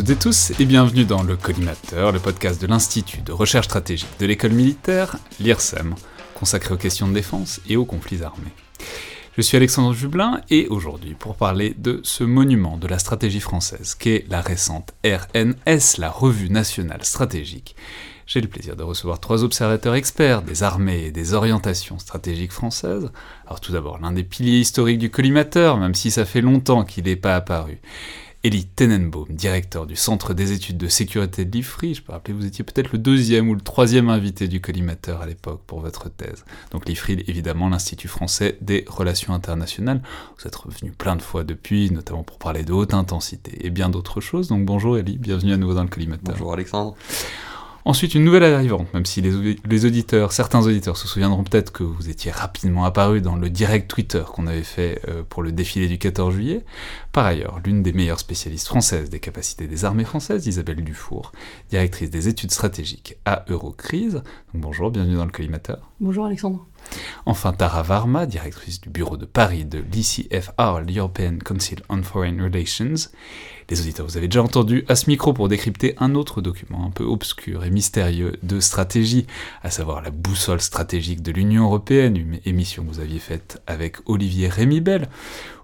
toutes 0.00 0.08
et 0.08 0.16
tous 0.16 0.52
et 0.58 0.64
bienvenue 0.64 1.04
dans 1.04 1.22
le 1.22 1.36
Collimateur, 1.36 2.10
le 2.10 2.20
podcast 2.20 2.58
de 2.58 2.66
l'Institut 2.66 3.20
de 3.20 3.32
recherche 3.32 3.66
stratégique 3.66 4.08
de 4.18 4.24
l'école 4.24 4.52
militaire, 4.52 5.18
l'IRSEM, 5.40 5.94
consacré 6.34 6.72
aux 6.72 6.78
questions 6.78 7.06
de 7.06 7.12
défense 7.12 7.60
et 7.68 7.76
aux 7.76 7.84
conflits 7.84 8.22
armés. 8.22 8.54
Je 9.36 9.42
suis 9.42 9.58
Alexandre 9.58 9.92
Jublin 9.92 10.40
et 10.48 10.68
aujourd'hui 10.68 11.12
pour 11.12 11.36
parler 11.36 11.74
de 11.76 12.00
ce 12.02 12.24
monument 12.24 12.78
de 12.78 12.88
la 12.88 12.98
stratégie 12.98 13.40
française 13.40 13.94
qu'est 13.94 14.24
la 14.30 14.40
récente 14.40 14.94
RNS, 15.04 15.98
la 15.98 16.08
Revue 16.08 16.48
nationale 16.48 17.04
stratégique. 17.04 17.76
J'ai 18.26 18.40
le 18.40 18.48
plaisir 18.48 18.76
de 18.76 18.82
recevoir 18.82 19.20
trois 19.20 19.44
observateurs 19.44 19.96
experts 19.96 20.40
des 20.40 20.62
armées 20.62 21.06
et 21.06 21.10
des 21.10 21.34
orientations 21.34 21.98
stratégiques 21.98 22.52
françaises. 22.52 23.10
Alors 23.44 23.60
tout 23.60 23.72
d'abord, 23.72 23.98
l'un 23.98 24.12
des 24.12 24.24
piliers 24.24 24.60
historiques 24.60 24.98
du 24.98 25.10
collimateur, 25.10 25.76
même 25.76 25.94
si 25.94 26.10
ça 26.10 26.24
fait 26.24 26.40
longtemps 26.40 26.84
qu'il 26.84 27.04
n'est 27.04 27.16
pas 27.16 27.36
apparu. 27.36 27.82
Elie 28.42 28.64
Tenenbaum, 28.64 29.26
directeur 29.28 29.86
du 29.86 29.96
Centre 29.96 30.32
des 30.32 30.52
études 30.52 30.78
de 30.78 30.88
sécurité 30.88 31.44
de 31.44 31.50
l'IFRI. 31.50 31.94
Je 31.94 32.02
peux 32.02 32.12
rappeler, 32.12 32.32
vous 32.32 32.46
étiez 32.46 32.64
peut-être 32.64 32.90
le 32.92 32.98
deuxième 32.98 33.50
ou 33.50 33.54
le 33.54 33.60
troisième 33.60 34.08
invité 34.08 34.48
du 34.48 34.62
collimateur 34.62 35.20
à 35.20 35.26
l'époque 35.26 35.60
pour 35.66 35.80
votre 35.80 36.08
thèse. 36.08 36.46
Donc 36.70 36.88
l'IFRI, 36.88 37.22
évidemment, 37.26 37.68
l'Institut 37.68 38.08
français 38.08 38.56
des 38.62 38.86
relations 38.88 39.34
internationales. 39.34 40.00
Vous 40.38 40.46
êtes 40.46 40.56
revenu 40.56 40.90
plein 40.90 41.16
de 41.16 41.22
fois 41.22 41.44
depuis, 41.44 41.90
notamment 41.90 42.22
pour 42.22 42.38
parler 42.38 42.64
de 42.64 42.72
haute 42.72 42.94
intensité 42.94 43.66
et 43.66 43.68
bien 43.68 43.90
d'autres 43.90 44.22
choses. 44.22 44.48
Donc 44.48 44.64
bonjour 44.64 44.96
Elie, 44.96 45.18
bienvenue 45.18 45.52
à 45.52 45.58
nouveau 45.58 45.74
dans 45.74 45.82
le 45.82 45.90
collimateur. 45.90 46.34
Bonjour 46.34 46.54
Alexandre. 46.54 46.96
Ensuite, 47.84 48.14
une 48.14 48.24
nouvelle 48.24 48.44
arrivante, 48.44 48.92
même 48.92 49.06
si 49.06 49.22
les, 49.22 49.86
auditeurs, 49.86 50.32
certains 50.32 50.66
auditeurs 50.66 50.98
se 50.98 51.08
souviendront 51.08 51.44
peut-être 51.44 51.72
que 51.72 51.82
vous 51.82 52.10
étiez 52.10 52.30
rapidement 52.30 52.84
apparu 52.84 53.22
dans 53.22 53.36
le 53.36 53.48
direct 53.48 53.88
Twitter 53.88 54.22
qu'on 54.26 54.46
avait 54.46 54.62
fait 54.62 55.00
euh, 55.08 55.22
pour 55.26 55.42
le 55.42 55.50
défilé 55.50 55.88
du 55.88 55.96
14 55.96 56.34
juillet. 56.34 56.64
Par 57.12 57.24
ailleurs, 57.24 57.58
l'une 57.64 57.82
des 57.82 57.94
meilleures 57.94 58.18
spécialistes 58.18 58.66
françaises 58.66 59.08
des 59.08 59.20
capacités 59.20 59.66
des 59.66 59.84
armées 59.86 60.04
françaises, 60.04 60.46
Isabelle 60.46 60.84
Dufour, 60.84 61.32
directrice 61.70 62.10
des 62.10 62.28
études 62.28 62.50
stratégiques 62.50 63.16
à 63.24 63.44
Eurocrise. 63.48 64.22
bonjour, 64.52 64.90
bienvenue 64.90 65.16
dans 65.16 65.24
le 65.24 65.32
collimateur. 65.32 65.90
Bonjour 66.00 66.26
Alexandre. 66.26 66.66
Enfin, 67.26 67.52
Tara 67.52 67.82
Varma, 67.82 68.26
directrice 68.26 68.80
du 68.80 68.90
bureau 68.90 69.16
de 69.16 69.26
Paris 69.26 69.64
de 69.64 69.78
l'ICFR, 69.78 70.80
l'European 70.86 71.38
Council 71.38 71.82
on 71.88 72.02
Foreign 72.02 72.42
Relations. 72.42 73.10
Les 73.70 73.80
auditeurs, 73.80 74.04
vous 74.04 74.16
avez 74.16 74.26
déjà 74.26 74.42
entendu 74.42 74.84
à 74.88 74.96
ce 74.96 75.08
micro 75.08 75.32
pour 75.32 75.48
décrypter 75.48 75.94
un 75.98 76.16
autre 76.16 76.40
document 76.40 76.84
un 76.84 76.90
peu 76.90 77.04
obscur 77.04 77.64
et 77.64 77.70
mystérieux 77.70 78.32
de 78.42 78.58
stratégie, 78.58 79.28
à 79.62 79.70
savoir 79.70 80.02
la 80.02 80.10
boussole 80.10 80.60
stratégique 80.60 81.22
de 81.22 81.30
l'Union 81.30 81.66
Européenne, 81.66 82.16
une 82.16 82.40
émission 82.46 82.82
que 82.82 82.88
vous 82.88 82.98
aviez 82.98 83.20
faite 83.20 83.62
avec 83.68 83.98
Olivier 84.06 84.48
Rémy-Bell, 84.48 85.08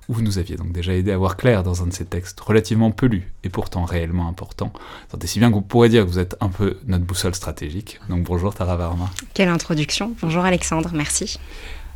où 0.08 0.12
vous 0.12 0.22
nous 0.22 0.38
aviez 0.38 0.54
donc 0.54 0.70
déjà 0.70 0.94
aidé 0.94 1.10
à 1.10 1.18
voir 1.18 1.36
clair 1.36 1.64
dans 1.64 1.82
un 1.82 1.88
de 1.88 1.92
ces 1.92 2.04
textes 2.04 2.38
relativement 2.38 2.92
pelus 2.92 3.32
et 3.42 3.48
pourtant 3.48 3.84
réellement 3.84 4.28
importants. 4.28 4.72
Tant 5.08 5.18
si 5.24 5.40
bien 5.40 5.50
qu'on 5.50 5.62
pourrait 5.62 5.88
dire 5.88 6.04
que 6.04 6.08
vous 6.08 6.20
êtes 6.20 6.36
un 6.40 6.48
peu 6.48 6.76
notre 6.86 7.04
boussole 7.04 7.34
stratégique. 7.34 7.98
Donc 8.08 8.22
bonjour 8.22 8.54
Tara 8.54 8.76
Varma. 8.76 9.10
Quelle 9.34 9.48
introduction. 9.48 10.12
Bonjour 10.22 10.44
Alexandre, 10.44 10.90
merci. 10.94 11.40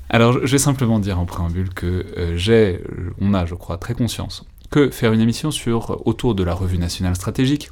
Alors 0.09 0.45
je 0.45 0.51
vais 0.51 0.59
simplement 0.59 0.99
dire 0.99 1.21
en 1.21 1.25
préambule 1.25 1.73
que 1.73 2.05
euh, 2.19 2.37
j'ai, 2.37 2.83
on 3.21 3.33
a 3.33 3.47
je 3.47 3.55
crois 3.55 3.79
très 3.79 3.95
conscience 3.95 4.45
que 4.71 4.91
faire 4.91 5.13
une 5.13 5.21
émission 5.21 5.51
sur 5.51 6.07
autour 6.07 6.35
de 6.35 6.43
la 6.43 6.55
revue 6.55 6.79
nationale 6.79 7.17
stratégique, 7.17 7.71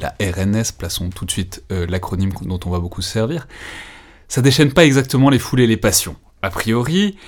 la 0.00 0.14
RNS, 0.20 0.72
plaçons 0.76 1.10
tout 1.10 1.24
de 1.24 1.30
suite 1.30 1.62
euh, 1.70 1.86
l'acronyme 1.86 2.32
dont 2.42 2.60
on 2.64 2.70
va 2.70 2.80
beaucoup 2.80 3.02
se 3.02 3.10
servir, 3.10 3.46
ça 4.28 4.40
déchaîne 4.40 4.72
pas 4.72 4.84
exactement 4.84 5.28
les 5.28 5.38
foules 5.38 5.60
et 5.60 5.66
les 5.66 5.76
passions. 5.76 6.16
A 6.40 6.50
priori, 6.50 7.18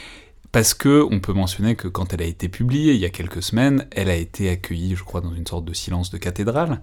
parce 0.52 0.72
que 0.72 1.06
on 1.10 1.20
peut 1.20 1.32
mentionner 1.32 1.76
que 1.76 1.88
quand 1.88 2.12
elle 2.14 2.22
a 2.22 2.26
été 2.26 2.48
publiée 2.48 2.94
il 2.94 3.00
y 3.00 3.04
a 3.04 3.10
quelques 3.10 3.42
semaines, 3.42 3.86
elle 3.90 4.08
a 4.08 4.16
été 4.16 4.48
accueillie, 4.48 4.96
je 4.96 5.04
crois, 5.04 5.20
dans 5.20 5.34
une 5.34 5.46
sorte 5.46 5.64
de 5.64 5.74
silence 5.74 6.10
de 6.10 6.16
cathédrale. 6.16 6.80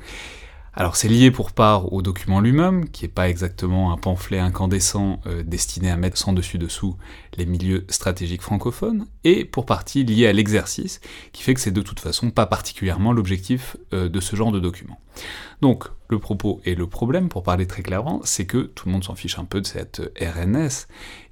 Alors 0.74 0.96
c'est 0.96 1.10
lié 1.10 1.32
pour 1.32 1.52
part 1.52 1.92
au 1.92 2.02
document 2.02 2.40
lui-même, 2.40 2.90
qui 2.90 3.04
n'est 3.04 3.10
pas 3.10 3.28
exactement 3.28 3.92
un 3.92 3.98
pamphlet 3.98 4.40
incandescent 4.40 5.20
euh, 5.26 5.44
destiné 5.44 5.92
à 5.92 5.98
mettre 5.98 6.18
sans 6.18 6.32
dessus-dessous 6.32 6.96
les 7.36 7.46
milieux 7.46 7.86
stratégiques 7.90 8.42
francophones, 8.42 9.06
et 9.26 9.44
pour 9.44 9.66
partie 9.66 10.06
lié 10.06 10.28
à 10.28 10.34
l'exercice, 10.34 11.02
qui 11.34 11.44
fait 11.44 11.54
que 11.54 11.60
c'est 11.60 11.72
de 11.72 11.82
toute 11.82 12.00
façon 12.00 12.32
pas 12.32 12.46
particulièrement 12.46 13.12
l'objectif 13.12 13.76
euh, 13.94 14.08
de 14.08 14.20
ce 14.22 14.38
genre 14.38 14.54
de 14.54 14.62
document. 14.62 14.98
Donc 15.62 15.90
le 16.08 16.20
propos 16.20 16.62
et 16.64 16.74
le 16.74 16.88
problème, 16.88 17.28
pour 17.28 17.44
parler 17.44 17.68
très 17.68 17.84
clairement, 17.84 18.22
c'est 18.24 18.46
que 18.46 18.60
tout 18.60 18.88
le 18.88 18.94
monde 18.94 19.04
s'en 19.04 19.16
fiche 19.16 19.38
un 19.40 19.46
peu 19.46 19.60
de 19.60 19.68
cette 19.68 20.02
RNS, 20.22 20.88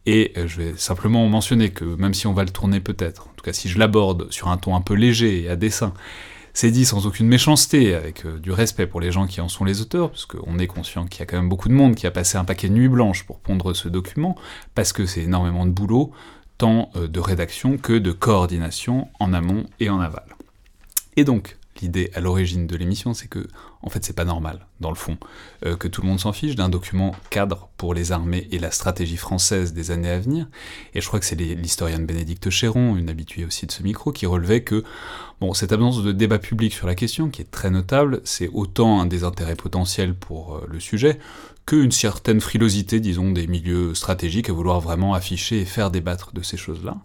et 0.05 0.33
euh, 0.35 0.47
je 0.47 0.57
vais 0.57 0.73
simplement 0.75 1.25
mentionner 1.29 1.69
que 1.69 1.85
même 1.85 2.13
si 2.13 2.27
on 2.27 2.33
va 2.33 2.43
le 2.43 2.49
tourner 2.49 2.81
peut-être, 2.81 3.27
en 3.29 3.33
tout 3.37 3.43
cas 3.45 3.53
si 3.53 3.69
je 3.69 3.79
l'aborde 3.79 4.29
sur 4.33 4.49
un 4.49 4.57
ton 4.57 4.75
un 4.75 4.81
peu 4.81 4.95
léger 4.95 5.43
et 5.43 5.49
à 5.49 5.55
dessin, 5.55 5.93
c'est 6.59 6.71
dit 6.71 6.83
sans 6.83 7.07
aucune 7.07 7.29
méchanceté, 7.29 7.95
avec 7.95 8.25
euh, 8.25 8.37
du 8.37 8.51
respect 8.51 8.85
pour 8.85 8.99
les 8.99 9.13
gens 9.13 9.27
qui 9.27 9.39
en 9.39 9.47
sont 9.47 9.63
les 9.63 9.79
auteurs, 9.79 10.09
parce 10.09 10.25
qu'on 10.25 10.59
est 10.59 10.67
conscient 10.67 11.05
qu'il 11.05 11.21
y 11.21 11.23
a 11.23 11.25
quand 11.25 11.37
même 11.37 11.47
beaucoup 11.47 11.69
de 11.69 11.73
monde 11.73 11.95
qui 11.95 12.05
a 12.05 12.11
passé 12.11 12.37
un 12.37 12.43
paquet 12.43 12.67
de 12.67 12.73
nuits 12.73 12.89
blanches 12.89 13.23
pour 13.23 13.39
pondre 13.39 13.73
ce 13.73 13.87
document, 13.87 14.35
parce 14.75 14.91
que 14.91 15.05
c'est 15.05 15.21
énormément 15.21 15.65
de 15.65 15.71
boulot, 15.71 16.11
tant 16.57 16.91
euh, 16.97 17.07
de 17.07 17.21
rédaction 17.21 17.77
que 17.77 17.93
de 17.93 18.11
coordination 18.11 19.07
en 19.21 19.31
amont 19.31 19.67
et 19.79 19.89
en 19.89 20.01
aval. 20.01 20.25
Et 21.15 21.23
donc, 21.23 21.57
l'idée 21.81 22.11
à 22.13 22.19
l'origine 22.19 22.67
de 22.67 22.75
l'émission, 22.75 23.13
c'est 23.13 23.29
que, 23.29 23.47
en 23.81 23.89
fait, 23.89 24.03
c'est 24.03 24.15
pas 24.15 24.25
normal, 24.25 24.67
dans 24.81 24.89
le 24.89 24.95
fond, 24.95 25.17
euh, 25.65 25.77
que 25.77 25.87
tout 25.87 26.01
le 26.01 26.07
monde 26.07 26.19
s'en 26.19 26.33
fiche 26.33 26.55
d'un 26.55 26.67
document 26.67 27.15
cadre 27.29 27.69
pour 27.77 27.93
les 27.93 28.11
armées 28.11 28.47
et 28.51 28.59
la 28.59 28.71
stratégie 28.71 29.15
française 29.15 29.73
des 29.73 29.91
années 29.91 30.09
à 30.09 30.19
venir. 30.19 30.47
Et 30.93 31.01
je 31.01 31.07
crois 31.07 31.19
que 31.19 31.25
c'est 31.25 31.35
l'historienne 31.35 32.05
Bénédicte 32.05 32.49
Chéron, 32.49 32.97
une 32.97 33.09
habituée 33.09 33.45
aussi 33.45 33.65
de 33.67 33.71
ce 33.71 33.81
micro, 33.81 34.11
qui 34.11 34.25
relevait 34.25 34.63
que, 34.63 34.83
cette 35.53 35.71
absence 35.71 36.03
de 36.03 36.11
débat 36.11 36.39
public 36.39 36.73
sur 36.73 36.87
la 36.87 36.95
question, 36.95 37.29
qui 37.29 37.41
est 37.41 37.51
très 37.51 37.69
notable, 37.69 38.19
c'est 38.25 38.49
autant 38.51 38.99
un 38.99 39.05
désintérêt 39.05 39.55
potentiel 39.55 40.13
pour 40.13 40.57
euh, 40.57 40.67
le 40.69 40.81
sujet, 40.81 41.17
qu'une 41.65 41.91
certaine 41.91 42.41
frilosité, 42.41 42.99
disons, 42.99 43.31
des 43.31 43.47
milieux 43.47 43.93
stratégiques 43.93 44.49
à 44.49 44.53
vouloir 44.53 44.81
vraiment 44.81 45.13
afficher 45.13 45.61
et 45.61 45.65
faire 45.65 45.89
débattre 45.89 46.33
de 46.33 46.41
ces 46.41 46.57
choses-là 46.57 46.97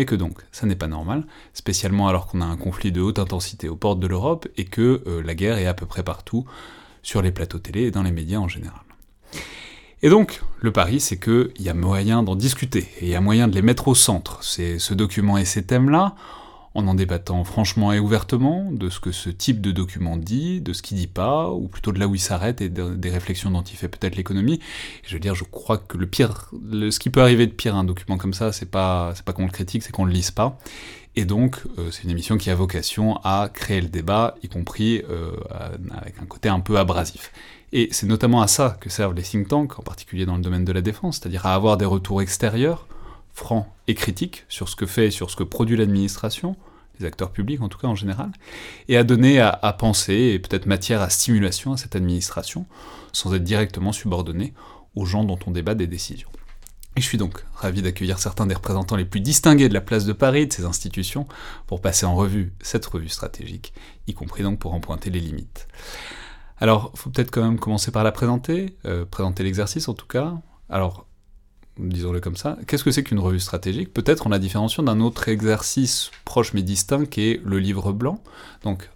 mais 0.00 0.06
que 0.06 0.14
donc 0.14 0.38
ça 0.50 0.66
n'est 0.66 0.76
pas 0.76 0.86
normal, 0.86 1.24
spécialement 1.52 2.08
alors 2.08 2.26
qu'on 2.26 2.40
a 2.40 2.46
un 2.46 2.56
conflit 2.56 2.90
de 2.90 3.02
haute 3.02 3.18
intensité 3.18 3.68
aux 3.68 3.76
portes 3.76 4.00
de 4.00 4.06
l'Europe 4.06 4.48
et 4.56 4.64
que 4.64 5.02
euh, 5.06 5.22
la 5.22 5.34
guerre 5.34 5.58
est 5.58 5.66
à 5.66 5.74
peu 5.74 5.84
près 5.84 6.02
partout, 6.02 6.46
sur 7.02 7.20
les 7.20 7.32
plateaux 7.32 7.58
télé 7.58 7.82
et 7.82 7.90
dans 7.90 8.02
les 8.02 8.10
médias 8.10 8.38
en 8.38 8.48
général. 8.48 8.80
Et 10.00 10.08
donc, 10.08 10.40
le 10.62 10.72
pari, 10.72 11.00
c'est 11.00 11.18
qu'il 11.18 11.50
y 11.58 11.68
a 11.68 11.74
moyen 11.74 12.22
d'en 12.22 12.34
discuter, 12.34 12.88
et 13.00 13.04
il 13.04 13.08
y 13.10 13.14
a 13.14 13.20
moyen 13.20 13.46
de 13.46 13.54
les 13.54 13.60
mettre 13.60 13.88
au 13.88 13.94
centre, 13.94 14.42
c'est 14.42 14.78
ce 14.78 14.94
document 14.94 15.36
et 15.36 15.44
ces 15.44 15.64
thèmes-là, 15.64 16.14
en 16.74 16.86
en 16.86 16.94
débattant 16.94 17.42
franchement 17.44 17.92
et 17.92 17.98
ouvertement 17.98 18.70
de 18.70 18.90
ce 18.90 19.00
que 19.00 19.10
ce 19.10 19.28
type 19.28 19.60
de 19.60 19.72
document 19.72 20.16
dit, 20.16 20.60
de 20.60 20.72
ce 20.72 20.82
qu'il 20.82 20.96
dit 20.96 21.08
pas, 21.08 21.50
ou 21.50 21.66
plutôt 21.66 21.90
de 21.90 21.98
là 21.98 22.06
où 22.06 22.14
il 22.14 22.20
s'arrête 22.20 22.60
et 22.60 22.68
des 22.68 23.10
réflexions 23.10 23.50
dont 23.50 23.62
il 23.62 23.76
fait 23.76 23.88
peut-être 23.88 24.16
l'économie. 24.16 24.60
Je 25.04 25.14
veux 25.14 25.20
dire, 25.20 25.34
je 25.34 25.44
crois 25.44 25.78
que 25.78 25.98
le 25.98 26.06
pire, 26.06 26.50
ce 26.70 26.98
qui 26.98 27.10
peut 27.10 27.22
arriver 27.22 27.46
de 27.46 27.52
pire 27.52 27.74
à 27.74 27.78
un 27.78 27.84
document 27.84 28.18
comme 28.18 28.34
ça, 28.34 28.52
c'est 28.52 28.70
pas, 28.70 29.12
c'est 29.16 29.24
pas 29.24 29.32
qu'on 29.32 29.46
le 29.46 29.50
critique, 29.50 29.82
c'est 29.82 29.92
qu'on 29.92 30.04
le 30.04 30.12
lise 30.12 30.30
pas. 30.30 30.58
Et 31.16 31.24
donc, 31.24 31.60
euh, 31.78 31.90
c'est 31.90 32.04
une 32.04 32.10
émission 32.10 32.38
qui 32.38 32.50
a 32.50 32.54
vocation 32.54 33.16
à 33.24 33.50
créer 33.52 33.80
le 33.80 33.88
débat, 33.88 34.36
y 34.44 34.48
compris 34.48 35.02
euh, 35.10 35.32
avec 35.90 36.20
un 36.22 36.26
côté 36.26 36.48
un 36.48 36.60
peu 36.60 36.78
abrasif. 36.78 37.32
Et 37.72 37.88
c'est 37.90 38.06
notamment 38.06 38.42
à 38.42 38.46
ça 38.46 38.76
que 38.80 38.90
servent 38.90 39.14
les 39.14 39.22
think 39.22 39.48
tanks, 39.48 39.78
en 39.78 39.82
particulier 39.82 40.24
dans 40.24 40.36
le 40.36 40.42
domaine 40.42 40.64
de 40.64 40.72
la 40.72 40.82
défense, 40.82 41.18
c'est-à-dire 41.18 41.46
à 41.46 41.54
avoir 41.54 41.76
des 41.76 41.84
retours 41.84 42.22
extérieurs, 42.22 42.86
franc 43.32 43.72
et 43.86 43.94
critique 43.94 44.44
sur 44.48 44.68
ce 44.68 44.76
que 44.76 44.86
fait 44.86 45.08
et 45.08 45.10
sur 45.10 45.30
ce 45.30 45.36
que 45.36 45.42
produit 45.42 45.76
l'administration, 45.76 46.56
les 46.98 47.06
acteurs 47.06 47.32
publics 47.32 47.62
en 47.62 47.68
tout 47.68 47.78
cas 47.78 47.88
en 47.88 47.94
général, 47.94 48.30
et 48.88 48.96
à 48.96 49.04
donner 49.04 49.40
à, 49.40 49.76
penser 49.78 50.14
et 50.14 50.38
peut-être 50.38 50.66
matière 50.66 51.00
à 51.00 51.10
stimulation 51.10 51.72
à 51.72 51.76
cette 51.76 51.96
administration, 51.96 52.66
sans 53.12 53.34
être 53.34 53.44
directement 53.44 53.92
subordonné 53.92 54.54
aux 54.94 55.06
gens 55.06 55.24
dont 55.24 55.38
on 55.46 55.50
débat 55.50 55.74
des 55.74 55.86
décisions. 55.86 56.28
Et 56.96 57.00
je 57.00 57.06
suis 57.06 57.18
donc 57.18 57.44
ravi 57.54 57.82
d'accueillir 57.82 58.18
certains 58.18 58.46
des 58.46 58.54
représentants 58.54 58.96
les 58.96 59.04
plus 59.04 59.20
distingués 59.20 59.68
de 59.68 59.74
la 59.74 59.80
place 59.80 60.04
de 60.04 60.12
Paris, 60.12 60.48
de 60.48 60.52
ces 60.52 60.64
institutions, 60.64 61.26
pour 61.66 61.80
passer 61.80 62.04
en 62.04 62.16
revue 62.16 62.52
cette 62.60 62.84
revue 62.86 63.08
stratégique, 63.08 63.72
y 64.06 64.14
compris 64.14 64.42
donc 64.42 64.58
pour 64.58 64.74
en 64.74 64.80
pointer 64.80 65.10
les 65.10 65.20
limites. 65.20 65.68
Alors, 66.58 66.92
faut 66.94 67.08
peut-être 67.08 67.30
quand 67.30 67.42
même 67.42 67.58
commencer 67.58 67.90
par 67.90 68.04
la 68.04 68.12
présenter, 68.12 68.76
euh, 68.84 69.06
présenter 69.06 69.44
l'exercice 69.44 69.88
en 69.88 69.94
tout 69.94 70.06
cas. 70.06 70.34
Alors, 70.68 71.06
disons-le 71.88 72.20
comme 72.20 72.36
ça. 72.36 72.58
Qu'est-ce 72.66 72.84
que 72.84 72.90
c'est 72.90 73.02
qu'une 73.02 73.18
revue 73.18 73.40
stratégique? 73.40 73.92
Peut-être 73.92 74.26
en 74.26 74.30
la 74.30 74.38
différenciant 74.38 74.82
d'un 74.82 75.00
autre 75.00 75.28
exercice 75.28 76.10
proche 76.24 76.52
mais 76.54 76.62
distinct 76.62 77.06
qui 77.06 77.30
est 77.30 77.40
le 77.44 77.58
livre 77.58 77.92
blanc. 77.92 78.22
Donc, 78.62 78.90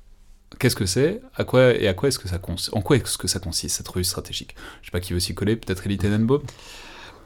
qu'est-ce 0.58 0.76
que 0.76 0.86
c'est? 0.86 1.20
À 1.34 1.44
quoi 1.44 1.74
et 1.74 1.88
à 1.88 1.94
quoi 1.94 2.08
est-ce 2.08 2.18
que 2.18 2.28
ça 2.28 2.40
en 2.72 2.82
quoi 2.82 2.96
est-ce 2.96 3.18
que 3.18 3.28
ça 3.28 3.38
consiste 3.38 3.76
cette 3.76 3.88
revue 3.88 4.04
stratégique? 4.04 4.54
Je 4.82 4.86
sais 4.86 4.92
pas 4.92 5.00
qui 5.00 5.12
veut 5.12 5.20
s'y 5.20 5.34
coller. 5.34 5.56
Peut-être 5.56 5.86
Elie 5.86 5.98
Tenenbaum 5.98 6.42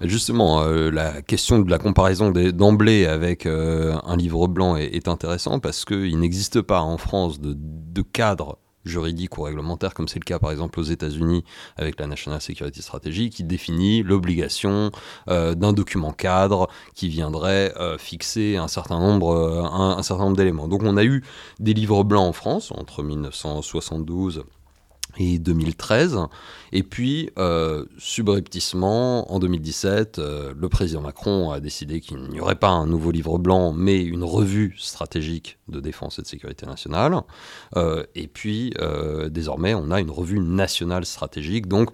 Justement, 0.00 0.62
euh, 0.62 0.90
la 0.90 1.22
question 1.22 1.58
de 1.58 1.68
la 1.68 1.78
comparaison 1.78 2.30
d'emblée 2.30 3.06
avec 3.06 3.46
euh, 3.46 3.96
un 4.04 4.16
livre 4.16 4.46
blanc 4.46 4.76
est, 4.76 4.94
est 4.94 5.08
intéressant 5.08 5.58
parce 5.58 5.84
qu'il 5.84 6.20
n'existe 6.20 6.60
pas 6.62 6.82
en 6.82 6.98
France 6.98 7.40
de, 7.40 7.56
de 7.56 8.02
cadre 8.02 8.58
juridique 8.88 9.38
ou 9.38 9.42
réglementaire, 9.42 9.94
comme 9.94 10.08
c'est 10.08 10.18
le 10.18 10.24
cas 10.24 10.38
par 10.38 10.50
exemple 10.50 10.80
aux 10.80 10.84
États-Unis 10.84 11.44
avec 11.76 12.00
la 12.00 12.06
National 12.06 12.40
Security 12.40 12.82
Strategy, 12.82 13.30
qui 13.30 13.44
définit 13.44 14.02
l'obligation 14.02 14.90
euh, 15.28 15.54
d'un 15.54 15.72
document 15.72 16.12
cadre 16.12 16.68
qui 16.94 17.08
viendrait 17.08 17.74
euh, 17.78 17.98
fixer 17.98 18.56
un 18.56 18.68
certain 18.68 18.98
nombre, 18.98 19.34
euh, 19.34 19.62
un, 19.62 20.18
nombre 20.18 20.36
d'éléments. 20.36 20.68
Donc 20.68 20.82
on 20.82 20.96
a 20.96 21.04
eu 21.04 21.22
des 21.60 21.74
livres 21.74 22.02
blancs 22.04 22.28
en 22.28 22.32
France 22.32 22.72
entre 22.72 23.02
1972 23.02 24.44
et 25.16 25.38
2013. 25.38 26.18
Et 26.72 26.82
puis, 26.82 27.30
euh, 27.38 27.84
subrepticement, 27.98 29.32
en 29.32 29.38
2017, 29.38 30.18
euh, 30.18 30.52
le 30.56 30.68
président 30.68 31.00
Macron 31.00 31.50
a 31.50 31.60
décidé 31.60 32.00
qu'il 32.00 32.18
n'y 32.28 32.40
aurait 32.40 32.56
pas 32.56 32.68
un 32.68 32.86
nouveau 32.86 33.10
livre 33.10 33.38
blanc, 33.38 33.72
mais 33.72 34.02
une 34.02 34.24
revue 34.24 34.74
stratégique 34.78 35.58
de 35.68 35.80
défense 35.80 36.18
et 36.18 36.22
de 36.22 36.26
sécurité 36.26 36.66
nationale. 36.66 37.16
Euh, 37.76 38.04
et 38.14 38.26
puis, 38.26 38.74
désormais, 39.30 39.74
on 39.74 39.90
a 39.90 40.00
une 40.00 40.10
revue 40.10 40.40
nationale 40.40 41.04
stratégique. 41.04 41.66
Donc, 41.66 41.90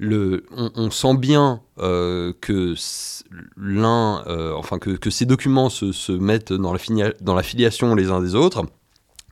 on, 0.00 0.90
sent 0.90 1.16
bien 1.16 1.60
que 1.76 2.74
enfin 4.54 4.78
que, 4.78 5.10
ces 5.10 5.26
documents 5.26 5.70
se, 5.70 6.12
mettent 6.12 6.52
dans 6.52 6.72
la 6.72 7.42
filiation 7.42 7.94
les 7.94 8.10
uns 8.10 8.20
des 8.20 8.34
autres 8.34 8.64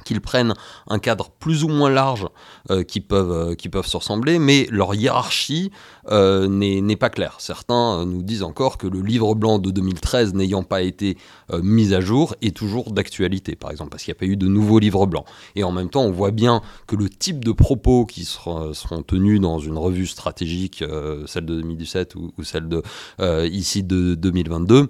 qu'ils 0.07 0.23
prennent 0.23 0.55
un 0.87 0.99
cadre 0.99 1.31
plus 1.31 1.65
ou 1.65 1.69
moins 1.69 1.91
large 1.91 2.27
euh, 2.71 2.83
qui, 2.83 3.01
peuvent, 3.01 3.33
euh, 3.33 3.55
qui 3.55 3.69
peuvent 3.69 3.87
se 3.87 3.97
ressembler, 3.97 4.39
mais 4.39 4.67
leur 4.71 4.95
hiérarchie 4.95 5.71
euh, 6.11 6.47
n'est 6.49 6.97
pas 6.97 7.11
claire. 7.11 7.37
Certains 7.39 8.07
nous 8.07 8.23
disent 8.23 8.45
encore 8.45 8.79
que 8.79 8.87
le 8.87 9.01
livre 9.03 9.35
blanc 9.35 9.59
de 9.59 9.71
2013 9.71 10.35
n'ayant 10.35 10.63
pas 10.63 10.83
été 10.83 11.19
mis 11.63 11.95
à 11.95 12.01
jour 12.01 12.35
est 12.43 12.57
toujours 12.57 12.93
d'actualité, 12.93 13.57
par 13.57 13.71
exemple, 13.71 13.91
parce 13.91 14.05
qu'il 14.05 14.13
n'y 14.13 14.19
a 14.19 14.21
pas 14.21 14.27
eu 14.27 14.37
de 14.37 14.47
nouveau 14.47 14.79
livre 14.79 15.07
blanc. 15.07 15.25
Et 15.57 15.65
en 15.65 15.73
même 15.73 15.91
temps, 15.91 16.03
on 16.03 16.13
voit 16.13 16.31
bien 16.31 16.63
que 16.87 16.97
le 16.97 17.09
type 17.09 17.45
de 17.45 17.53
propos 17.53 18.07
qui 18.07 18.25
seront, 18.25 18.73
tenus 19.07 19.41
dans 19.41 19.59
une 19.59 19.77
revue 19.77 20.07
stratégique, 20.07 20.85
celle 21.27 21.47
de 21.47 21.57
2017 21.57 22.15
ou, 22.15 22.33
ou 22.39 22.45
celle 22.45 22.69
de, 22.69 22.83
ici 23.47 23.83
de 23.83 24.15
2022, 24.15 24.89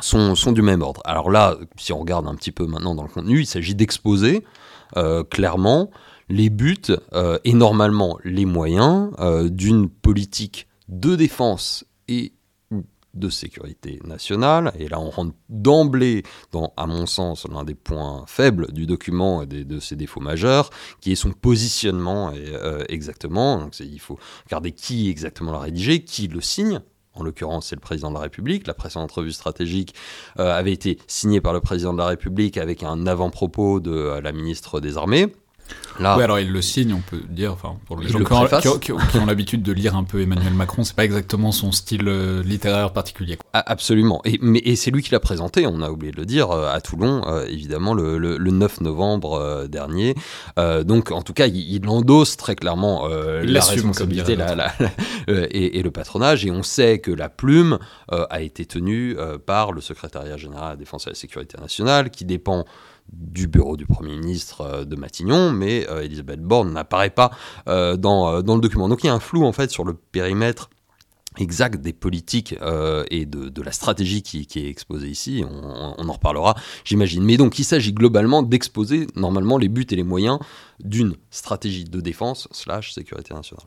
sont, 0.00 0.52
du 0.52 0.62
même 0.62 0.82
ordre. 0.82 1.00
Alors 1.04 1.30
là, 1.30 1.56
si 1.76 1.92
on 1.92 2.00
regarde 2.00 2.26
un 2.26 2.34
petit 2.34 2.52
peu 2.52 2.66
maintenant 2.66 2.94
dans 2.94 3.02
le 3.02 3.08
contenu, 3.08 3.40
il 3.40 3.46
s'agit 3.46 3.74
d'exposer 3.74 4.44
euh, 4.96 5.24
clairement 5.24 5.90
les 6.28 6.50
buts 6.50 6.76
euh, 7.12 7.38
et 7.44 7.54
normalement 7.54 8.18
les 8.24 8.44
moyens 8.44 9.10
euh, 9.18 9.48
d'une 9.48 9.88
politique 9.88 10.68
de 10.88 11.16
défense 11.16 11.84
et 12.06 12.32
de 13.14 13.30
sécurité 13.30 13.98
nationale. 14.04 14.72
Et 14.78 14.88
là, 14.88 15.00
on 15.00 15.10
rentre 15.10 15.34
d'emblée 15.48 16.22
dans, 16.52 16.72
à 16.76 16.86
mon 16.86 17.06
sens, 17.06 17.46
l'un 17.50 17.64
des 17.64 17.74
points 17.74 18.24
faibles 18.26 18.70
du 18.72 18.86
document 18.86 19.42
et 19.42 19.46
de 19.46 19.80
ses 19.80 19.96
défauts 19.96 20.20
majeurs, 20.20 20.70
qui 21.00 21.12
est 21.12 21.16
son 21.16 21.32
positionnement 21.32 22.32
exactement. 22.88 23.68
Il 23.80 23.98
faut 23.98 24.18
regarder 24.44 24.72
qui 24.72 25.08
exactement 25.08 25.50
l'a 25.50 25.58
rédigé, 25.58 26.04
qui 26.04 26.28
le 26.28 26.40
signe, 26.40 26.80
en 27.18 27.24
l'occurrence 27.24 27.68
c'est 27.68 27.76
le 27.76 27.80
président 27.80 28.10
de 28.10 28.14
la 28.14 28.22
République. 28.22 28.66
La 28.66 28.74
précédente 28.74 29.12
revue 29.12 29.32
stratégique 29.32 29.94
euh, 30.38 30.52
avait 30.52 30.72
été 30.72 30.98
signée 31.06 31.40
par 31.40 31.52
le 31.52 31.60
président 31.60 31.92
de 31.92 31.98
la 31.98 32.06
République 32.06 32.56
avec 32.56 32.82
un 32.82 33.06
avant-propos 33.06 33.80
de 33.80 33.90
euh, 33.90 34.20
la 34.20 34.32
ministre 34.32 34.80
des 34.80 34.96
Armées. 34.96 35.32
Là, 36.00 36.16
oui, 36.16 36.22
alors 36.22 36.38
il 36.38 36.50
le 36.52 36.62
signe, 36.62 36.94
on 36.94 37.00
peut 37.00 37.20
dire, 37.28 37.52
enfin, 37.52 37.76
pour 37.86 37.98
les 37.98 38.08
gens 38.08 38.18
qui, 38.78 38.92
ont 38.92 39.26
l'habitude 39.26 39.62
de 39.62 39.72
lire 39.72 39.96
un 39.96 40.04
peu 40.04 40.20
Emmanuel 40.20 40.54
Macron, 40.54 40.84
c'est 40.84 40.94
pas 40.94 41.04
exactement 41.04 41.50
son 41.50 41.72
style 41.72 42.06
euh, 42.06 42.42
littéraire 42.42 42.92
particulier. 42.92 43.38
Ah, 43.52 43.64
absolument, 43.66 44.20
et, 44.24 44.38
mais, 44.40 44.60
et 44.60 44.76
c'est 44.76 44.90
lui 44.90 45.02
qui 45.02 45.10
l'a 45.10 45.20
présenté, 45.20 45.66
on 45.66 45.82
a 45.82 45.90
oublié 45.90 46.12
de 46.12 46.16
le 46.16 46.26
dire, 46.26 46.50
euh, 46.50 46.72
à 46.72 46.80
Toulon, 46.80 47.22
euh, 47.26 47.46
évidemment, 47.46 47.94
le, 47.94 48.16
le, 48.18 48.38
9 48.38 48.80
novembre 48.80 49.66
dernier. 49.68 50.14
donc, 50.56 51.10
en 51.10 51.22
tout 51.22 51.32
cas, 51.32 51.46
il, 51.46 51.88
endosse 51.88 52.36
très 52.36 52.54
clairement 52.54 53.06
la 53.08 53.60
responsabilité 53.60 54.36
la, 54.36 54.54
la, 54.54 54.72
et, 55.28 55.78
et, 55.78 55.82
le 55.82 55.90
patronage, 55.90 56.44
et 56.44 56.50
on 56.50 56.62
sait 56.62 56.98
que 56.98 57.10
la 57.10 57.28
plume 57.28 57.78
a 58.08 58.40
été 58.40 58.66
tenue 58.66 59.16
par 59.46 59.72
le 59.72 59.80
secrétariat 59.80 60.36
général 60.36 60.66
à 60.66 60.70
la 60.70 60.76
défense 60.76 61.06
et 61.06 61.08
à 61.08 61.12
la 61.12 61.16
sécurité 61.16 61.56
nationale, 61.60 62.10
qui 62.10 62.24
dépend 62.24 62.64
du 63.12 63.46
bureau 63.46 63.76
du 63.76 63.86
Premier 63.86 64.16
ministre 64.16 64.60
euh, 64.62 64.84
de 64.84 64.96
Matignon, 64.96 65.52
mais 65.52 65.88
euh, 65.88 66.02
Elisabeth 66.02 66.40
Borne 66.40 66.72
n'apparaît 66.72 67.10
pas 67.10 67.30
euh, 67.68 67.96
dans, 67.96 68.36
le 68.36 68.60
document. 68.60 68.88
Donc 68.88 69.04
il 69.04 69.06
y 69.06 69.10
a 69.10 69.14
un 69.14 69.20
flou 69.20 69.44
en 69.44 69.52
fait 69.52 69.70
sur 69.70 69.84
le 69.84 69.94
périmètre 69.94 70.70
exact 71.38 71.80
des 71.80 71.92
politiques 71.92 72.56
et 73.10 73.24
de, 73.24 73.62
la 73.62 73.70
stratégie 73.70 74.22
qui, 74.22 74.48
est 74.56 74.68
exposée 74.68 75.06
ici, 75.06 75.44
on, 75.48 75.94
on 75.96 76.08
en 76.08 76.12
reparlera 76.12 76.56
j'imagine. 76.84 77.22
Mais 77.22 77.36
donc 77.36 77.60
il 77.60 77.64
s'agit 77.64 77.92
globalement 77.92 78.42
d'exposer 78.42 79.06
normalement 79.14 79.56
les 79.56 79.68
buts 79.68 79.86
et 79.88 79.94
les 79.94 80.02
moyens 80.02 80.40
d'une 80.80 81.14
stratégie 81.30 81.84
de 81.84 82.00
défense 82.00 82.48
slash 82.50 82.92
sécurité 82.92 83.34
nationale. 83.34 83.66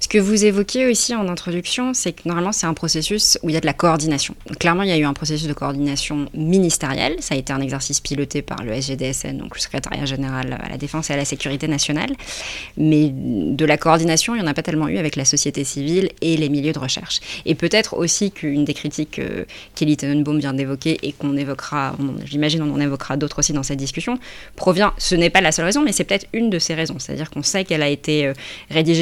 Ce 0.00 0.08
que 0.08 0.18
vous 0.18 0.44
évoquiez 0.44 0.86
aussi 0.86 1.14
en 1.14 1.28
introduction, 1.28 1.92
c'est 1.92 2.12
que 2.12 2.22
normalement 2.26 2.52
c'est 2.52 2.66
un 2.66 2.74
processus 2.74 3.38
où 3.42 3.48
il 3.48 3.54
y 3.54 3.56
a 3.56 3.60
de 3.60 3.66
la 3.66 3.72
coordination. 3.72 4.34
clairement, 4.58 4.82
il 4.82 4.88
y 4.88 4.92
a 4.92 4.96
eu 4.96 5.04
un 5.04 5.12
processus 5.12 5.46
de 5.46 5.52
coordination 5.52 6.28
ministérielle. 6.34 7.16
Ça 7.20 7.34
a 7.34 7.38
été 7.38 7.52
un 7.52 7.60
exercice 7.60 8.00
piloté 8.00 8.42
par 8.42 8.62
le 8.62 8.72
SGDSN, 8.72 9.38
donc 9.38 9.54
le 9.54 9.60
secrétariat 9.60 10.06
général 10.06 10.58
à 10.62 10.68
la 10.68 10.78
défense 10.78 11.10
et 11.10 11.12
à 11.12 11.16
la 11.16 11.24
sécurité 11.24 11.68
nationale. 11.68 12.10
Mais 12.76 13.10
de 13.12 13.64
la 13.64 13.76
coordination, 13.76 14.34
il 14.34 14.38
n'y 14.38 14.44
en 14.44 14.50
a 14.50 14.54
pas 14.54 14.62
tellement 14.62 14.88
eu 14.88 14.98
avec 14.98 15.16
la 15.16 15.24
société 15.24 15.64
civile 15.64 16.10
et 16.22 16.36
les 16.36 16.48
milieux 16.48 16.72
de 16.72 16.78
recherche. 16.78 17.20
Et 17.44 17.54
peut-être 17.54 17.96
aussi 17.96 18.30
qu'une 18.30 18.64
des 18.64 18.74
critiques 18.74 19.12
que 19.12 19.46
Kelly 19.74 19.96
Tenenbaum 19.96 20.38
vient 20.38 20.54
d'évoquer 20.54 20.98
et 21.02 21.12
qu'on 21.12 21.36
évoquera, 21.36 21.96
j'imagine 22.24 22.62
on 22.62 22.72
en 22.72 22.80
évoquera 22.80 23.16
d'autres 23.16 23.40
aussi 23.40 23.52
dans 23.52 23.62
cette 23.62 23.78
discussion, 23.78 24.18
provient, 24.56 24.92
ce 24.98 25.14
n'est 25.14 25.30
pas 25.30 25.40
la 25.40 25.52
seule 25.52 25.66
raison, 25.66 25.82
mais 25.82 25.92
c'est 25.92 26.04
peut-être 26.04 26.26
une 26.32 26.50
de 26.50 26.58
ces 26.58 26.74
raisons. 26.74 26.98
C'est-à-dire 26.98 27.30
qu'on 27.30 27.42
sait 27.42 27.64
qu'elle 27.64 27.82
a 27.82 27.88
été 27.88 28.26
euh, 28.26 28.34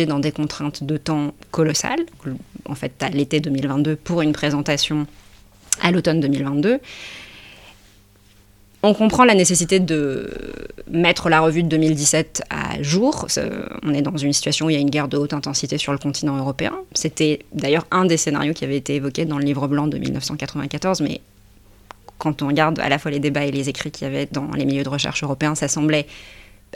dans 0.07 0.19
des 0.19 0.33
contraintes 0.33 0.83
de 0.83 0.97
temps 0.97 1.33
colossales, 1.51 2.05
en 2.69 2.75
fait 2.75 2.93
à 3.01 3.09
l'été 3.09 3.41
2022 3.41 3.97
pour 3.97 4.23
une 4.23 4.33
présentation 4.33 5.07
à 5.81 5.91
l'automne 5.93 6.21
2022. 6.21 6.81
On 8.83 8.95
comprend 8.95 9.25
la 9.25 9.35
nécessité 9.35 9.81
de 9.81 10.31
mettre 10.91 11.29
la 11.29 11.41
revue 11.41 11.63
de 11.63 11.69
2017 11.69 12.43
à 12.51 12.83
jour. 12.83 13.27
On 13.83 13.95
est 13.95 14.03
dans 14.03 14.17
une 14.17 14.33
situation 14.33 14.67
où 14.67 14.71
il 14.71 14.75
y 14.75 14.77
a 14.77 14.81
une 14.81 14.91
guerre 14.91 15.09
de 15.09 15.17
haute 15.17 15.33
intensité 15.33 15.79
sur 15.79 15.93
le 15.93 15.99
continent 15.99 16.37
européen. 16.37 16.73
C'était 16.93 17.41
d'ailleurs 17.53 17.87
un 17.91 18.05
des 18.05 18.17
scénarios 18.17 18.53
qui 18.53 18.65
avait 18.65 18.77
été 18.77 18.97
évoqué 18.97 19.25
dans 19.25 19.39
le 19.39 19.45
livre 19.45 19.67
blanc 19.67 19.87
de 19.87 19.99
1994, 19.99 21.01
mais 21.01 21.21
quand 22.19 22.43
on 22.43 22.49
regarde 22.49 22.79
à 22.81 22.89
la 22.89 22.99
fois 22.99 23.11
les 23.11 23.19
débats 23.21 23.45
et 23.45 23.51
les 23.51 23.69
écrits 23.69 23.91
qu'il 23.91 24.07
y 24.07 24.11
avait 24.11 24.29
dans 24.31 24.51
les 24.53 24.65
milieux 24.65 24.85
de 24.85 24.89
recherche 24.89 25.23
européens, 25.23 25.55
ça 25.55 25.69
semblait 25.69 26.07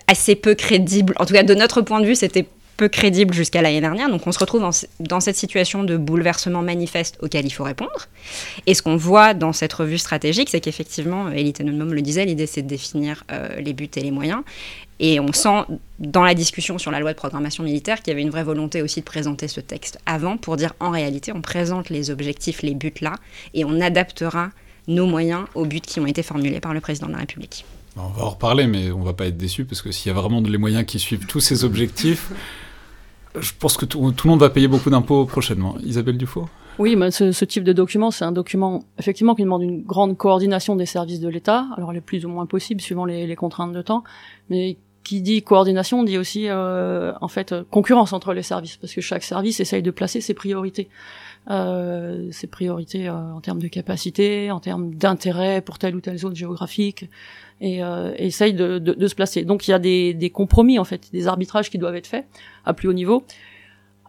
assez 0.07 0.35
peu 0.35 0.55
crédible. 0.55 1.15
En 1.19 1.27
tout 1.27 1.35
cas, 1.35 1.43
de 1.43 1.55
notre 1.55 1.83
point 1.83 2.01
de 2.01 2.07
vue, 2.07 2.17
c'était 2.17 2.47
peu 2.81 2.89
crédible 2.89 3.35
jusqu'à 3.35 3.61
l'année 3.61 3.83
dernière. 3.83 4.09
Donc 4.09 4.27
on 4.27 4.33
se 4.33 4.39
retrouve 4.39 4.63
dans, 5.01 5.21
cette 5.21 5.37
situation 5.37 5.85
de 5.85 5.99
bouleversement 5.99 6.63
manifeste 6.63 7.19
auquel 7.21 7.45
il 7.45 7.51
faut 7.51 7.63
répondre. 7.63 8.09
Et 8.67 8.73
ce 8.73 8.81
qu'on 8.81 8.97
voit 8.97 9.35
dans 9.35 9.53
cette 9.53 9.75
revue 9.75 9.99
stratégique, 9.99 10.49
c'est 10.49 10.61
qu'effectivement, 10.61 11.29
Elie 11.29 11.53
Tenenbaum 11.53 11.93
le 11.93 12.01
disait, 12.01 12.25
l'idée 12.25 12.47
c'est 12.47 12.63
de 12.63 12.69
définir 12.69 13.25
euh, 13.33 13.61
les 13.61 13.75
buts 13.75 13.91
et 13.95 14.01
les 14.01 14.11
moyens. 14.11 14.41
Et 14.99 15.21
on 15.21 15.31
sent 15.35 15.67
dans 15.99 16.25
la 16.25 16.33
discussion 16.33 16.79
sur 16.79 16.91
la 16.91 17.01
loi 17.01 17.13
de 17.13 17.19
programmation 17.19 17.65
militaire 17.65 18.01
qu'il 18.01 18.13
y 18.13 18.15
avait 18.15 18.23
une 18.23 18.31
vraie 18.31 18.45
volonté 18.45 18.81
aussi 18.81 19.01
de 19.01 19.05
présenter 19.05 19.47
ce 19.47 19.61
texte 19.61 19.99
avant 20.07 20.39
pour 20.39 20.57
dire 20.57 20.73
en 20.81 20.89
réalité 20.89 21.33
on 21.35 21.43
présente 21.43 21.91
les 21.91 22.09
objectifs, 22.09 22.63
les 22.63 22.75
buts 22.75 22.95
là, 23.03 23.13
et 23.53 23.67
on 23.67 23.79
adaptera 23.83 24.53
nos 24.89 25.05
moyens 25.05 25.45
aux 25.55 25.67
buts 25.67 25.83
qui 25.83 26.01
ont 26.01 26.07
été 26.07 26.23
formulés 26.23 26.61
par 26.61 26.73
le 26.73 26.81
président 26.81 27.09
de 27.09 27.13
la 27.13 27.19
République. 27.19 27.67
On 27.97 28.09
va 28.09 28.23
en 28.23 28.31
reparler, 28.31 28.67
mais 28.67 28.91
on 28.91 29.03
va 29.03 29.13
pas 29.13 29.27
être 29.27 29.37
déçu 29.37 29.67
parce 29.67 29.83
que 29.83 29.93
s'il 29.93 30.11
y 30.11 30.17
a 30.17 30.19
vraiment 30.19 30.41
les 30.41 30.57
moyens 30.57 30.87
qui 30.87 30.99
suivent 30.99 31.27
tous 31.27 31.41
ces 31.41 31.65
objectifs, 31.65 32.31
je 33.39 33.53
pense 33.59 33.77
que 33.77 33.85
tout, 33.85 34.01
le 34.01 34.29
monde 34.29 34.41
va 34.41 34.51
payer 34.51 34.69
beaucoup 34.69 34.91
d'impôts 34.91 35.25
prochainement. 35.25 35.77
Isabelle 35.83 36.17
Dufault 36.17 36.49
oui, 36.79 36.97
mais 36.97 37.11
ce, 37.11 37.45
type 37.45 37.63
de 37.63 37.75
document, 37.75 38.11
c'est 38.11 38.25
un 38.25 38.33
document 38.33 38.85
effectivement 38.99 39.35
qui 39.35 39.43
demande 39.43 39.63
une 39.63 39.83
grande 39.83 40.17
coordination 40.17 40.77
des 40.77 40.87
services 40.87 41.21
de 41.21 41.29
l'État. 41.29 41.67
Alors, 41.77 41.93
les 41.93 42.01
plus 42.01 42.25
ou 42.25 42.31
moins 42.31 42.47
possible 42.47 42.81
suivant 42.81 43.05
les, 43.05 43.37
contraintes 43.37 43.75
de 43.75 43.83
temps, 43.83 44.03
mais 44.49 44.79
qui 45.05 45.21
dit 45.21 45.43
coordination 45.43 46.05
dit 46.05 46.17
aussi 46.17 46.49
euh, 46.49 47.13
en 47.21 47.29
fait 47.29 47.55
concurrence 47.71 48.15
entre 48.15 48.33
les 48.33 48.43
services, 48.43 48.79
parce 48.79 48.95
que 48.95 49.03
chaque 49.03 49.25
service 49.25 49.61
essaye 49.61 49.83
de 49.83 49.91
placer 49.91 50.23
ses 50.23 50.33
priorités, 50.33 50.89
euh, 51.51 52.31
ses 52.33 52.47
priorités 52.47 53.09
euh, 53.09 53.35
en 53.35 53.41
termes 53.43 53.61
de 53.61 53.69
capacité, 53.69 54.51
en 54.51 54.61
termes 54.61 54.95
d'intérêt 54.95 55.61
pour 55.61 55.79
telle 55.79 55.97
ou 55.97 56.01
telle 56.01 56.19
zone 56.19 56.37
géographique, 56.37 57.11
et, 57.61 57.83
euh, 57.83 58.13
essaye 58.17 58.55
de, 58.55 58.79
de, 58.79 58.95
de, 58.95 59.07
se 59.07 59.15
placer. 59.15 59.45
Donc 59.45 59.69
il 59.69 59.71
y 59.71 59.75
a 59.75 59.79
des, 59.79 60.15
des, 60.15 60.31
compromis 60.31 60.79
en 60.79 60.85
fait, 60.85 61.11
des 61.13 61.29
arbitrages 61.29 61.71
qui 61.71 61.79
doivent 61.79 61.97
être 61.97 62.07
faits 62.07 62.27
à 62.65 62.75
plus 62.75 62.89
haut 62.89 62.93
niveau. 62.93 63.25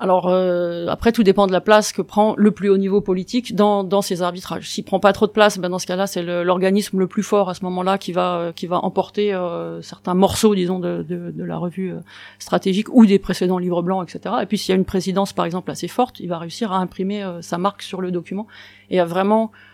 Alors 0.02 0.30
euh, 0.30 0.88
après 0.88 1.12
tout 1.12 1.22
dépend 1.22 1.46
de 1.46 1.52
la 1.52 1.62
place 1.62 1.94
que 1.94 2.02
prend 2.02 2.34
le 2.36 2.50
plus 2.50 2.70
haut 2.70 2.78
niveau 2.78 3.02
politique 3.02 3.54
dans, 3.54 3.84
dans 3.84 4.02
ces 4.02 4.24
arbitrages. 4.24 4.68
S'il 4.68 4.84
prend 4.84 5.00
pas 5.00 5.14
trop 5.14 5.28
de 5.28 5.32
place, 5.32 5.60
ben 5.60 5.70
dans 5.70 5.78
ce 5.78 5.86
cas-là 5.86 6.08
c'est 6.08 6.24
l'organisme 6.24 6.98
le, 6.98 7.06
plus 7.06 7.22
fort 7.22 7.50
à 7.50 7.54
ce 7.54 7.64
moment-là 7.66 8.00
qui 8.00 8.12
va 8.12 8.52
qui 8.56 8.66
va 8.66 8.84
emporter 8.84 9.32
euh, 9.32 9.80
certains 9.84 10.16
morceaux 10.16 10.56
disons 10.56 10.80
de, 10.80 11.06
de, 11.08 11.30
de 11.30 11.44
la 11.44 11.56
revue 11.56 11.92
euh, 11.92 12.00
stratégique 12.40 12.88
ou 12.92 13.06
des 13.06 13.20
précédents 13.20 13.60
livres 13.60 13.84
blancs 13.84 14.04
etc. 14.10 14.38
Et 14.42 14.48
puis 14.48 14.58
s'il 14.58 14.74
y 14.74 14.76
a 14.76 14.76
une 14.76 14.86
présidence 14.86 15.34
par 15.34 15.46
exemple 15.46 15.70
assez 15.70 15.88
forte, 15.88 16.20
il 16.20 16.30
va 16.30 16.40
réussir 16.40 16.72
à 16.72 16.78
imprimer 16.78 17.24
euh, 17.24 17.44
sa 17.44 17.60
marque 17.60 17.84
sur 17.84 18.02
le 18.02 18.10
document 18.10 18.48
et 18.90 19.00
à 19.00 19.06
vraiment 19.06 19.52
euh, 19.54 19.71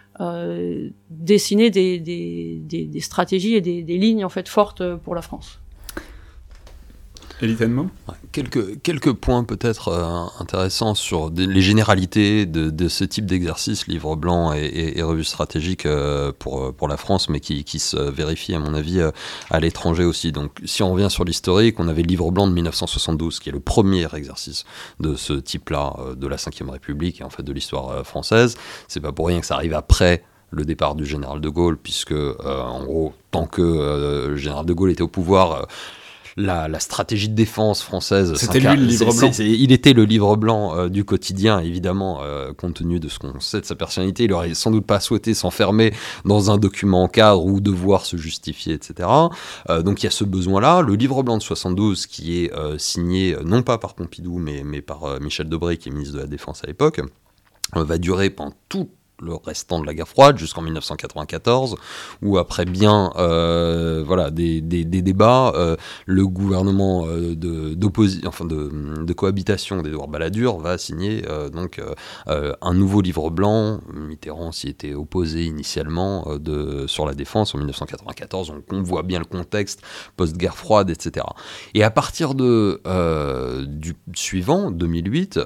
dessiner 1.10 1.70
des, 1.70 2.00
des, 2.00 2.62
des, 2.64 2.86
des, 2.86 3.00
stratégies 3.02 3.56
et 3.56 3.62
des, 3.62 3.98
lignes 3.98 4.26
en 4.26 4.30
fait 4.30 4.48
fortes 4.48 4.96
pour 4.98 5.16
la 5.16 5.22
France. 5.22 5.60
Quelques, 8.32 8.82
quelques 8.82 9.14
points 9.14 9.44
peut-être 9.44 9.90
euh, 9.90 10.42
intéressants 10.42 10.96
sur 10.96 11.32
les 11.36 11.62
généralités 11.62 12.46
de, 12.46 12.88
ce 12.88 13.04
type 13.04 13.26
d'exercice, 13.26 13.88
livre 13.88 14.16
blanc 14.16 14.54
et, 14.54 15.02
revue 15.04 15.24
stratégique 15.24 15.86
euh, 15.86 16.32
pour, 16.38 16.64
euh, 16.64 16.72
pour 16.72 16.88
la 16.88 16.98
France, 16.98 17.30
mais 17.30 17.40
qui, 17.40 17.64
qui 17.64 17.80
se 17.80 17.98
vérifie 17.98 18.56
à 18.56 18.60
mon 18.60 18.74
avis 18.74 19.02
à 19.52 19.60
l'étranger 19.60 20.04
aussi. 20.04 20.32
Donc 20.32 20.60
si 20.66 20.82
on 20.82 20.94
revient 20.94 21.10
sur 21.10 21.24
l'historique, 21.26 21.80
on 21.80 21.88
avait 21.88 22.02
livre 22.02 22.32
blanc 22.32 22.48
de 22.48 22.54
1972, 22.54 23.40
qui 23.40 23.50
est 23.50 23.52
le 23.54 23.60
premier 23.60 24.08
exercice 24.16 24.66
de 25.00 25.16
ce 25.16 25.34
type-là 25.34 25.96
de 26.16 26.28
la 26.28 26.38
Ve 26.38 26.70
République 26.70 27.22
et 27.22 27.24
en 27.24 27.30
fait 27.30 27.44
de 27.44 27.54
l'histoire 27.54 28.06
française. 28.06 28.58
C'est 28.88 29.00
pas 29.00 29.12
pour 29.12 29.28
rien 29.28 29.40
que 29.40 29.46
ça 29.46 29.56
arrive 29.56 29.74
après 29.74 30.24
le 30.50 30.64
départ 30.64 30.96
du 30.96 31.06
général 31.06 31.42
de 31.42 31.50
Gaulle, 31.50 31.78
puisque 31.78 32.14
en 32.14 32.84
gros, 32.84 33.14
tant 33.32 33.46
que 33.46 34.28
le 34.28 34.38
général 34.38 34.66
de 34.66 34.74
Gaulle 34.74 34.92
était 34.92 35.02
au 35.02 35.08
pouvoir, 35.08 35.68
la, 36.38 36.80
stratégie 36.80 37.30
de 37.30 37.36
défense 37.36 37.82
française. 37.82 38.34
C'était 38.36 38.60
lui 38.60 38.78
le 38.78 38.86
livre 38.86 39.14
blanc. 39.14 39.32
il 39.40 39.72
était 39.72 39.94
le 39.94 40.06
livre 40.06 40.36
blanc 40.36 40.76
euh, 40.76 40.90
du 40.90 41.04
quotidien, 41.04 41.60
évidemment, 41.60 42.20
euh, 42.22 42.54
compte 42.54 42.76
tenu 42.76 43.00
de 43.00 43.10
ce 43.10 43.20
qu'on 43.20 43.40
sait 43.40 43.62
de 43.62 43.66
sa 43.66 43.76
personnalité. 43.76 44.26
Il 44.26 44.34
aurait 44.34 44.54
sans 44.54 44.72
doute 44.72 44.86
pas 44.86 45.00
souhaité 45.00 45.34
s'enfermer 45.34 45.94
dans 46.26 46.52
un 46.52 46.58
document 46.58 47.08
cadre 47.08 47.46
ou 47.46 47.60
devoir 47.60 48.06
se 48.06 48.18
justifier, 48.18 48.76
etc. 48.76 49.10
Euh, 49.70 49.82
donc 49.82 50.04
il 50.04 50.06
y 50.06 50.08
a 50.08 50.12
ce 50.12 50.24
besoin-là. 50.24 50.82
Le 50.82 50.94
livre 50.96 51.24
blanc 51.24 51.38
de 51.38 51.44
72, 51.44 52.06
qui 52.06 52.44
est 52.44 52.52
signé 52.78 53.36
non 53.44 53.64
pas 53.64 53.78
par 53.78 53.96
Pompidou, 53.96 54.38
mais, 54.38 54.62
mais 54.64 54.82
par 54.82 55.20
Michel 55.20 55.50
Debré, 55.50 55.78
qui 55.78 55.90
est 55.90 55.92
ministre 55.92 56.16
de 56.16 56.22
la 56.22 56.28
Défense 56.28 56.64
à 56.64 56.68
l'époque, 56.68 57.02
va 57.74 57.98
durer 57.98 58.30
pendant 58.30 58.54
tout 58.70 58.90
le 59.20 59.36
restant 59.36 59.80
de 59.80 59.86
la 59.86 59.94
guerre 59.94 60.08
froide 60.08 60.38
jusqu'en 60.38 60.62
1994, 60.62 61.76
où 62.22 62.38
après 62.38 62.66
bien 62.66 63.12
euh, 63.18 64.04
voilà 64.06 64.32
des, 64.32 64.62
des, 64.62 64.86
débats, 64.86 65.54
euh, 65.56 65.76
le 66.06 66.28
gouvernement 66.28 67.06
euh, 67.08 67.36
de 67.36 67.76
enfin 68.28 68.46
de, 68.46 69.04
de, 69.04 69.14
cohabitation 69.14 69.82
d'Edouard 69.82 70.08
Balladur 70.08 70.60
va 70.60 70.78
signer 70.78 71.24
donc 71.52 71.82
un 72.28 72.74
nouveau 72.74 73.02
livre 73.02 73.30
blanc. 73.30 73.80
Mitterrand 73.94 74.52
s'y 74.52 74.68
était 74.68 74.94
opposé 74.94 75.46
initialement 75.46 76.38
de 76.38 76.86
sur 76.88 77.06
la 77.06 77.14
défense 77.14 77.56
en 77.56 77.58
1994, 77.58 78.50
donc 78.50 78.64
on 78.72 78.82
voit 78.82 79.04
bien 79.04 79.20
le 79.20 79.26
contexte 79.26 79.82
post-guerre 80.16 80.58
froide, 80.58 80.90
etc. 80.90 81.26
Et 81.74 81.84
à 81.84 81.90
partir 81.90 82.36
de 82.36 82.82
du 83.66 83.96
suivant 84.14 84.70
2008, 84.72 85.40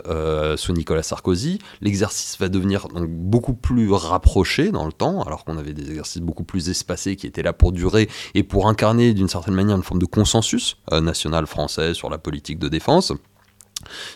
sous 0.58 0.74
Nicolas 0.74 1.04
Sarkozy, 1.04 1.60
l'exercice 1.82 2.38
va 2.40 2.50
devenir 2.50 2.88
donc 2.88 3.10
beaucoup 3.10 3.54
plus 3.62 3.92
rapprochés 3.92 4.72
dans 4.72 4.86
le 4.86 4.92
temps, 4.92 5.22
alors 5.22 5.46
qu'on 5.46 5.58
avait 5.58 5.74
des 5.74 5.90
exercices 5.90 6.22
beaucoup 6.22 6.44
plus 6.44 6.70
espacés 6.70 7.16
qui 7.16 7.28
étaient 7.28 7.44
là 7.44 7.54
pour 7.54 7.72
durer 7.72 8.10
et 8.34 8.44
pour 8.44 8.68
incarner 8.68 9.14
d'une 9.14 9.28
certaine 9.28 9.54
manière 9.54 9.78
une 9.78 9.84
forme 9.84 10.02
de 10.02 10.06
consensus 10.06 10.78
euh, 10.92 11.02
national 11.02 11.48
français 11.48 11.94
sur 11.94 12.10
la 12.10 12.18
politique 12.18 12.60
de 12.60 12.68
défense, 12.68 13.14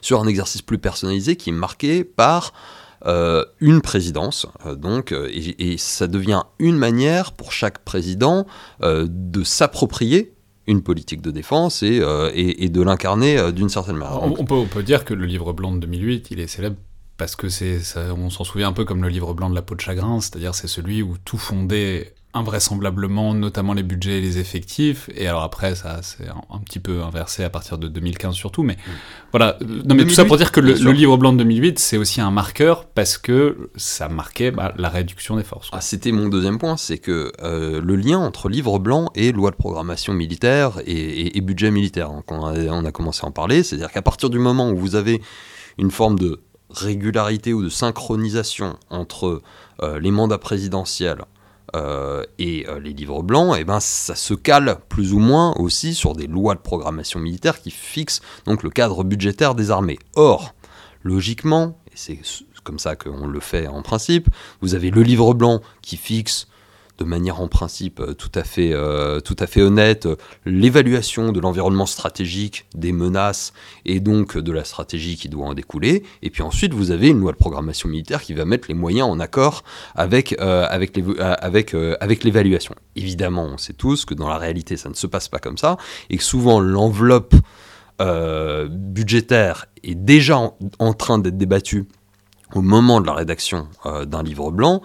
sur 0.02 0.22
un 0.22 0.28
exercice 0.28 0.62
plus 0.62 0.78
personnalisé 0.78 1.36
qui 1.36 1.50
est 1.50 1.54
marqué 1.54 2.04
par 2.04 2.54
euh, 3.06 3.46
une 3.60 3.82
présidence, 3.82 4.48
euh, 4.66 4.76
donc, 4.76 5.12
et, 5.14 5.78
ça 5.78 6.08
devient 6.08 6.44
une 6.60 6.78
manière 6.78 7.34
pour 7.34 7.52
chaque 7.52 7.80
président 7.80 8.46
de 8.82 9.44
s'approprier 9.44 10.34
une 10.68 10.82
politique 10.82 11.22
de 11.22 11.30
défense 11.30 11.84
et, 11.84 12.00
de 12.00 12.82
l'incarner 12.82 13.52
d'une 13.52 13.70
certaine 13.70 13.98
manière. 13.98 14.24
On, 14.24 14.44
peut, 14.44 14.56
on, 14.56 14.66
peut, 14.66 14.82
dire 14.82 15.06
que 15.06 15.14
le 15.14 15.26
livre 15.26 15.54
blanc 15.54 15.72
de 15.74 15.80
2008, 15.80 16.32
il 16.32 16.40
est 16.40 16.48
célèbre 16.48 16.78
parce 17.18 17.36
que 17.36 17.50
c'est, 17.50 17.80
on 17.98 18.30
s'en 18.30 18.44
souvient 18.44 18.70
un 18.70 18.74
peu 18.74 18.86
comme 18.86 19.02
le 19.02 19.10
livre 19.10 19.34
blanc 19.34 19.50
de 19.50 19.56
la 19.56 19.62
peau 19.62 19.76
de 19.76 19.82
chagrin, 19.82 20.20
c'est-à-dire 20.22 20.54
c'est 20.56 20.68
celui 20.68 21.02
où 21.02 21.18
tout 21.24 21.38
fondait 21.38 22.14
invraisemblablement, 22.36 23.34
notamment 23.34 23.74
les 23.74 23.82
budgets 23.82 24.18
et 24.18 24.22
les 24.22 24.40
effectifs, 24.40 25.10
et 25.16 25.26
alors 25.26 25.44
après 25.44 25.74
ça 25.74 26.02
c'est 26.02 26.28
un, 26.28 26.60
petit 26.60 26.80
peu 26.80 27.02
inversé 27.02 27.46
à 27.46 27.50
partir 27.50 27.78
de 27.78 27.88
2015 27.88 28.36
surtout, 28.36 28.62
mais 28.62 28.74
mm. 28.74 28.92
voilà. 29.32 29.58
Non 29.86 29.96
mais 29.96 30.04
tout 30.04 30.14
ça 30.14 30.26
pour 30.26 30.36
dire 30.36 30.52
que 30.52 30.60
le, 30.60 30.74
livre 30.92 31.16
blanc 31.16 31.32
de 31.32 31.38
2008 31.38 31.80
c'est 31.80 31.96
aussi 31.96 32.20
un 32.20 32.32
marqueur 32.32 32.86
parce 32.88 33.18
que 33.18 33.70
ça 33.78 34.10
marquait 34.10 34.52
bah, 34.52 34.74
la 34.78 34.90
réduction 34.90 35.38
des 35.38 35.44
forces. 35.44 35.70
Ah, 35.72 35.80
c'était 35.80 36.12
mon 36.12 36.28
deuxième 36.28 36.58
point, 36.58 36.76
c'est 36.76 36.98
que 36.98 37.32
euh, 37.42 37.80
le 37.82 37.96
lien 37.96 38.20
entre 38.20 38.50
livre 38.50 38.80
blanc 38.80 39.10
et 39.16 39.32
loi 39.32 39.52
de 39.52 39.56
programmation 39.56 40.14
militaire 40.14 40.82
et, 40.86 41.40
budget 41.40 41.72
militaire, 41.72 42.10
hein, 42.10 42.24
on, 42.28 42.46
a, 42.46 42.54
on 42.54 42.84
a 42.84 42.92
commencé 42.92 43.22
à 43.24 43.28
en 43.28 43.32
parler, 43.32 43.64
c'est-à-dire 43.64 43.92
qu'à 43.92 44.02
partir 44.02 44.30
du 44.30 44.40
moment 44.40 44.72
où 44.72 44.78
vous 44.78 44.96
avez 44.96 45.22
une 45.78 45.92
forme 45.92 46.20
de 46.20 46.42
régularité 46.76 47.54
ou 47.54 47.64
de 47.64 47.70
synchronisation 47.70 48.78
entre 48.90 49.42
euh, 49.82 50.00
les 50.00 50.12
mandats 50.12 50.38
présidentiels 50.38 51.26
euh, 51.76 52.24
et 52.38 52.66
euh, 52.68 52.80
les 52.80 52.94
livres 52.94 53.24
blancs, 53.24 53.56
et 53.56 53.62
eh 53.62 53.64
ben 53.64 53.80
ça 53.80 54.16
se 54.16 54.34
cale 54.34 54.78
plus 54.88 55.14
ou 55.14 55.20
moins 55.20 55.54
aussi 55.58 55.94
sur 55.94 56.14
des 56.14 56.28
lois 56.28 56.56
de 56.56 56.60
programmation 56.60 57.20
militaire 57.20 57.62
qui 57.62 57.72
fixent 57.72 58.22
donc 58.46 58.64
le 58.64 58.70
cadre 58.70 59.04
budgétaire 59.04 59.56
des 59.56 59.72
armées. 59.72 60.00
Or, 60.16 60.54
logiquement, 61.04 61.78
et 61.88 61.96
c'est 61.96 62.20
comme 62.64 62.80
ça 62.80 62.96
qu'on 62.96 63.28
le 63.28 63.40
fait 63.40 63.68
en 63.68 63.82
principe, 63.82 64.30
vous 64.62 64.76
avez 64.76 64.92
le 64.92 65.02
livre 65.02 65.34
blanc 65.34 65.62
qui 65.82 65.98
fixe 65.98 66.48
de 66.98 67.04
manière 67.04 67.42
en 67.42 67.48
principe 67.48 68.00
euh, 68.00 68.14
tout 68.14 68.32
à 68.36 68.44
fait, 68.44 68.72
euh, 68.74 69.20
tout 69.20 69.36
à 69.40 69.48
fait 69.48 69.62
honnête 69.62 70.08
l'évaluation 70.46 71.32
de 71.32 71.40
l'environnement 71.40 71.86
stratégique, 71.86 72.66
des 72.74 72.92
menaces 72.92 73.54
et 73.86 74.00
donc 74.00 74.38
de 74.38 74.52
la 74.52 74.64
stratégie 74.64 75.18
qui 75.18 75.30
doit 75.30 75.46
en 75.46 75.54
découler. 75.54 76.04
Et 76.22 76.30
puis 76.30 76.42
ensuite, 76.42 76.74
vous 76.74 76.92
avez 76.92 77.10
une 77.10 77.20
loi 77.20 77.32
de 77.32 77.38
programmation 77.38 77.90
militaire 77.90 78.22
qui 78.22 78.34
va 78.34 78.46
mettre 78.46 78.68
les 78.68 78.74
moyens 78.74 79.10
en 79.10 79.20
accord 79.20 79.64
avec, 79.96 80.36
euh, 80.40 80.68
l'évaluation. 82.24 82.76
Évidemment, 82.96 83.44
on 83.44 83.58
sait 83.58 83.74
tous 83.74 84.06
que 84.06 84.14
dans 84.14 84.30
la 84.30 84.38
réalité, 84.38 84.78
ça 84.78 84.90
ne 84.90 84.94
se 84.94 85.08
passe 85.08 85.28
pas 85.28 85.40
comme 85.40 85.58
ça 85.58 85.78
et 86.10 86.18
que 86.18 86.24
souvent 86.24 86.60
l'enveloppe 86.60 87.36
budgétaire 88.70 89.68
est 89.84 89.96
déjà 89.96 90.38
en, 90.80 90.94
train 90.94 91.18
d'être 91.18 91.38
débattue 91.38 91.86
au 92.54 92.62
moment 92.62 93.00
de 93.00 93.08
la 93.08 93.14
rédaction 93.14 93.68
d'un 94.06 94.24
livre 94.24 94.52
blanc 94.52 94.82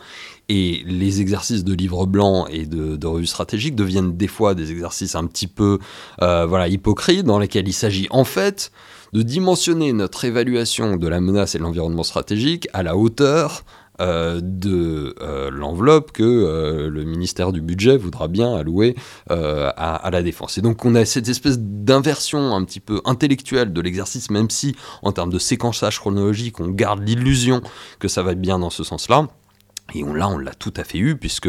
et 0.51 0.83
les 0.85 1.21
exercices 1.21 1.63
de 1.63 1.73
livre 1.73 2.07
blanc 2.07 2.49
et 2.49 2.67
de, 2.67 2.97
de 2.97 3.07
revue 3.07 3.29
stratégique 3.29 3.77
deviennent 3.77 4.17
des 4.17 4.27
fois 4.27 4.57
des 4.57 4.73
exercices 4.73 5.15
un 5.15 5.27
petit 5.27 5.47
peu 5.47 5.79
euh, 6.23 6.45
voilà, 6.45 6.67
hypocrites, 6.67 7.23
dans 7.23 7.39
lesquels 7.39 7.69
il 7.69 7.73
s'agit 7.73 8.09
en 8.11 8.25
fait 8.25 8.73
de 9.13 9.23
dimensionner 9.23 9.93
notre 9.93 10.25
évaluation 10.25 10.97
de 10.97 11.07
la 11.07 11.21
menace 11.21 11.55
et 11.55 11.59
de 11.59 11.63
l'environnement 11.63 12.03
stratégique 12.03 12.67
à 12.73 12.83
la 12.83 12.97
hauteur 12.97 13.63
euh, 14.01 14.41
de 14.43 15.15
euh, 15.21 15.51
l'enveloppe 15.53 16.11
que 16.11 16.89
le 16.91 17.05
ministère 17.05 17.53
du 17.53 17.61
budget 17.61 17.97
voudra 17.97 18.27
bien 18.27 18.53
allouer 18.53 18.97
à, 19.29 19.69
à, 19.69 20.11
la 20.11 20.23
défense. 20.25 20.59
Et 20.59 20.63
donc 20.63 20.85
on 20.85 20.97
a 20.97 21.05
cette 21.05 21.29
espèce 21.29 21.61
d'inversion 21.61 22.57
un 22.57 22.65
petit 22.65 22.81
peu 22.81 23.01
intellectuelle 23.05 23.73
de 23.73 23.81
l'exercice, 23.81 24.33
même 24.33 24.51
si 24.51 24.75
en 25.03 25.13
termes 25.13 25.31
de 25.31 25.39
séquençage 25.39 26.01
chronologique, 26.01 26.59
on 26.59 26.71
garde 26.71 27.07
l'illusion 27.07 27.63
que 28.01 28.09
ça 28.09 28.25
va 28.25 28.35
bien 28.35 28.59
dans 28.59 28.71
ce 28.71 28.83
sens-là. 28.83 29.29
Et 29.95 30.05
on, 30.05 30.15
là, 30.15 30.29
on 30.29 30.39
l'a 30.39 30.55
tout 30.55 30.75
à 30.77 30.85
fait 30.85 30.99
eu, 30.99 31.17
puisque 31.17 31.49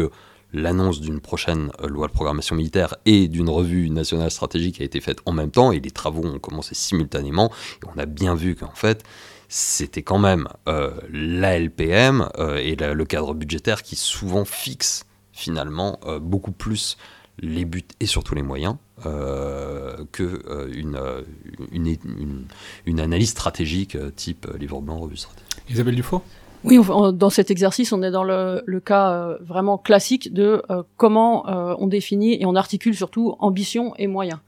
l'annonce 0.52 1.00
d'une 1.00 1.20
prochaine 1.20 1.70
euh, 1.80 1.88
loi 1.88 2.08
de 2.08 2.12
programmation 2.12 2.56
militaire 2.56 2.96
et 3.06 3.28
d'une 3.28 3.48
revue 3.48 3.90
nationale 3.90 4.30
stratégique 4.30 4.80
a 4.80 4.84
été 4.84 5.00
faite 5.00 5.18
en 5.26 5.32
même 5.32 5.50
temps, 5.50 5.72
et 5.72 5.80
les 5.80 5.90
travaux 5.90 6.24
ont 6.24 6.38
commencé 6.38 6.74
simultanément, 6.74 7.50
et 7.82 7.86
on 7.94 7.98
a 7.98 8.06
bien 8.06 8.34
vu 8.34 8.54
qu'en 8.54 8.74
fait, 8.74 9.02
c'était 9.48 10.02
quand 10.02 10.18
même 10.18 10.48
euh, 10.68 10.92
euh, 11.12 12.56
et 12.56 12.76
le 12.76 13.04
cadre 13.04 13.34
budgétaire 13.34 13.82
qui 13.82 13.96
souvent 13.96 14.44
fixe 14.44 15.04
finalement 15.32 15.98
beaucoup 16.20 16.52
plus 16.52 16.96
les 17.38 17.64
buts 17.64 17.82
et 18.00 18.06
surtout 18.06 18.34
les 18.34 18.42
moyens 18.42 18.76
que 19.02 20.70
une, 22.86 23.00
analyse 23.00 23.30
stratégique 23.30 23.96
type 24.14 24.46
livre 24.58 24.80
blanc, 24.80 24.98
revue 24.98 25.16
stratégique. 25.16 25.62
Isabelle 25.70 25.96
Dufault 25.96 26.22
oui, 26.64 26.78
dans 27.14 27.30
cet 27.30 27.50
exercice, 27.50 27.92
on 27.92 28.02
est 28.02 28.10
dans 28.10 28.24
le, 28.24 28.80
cas 28.84 29.10
euh, 29.10 29.38
vraiment 29.40 29.78
classique 29.78 30.32
de 30.32 30.62
euh, 30.70 30.82
comment 30.96 31.48
euh, 31.48 31.74
on 31.78 31.86
définit 31.86 32.40
et 32.40 32.46
on 32.46 32.54
articule 32.54 32.94
surtout 32.94 33.36
ambition 33.40 33.94
et 33.96 34.06
moyens. 34.06 34.38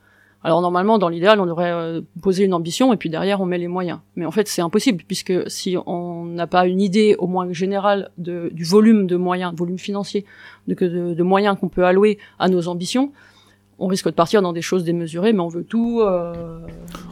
Alors 0.44 0.60
normalement, 0.60 0.98
dans 0.98 1.08
l'idéal, 1.08 1.40
on 1.40 1.46
devrait 1.46 2.02
poser 2.20 2.44
une 2.44 2.52
ambition 2.52 2.92
et 2.92 2.98
puis 2.98 3.08
derrière, 3.08 3.40
on 3.40 3.46
met 3.46 3.56
les 3.56 3.66
moyens. 3.66 4.00
Mais 4.14 4.26
en 4.26 4.30
fait, 4.30 4.46
c'est 4.46 4.60
impossible 4.60 5.02
puisque 5.06 5.32
si 5.50 5.76
on 5.86 6.26
n'a 6.26 6.46
pas 6.46 6.66
une 6.66 6.82
idée 6.82 7.16
au 7.18 7.26
moins 7.26 7.50
générale 7.50 8.10
du 8.18 8.64
volume 8.64 9.06
de 9.06 9.16
moyens, 9.16 9.54
volume 9.56 9.78
financier, 9.78 10.26
de 10.68 11.22
moyens 11.22 11.56
qu'on 11.58 11.70
peut 11.70 11.86
allouer 11.86 12.18
à 12.38 12.50
nos 12.50 12.68
ambitions, 12.68 13.10
on 13.84 13.86
risque 13.86 14.06
de 14.06 14.14
partir 14.14 14.40
dans 14.40 14.52
des 14.52 14.62
choses 14.62 14.82
démesurées, 14.82 15.32
mais 15.32 15.40
on 15.40 15.48
veut 15.48 15.64
tout. 15.64 16.00
Euh, 16.00 16.58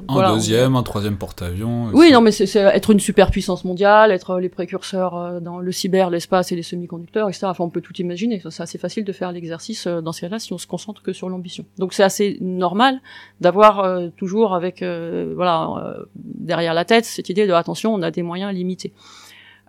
un 0.09 0.35
deuxième, 0.35 0.77
un 0.77 0.83
troisième 0.83 1.17
porte-avions. 1.17 1.91
Oui, 1.93 2.11
non, 2.13 2.21
mais 2.21 2.33
c'est 2.33 2.59
être 2.59 2.91
une 2.91 3.01
superpuissance 3.01 3.65
mondiale, 3.65 4.11
être 4.11 4.39
les 4.39 4.49
précurseurs 4.49 5.17
euh, 5.17 5.41
dans 5.41 5.59
le 5.59 5.73
cyber, 5.73 6.11
l'espace 6.11 6.53
et 6.53 6.57
les 6.57 6.63
semi-conducteurs, 6.63 7.29
etc. 7.29 7.47
Enfin, 7.47 7.65
on 7.65 7.71
peut 7.71 7.81
tout 7.81 7.95
imaginer. 8.01 8.43
C'est 8.51 8.63
assez 8.63 8.79
facile 8.79 9.05
de 9.05 9.13
faire 9.13 9.33
l'exercice 9.33 9.87
euh, 9.87 10.01
dans 10.01 10.13
ce 10.13 10.23
cas-là 10.23 10.39
si 10.39 10.53
on 10.53 10.59
se 10.59 10.67
concentre 10.67 11.03
que 11.03 11.13
sur 11.13 11.29
l'ambition. 11.29 11.65
Donc 11.79 11.93
c'est 11.93 12.03
assez 12.03 12.39
normal 12.41 13.01
d'avoir 13.41 13.81
euh, 13.81 14.09
toujours 14.17 14.55
avec, 14.55 14.83
voilà, 14.83 15.97
derrière 16.15 16.75
la 16.75 16.85
tête 16.85 17.05
cette 17.05 17.29
idée 17.29 17.47
de 17.47 17.53
attention, 17.53 17.95
on 17.95 18.03
a 18.03 18.11
des 18.11 18.23
moyens 18.23 18.53
limités. 18.53 18.93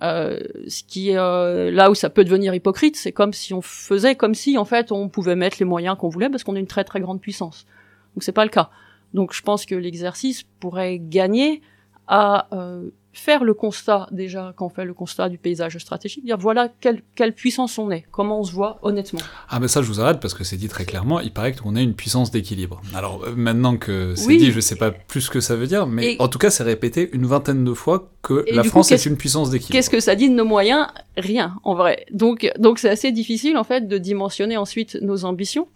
Euh, 0.03 0.37
ce 0.67 0.83
qui 0.83 1.15
euh, 1.15 1.71
là 1.71 1.89
où 1.89 1.95
ça 1.95 2.09
peut 2.09 2.25
devenir 2.25 2.53
hypocrite, 2.53 2.97
c'est 2.97 3.13
comme 3.13 3.31
si 3.31 3.53
on 3.53 3.61
faisait 3.61 4.15
comme 4.15 4.35
si 4.35 4.57
en 4.57 4.65
fait 4.65 4.91
on 4.91 5.07
pouvait 5.07 5.37
mettre 5.37 5.57
les 5.59 5.65
moyens 5.65 5.97
qu'on 5.97 6.09
voulait 6.09 6.29
parce 6.29 6.43
qu'on 6.43 6.57
a 6.57 6.59
une 6.59 6.67
très 6.67 6.83
très 6.83 6.99
grande 6.99 7.21
puissance. 7.21 7.65
Donc 8.13 8.23
c'est 8.23 8.33
pas 8.33 8.43
le 8.43 8.49
cas. 8.49 8.69
Donc 9.13 9.33
je 9.33 9.41
pense 9.41 9.65
que 9.65 9.75
l'exercice 9.75 10.43
pourrait 10.59 10.99
gagner 10.99 11.61
à 12.07 12.47
euh, 12.53 12.89
faire 13.13 13.43
le 13.43 13.53
constat 13.53 14.07
déjà 14.11 14.53
quand 14.57 14.65
on 14.65 14.69
fait 14.69 14.85
le 14.85 14.93
constat 14.93 15.29
du 15.29 15.37
paysage 15.37 15.77
stratégique, 15.77 16.25
dire 16.25 16.37
voilà 16.37 16.69
quelle, 16.81 17.03
quelle 17.15 17.33
puissance 17.33 17.77
on 17.77 17.91
est, 17.91 18.05
comment 18.11 18.39
on 18.39 18.43
se 18.43 18.51
voit 18.51 18.79
honnêtement. 18.81 19.19
Ah 19.49 19.59
mais 19.59 19.67
ça 19.67 19.81
je 19.81 19.87
vous 19.87 20.01
arrête 20.01 20.19
parce 20.19 20.33
que 20.33 20.43
c'est 20.43 20.57
dit 20.57 20.67
très 20.67 20.85
clairement, 20.85 21.19
il 21.19 21.31
paraît 21.31 21.53
qu'on 21.53 21.75
est 21.75 21.83
une 21.83 21.93
puissance 21.93 22.31
d'équilibre. 22.31 22.81
Alors 22.95 23.23
euh, 23.23 23.33
maintenant 23.35 23.77
que 23.77 24.15
c'est 24.15 24.35
dit, 24.35 24.51
je 24.51 24.59
sais 24.59 24.75
pas 24.75 24.91
plus 24.91 25.21
ce 25.21 25.29
que 25.29 25.39
ça 25.39 25.55
veut 25.55 25.67
dire, 25.67 25.85
mais 25.85 26.15
en 26.19 26.27
tout 26.27 26.39
cas 26.39 26.49
c'est 26.49 26.63
répété 26.63 27.09
une 27.13 27.25
vingtaine 27.25 27.63
de 27.63 27.73
fois 27.73 28.09
que 28.23 28.45
la 28.51 28.63
France 28.63 28.91
est 28.91 29.05
une 29.05 29.17
puissance 29.17 29.51
d'équilibre. 29.51 29.73
Qu'est-ce 29.73 29.89
que 29.89 29.99
ça 29.99 30.15
dit 30.15 30.29
de 30.29 30.35
nos 30.35 30.45
moyens? 30.45 30.87
Rien 31.15 31.55
en 31.63 31.75
vrai. 31.75 32.05
Donc 32.11 32.51
donc 32.57 32.79
c'est 32.79 32.89
assez 32.89 33.11
difficile 33.11 33.57
en 33.57 33.63
fait 33.63 33.87
de 33.87 33.97
dimensionner 33.99 34.57
ensuite 34.57 34.97
nos 35.01 35.25
ambitions 35.25 35.67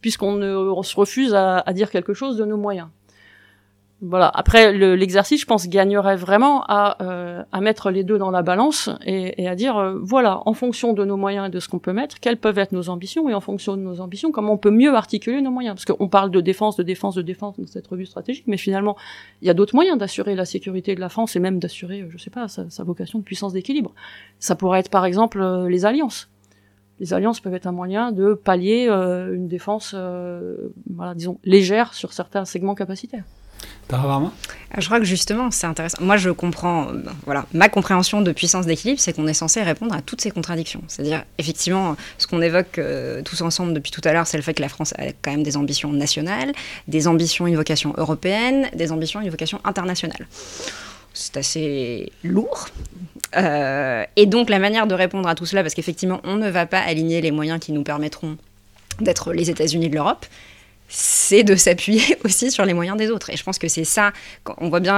puisqu'on 0.00 0.40
on 0.42 0.82
se 0.82 0.96
refuse 0.96 1.34
à, 1.34 1.58
à 1.58 1.72
dire 1.72 1.90
quelque 1.90 2.14
chose 2.14 2.36
de 2.36 2.44
nos 2.44 2.56
moyens. 2.56 2.88
Voilà. 4.02 4.28
Après, 4.28 4.74
l'exercice, 4.74 5.40
je 5.40 5.46
pense, 5.46 5.68
gagnerait 5.68 6.16
vraiment 6.16 6.62
à, 6.68 7.02
euh, 7.02 7.42
à 7.50 7.60
mettre 7.62 7.90
les 7.90 8.04
deux 8.04 8.18
dans 8.18 8.30
la 8.30 8.42
balance 8.42 8.90
et, 9.06 9.42
et 9.42 9.48
à 9.48 9.54
dire, 9.54 9.78
euh, 9.78 9.98
voilà, 10.02 10.42
en 10.44 10.52
fonction 10.52 10.92
de 10.92 11.02
nos 11.06 11.16
moyens 11.16 11.48
et 11.48 11.50
de 11.50 11.58
ce 11.60 11.68
qu'on 11.68 11.78
peut 11.78 11.94
mettre, 11.94 12.20
quelles 12.20 12.36
peuvent 12.36 12.58
être 12.58 12.72
nos 12.72 12.90
ambitions 12.90 13.30
et 13.30 13.34
en 13.34 13.40
fonction 13.40 13.74
de 13.74 13.80
nos 13.80 14.00
ambitions, 14.00 14.32
comment 14.32 14.52
on 14.52 14.58
peut 14.58 14.70
mieux 14.70 14.94
articuler 14.94 15.40
nos 15.40 15.50
moyens. 15.50 15.76
Parce 15.76 15.86
qu'on 15.86 16.08
parle 16.08 16.30
de 16.30 16.42
défense, 16.42 16.76
de 16.76 16.82
défense, 16.82 17.14
de 17.14 17.22
défense 17.22 17.58
dans 17.58 17.66
cette 17.66 17.86
revue 17.86 18.04
stratégique, 18.04 18.44
mais 18.46 18.58
finalement, 18.58 18.96
il 19.40 19.48
y 19.48 19.50
a 19.50 19.54
d'autres 19.54 19.74
moyens 19.74 19.96
d'assurer 19.96 20.34
la 20.34 20.44
sécurité 20.44 20.94
de 20.94 21.00
la 21.00 21.08
France 21.08 21.34
et 21.34 21.40
même 21.40 21.58
d'assurer, 21.58 22.06
je 22.10 22.18
sais 22.18 22.30
pas, 22.30 22.48
sa, 22.48 22.68
sa, 22.68 22.84
vocation 22.84 23.18
de 23.18 23.24
puissance 23.24 23.54
d'équilibre. 23.54 23.94
Ça 24.38 24.56
pourrait 24.56 24.80
être, 24.80 24.90
par 24.90 25.06
exemple, 25.06 25.40
euh, 25.40 25.70
les 25.70 25.86
alliances. 25.86 26.28
Les 27.00 27.14
alliances 27.14 27.40
peuvent 27.40 27.54
être 27.54 27.66
un 27.66 27.72
moyen 27.72 28.12
de 28.12 28.34
pallier 28.34 28.88
euh, 28.90 29.34
une 29.34 29.48
défense, 29.48 29.94
voilà, 30.90 31.14
disons, 31.14 31.38
légère 31.44 31.94
sur 31.94 32.12
certains 32.12 32.44
segments 32.44 32.74
capacitaires. 32.74 33.24
Euh, 34.76 34.80
je 34.80 34.86
crois 34.86 34.98
que 34.98 35.04
justement, 35.04 35.50
c'est 35.50 35.66
intéressant. 35.66 35.98
Moi, 36.00 36.16
je 36.16 36.30
comprends, 36.30 36.88
euh, 36.88 37.02
voilà, 37.24 37.46
ma 37.52 37.68
compréhension 37.68 38.20
de 38.20 38.32
puissance 38.32 38.66
d'équilibre, 38.66 39.00
c'est 39.00 39.12
qu'on 39.12 39.26
est 39.26 39.34
censé 39.34 39.62
répondre 39.62 39.94
à 39.94 40.02
toutes 40.02 40.20
ces 40.20 40.30
contradictions. 40.30 40.82
C'est-à-dire, 40.88 41.24
effectivement, 41.38 41.96
ce 42.18 42.26
qu'on 42.26 42.42
évoque 42.42 42.78
euh, 42.78 43.22
tous 43.22 43.42
ensemble 43.42 43.72
depuis 43.72 43.90
tout 43.90 44.00
à 44.04 44.12
l'heure, 44.12 44.26
c'est 44.26 44.36
le 44.36 44.42
fait 44.42 44.54
que 44.54 44.62
la 44.62 44.68
France 44.68 44.92
a 44.98 45.06
quand 45.22 45.30
même 45.30 45.42
des 45.42 45.56
ambitions 45.56 45.92
nationales, 45.92 46.52
des 46.88 47.06
ambitions, 47.08 47.46
une 47.46 47.56
vocation 47.56 47.94
européenne, 47.96 48.68
des 48.74 48.92
ambitions, 48.92 49.20
une 49.20 49.30
vocation 49.30 49.60
internationale. 49.64 50.26
C'est 51.14 51.36
assez 51.38 52.12
lourd. 52.24 52.68
et 53.34 54.26
donc, 54.26 54.50
la 54.50 54.58
manière 54.58 54.86
de 54.86 54.94
répondre 54.94 55.28
à 55.28 55.34
tout 55.34 55.46
cela, 55.46 55.62
parce 55.62 55.74
qu'effectivement, 55.74 56.20
on 56.24 56.36
ne 56.36 56.50
va 56.50 56.66
pas 56.66 56.80
aligner 56.80 57.22
les 57.22 57.30
moyens 57.30 57.58
qui 57.58 57.72
nous 57.72 57.82
permettront 57.82 58.36
d'être 59.00 59.32
les 59.32 59.48
États-Unis 59.48 59.88
de 59.88 59.94
l'Europe, 59.94 60.26
c'est 60.88 61.42
de 61.42 61.56
s'appuyer 61.56 62.16
aussi 62.24 62.50
sur 62.50 62.64
les 62.64 62.74
moyens 62.74 62.96
des 62.96 63.10
autres. 63.10 63.30
Et 63.30 63.36
je 63.36 63.42
pense 63.42 63.58
que 63.58 63.68
c'est 63.68 63.84
ça, 63.84 64.12
on 64.58 64.68
voit 64.68 64.80
bien 64.80 64.96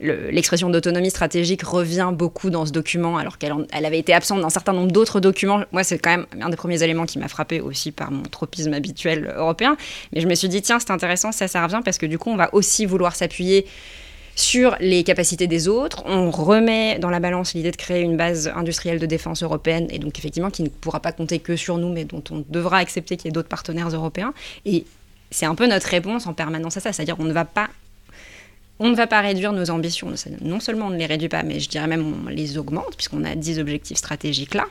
l'expression 0.00 0.70
d'autonomie 0.70 1.10
stratégique 1.10 1.62
revient 1.62 2.10
beaucoup 2.12 2.50
dans 2.50 2.66
ce 2.66 2.72
document, 2.72 3.16
alors 3.16 3.38
qu'elle 3.38 3.52
elle 3.72 3.84
avait 3.84 3.98
été 3.98 4.12
absente 4.12 4.40
d'un 4.40 4.50
certain 4.50 4.72
nombre 4.72 4.92
d'autres 4.92 5.20
documents. 5.20 5.62
Moi, 5.72 5.84
c'est 5.84 5.98
quand 5.98 6.10
même 6.10 6.26
un 6.40 6.48
des 6.48 6.56
premiers 6.56 6.82
éléments 6.82 7.06
qui 7.06 7.18
m'a 7.18 7.28
frappé 7.28 7.60
aussi 7.60 7.92
par 7.92 8.10
mon 8.10 8.22
tropisme 8.22 8.72
habituel 8.72 9.32
européen. 9.36 9.76
Mais 10.12 10.20
je 10.20 10.28
me 10.28 10.34
suis 10.34 10.48
dit, 10.48 10.62
tiens, 10.62 10.78
c'est 10.78 10.90
intéressant, 10.90 11.32
ça, 11.32 11.48
ça 11.48 11.62
revient, 11.62 11.80
parce 11.84 11.98
que 11.98 12.06
du 12.06 12.18
coup, 12.18 12.30
on 12.30 12.36
va 12.36 12.50
aussi 12.54 12.86
vouloir 12.86 13.16
s'appuyer 13.16 13.66
sur 14.34 14.76
les 14.80 15.04
capacités 15.04 15.46
des 15.46 15.68
autres. 15.68 16.02
On 16.06 16.30
remet 16.30 16.98
dans 16.98 17.10
la 17.10 17.20
balance 17.20 17.54
l'idée 17.54 17.70
de 17.70 17.76
créer 17.76 18.02
une 18.02 18.16
base 18.16 18.50
industrielle 18.54 18.98
de 18.98 19.06
défense 19.06 19.42
européenne, 19.42 19.86
et 19.90 19.98
donc 19.98 20.18
effectivement 20.18 20.50
qui 20.50 20.62
ne 20.62 20.68
pourra 20.68 21.00
pas 21.00 21.12
compter 21.12 21.38
que 21.38 21.56
sur 21.56 21.78
nous, 21.78 21.92
mais 21.92 22.04
dont 22.04 22.22
on 22.30 22.44
devra 22.48 22.78
accepter 22.78 23.16
qu'il 23.16 23.26
y 23.26 23.28
ait 23.28 23.32
d'autres 23.32 23.48
partenaires 23.48 23.88
européens. 23.88 24.32
Et 24.64 24.84
c'est 25.30 25.46
un 25.46 25.54
peu 25.54 25.66
notre 25.66 25.88
réponse 25.88 26.26
en 26.26 26.34
permanence 26.34 26.76
à 26.76 26.80
ça, 26.80 26.92
c'est-à-dire 26.92 27.16
on 27.18 27.24
ne 27.24 27.32
va 27.32 27.44
pas 27.44 27.68
on 28.78 28.88
ne 28.88 28.96
va 28.96 29.06
pas 29.06 29.20
réduire 29.20 29.52
nos 29.52 29.70
ambitions. 29.70 30.12
Non 30.40 30.58
seulement 30.58 30.86
on 30.86 30.90
ne 30.90 30.96
les 30.96 31.06
réduit 31.06 31.28
pas, 31.28 31.44
mais 31.44 31.60
je 31.60 31.68
dirais 31.68 31.86
même 31.86 32.24
on 32.26 32.28
les 32.28 32.58
augmente, 32.58 32.96
puisqu'on 32.96 33.22
a 33.22 33.36
10 33.36 33.60
objectifs 33.60 33.98
stratégiques 33.98 34.54
là, 34.54 34.66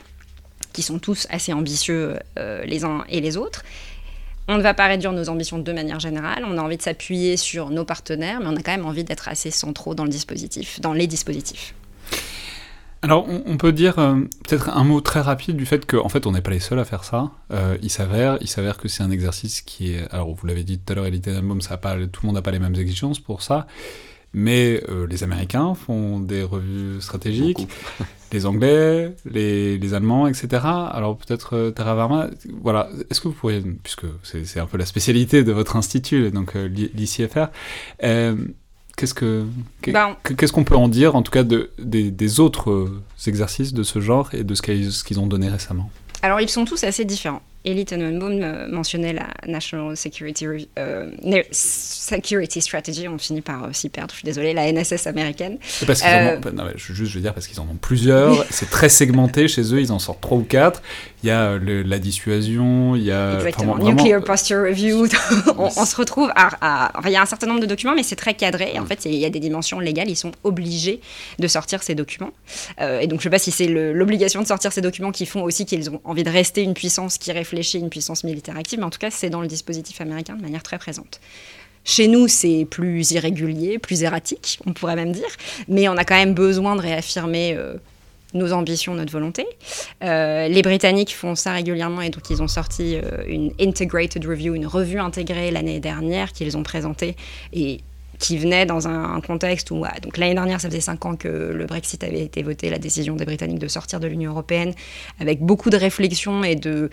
qui 0.74 0.82
sont 0.82 0.98
tous 0.98 1.26
assez 1.30 1.52
ambitieux 1.52 2.16
euh, 2.38 2.64
les 2.64 2.84
uns 2.84 3.04
et 3.08 3.20
les 3.20 3.38
autres. 3.38 3.64
On 4.48 4.56
ne 4.56 4.62
va 4.62 4.74
pas 4.74 4.86
réduire 4.86 5.12
nos 5.12 5.28
ambitions 5.28 5.58
de 5.58 5.72
manière 5.72 6.00
générale, 6.00 6.44
on 6.46 6.58
a 6.58 6.62
envie 6.62 6.76
de 6.76 6.82
s'appuyer 6.82 7.36
sur 7.36 7.70
nos 7.70 7.84
partenaires, 7.84 8.40
mais 8.40 8.46
on 8.48 8.56
a 8.56 8.62
quand 8.62 8.72
même 8.72 8.86
envie 8.86 9.04
d'être 9.04 9.28
assez 9.28 9.50
centraux 9.50 9.94
dans 9.94 10.04
le 10.04 10.10
dispositif, 10.10 10.80
dans 10.80 10.92
les 10.92 11.06
dispositifs. 11.06 11.74
Alors, 13.04 13.26
on, 13.28 13.56
peut 13.56 13.72
dire 13.72 13.98
euh, 13.98 14.14
peut-être 14.46 14.68
un 14.68 14.84
mot 14.84 15.00
très 15.00 15.20
rapide 15.20 15.56
du 15.56 15.66
fait 15.66 15.84
qu'en 15.86 16.04
en 16.04 16.08
fait, 16.08 16.24
on 16.24 16.32
n'est 16.32 16.40
pas 16.40 16.52
les 16.52 16.60
seuls 16.60 16.78
à 16.78 16.84
faire 16.84 17.02
ça. 17.02 17.32
Euh, 17.52 17.76
il 17.82 17.90
s'avère, 17.90 18.38
il 18.40 18.46
s'avère 18.46 18.78
que 18.78 18.86
c'est 18.86 19.02
un 19.02 19.10
exercice 19.10 19.60
qui 19.60 19.94
est, 19.94 20.08
alors 20.12 20.32
vous 20.32 20.46
l'avez 20.46 20.62
dit 20.62 20.78
tout 20.78 20.92
à 20.92 20.94
l'heure, 20.94 21.06
Elite 21.06 21.26
Album, 21.26 21.58
tout 21.60 21.68
le 22.22 22.26
monde 22.26 22.36
n'a 22.36 22.42
pas 22.42 22.52
les 22.52 22.60
mêmes 22.60 22.76
exigences 22.76 23.18
pour 23.18 23.42
ça. 23.42 23.66
Mais 24.34 24.82
euh, 24.88 25.06
les 25.06 25.24
Américains 25.24 25.74
font 25.74 26.18
des 26.18 26.42
revues 26.42 27.00
stratégiques, 27.00 27.68
les 28.32 28.46
Anglais, 28.46 29.14
les, 29.30 29.78
les, 29.78 29.94
Allemands, 29.94 30.26
etc. 30.26 30.62
Alors 30.64 31.16
peut-être 31.16 31.56
euh, 31.56 31.70
Tara 31.70 31.94
Varma, 31.94 32.28
voilà, 32.62 32.88
est-ce 33.10 33.20
que 33.20 33.28
vous 33.28 33.34
pourriez, 33.34 33.62
puisque 33.82 34.06
c'est 34.22 34.60
un 34.60 34.66
peu 34.66 34.78
la 34.78 34.86
spécialité 34.86 35.44
de 35.44 35.52
votre 35.52 35.76
institut, 35.76 36.30
donc 36.30 36.56
euh, 36.56 36.66
l'ICFR, 36.66 37.48
euh, 38.02 38.36
qu'est-ce 38.96 39.14
que 39.14 39.44
ben, 39.86 40.16
qu'est-ce 40.36 40.52
qu'on 40.52 40.64
peut 40.64 40.76
en 40.76 40.88
dire, 40.88 41.14
en 41.14 41.22
tout 41.22 41.32
cas, 41.32 41.42
de, 41.44 41.70
des, 41.78 42.10
des 42.10 42.40
autres 42.40 42.90
exercices 43.26 43.74
de 43.74 43.82
ce 43.82 44.00
genre 44.00 44.30
et 44.34 44.44
de 44.44 44.54
ce 44.54 44.62
qu'ils 44.62 45.20
ont 45.20 45.26
donné 45.26 45.48
récemment? 45.48 45.90
Alors 46.22 46.40
ils 46.40 46.48
sont 46.48 46.64
tous 46.64 46.84
assez 46.84 47.04
différents. 47.04 47.42
Elite 47.64 47.88
Tenenbaum 47.88 48.68
mentionnait 48.70 49.12
la 49.12 49.28
National 49.46 49.96
Security, 49.96 50.68
euh, 50.78 51.10
Security 51.52 52.60
Strategy, 52.60 53.06
on 53.06 53.18
finit 53.18 53.40
par 53.40 53.64
euh, 53.64 53.68
s'y 53.72 53.88
perdre, 53.88 54.10
je 54.10 54.16
suis 54.16 54.24
désolée, 54.24 54.52
la 54.52 54.70
NSS 54.72 55.06
américaine. 55.06 55.58
Parce 55.86 56.02
euh... 56.04 56.36
en 56.36 56.48
ont, 56.48 56.52
non, 56.52 56.64
je, 56.74 56.92
juste, 56.92 57.12
je 57.12 57.16
veux 57.16 57.22
dire, 57.22 57.34
parce 57.34 57.46
qu'ils 57.46 57.60
en 57.60 57.64
ont 57.64 57.78
plusieurs, 57.80 58.44
c'est 58.50 58.68
très 58.68 58.88
segmenté 58.88 59.46
chez 59.46 59.62
eux, 59.74 59.80
ils 59.80 59.92
en 59.92 60.00
sortent 60.00 60.20
trois 60.20 60.38
ou 60.38 60.42
quatre. 60.42 60.82
Il 61.22 61.28
y 61.28 61.30
a 61.30 61.56
le, 61.56 61.82
la 61.82 62.00
dissuasion, 62.00 62.96
il 62.96 63.04
y 63.04 63.12
a. 63.12 63.36
Exactement, 63.36 63.76
vraiment, 63.76 63.92
Nuclear 63.92 64.24
Posture 64.24 64.62
Review, 64.62 65.06
on, 65.56 65.68
on, 65.76 65.84
se 65.84 65.94
retrouve 65.94 66.30
à. 66.34 66.50
à 66.60 66.98
enfin, 66.98 67.10
il 67.10 67.12
y 67.12 67.16
a 67.16 67.22
un 67.22 67.26
certain 67.26 67.46
nombre 67.46 67.60
de 67.60 67.66
documents, 67.66 67.94
mais 67.94 68.02
c'est 68.02 68.16
très 68.16 68.34
cadré. 68.34 68.76
En 68.80 68.86
fait, 68.86 69.04
il 69.04 69.14
y 69.14 69.24
a 69.24 69.30
des 69.30 69.38
dimensions 69.38 69.78
légales, 69.78 70.10
ils 70.10 70.16
sont 70.16 70.32
obligés 70.42 71.00
de 71.38 71.46
sortir 71.46 71.84
ces 71.84 71.94
documents. 71.94 72.32
Euh, 72.80 72.98
et 72.98 73.06
donc, 73.06 73.20
je 73.20 73.28
ne 73.28 73.30
sais 73.30 73.36
pas 73.36 73.38
si 73.38 73.52
c'est 73.52 73.68
l'obligation 73.68 74.42
de 74.42 74.48
sortir 74.48 74.72
ces 74.72 74.80
documents 74.80 75.12
qui 75.12 75.26
font 75.26 75.42
aussi 75.42 75.64
qu'ils 75.64 75.90
ont 75.90 76.00
envie 76.02 76.24
de 76.24 76.30
rester 76.30 76.62
une 76.62 76.74
puissance 76.74 77.18
qui 77.18 77.30
réfléchit 77.30 77.51
réfléchir 77.52 77.82
une 77.82 77.90
puissance 77.90 78.24
militaire 78.24 78.56
active, 78.56 78.78
mais 78.78 78.86
en 78.86 78.90
tout 78.90 78.98
cas, 78.98 79.10
c'est 79.10 79.30
dans 79.30 79.42
le 79.42 79.46
dispositif 79.46 80.00
américain 80.00 80.36
de 80.36 80.42
manière 80.42 80.62
très 80.62 80.78
présente. 80.78 81.20
Chez 81.84 82.08
nous, 82.08 82.28
c'est 82.28 82.66
plus 82.70 83.10
irrégulier, 83.10 83.78
plus 83.78 84.02
erratique, 84.04 84.58
on 84.66 84.72
pourrait 84.72 84.96
même 84.96 85.12
dire, 85.12 85.28
mais 85.68 85.88
on 85.88 85.96
a 85.96 86.04
quand 86.04 86.14
même 86.14 86.34
besoin 86.34 86.76
de 86.76 86.80
réaffirmer 86.80 87.54
euh, 87.56 87.74
nos 88.34 88.52
ambitions, 88.52 88.94
notre 88.94 89.12
volonté. 89.12 89.44
Euh, 90.02 90.48
les 90.48 90.62
Britanniques 90.62 91.14
font 91.14 91.34
ça 91.34 91.52
régulièrement 91.52 92.00
et 92.00 92.10
donc 92.10 92.30
ils 92.30 92.40
ont 92.40 92.48
sorti 92.48 92.96
euh, 92.96 93.24
une 93.26 93.52
Integrated 93.60 94.24
Review, 94.24 94.54
une 94.54 94.66
revue 94.66 95.00
intégrée 95.00 95.50
l'année 95.50 95.80
dernière 95.80 96.32
qu'ils 96.32 96.56
ont 96.56 96.62
présentée 96.62 97.16
et 97.52 97.80
qui 98.20 98.38
venait 98.38 98.64
dans 98.64 98.86
un, 98.86 99.14
un 99.16 99.20
contexte 99.20 99.72
où, 99.72 99.84
donc 100.02 100.16
l'année 100.16 100.34
dernière, 100.34 100.60
ça 100.60 100.68
faisait 100.68 100.80
cinq 100.80 101.04
ans 101.04 101.16
que 101.16 101.28
le 101.28 101.66
Brexit 101.66 102.04
avait 102.04 102.20
été 102.22 102.44
voté, 102.44 102.70
la 102.70 102.78
décision 102.78 103.16
des 103.16 103.24
Britanniques 103.24 103.58
de 103.58 103.66
sortir 103.66 103.98
de 103.98 104.06
l'Union 104.06 104.30
européenne, 104.30 104.72
avec 105.18 105.40
beaucoup 105.40 105.70
de 105.70 105.76
réflexions 105.76 106.44
et 106.44 106.54
de 106.54 106.88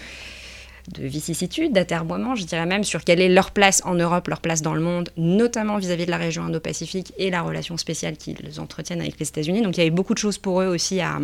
de 0.93 1.05
vicissitudes, 1.05 1.73
d'atermoiements, 1.73 2.35
je 2.35 2.45
dirais 2.45 2.65
même, 2.65 2.83
sur 2.83 3.03
quelle 3.03 3.21
est 3.21 3.29
leur 3.29 3.51
place 3.51 3.81
en 3.85 3.95
Europe, 3.95 4.27
leur 4.27 4.41
place 4.41 4.61
dans 4.61 4.73
le 4.73 4.81
monde, 4.81 5.09
notamment 5.17 5.77
vis-à-vis 5.77 6.05
de 6.05 6.11
la 6.11 6.17
région 6.17 6.43
Indo-Pacifique 6.43 7.13
et 7.17 7.29
la 7.29 7.41
relation 7.41 7.77
spéciale 7.77 8.17
qu'ils 8.17 8.59
entretiennent 8.59 9.01
avec 9.01 9.19
les 9.19 9.27
États-Unis. 9.27 9.61
Donc 9.61 9.77
il 9.77 9.79
y 9.79 9.81
avait 9.81 9.89
beaucoup 9.89 10.13
de 10.13 10.19
choses 10.19 10.37
pour 10.37 10.61
eux 10.61 10.67
aussi 10.67 10.99
à 10.99 11.19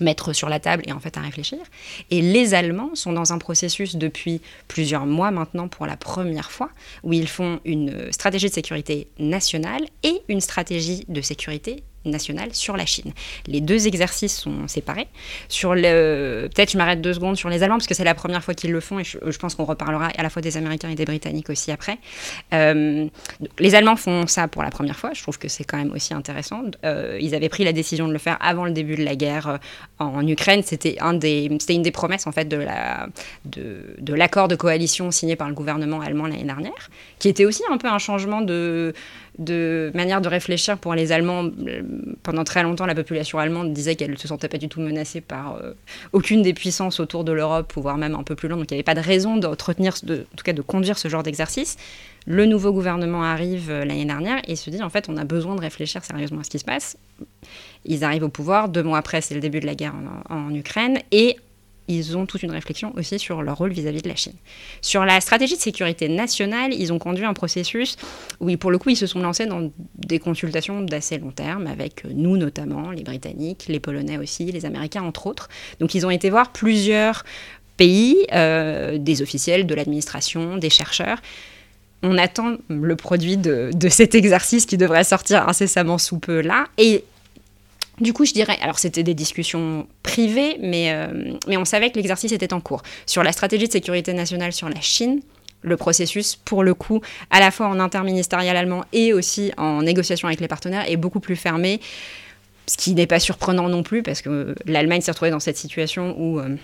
mettre 0.00 0.32
sur 0.32 0.48
la 0.48 0.60
table 0.60 0.82
et 0.86 0.92
en 0.92 1.00
fait 1.00 1.16
à 1.16 1.20
réfléchir. 1.20 1.58
Et 2.10 2.20
les 2.20 2.54
Allemands 2.54 2.94
sont 2.94 3.12
dans 3.12 3.32
un 3.32 3.38
processus 3.38 3.96
depuis 3.96 4.40
plusieurs 4.68 5.06
mois 5.06 5.30
maintenant 5.30 5.68
pour 5.68 5.86
la 5.86 5.96
première 5.96 6.50
fois 6.50 6.70
où 7.02 7.12
ils 7.12 7.28
font 7.28 7.60
une 7.64 8.10
stratégie 8.12 8.48
de 8.48 8.54
sécurité 8.54 9.08
nationale 9.18 9.82
et 10.02 10.22
une 10.28 10.40
stratégie 10.40 11.04
de 11.08 11.20
sécurité 11.20 11.84
nationale 12.04 12.54
sur 12.54 12.76
la 12.76 12.86
Chine. 12.86 13.12
Les 13.46 13.60
deux 13.60 13.86
exercices 13.86 14.36
sont 14.36 14.68
séparés. 14.68 15.08
Sur 15.48 15.74
le, 15.74 16.48
peut-être 16.54 16.72
je 16.72 16.78
m'arrête 16.78 17.00
deux 17.00 17.14
secondes 17.14 17.36
sur 17.36 17.48
les 17.48 17.62
Allemands 17.62 17.76
parce 17.76 17.86
que 17.86 17.94
c'est 17.94 18.04
la 18.04 18.14
première 18.14 18.42
fois 18.42 18.54
qu'ils 18.54 18.72
le 18.72 18.80
font 18.80 18.98
et 18.98 19.04
je, 19.04 19.38
pense 19.38 19.54
qu'on 19.54 19.64
reparlera 19.64 20.08
à 20.16 20.22
la 20.22 20.30
fois 20.30 20.42
des 20.42 20.56
Américains 20.56 20.88
et 20.88 20.94
des 20.94 21.04
Britanniques 21.04 21.50
aussi 21.50 21.70
après. 21.70 21.98
Euh, 22.52 23.06
les 23.58 23.74
Allemands 23.74 23.96
font 23.96 24.26
ça 24.26 24.48
pour 24.48 24.62
la 24.62 24.70
première 24.70 24.98
fois. 24.98 25.10
Je 25.12 25.22
trouve 25.22 25.38
que 25.38 25.48
c'est 25.48 25.64
quand 25.64 25.76
même 25.76 25.92
aussi 25.92 26.14
intéressant. 26.14 26.62
Euh, 26.84 27.18
ils 27.20 27.34
avaient 27.34 27.48
pris 27.48 27.64
la 27.64 27.72
décision 27.72 28.08
de 28.08 28.12
le 28.12 28.18
faire 28.18 28.36
avant 28.40 28.64
le 28.64 28.72
début 28.72 28.96
de 28.96 29.04
la 29.04 29.16
guerre 29.16 29.48
euh, 29.48 29.58
en 29.98 30.26
Ukraine. 30.26 30.62
C'était 30.62 30.96
un 31.00 31.14
des, 31.14 31.50
c'était 31.60 31.74
une 31.74 31.82
des 31.82 31.90
promesses 31.90 32.26
en 32.26 32.32
fait 32.32 32.46
de 32.46 32.56
la, 32.56 33.08
de, 33.44 33.96
de 33.98 34.14
l'accord 34.14 34.48
de 34.48 34.56
coalition 34.56 35.10
signé 35.10 35.36
par 35.36 35.48
le 35.48 35.54
gouvernement 35.54 36.00
allemand 36.00 36.26
l'année 36.26 36.44
dernière, 36.44 36.90
qui 37.18 37.28
était 37.28 37.44
aussi 37.44 37.62
un 37.70 37.78
peu 37.78 37.88
un 37.88 37.98
changement 37.98 38.40
de 38.40 38.94
de 39.38 39.90
manière 39.94 40.20
de 40.20 40.28
réfléchir 40.28 40.78
pour 40.78 40.94
les 40.94 41.10
Allemands 41.12 41.50
pendant 42.22 42.44
très 42.44 42.62
longtemps, 42.62 42.86
la 42.86 42.94
population 42.94 43.38
allemande 43.38 43.72
disait 43.72 43.96
qu'elle 43.96 44.12
ne 44.12 44.16
se 44.16 44.28
sentait 44.28 44.48
pas 44.48 44.58
du 44.58 44.68
tout 44.68 44.80
menacée 44.80 45.20
par 45.20 45.56
euh, 45.56 45.72
aucune 46.12 46.42
des 46.42 46.54
puissances 46.54 47.00
autour 47.00 47.24
de 47.24 47.32
l'Europe, 47.32 47.72
voire 47.76 47.98
même 47.98 48.14
un 48.14 48.22
peu 48.22 48.36
plus 48.36 48.48
loin. 48.48 48.58
Donc 48.58 48.70
il 48.70 48.74
n'y 48.74 48.78
avait 48.78 48.84
pas 48.84 48.94
de 48.94 49.00
raison 49.00 49.36
d'entretenir, 49.36 49.94
de, 50.04 50.26
en 50.32 50.36
tout 50.36 50.44
cas 50.44 50.52
de 50.52 50.62
conduire 50.62 50.98
ce 50.98 51.08
genre 51.08 51.22
d'exercice. 51.22 51.76
Le 52.26 52.46
nouveau 52.46 52.72
gouvernement 52.72 53.24
arrive 53.24 53.70
euh, 53.70 53.84
l'année 53.84 54.04
dernière 54.04 54.40
et 54.46 54.56
se 54.56 54.70
dit 54.70 54.82
en 54.82 54.90
fait 54.90 55.08
on 55.08 55.16
a 55.16 55.24
besoin 55.24 55.56
de 55.56 55.60
réfléchir 55.60 56.04
sérieusement 56.04 56.40
à 56.40 56.44
ce 56.44 56.50
qui 56.50 56.58
se 56.58 56.64
passe. 56.64 56.96
Ils 57.84 58.04
arrivent 58.04 58.24
au 58.24 58.28
pouvoir, 58.28 58.68
deux 58.68 58.82
mois 58.82 58.98
après 58.98 59.20
c'est 59.20 59.34
le 59.34 59.40
début 59.40 59.60
de 59.60 59.66
la 59.66 59.74
guerre 59.74 59.94
en, 60.30 60.34
en 60.34 60.54
Ukraine 60.54 61.00
et 61.10 61.36
ils 61.88 62.16
ont 62.16 62.26
toute 62.26 62.42
une 62.42 62.50
réflexion 62.50 62.92
aussi 62.96 63.18
sur 63.18 63.42
leur 63.42 63.58
rôle 63.58 63.72
vis-à-vis 63.72 64.02
de 64.02 64.08
la 64.08 64.16
Chine. 64.16 64.34
Sur 64.80 65.04
la 65.04 65.20
stratégie 65.20 65.56
de 65.56 65.60
sécurité 65.60 66.08
nationale, 66.08 66.72
ils 66.72 66.92
ont 66.92 66.98
conduit 66.98 67.24
un 67.24 67.34
processus 67.34 67.96
où, 68.40 68.54
pour 68.56 68.70
le 68.70 68.78
coup, 68.78 68.90
ils 68.90 68.96
se 68.96 69.06
sont 69.06 69.20
lancés 69.20 69.46
dans 69.46 69.70
des 69.96 70.18
consultations 70.18 70.80
d'assez 70.80 71.18
long 71.18 71.30
terme, 71.30 71.66
avec 71.66 72.04
nous 72.04 72.36
notamment, 72.36 72.90
les 72.90 73.02
Britanniques, 73.02 73.66
les 73.68 73.80
Polonais 73.80 74.18
aussi, 74.18 74.50
les 74.50 74.64
Américains 74.64 75.02
entre 75.02 75.26
autres. 75.26 75.48
Donc 75.80 75.94
ils 75.94 76.06
ont 76.06 76.10
été 76.10 76.30
voir 76.30 76.52
plusieurs 76.52 77.24
pays, 77.76 78.26
euh, 78.32 78.98
des 78.98 79.22
officiels, 79.22 79.66
de 79.66 79.74
l'administration, 79.74 80.56
des 80.56 80.70
chercheurs. 80.70 81.18
On 82.02 82.18
attend 82.18 82.56
le 82.68 82.96
produit 82.96 83.36
de, 83.36 83.70
de, 83.74 83.88
cet 83.88 84.14
exercice 84.14 84.66
qui 84.66 84.76
devrait 84.76 85.04
sortir 85.04 85.48
incessamment 85.48 85.98
sous 85.98 86.18
peu 86.18 86.40
là. 86.40 86.66
Et 86.76 87.04
du 88.00 88.12
coup, 88.12 88.24
je 88.24 88.32
dirais, 88.32 88.58
alors 88.60 88.78
c'était 88.78 89.02
des 89.02 89.14
discussions 89.14 89.86
privées, 90.02 90.56
mais, 90.60 90.92
euh, 90.92 91.36
mais 91.46 91.56
on 91.56 91.64
savait 91.64 91.90
que 91.90 91.96
l'exercice 91.96 92.32
était 92.32 92.52
en 92.52 92.60
cours. 92.60 92.82
Sur 93.06 93.22
la 93.22 93.32
stratégie 93.32 93.68
de 93.68 93.72
sécurité 93.72 94.12
nationale 94.12 94.52
sur 94.52 94.68
la 94.68 94.80
Chine, 94.80 95.20
le 95.62 95.76
processus, 95.76 96.36
pour 96.36 96.62
le 96.62 96.74
coup, 96.74 97.00
à 97.30 97.40
la 97.40 97.50
fois 97.50 97.68
en 97.68 97.80
interministériel 97.80 98.56
allemand 98.56 98.84
et 98.92 99.12
aussi 99.12 99.52
en 99.56 99.82
négociation 99.82 100.28
avec 100.28 100.40
les 100.40 100.48
partenaires, 100.48 100.88
est 100.90 100.96
beaucoup 100.96 101.20
plus 101.20 101.36
fermé. 101.36 101.80
Ce 102.66 102.76
qui 102.76 102.94
n'est 102.94 103.06
pas 103.06 103.20
surprenant 103.20 103.68
non 103.68 103.82
plus, 103.82 104.02
parce 104.02 104.22
que 104.22 104.54
l'Allemagne 104.66 105.00
s'est 105.00 105.10
retrouvée 105.10 105.30
dans 105.30 105.40
cette 105.40 105.56
situation 105.56 106.16
où 106.18 106.40
euh, 106.40 106.56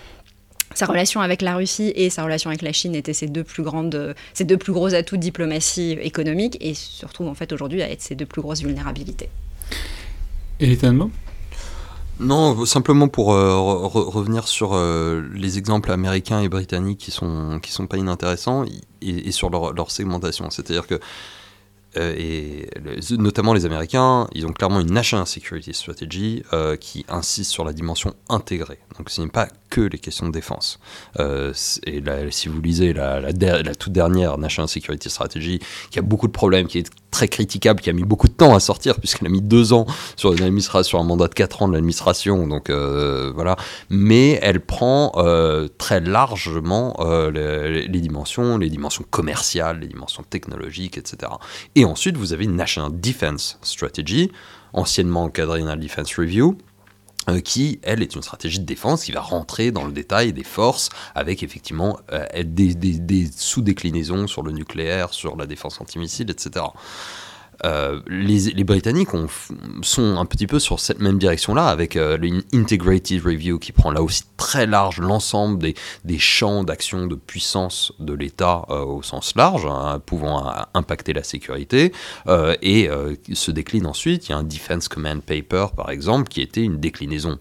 sa 0.75 0.87
relation 0.87 1.21
avec 1.21 1.43
la 1.43 1.55
Russie 1.57 1.93
et 1.95 2.11
sa 2.11 2.25
relation 2.25 2.51
avec 2.51 2.63
la 2.63 2.73
Chine 2.73 2.95
étaient 2.95 3.13
ses 3.13 3.27
deux 3.27 3.45
plus 3.45 3.63
grandes, 3.63 4.15
ses 4.35 4.45
deux 4.45 4.57
plus 4.57 4.73
gros 4.73 4.95
atouts 4.95 5.17
de 5.17 5.23
diplomatie 5.23 5.99
économique, 6.01 6.57
et 6.61 6.75
se 6.75 7.07
retrouve 7.07 7.29
en 7.29 7.35
fait 7.35 7.53
aujourd'hui 7.53 7.83
à 7.83 7.91
être 7.91 8.03
ses 8.03 8.15
deux 8.15 8.27
plus 8.27 8.43
grosses 8.43 8.63
vulnérabilités. 8.63 9.29
Et 10.61 10.79
non, 12.21 12.67
simplement 12.67 13.09
pour 13.09 13.33
euh, 13.33 13.57
re 13.57 14.13
revenir 14.13 14.47
sur 14.47 14.75
euh, 14.75 15.27
les 15.33 15.57
exemples 15.57 15.91
américains 15.91 16.41
et 16.43 16.51
britanniques 16.51 16.99
qui 16.99 17.11
sont 17.11 17.59
qui 17.63 17.73
sont 17.73 17.87
pas 17.87 17.97
inintéressants 17.97 18.65
et, 19.01 19.29
et 19.29 19.33
sur 19.33 19.49
leur, 19.49 19.73
leur 19.73 19.91
segmentation. 19.91 20.51
C'est-à-dire 20.51 20.87
que 20.87 21.01
euh, 21.97 22.15
et 22.17 22.69
notamment 23.17 23.53
les 23.53 23.67
Américains, 23.67 24.29
ils 24.33 24.47
ont 24.47 24.53
clairement 24.53 24.81
une 24.81 24.93
National 24.93 25.27
Security 25.27 25.75
Strategy 25.75 26.43
euh, 26.53 26.77
qui 26.77 27.05
insiste 27.09 27.51
sur 27.51 27.65
la 27.65 27.73
dimension 27.73 28.15
intégrée. 28.29 28.79
Donc 28.99 29.11
ce 29.11 29.23
n'est 29.23 29.29
pas 29.29 29.49
que 29.71 29.81
les 29.81 29.99
questions 29.99 30.27
de 30.27 30.33
défense. 30.33 30.79
Euh, 31.19 31.53
et 31.87 32.03
si 32.31 32.49
vous 32.49 32.61
lisez 32.61 32.93
la, 32.93 33.33
toute 33.79 33.93
dernière 33.93 34.39
National 34.39 34.69
Security 34.69 35.11
Strategy, 35.11 35.61
qui 35.91 35.99
a 35.99 36.03
beaucoup 36.03 36.27
de 36.27 36.33
problèmes, 36.33 36.67
qui 36.67 36.79
est 36.79 36.91
très 37.11 37.29
critiquable, 37.29 37.81
qui 37.81 37.91
a 37.91 37.93
mis 37.93 38.05
beaucoup 38.05 38.29
de 38.29 38.33
temps 38.33 38.55
à 38.55 38.61
sortir, 38.61 38.99
puisqu'elle 38.99 39.29
a 39.29 39.31
mis 39.31 39.43
deux 39.43 39.73
ans 39.73 39.87
sur 40.17 40.33
une 40.33 40.61
sur 40.61 41.01
un 41.01 41.05
mandat 41.05 41.29
de 41.29 41.35
quatre 41.35 41.63
ans 41.63 41.69
de 41.69 41.73
l'administration, 41.73 42.47
donc 42.47 42.71
voilà. 42.71 43.57
Mais 43.89 44.39
elle 44.43 44.61
prend 44.61 45.13
très 45.79 46.01
largement 46.01 46.97
les, 47.33 47.89
les, 47.89 48.01
dimensions, 48.01 48.59
les 48.59 48.71
dimensions 48.71 49.05
commerciales, 49.09 49.81
les 49.81 49.89
dimensions 49.89 50.25
technologiques, 50.29 50.99
etc. 50.99 51.33
Et 51.80 51.80
ensuite, 51.85 52.17
vous 52.17 52.33
avez 52.33 52.45
une 52.45 52.57
National 52.57 52.99
Defense 53.01 53.59
Strategy, 53.63 54.31
anciennement 54.73 55.29
Quadrennial 55.29 55.79
Defense 55.79 56.15
Review, 56.17 56.59
euh, 57.29 57.41
qui, 57.41 57.81
elle, 57.83 58.03
est 58.03 58.15
une 58.15 58.23
stratégie 58.23 58.61
de 58.61 58.65
défense 58.65 59.05
qui 59.05 59.13
va 59.13 59.21
rentrer 59.21 59.71
dans 59.73 59.85
le 59.85 59.93
détail 59.93 60.33
des 60.33 60.45
forces 60.45 60.89
avec 61.15 61.43
effectivement 61.43 61.99
euh, 62.13 62.25
des 62.45 63.31
sous-déclinaisons 63.37 64.27
sur 64.27 64.43
le 64.43 64.53
nucléaire, 64.53 65.13
sur 65.13 65.37
la 65.37 65.47
défense 65.47 65.81
antimissile, 65.81 66.31
etc. 66.31 66.65
Euh, 67.65 68.01
les, 68.07 68.65
Britanniques 68.65 69.15
ont, 69.15 69.27
sont 69.83 70.17
un 70.19 70.25
petit 70.25 70.47
peu 70.47 70.59
sur 70.59 70.81
cette 70.81 71.01
même 71.01 71.19
direction-là, 71.19 71.67
avec 71.67 71.97
euh, 71.97 72.17
l'Integrated 72.53 73.23
Review 73.23 73.59
qui 73.59 73.73
prend 73.73 73.91
là 73.91 74.03
aussi 74.03 74.23
très 74.37 74.67
large 74.67 74.99
l'ensemble 74.99 75.59
des, 75.59 76.19
champs 76.19 76.65
d'action 76.65 77.07
de 77.07 77.15
puissance 77.15 77.93
de 77.99 78.13
l'État 78.13 78.65
euh, 78.71 78.85
au 78.85 79.03
sens 79.03 79.35
large, 79.37 79.67
hein, 79.67 80.01
pouvant 80.05 80.53
impacter 80.75 81.13
la 81.13 81.23
sécurité, 81.23 81.93
euh, 82.27 82.57
et 82.63 82.89
se 83.33 83.51
décline 83.51 83.87
ensuite. 83.87 84.29
Il 84.29 84.33
y 84.33 84.35
a 84.35 84.39
un 84.39 84.43
Defense 84.43 84.89
Command 84.89 85.23
Paper, 85.23 85.67
par 85.77 85.91
exemple, 85.91 86.29
qui 86.29 86.41
était 86.41 86.63
une 86.63 86.79
déclinaison 86.79 87.39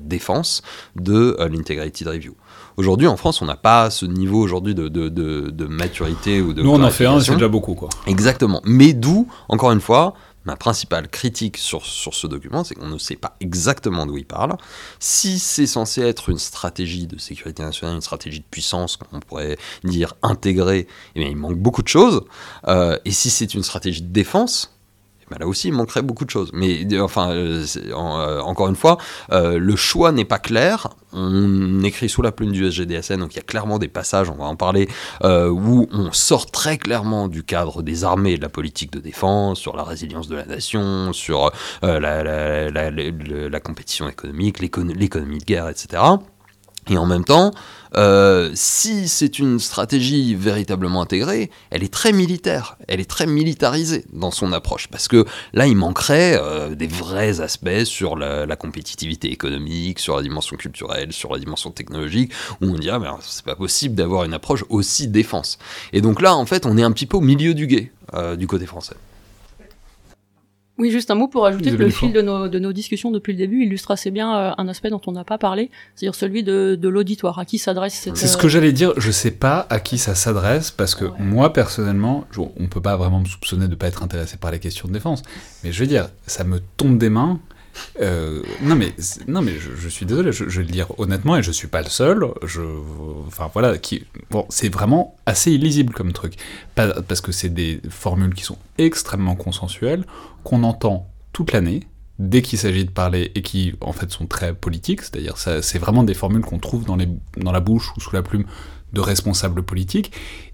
défense 0.00 0.62
de 0.96 1.36
l'Integrated 1.50 2.08
Review. 2.08 2.34
Aujourd'hui, 2.76 3.06
en 3.06 3.16
France, 3.16 3.40
on 3.40 3.46
n'a 3.46 3.56
pas 3.56 3.90
ce 3.90 4.04
niveau 4.04 4.38
aujourd'hui 4.40 4.74
de, 4.74 4.88
de, 4.88 5.08
de, 5.08 5.50
de, 5.50 5.64
maturité 5.64 6.42
ou 6.42 6.52
de. 6.52 6.62
Nous, 6.62 6.70
on 6.70 6.82
en 6.82 6.90
fait 6.90 7.06
un, 7.06 7.20
c'est 7.20 7.32
déjà 7.32 7.48
beaucoup, 7.48 7.74
quoi. 7.74 7.88
Exactement. 8.06 8.60
Mais 8.64 8.92
d'où, 8.92 9.28
encore 9.48 9.72
une 9.72 9.80
fois, 9.80 10.14
ma 10.44 10.56
principale 10.56 11.08
critique 11.08 11.56
sur, 11.56 11.86
sur 11.86 12.14
ce 12.14 12.26
document, 12.26 12.64
c'est 12.64 12.74
qu'on 12.74 12.88
ne 12.88 12.98
sait 12.98 13.16
pas 13.16 13.34
exactement 13.40 14.04
d'où 14.04 14.18
il 14.18 14.26
parle. 14.26 14.56
Si 15.00 15.38
c'est 15.38 15.66
censé 15.66 16.02
être 16.02 16.28
une 16.28 16.38
stratégie 16.38 17.06
de 17.06 17.18
sécurité 17.18 17.62
nationale, 17.62 17.96
une 17.96 18.02
stratégie 18.02 18.40
de 18.40 18.46
puissance, 18.50 18.96
comme 18.96 19.08
on 19.12 19.20
pourrait 19.20 19.56
dire 19.82 20.14
intégrée, 20.22 20.86
eh 21.14 21.20
bien, 21.20 21.28
il 21.30 21.36
manque 21.36 21.56
beaucoup 21.56 21.82
de 21.82 21.88
choses. 21.88 22.22
Euh, 22.68 22.98
et 23.06 23.10
si 23.10 23.30
c'est 23.30 23.54
une 23.54 23.62
stratégie 23.62 24.02
de 24.02 24.12
défense, 24.12 24.75
ben 25.30 25.38
là 25.40 25.46
aussi, 25.46 25.68
il 25.68 25.74
manquerait 25.74 26.02
beaucoup 26.02 26.24
de 26.24 26.30
choses. 26.30 26.50
Mais 26.52 26.86
enfin, 27.00 27.30
euh, 27.30 27.64
euh, 27.76 28.40
encore 28.40 28.68
une 28.68 28.76
fois, 28.76 28.98
euh, 29.32 29.58
le 29.58 29.76
choix 29.76 30.12
n'est 30.12 30.24
pas 30.24 30.38
clair. 30.38 30.88
On 31.12 31.82
écrit 31.82 32.08
sous 32.08 32.22
la 32.22 32.30
plume 32.30 32.52
du 32.52 32.70
SGDSN, 32.70 33.16
donc 33.18 33.32
il 33.34 33.36
y 33.36 33.40
a 33.40 33.44
clairement 33.44 33.78
des 33.78 33.88
passages, 33.88 34.28
on 34.30 34.36
va 34.36 34.44
en 34.44 34.56
parler, 34.56 34.88
euh, 35.24 35.48
où 35.48 35.88
on 35.90 36.12
sort 36.12 36.50
très 36.50 36.76
clairement 36.78 37.28
du 37.28 37.42
cadre 37.42 37.82
des 37.82 38.04
armées 38.04 38.36
de 38.36 38.42
la 38.42 38.50
politique 38.50 38.92
de 38.92 39.00
défense, 39.00 39.58
sur 39.58 39.76
la 39.76 39.82
résilience 39.82 40.28
de 40.28 40.36
la 40.36 40.44
nation, 40.44 41.12
sur 41.12 41.50
la, 41.82 41.98
la, 41.98 42.70
la, 42.70 42.90
la, 42.90 43.60
compétition 43.60 44.08
économique, 44.08 44.60
l'économie 44.60 45.38
de 45.38 45.44
guerre, 45.44 45.68
etc. 45.68 46.02
Et 46.88 46.98
en 46.98 47.06
même 47.06 47.24
temps, 47.24 47.52
euh, 47.96 48.50
si 48.54 49.08
c'est 49.08 49.38
une 49.38 49.58
stratégie 49.58 50.34
véritablement 50.34 51.02
intégrée, 51.02 51.50
elle 51.70 51.82
est 51.82 51.92
très 51.92 52.12
militaire, 52.12 52.76
elle 52.88 53.00
est 53.00 53.10
très 53.10 53.26
militarisée 53.26 54.04
dans 54.12 54.30
son 54.30 54.52
approche, 54.52 54.88
parce 54.88 55.08
que 55.08 55.24
là, 55.52 55.66
il 55.66 55.76
manquerait 55.76 56.38
euh, 56.40 56.74
des 56.74 56.86
vrais 56.86 57.40
aspects 57.40 57.84
sur 57.84 58.16
la, 58.16 58.56
compétitivité 58.56 59.32
économique, 59.32 59.98
sur 59.98 60.16
la 60.16 60.22
dimension 60.22 60.56
culturelle, 60.56 61.12
sur 61.12 61.32
la 61.32 61.38
dimension 61.38 61.70
technologique, 61.70 62.32
où 62.60 62.66
on 62.66 62.78
dirait, 62.78 62.98
ben, 62.98 63.16
c'est 63.20 63.44
pas 63.44 63.56
possible 63.56 63.94
d'avoir 63.94 64.24
une 64.24 64.34
approche 64.34 64.64
aussi 64.68 65.08
défense. 65.08 65.58
Et 65.92 66.00
donc 66.00 66.20
là, 66.20 66.34
en 66.34 66.46
fait, 66.46 66.66
on 66.66 66.76
est 66.78 66.82
un 66.82 66.92
petit 66.92 67.06
peu 67.06 67.16
au 67.16 67.22
milieu 67.22 67.54
du 67.54 67.66
guet, 67.66 67.92
euh, 68.14 68.36
du 68.36 68.46
côté 68.46 68.66
français. 68.66 68.96
Oui, 70.78 70.90
juste 70.90 71.10
un 71.10 71.14
mot 71.14 71.26
pour 71.26 71.46
ajouter 71.46 71.70
que 71.70 71.76
le 71.76 71.88
fil 71.88 72.12
de 72.12 72.20
nos, 72.20 72.48
de 72.48 72.58
nos, 72.58 72.72
discussions 72.72 73.10
depuis 73.10 73.32
le 73.32 73.38
début 73.38 73.62
illustre 73.64 73.90
assez 73.90 74.10
bien 74.10 74.36
euh, 74.36 74.52
un 74.58 74.68
aspect 74.68 74.90
dont 74.90 75.00
on 75.06 75.12
n'a 75.12 75.24
pas 75.24 75.38
parlé, 75.38 75.70
c'est-à-dire 75.94 76.14
celui 76.14 76.42
de, 76.42 76.76
de 76.78 76.88
l'auditoire, 76.88 77.38
à 77.38 77.44
qui 77.46 77.58
s'adresse 77.58 77.94
cette... 77.94 78.16
C'est 78.16 78.26
ce 78.26 78.36
que 78.36 78.48
j'allais 78.48 78.72
dire, 78.72 78.92
je 78.98 79.10
sais 79.10 79.30
pas 79.30 79.66
à 79.70 79.80
qui 79.80 79.96
ça 79.96 80.14
s'adresse, 80.14 80.70
parce 80.70 80.94
que 80.94 81.06
ouais. 81.06 81.12
moi, 81.18 81.52
personnellement, 81.52 82.26
on 82.36 82.66
peut 82.66 82.82
pas 82.82 82.96
vraiment 82.96 83.20
me 83.20 83.26
soupçonner 83.26 83.68
de 83.68 83.74
pas 83.74 83.86
être 83.86 84.02
intéressé 84.02 84.36
par 84.36 84.50
les 84.50 84.58
questions 84.58 84.88
de 84.88 84.92
défense, 84.92 85.22
mais 85.64 85.72
je 85.72 85.80
veux 85.80 85.88
dire, 85.88 86.10
ça 86.26 86.44
me 86.44 86.60
tombe 86.76 86.98
des 86.98 87.08
mains 87.08 87.40
euh, 88.00 88.42
non 88.62 88.74
mais 88.74 88.94
non 89.26 89.42
mais 89.42 89.54
je, 89.58 89.88
suis 89.88 90.06
désolé, 90.06 90.32
je, 90.32 90.44
vais 90.44 90.62
le 90.62 90.70
dire 90.70 90.88
honnêtement 90.98 91.36
et 91.36 91.42
je 91.42 91.50
suis 91.50 91.68
pas 91.68 91.82
le 91.82 91.88
seul. 91.88 92.26
Je, 92.44 92.62
enfin 93.26 93.50
voilà, 93.52 93.78
qui 93.78 94.04
bon, 94.30 94.46
c'est 94.48 94.68
vraiment 94.68 95.16
assez 95.26 95.52
illisible 95.52 95.92
comme 95.92 96.12
truc, 96.12 96.34
parce 96.74 97.20
que 97.20 97.32
c'est 97.32 97.48
des 97.48 97.80
formules 97.88 98.34
qui 98.34 98.44
sont 98.44 98.58
extrêmement 98.78 99.36
consensuelles, 99.36 100.04
qu'on 100.44 100.62
entend 100.62 101.08
toute 101.32 101.52
l'année 101.52 101.80
dès 102.18 102.40
qu'il 102.40 102.58
s'agit 102.58 102.84
de 102.84 102.90
parler 102.90 103.30
et 103.34 103.42
qui 103.42 103.74
en 103.80 103.92
fait 103.92 104.10
sont 104.10 104.26
très 104.26 104.54
politiques, 104.54 105.02
c'est-à-dire 105.02 105.36
c'est 105.36 105.78
vraiment 105.78 106.02
des 106.02 106.14
formules 106.14 106.42
qu'on 106.42 106.58
trouve 106.58 106.84
dans 106.84 106.96
les 106.96 107.08
dans 107.36 107.52
la 107.52 107.60
bouche 107.60 107.92
ou 107.96 108.00
sous 108.00 108.14
la 108.14 108.22
plume 108.22 108.44
de 108.92 109.00
responsables 109.00 109.62
politiques. 109.62 110.12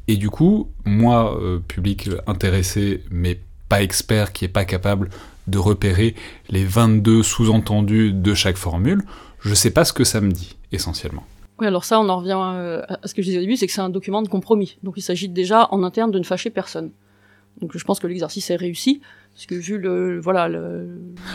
Et 0.08 0.16
du 0.16 0.30
coup, 0.30 0.68
moi, 0.84 1.38
euh, 1.40 1.60
public 1.60 2.10
intéressé 2.26 3.04
mais 3.10 3.38
pas 3.68 3.82
expert, 3.82 4.32
qui 4.32 4.44
est 4.44 4.48
pas 4.48 4.64
capable 4.64 5.08
de 5.46 5.58
repérer 5.58 6.14
les 6.48 6.64
22 6.64 7.22
sous-entendus 7.22 8.12
de 8.12 8.34
chaque 8.34 8.56
formule, 8.56 9.02
je 9.40 9.54
sais 9.54 9.70
pas 9.70 9.84
ce 9.84 9.92
que 9.92 10.04
ça 10.04 10.20
me 10.20 10.30
dit, 10.30 10.56
essentiellement. 10.70 11.24
Oui, 11.58 11.66
alors 11.66 11.84
ça, 11.84 12.00
on 12.00 12.08
en 12.08 12.18
revient 12.18 12.40
euh, 12.40 12.82
à 12.88 13.06
ce 13.06 13.14
que 13.14 13.22
je 13.22 13.26
disais 13.26 13.38
au 13.38 13.42
début, 13.42 13.56
c'est 13.56 13.66
que 13.66 13.72
c'est 13.72 13.80
un 13.80 13.90
document 13.90 14.22
de 14.22 14.28
compromis. 14.28 14.78
Donc 14.82 14.94
il 14.96 15.02
s'agit 15.02 15.28
déjà 15.28 15.68
en 15.70 15.82
interne 15.82 16.10
de 16.10 16.18
ne 16.18 16.24
fâcher 16.24 16.50
personne. 16.50 16.90
Donc 17.60 17.76
je 17.76 17.84
pense 17.84 18.00
que 18.00 18.06
l'exercice 18.06 18.50
est 18.50 18.56
réussi, 18.56 19.00
parce 19.34 19.46
que 19.46 19.54
vu 19.54 19.78
le... 19.78 20.20
Voilà, 20.20 20.48
le... 20.48 20.88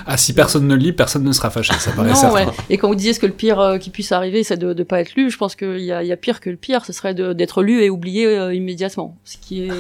Ah, 0.06 0.18
si 0.18 0.34
personne 0.34 0.68
ne 0.68 0.76
lit, 0.76 0.94
personne 0.94 1.24
ne 1.24 1.32
sera 1.32 1.50
fâché, 1.50 1.74
ça 1.76 1.92
paraît 1.92 2.10
non, 2.10 2.16
certain. 2.16 2.48
Ouais. 2.48 2.54
Et 2.70 2.78
quand 2.78 2.88
vous 2.88 2.96
disiez 2.96 3.14
ce 3.14 3.20
que 3.20 3.28
le 3.28 3.34
pire 3.34 3.60
euh, 3.60 3.78
qui 3.78 3.90
puisse 3.90 4.12
arriver, 4.12 4.44
c'est 4.44 4.58
de 4.58 4.74
ne 4.74 4.84
pas 4.84 5.00
être 5.02 5.16
lu, 5.16 5.30
je 5.30 5.38
pense 5.38 5.56
qu'il 5.56 5.80
y, 5.80 5.86
y 5.86 5.92
a, 5.92 6.18
pire 6.18 6.40
que 6.40 6.50
le 6.50 6.58
pire, 6.58 6.86
ce 6.86 6.94
serait 6.94 7.14
d'être 7.14 7.62
lu 7.62 7.82
et 7.82 7.90
oublié 7.90 8.26
euh, 8.26 8.54
immédiatement. 8.54 9.18
Ce 9.24 9.38
qui 9.38 9.64
est 9.64 9.72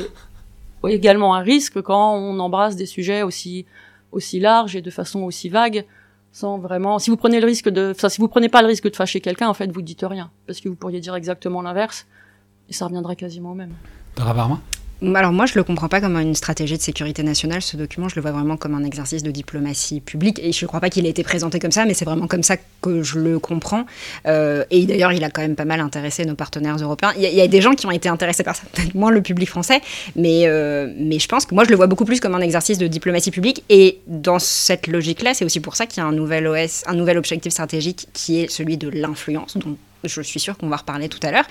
également 0.88 1.36
un 1.36 1.42
risque 1.42 1.82
quand 1.82 2.16
on 2.16 2.40
embrasse 2.40 2.76
des 2.76 2.86
sujets 2.86 3.24
aussi 3.24 3.66
aussi 4.12 4.40
large 4.40 4.76
et 4.76 4.82
de 4.82 4.90
façon 4.90 5.22
aussi 5.22 5.50
vague, 5.50 5.86
sans 6.32 6.58
vraiment. 6.58 7.00
Si 7.00 7.10
vous 7.10 7.18
prenez 7.18 7.40
le 7.40 7.46
risque 7.46 7.70
de, 7.70 7.92
enfin, 7.96 8.10
si 8.10 8.22
vous 8.22 8.28
prenez 8.28 8.50
pas 8.50 8.62
le 8.62 8.68
risque 8.68 8.90
de 8.90 8.96
fâcher 8.96 9.22
quelqu'un, 9.22 9.48
en 9.48 9.54
fait, 9.54 9.72
vous 9.72 9.82
dites 9.82 10.06
rien, 10.08 10.32
parce 10.46 10.60
que 10.60 10.70
vous 10.70 10.76
pourriez 10.76 11.00
dire 11.00 11.16
exactement 11.16 11.62
l'inverse, 11.62 12.06
et 12.70 12.74
ça 12.74 12.86
reviendrait 12.86 13.16
quasiment 13.16 13.52
au 13.52 13.56
même. 13.56 13.74
Dara 14.16 14.34
alors 15.16 15.32
moi, 15.32 15.46
je 15.46 15.54
le 15.56 15.64
comprends 15.64 15.88
pas 15.88 16.02
comme 16.02 16.16
une 16.18 16.36
stratégie 16.36 16.78
de 16.78 16.82
sécurité 16.82 17.22
nationale. 17.24 17.62
Ce 17.62 17.78
document, 17.78 18.10
je 18.10 18.16
le 18.16 18.22
vois 18.22 18.32
vraiment 18.32 18.58
comme 18.58 18.74
un 18.74 18.84
exercice 18.84 19.22
de 19.22 19.32
diplomatie 19.32 20.02
publique. 20.02 20.40
Et 20.40 20.52
je 20.52 20.66
ne 20.66 20.68
crois 20.68 20.80
pas 20.80 20.90
qu'il 20.90 21.06
ait 21.06 21.10
été 21.10 21.24
présenté 21.24 21.60
comme 21.60 21.72
ça, 21.72 21.86
mais 21.86 21.94
c'est 21.94 22.06
vraiment 22.06 22.28
comme 22.28 22.44
ça 22.44 22.58
que 22.82 23.04
je 23.04 23.20
le 23.20 23.40
comprends. 23.40 23.86
Euh, 24.26 24.64
et 24.72 24.86
d'ailleurs, 24.86 25.12
il 25.12 25.24
a 25.24 25.30
quand 25.30 25.42
même 25.42 25.56
pas 25.56 25.66
mal 25.66 25.82
intéressé 25.82 26.26
nos 26.26 26.36
partenaires 26.36 26.78
européens. 26.78 27.14
Il 27.18 27.24
y, 27.24 27.42
a 27.42 27.48
des 27.48 27.62
gens 27.62 27.74
qui 27.74 27.86
ont 27.86 27.92
été 27.92 28.10
intéressés 28.10 28.44
par 28.44 28.56
ça, 28.56 28.64
peut-être 28.74 28.96
moins 28.96 29.12
le 29.12 29.22
public 29.22 29.50
français, 29.50 29.82
mais, 30.16 30.44
euh, 30.46 30.92
mais 30.98 31.20
je 31.20 31.28
pense 31.28 31.46
que 31.46 31.54
moi, 31.54 31.64
je 31.64 31.70
le 31.70 31.76
vois 31.76 31.88
beaucoup 31.88 32.06
plus 32.06 32.20
comme 32.20 32.36
un 32.36 32.42
exercice 32.42 32.78
de 32.78 32.88
diplomatie 32.88 33.32
publique. 33.32 33.64
Et 33.70 34.00
dans 34.08 34.40
cette 34.40 34.88
logique-là, 34.88 35.34
c'est 35.34 35.46
aussi 35.46 35.60
pour 35.60 35.76
ça 35.76 35.86
qu'il 35.86 36.02
y 36.02 36.06
a 36.06 36.10
un 36.10 36.12
nouvel 36.12 36.48
OS, 36.48 36.84
un 36.88 36.96
nouvel 36.96 37.18
objectif 37.18 37.52
stratégique 37.52 38.08
qui 38.14 38.42
est 38.42 38.50
celui 38.50 38.78
de 38.78 38.90
l'influence, 38.90 39.58
dont 39.58 39.78
je 40.04 40.22
suis 40.22 40.40
sûre 40.40 40.58
qu'on 40.58 40.70
va 40.70 40.78
reparler 40.78 41.10
tout 41.10 41.20
à 41.24 41.32
l'heure, 41.32 41.46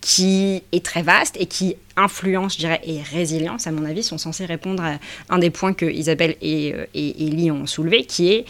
qui 0.00 0.62
est 0.72 0.84
très 0.84 1.02
vaste 1.02 1.36
et 1.38 1.46
qui 1.46 1.76
influence, 1.96 2.54
je 2.54 2.58
dirais, 2.58 2.80
et 2.84 3.02
résilience, 3.02 3.66
à 3.66 3.72
mon 3.72 3.84
avis, 3.84 4.02
sont 4.02 4.18
censés 4.18 4.46
répondre 4.46 4.82
à 4.82 4.98
un 5.28 5.38
des 5.38 5.50
points 5.50 5.74
que 5.74 5.86
Isabelle 5.86 6.36
et, 6.40 6.74
euh, 6.74 6.86
et 6.94 7.26
Ellie 7.26 7.50
ont 7.50 7.66
soulevé, 7.66 8.04
qui 8.04 8.32
est 8.32 8.44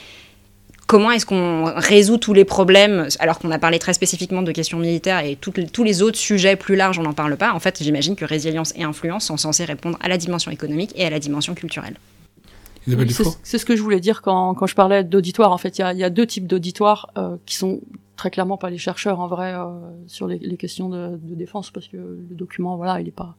comment 0.90 1.12
est-ce 1.12 1.24
qu'on 1.24 1.72
résout 1.76 2.18
tous 2.18 2.32
les 2.32 2.44
problèmes, 2.44 3.06
alors 3.20 3.38
qu'on 3.38 3.52
a 3.52 3.58
parlé 3.60 3.78
très 3.78 3.92
spécifiquement 3.92 4.42
de 4.42 4.50
questions 4.50 4.78
militaires 4.78 5.24
et 5.24 5.36
tous 5.36 5.84
les 5.84 6.02
autres 6.02 6.18
sujets 6.18 6.56
plus 6.56 6.74
larges, 6.74 6.98
on 6.98 7.04
n'en 7.04 7.12
parle 7.12 7.36
pas. 7.36 7.52
En 7.54 7.60
fait, 7.60 7.80
j'imagine 7.80 8.16
que 8.16 8.24
résilience 8.24 8.72
et 8.74 8.82
influence 8.82 9.26
sont 9.26 9.36
censés 9.36 9.64
répondre 9.64 9.96
à 10.00 10.08
la 10.08 10.16
dimension 10.16 10.50
économique 10.50 10.92
et 10.96 11.06
à 11.06 11.10
la 11.10 11.20
dimension 11.20 11.54
culturelle. 11.54 11.94
C'est 13.44 13.58
ce 13.58 13.64
que 13.64 13.76
je 13.76 13.82
voulais 13.82 14.00
dire 14.00 14.20
quand, 14.20 14.54
quand 14.54 14.66
je 14.66 14.74
parlais 14.74 15.04
d'auditoire. 15.04 15.52
En 15.52 15.58
fait, 15.58 15.78
il 15.78 15.82
y 15.82 15.84
a, 15.84 15.92
y 15.92 16.02
a, 16.02 16.10
deux 16.10 16.26
types 16.26 16.48
d'auditoires 16.48 17.10
euh, 17.16 17.36
qui 17.46 17.54
sont 17.54 17.80
très 18.20 18.30
clairement 18.30 18.58
pas 18.58 18.68
les 18.68 18.76
chercheurs 18.76 19.18
en 19.18 19.28
vrai 19.28 19.54
euh, 19.54 19.64
sur 20.06 20.26
les, 20.26 20.38
les 20.38 20.58
questions 20.58 20.90
de, 20.90 21.18
de, 21.22 21.34
défense 21.34 21.70
parce 21.70 21.88
que 21.88 21.96
le 21.96 22.34
document 22.36 22.76
voilà 22.76 23.00
il 23.00 23.08
est 23.08 23.18
pas 23.22 23.34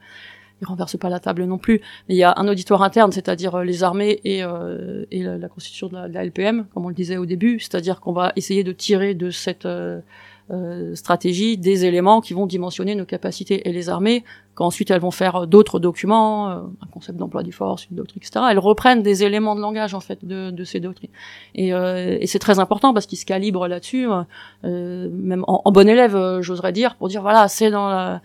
il 0.60 0.68
renverse 0.68 0.98
pas 0.98 1.10
la 1.10 1.20
table 1.20 1.44
non 1.46 1.58
plus. 1.58 1.82
Il 2.08 2.16
y 2.16 2.24
a 2.24 2.34
un 2.38 2.48
auditoire 2.48 2.82
interne 2.84 3.12
c'est-à-dire 3.12 3.56
euh, 3.56 3.64
les 3.64 3.84
armées 3.84 4.20
et, 4.24 4.44
euh, 4.44 5.06
et 5.12 5.24
la, 5.24 5.48
constitution 5.50 5.88
de 5.88 5.94
la, 5.94 6.08
de 6.08 6.14
la, 6.14 6.26
LPM 6.26 6.66
comme 6.74 6.86
on 6.86 6.90
le 6.90 6.96
disait 6.96 7.18
au 7.18 7.26
début. 7.26 7.60
C'est-à-dire 7.60 8.00
qu'on 8.00 8.14
va 8.14 8.32
essayer 8.36 8.64
de 8.64 8.72
tirer 8.72 9.14
de 9.14 9.30
cette 9.30 9.66
euh, 9.66 10.02
euh, 10.52 10.96
stratégie 10.96 11.58
des 11.58 11.86
éléments 11.86 12.20
qui 12.22 12.34
vont 12.34 12.46
dimensionner 12.46 12.96
nos 12.96 13.06
capacités 13.06 13.68
et 13.70 13.72
les 13.72 13.90
armées, 13.90 14.24
qu'ensuite 14.54 14.92
elles 14.92 15.00
vont 15.00 15.12
faire 15.12 15.48
d'autres 15.48 15.80
documents, 15.80 16.50
euh, 16.50 16.56
un 16.82 16.88
concept 16.92 17.18
d'emploi 17.18 17.44
du 17.44 17.52
force, 17.52 17.88
une 17.90 17.98
doctrine, 17.98 18.22
etc. 18.22 18.46
Elles 18.52 18.60
reprennent 18.60 19.02
des 19.02 19.24
éléments 19.24 19.56
de 19.56 19.62
langage 19.62 19.94
en 19.94 20.00
fait 20.00 20.26
de, 20.26 20.52
de 20.52 20.64
ces 20.64 20.80
doctrines. 20.80 21.10
Et, 21.56 21.74
euh, 21.74 22.18
et 22.20 22.28
c'est 22.28 22.40
très 22.40 22.60
important 22.60 22.94
parce 22.94 23.06
qu'ils 23.06 23.18
se 23.18 23.26
calibrent 23.26 23.68
là-dessus, 23.68 24.08
euh, 24.66 25.10
même 25.12 25.46
en, 25.48 25.62
en, 25.64 25.72
bon 25.72 25.88
élève, 25.88 26.42
j'oserais 26.42 26.74
dire, 26.74 26.96
pour 26.96 27.08
dire 27.08 27.22
voilà, 27.22 27.48
c'est 27.48 27.72
dans 27.72 27.88
la 27.88 28.22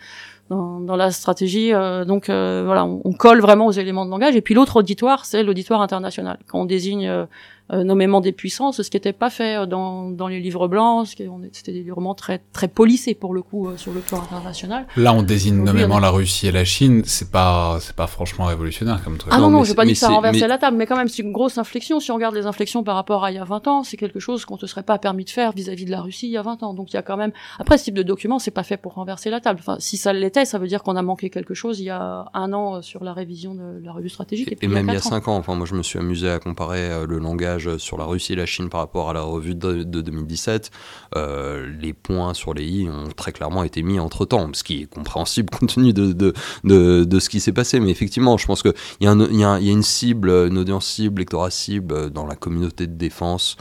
dans, 0.49 0.79
dans, 0.79 0.95
la 0.95 1.11
stratégie. 1.11 1.73
donc 1.73 2.27
voilà, 2.27 2.85
on, 2.85 3.01
on, 3.05 3.13
colle 3.13 3.41
vraiment 3.41 3.67
aux 3.67 3.73
éléments 3.73 4.07
de 4.07 4.11
langage. 4.13 4.37
Et 4.37 4.41
puis 4.41 4.55
l'autre 4.55 4.77
auditoire, 4.77 5.25
c'est 5.25 5.43
l'auditoire 5.43 5.81
international. 5.81 6.39
Quand 6.47 6.61
on 6.61 6.65
désigne 6.65 7.09
euh, 7.09 7.27
nommément 7.71 8.21
des 8.21 8.33
puissances, 8.33 8.81
ce 8.83 8.91
qui 8.91 8.97
n'était 8.97 9.13
pas 9.13 9.31
fait 9.31 9.57
euh, 9.57 9.67
dans, 9.67 10.11
dans 10.11 10.29
les 10.29 10.41
livres 10.41 10.69
blancs, 10.69 11.07
c'était 11.07 11.73
des 11.73 11.83
livres 11.83 12.15
très 12.15 12.41
très 12.53 12.69
polissés 12.69 13.15
pour 13.15 13.35
le 13.35 13.43
coup 13.43 13.69
euh, 13.69 13.77
sur 13.77 13.93
le 13.93 14.01
plan 14.01 14.23
international. 14.23 14.87
Là, 14.97 15.13
on 15.13 15.23
désigne 15.23 15.63
nommément 15.63 15.99
la 15.99 16.11
Russie 16.11 16.47
et 16.47 16.53
la 16.53 16.65
Chine, 16.65 17.03
c'est 17.05 17.31
pas 17.31 17.79
c'est 17.81 17.97
pas 17.97 18.07
franchement 18.07 18.45
révolutionnaire 18.45 19.03
comme 19.03 19.19
truc. 19.19 19.33
Ah 19.35 19.39
non 19.39 19.51
non, 19.51 19.65
je 19.65 19.71
veux 19.71 19.75
pas 19.75 19.85
dire 19.85 19.95
que 19.95 19.99
ça 19.99 20.09
renversait 20.09 20.47
la 20.47 20.59
table, 20.59 20.77
mais 20.77 20.87
quand 20.87 20.97
même 20.97 21.09
c'est 21.09 21.23
une 21.23 21.33
grosse 21.33 21.59
inflexion. 21.59 21.99
Si 21.99 22.11
on 22.11 22.15
regarde 22.15 22.35
les 22.35 22.47
inflexions 22.47 22.85
par 22.85 22.95
rapport 22.95 23.25
à 23.25 23.33
il 23.33 23.35
y 23.35 23.39
a 23.39 23.45
20 23.45 23.67
ans, 23.69 23.83
c'est 23.83 23.97
quelque 23.97 24.21
chose 24.21 24.45
qu'on 24.45 24.59
ne 24.61 24.67
serait 24.67 24.83
pas 24.83 24.99
permis 24.99 25.25
de 25.25 25.31
faire 25.31 25.53
vis-à-vis 25.53 25.85
de 25.85 25.91
la 25.91 26.01
Russie 26.01 26.27
il 26.29 26.33
y 26.33 26.37
a 26.37 26.43
20 26.43 26.63
ans. 26.63 26.75
Donc 26.75 26.93
il 26.93 26.95
y 26.95 26.99
a 26.99 27.03
quand 27.03 27.17
même 27.17 27.33
après 27.59 27.79
ce 27.79 27.85
type 27.85 27.95
de 27.95 28.03
document, 28.03 28.39
c'est 28.39 28.51
pas 28.51 28.63
fait 28.63 28.77
pour 28.77 28.95
renverser 28.95 29.31
la 29.31 29.41
table. 29.41 29.59
Enfin, 29.61 29.77
si 29.81 29.97
ça 29.97 30.13
l'était, 30.13 30.45
ça 30.45 30.59
veut 30.59 30.69
dire 30.69 30.83
qu'on 30.83 30.97
a 30.97 31.03
manqué 31.03 31.31
quelque 31.31 31.55
chose 31.55 31.81
il 31.81 31.85
y 31.85 31.91
a 31.91 32.27
un 32.33 32.53
an 32.53 32.83
sur 32.83 33.03
la 33.03 33.13
révision 33.13 33.55
de 33.55 33.85
la 33.85 33.93
revue 33.93 34.09
stratégique. 34.09 34.57
Et, 34.61 34.69
même 34.69 34.87
il 34.89 34.95
y 34.95 34.97
a 34.97 35.01
5 35.01 35.29
ans. 35.29 35.35
ans. 35.35 35.39
Enfin, 35.39 35.55
moi 35.55 35.67
je 35.67 35.75
me 35.75 35.83
suis 35.83 35.99
amusé 35.99 36.31
à 36.31 36.39
comparer 36.39 37.07
le 37.07 37.19
langage 37.19 37.56
sur 37.79 37.99
la 37.99 38.05
Russie 38.05 38.35
la 38.35 38.47
Chine 38.47 38.69
par 38.69 38.81
rapport 38.81 39.11
à 39.11 39.13
la 39.13 39.23
revue 39.23 39.55
de, 39.55 39.83
2017, 39.83 40.71
euh, 41.17 41.71
les 41.81 41.93
points 41.93 42.35
sur 42.35 42.55
les 42.55 42.65
i 42.65 42.89
ont 42.89 43.09
très 43.17 43.33
clairement 43.33 43.63
été 43.63 43.83
mis 43.83 43.99
entre 43.99 44.25
temps, 44.25 44.49
ce 44.53 44.63
qui 44.63 44.83
est 44.83 44.87
compréhensible 44.87 45.51
compte 45.59 45.75
tenu 45.75 45.93
de, 45.93 46.13
de, 46.13 47.05
de, 47.05 47.21
ce 47.21 47.29
qui 47.29 47.41
s'est 47.41 47.53
passé. 47.53 47.81
Mais 47.81 47.91
effectivement, 47.91 48.37
je 48.37 48.47
pense 48.47 48.63
qu'il 48.63 48.75
y, 49.01 49.05
y, 49.07 49.45
a 49.45 49.59
une 49.59 49.83
cible, 49.83 50.31
une 50.31 50.59
audience 50.59 50.87
cible, 50.87 51.21
lectorat 51.21 51.51
cible 51.51 52.11
dans 52.11 52.27
la 52.27 52.37
communauté 52.37 52.87
de 52.87 52.95
défense. 52.95 53.57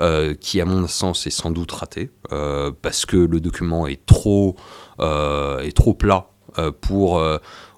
Euh, 0.00 0.34
qui 0.34 0.60
à 0.60 0.64
mon 0.64 0.86
sens 0.86 1.26
est 1.26 1.30
sans 1.30 1.50
doute 1.50 1.72
raté 1.72 2.10
euh, 2.30 2.70
parce 2.82 3.04
que 3.04 3.16
le 3.16 3.40
document 3.40 3.88
est 3.88 4.06
trop 4.06 4.54
est 5.00 5.76
trop 5.76 5.92
plat 5.92 6.30
pour 6.80 7.20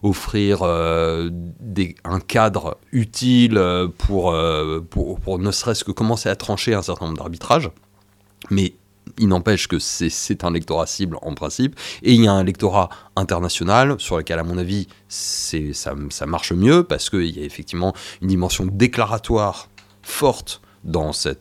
offrir 0.02 0.60
euh, 0.62 1.30
un 2.04 2.20
cadre 2.20 2.78
utile 2.92 3.58
euh, 3.58 3.88
pour, 3.88 4.32
euh, 4.32 4.80
pour, 4.80 5.38
ne 5.38 5.50
serait-ce 5.50 5.84
que 5.84 5.92
commencer 5.92 6.28
à 6.28 6.36
trancher 6.36 6.74
un 6.74 6.82
certain 6.82 7.06
nombre 7.06 7.18
d'arbitrages. 7.18 7.70
Mais 8.50 8.74
il 9.18 9.28
n'empêche 9.28 9.66
que 9.66 9.78
c'est 9.78 10.44
un 10.44 10.52
lectorat 10.52 10.86
cible 10.86 11.18
en 11.22 11.34
principe, 11.34 11.78
et 12.02 12.14
il 12.14 12.24
y 12.24 12.28
a 12.28 12.32
un 12.32 12.44
lectorat 12.44 12.88
international 13.16 13.96
sur 13.98 14.16
lequel, 14.16 14.38
à 14.38 14.44
mon 14.44 14.56
avis, 14.56 14.86
ça, 15.08 15.58
ça 16.10 16.26
marche 16.26 16.52
mieux, 16.52 16.84
parce 16.84 17.10
qu'il 17.10 17.36
y 17.36 17.42
a 17.42 17.44
effectivement 17.44 17.92
une 18.22 18.28
dimension 18.28 18.66
déclaratoire 18.66 19.68
forte 20.02 20.62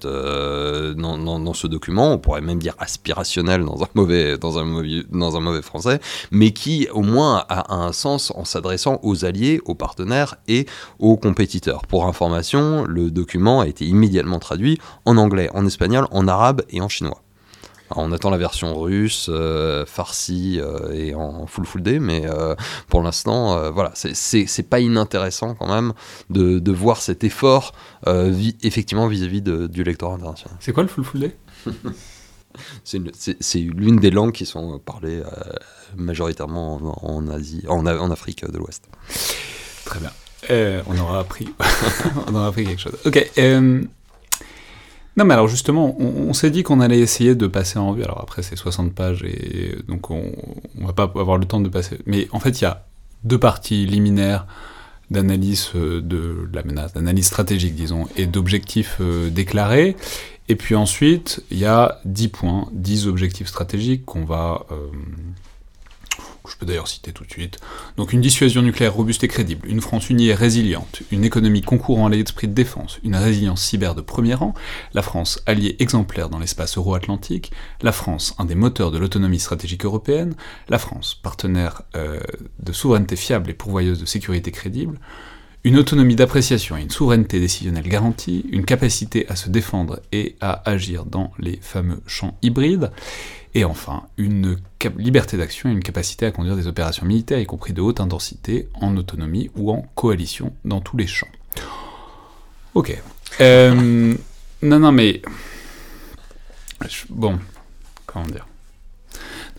euh, 0.06 0.94
dans, 0.94 1.54
ce 1.54 1.68
document, 1.68 2.14
on 2.14 2.18
pourrait 2.18 2.42
même 2.42 2.60
dire 2.60 2.76
aspirationnel 2.78 3.64
dans 3.64 3.84
un 3.84 3.90
mauvais 3.94 5.62
français, 5.62 6.00
mais 6.32 6.52
qui 6.52 6.88
au 6.92 7.02
moins 7.02 7.46
a, 7.50 7.74
un 7.74 7.94
sens 7.94 8.32
en 8.36 8.46
s'adressant 8.46 9.00
aux 9.04 9.26
alliés, 9.26 9.62
aux 9.66 9.76
partenaires 9.76 10.36
et 10.48 10.66
aux 11.00 11.18
compétiteurs. 11.18 11.86
Pour 11.86 12.06
information, 12.06 12.86
le 12.86 13.12
document 13.12 13.62
a 13.62 13.68
été 13.68 13.86
immédiatement 13.86 14.40
traduit 14.40 14.80
en 15.06 15.18
anglais, 15.18 15.50
en 15.54 15.66
espagnol, 15.66 16.08
en 16.12 16.28
arabe 16.28 16.62
et 16.70 16.82
en 16.82 16.90
chinois 16.90 17.22
on 17.96 18.12
attend 18.12 18.30
la 18.30 18.38
version 18.38 18.80
russe, 18.80 19.28
euh, 19.30 19.86
farcie 19.86 20.60
euh, 20.60 20.92
et 20.94 21.16
en 21.16 21.48
full 21.48 21.66
full 21.66 21.82
day, 21.82 22.00
mais 22.00 22.24
euh, 22.26 22.56
pour 22.88 23.02
l'instant, 23.02 23.72
voilà, 23.72 23.92
c'est 23.94 24.70
pas 24.70 24.80
inintéressant 24.80 25.56
quand 25.56 25.68
même 25.68 25.94
de, 26.30 26.60
de 26.60 26.72
voir 26.72 27.02
cet 27.02 27.24
effort 27.24 27.74
effectivement 28.64 29.08
vis-à-vis 29.08 29.42
du 29.42 29.84
lectorat 29.84 30.16
international. 30.16 30.58
C'est 30.60 30.74
quoi 30.74 30.84
le 30.84 30.90
full 30.90 31.04
full 31.04 31.22
day 31.22 31.36
C'est 32.84 33.60
l'une 33.60 33.98
des 33.98 34.12
langues 34.12 34.32
qui 34.32 34.46
sont 34.46 34.80
parlées 34.80 35.22
majoritairement 35.96 36.80
en, 37.04 37.28
Asie, 37.30 37.64
en, 37.68 37.86
en 37.86 38.12
Afrique 38.12 38.50
de 38.50 38.58
l'Ouest. 38.58 38.86
Très 39.86 40.00
bien. 40.00 40.12
on 40.88 40.98
aura 40.98 41.20
appris, 41.20 41.50
on 42.28 42.36
aura 42.36 42.48
appris 42.48 42.66
quelque 42.66 42.82
chose. 42.82 42.98
Ok. 43.06 43.32
Non, 45.18 45.26
mais 45.26 45.34
alors 45.34 45.48
justement, 45.48 46.00
on, 46.00 46.34
s'est 46.34 46.50
dit 46.50 46.64
qu'on 46.64 46.80
allait 46.80 47.00
essayer 47.00 47.36
de 47.36 47.48
passer 47.48 47.78
en 47.78 47.90
revue. 47.90 48.04
Alors 48.04 48.22
après, 48.22 48.42
c'est 48.42 48.56
60 48.56 48.94
pages 48.94 49.24
et 49.24 49.76
donc 49.88 50.12
on, 50.12 50.32
on, 50.80 50.86
va 50.86 50.94
pas 50.94 51.04
avoir 51.04 51.38
le 51.38 51.46
temps 51.46 51.60
de 51.60 51.68
passer. 51.68 51.98
Mais 52.06 52.28
en 52.32 52.40
fait, 52.40 52.62
il 52.62 52.64
y 52.64 52.68
a 52.68 52.86
deux 53.24 53.40
parties 53.40 53.86
liminaires 53.86 54.46
d'analyse 55.12 55.72
euh, 55.76 56.02
de 56.02 56.48
la 56.54 56.64
menace, 56.64 56.94
d'analyse 56.94 57.26
stratégique, 57.26 57.76
disons, 57.76 58.08
et 58.16 58.26
d'objectifs 58.26 58.98
euh, 59.02 59.30
déclarés. 59.30 59.96
Et 60.48 60.56
puis 60.56 60.76
ensuite, 60.76 61.44
il 61.52 61.60
y 61.60 61.66
a 61.66 62.00
10 62.06 62.28
points, 62.30 62.68
10 62.74 63.08
objectifs 63.08 63.48
stratégiques 63.48 64.06
qu'on 64.06 64.26
va 64.26 64.66
euh, 64.72 64.88
je 66.50 66.58
peux 66.58 66.66
d'ailleurs 66.66 66.88
citer 66.88 67.12
tout 67.12 67.24
de 67.24 67.32
suite. 67.32 67.60
Donc 67.98 68.14
une 68.14 68.22
dissuasion 68.22 68.62
nucléaire 68.62 68.94
robuste 68.94 69.24
et 69.24 69.28
crédible, 69.28 69.68
une 69.68 69.82
France 69.82 70.10
unie 70.10 70.28
et 70.28 70.34
résiliente, 70.34 71.02
une 71.12 71.24
économie 71.24 71.62
concourant 71.62 72.08
à 72.08 72.10
l'esprit 72.10 72.48
de 72.48 72.54
défense, 72.54 73.00
une 73.04 73.16
résilience 73.16 73.62
cyber 73.62 73.96
de 73.96 74.02
premier 74.02 74.34
rang, 74.34 74.54
la 74.94 75.02
France 75.02 75.42
alliée 75.46 75.76
exemplaire 75.80 76.30
dans 76.30 76.40
l'espace 76.40 76.78
euro-atlantique, 76.78 77.52
la 77.82 77.92
France 77.92 78.36
un 78.38 78.46
des 78.46 78.56
moteurs 78.56 78.92
de 78.92 78.98
l'autonomie 78.98 79.40
stratégique 79.40 79.86
européenne, 79.86 80.36
la 80.70 80.80
France 80.80 81.16
partenaire 81.22 81.84
euh, 81.96 82.20
de 82.60 82.72
souveraineté 82.72 83.16
fiable 83.16 83.50
et 83.50 83.54
pourvoyeuse 83.54 84.00
de 84.00 84.06
sécurité 84.06 84.52
crédible, 84.52 85.00
une 85.66 85.78
autonomie 85.78 86.16
d'appréciation 86.16 86.78
et 86.78 86.82
une 86.82 86.90
souveraineté 86.90 87.40
décisionnelle 87.40 87.88
garantie, 87.88 88.46
une 88.52 88.64
capacité 88.64 89.28
à 89.28 89.36
se 89.36 89.50
défendre 89.50 90.00
et 90.14 90.36
à 90.40 90.70
agir 90.70 91.06
dans 91.06 91.32
les 91.38 91.60
fameux 91.62 92.02
champs 92.08 92.38
hybrides, 92.42 92.92
et 93.54 93.66
enfin, 93.66 94.04
une 94.18 94.58
liberté 94.98 95.38
d'action 95.38 95.70
et 95.70 95.74
une 95.74 95.84
capacité 95.84 96.26
à 96.26 96.32
conduire 96.32 96.56
des 96.56 96.68
opérations 96.68 97.06
militaires, 97.06 97.40
y 97.40 97.46
compris 97.46 97.74
de 97.74 97.82
haute 97.82 98.00
intensité, 98.00 98.70
en 98.76 98.96
autonomie 98.98 99.50
ou 99.56 99.72
en 99.72 99.82
coalition 99.96 100.54
dans 100.66 100.82
tous 100.82 100.98
les 100.98 101.08
champs. 101.08 101.28
Ok. 102.76 102.96
Euh, 103.42 104.16
non, 104.62 104.80
non, 104.80 104.92
mais... 104.92 105.22
Bon, 107.10 107.40
comment 108.06 108.28
dire? 108.28 108.48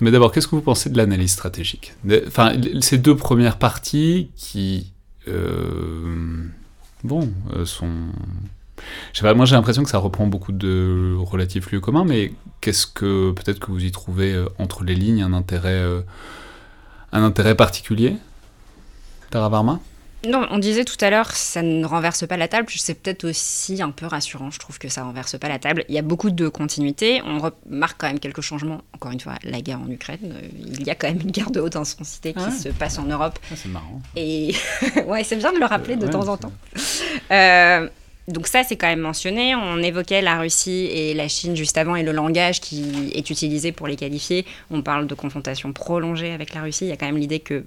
Mais 0.01 0.11
d'abord, 0.11 0.33
qu'est-ce 0.33 0.47
que 0.47 0.55
vous 0.55 0.63
pensez 0.63 0.89
de 0.89 0.97
l'analyse 0.97 1.33
stratégique? 1.33 1.93
Enfin, 2.27 2.55
ces 2.81 2.97
deux 2.97 3.17
premières 3.17 3.59
parties 3.59 4.31
qui, 4.37 4.93
euh, 5.29 6.47
bon, 7.05 7.31
euh, 7.55 7.67
sont 7.67 7.91
Je 9.13 9.19
sais 9.19 9.23
pas, 9.25 9.35
moi 9.35 9.45
j'ai 9.47 9.55
l'impression 9.57 9.83
que 9.83 9.91
ça 9.91 9.99
reprend 9.99 10.27
beaucoup 10.27 10.53
de 10.53 11.15
relatifs 11.19 11.71
lieux 11.71 11.81
communs, 11.81 12.05
mais 12.05 12.33
qu'est-ce 12.61 12.87
que 12.87 13.33
peut-être 13.33 13.59
que 13.61 13.71
vous 13.71 13.85
y 13.85 13.91
trouvez 13.91 14.33
euh, 14.33 14.47
entre 14.59 14.85
les 14.85 14.95
lignes 14.95 15.23
un 15.23 15.33
intérêt, 15.33 15.69
euh, 15.71 16.01
un 17.13 17.23
intérêt 17.23 17.55
particulier 17.55 18.17
Tara 19.31 19.49
Varma? 19.49 19.81
Non, 20.29 20.47
on 20.51 20.59
disait 20.59 20.85
tout 20.85 21.03
à 21.03 21.09
l'heure, 21.09 21.31
ça 21.31 21.63
ne 21.63 21.83
renverse 21.87 22.27
pas 22.27 22.37
la 22.37 22.47
table. 22.47 22.67
C'est 22.69 22.93
peut-être 22.93 23.25
aussi 23.25 23.81
un 23.81 23.91
peu 23.91 24.05
rassurant, 24.05 24.51
je 24.51 24.59
trouve 24.59 24.79
que 24.79 24.91
ça 24.91 25.03
renverse 25.03 25.39
pas 25.39 25.49
la 25.49 25.59
table. 25.59 25.83
Il 25.89 25.95
y 25.95 25.99
a 25.99 26.03
beaucoup 26.03 26.31
de 26.31 26.47
continuité. 26.49 27.23
On 27.25 27.39
remarque 27.39 27.97
quand 27.99 28.07
même 28.07 28.19
quelques 28.21 28.43
changements. 28.43 28.83
Encore 28.95 29.13
une 29.13 29.21
fois, 29.21 29.37
la 29.45 29.63
guerre 29.63 29.81
en 29.81 29.89
Ukraine, 29.91 30.19
euh, 30.25 30.41
il 30.79 30.83
y 30.87 30.91
a 30.91 30.95
quand 30.95 31.09
même 31.09 31.23
une 31.23 31.31
guerre 31.31 31.51
de 31.51 31.59
haute 31.61 31.75
intensité 31.75 32.35
qui 32.35 32.39
Ah 32.45 32.51
ouais. 32.51 32.55
se 32.55 32.69
passe 32.69 32.99
en 32.99 33.05
Europe. 33.05 33.39
Ah, 33.51 33.55
C'est 33.57 33.71
marrant. 33.71 34.03
Et 34.15 34.55
ouais, 35.07 35.25
c'est 35.25 35.37
bien 35.37 35.55
de 35.55 35.59
le 35.59 35.65
rappeler 35.65 35.97
de 35.97 36.05
Ouais, 36.05 36.11
temps 36.11 36.29
en 36.29 36.37
temps. 36.37 36.53
Euh, 37.31 37.89
donc 38.31 38.47
ça, 38.47 38.65
c'est 38.65 38.77
quand 38.77 38.87
même 38.87 39.01
mentionné. 39.01 39.55
On 39.55 39.79
évoquait 39.79 40.23
la 40.23 40.39
Russie 40.39 40.89
et 40.93 41.15
la 41.15 41.29
Chine 41.29 41.57
juste 41.57 41.77
avant 41.79 41.97
et 41.97 42.03
le 42.03 42.13
langage 42.13 42.61
qui 42.61 43.11
est 43.15 43.29
utilisé 43.31 43.73
pour 43.73 43.87
les 43.87 43.97
qualifier. 43.97 44.47
On 44.71 44.83
parle 44.83 45.07
de 45.07 45.15
confrontation 45.15 45.73
prolongée 45.73 46.33
avec 46.33 46.55
la 46.55 46.63
Russie. 46.63 46.87
Il 46.87 46.89
y 46.89 46.93
a 46.93 46.97
quand 46.97 47.07
même 47.07 47.19
l'idée 47.19 47.41
que 47.41 47.65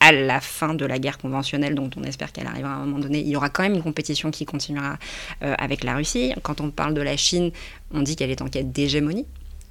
à 0.00 0.12
la 0.12 0.40
fin 0.40 0.74
de 0.74 0.84
la 0.84 0.98
guerre 0.98 1.16
conventionnelle, 1.16 1.74
dont 1.74 1.88
on 1.96 2.02
espère 2.02 2.30
qu'elle 2.30 2.46
arrivera 2.46 2.72
à 2.72 2.76
un 2.76 2.84
moment 2.84 2.98
donné, 2.98 3.20
il 3.20 3.28
y 3.28 3.36
aura 3.36 3.48
quand 3.48 3.62
même 3.62 3.74
une 3.74 3.82
compétition 3.82 4.30
qui 4.30 4.44
continuera 4.44 4.98
euh, 5.42 5.54
avec 5.56 5.82
la 5.82 5.96
Russie. 5.96 6.34
Quand 6.42 6.60
on 6.60 6.70
parle 6.70 6.92
de 6.92 7.00
la 7.00 7.16
Chine, 7.16 7.52
on 7.90 8.02
dit 8.02 8.14
qu'elle 8.14 8.30
est 8.30 8.42
en 8.42 8.48
quête 8.48 8.70
d'hégémonie. 8.70 9.24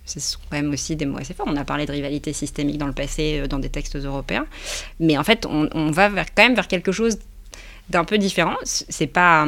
Ce 0.05 0.19
sont 0.19 0.39
quand 0.49 0.57
même 0.57 0.71
aussi 0.71 0.95
des 0.95 1.05
mots 1.05 1.19
assez 1.19 1.35
forts. 1.35 1.45
On 1.47 1.55
a 1.55 1.63
parlé 1.63 1.85
de 1.85 1.91
rivalité 1.91 2.33
systémique 2.33 2.79
dans 2.79 2.87
le 2.87 2.93
passé, 2.93 3.41
euh, 3.41 3.47
dans 3.47 3.59
des 3.59 3.69
textes 3.69 3.95
européens. 3.95 4.47
Mais 4.99 5.17
en 5.17 5.23
fait, 5.23 5.45
on, 5.45 5.91
va 5.91 6.09
quand 6.09 6.43
même 6.43 6.55
vers 6.55 6.67
quelque 6.67 6.91
chose 6.91 7.19
d'un 7.89 8.03
peu 8.03 8.17
différent. 8.17 8.55
C'est 8.63 9.07
pas. 9.07 9.47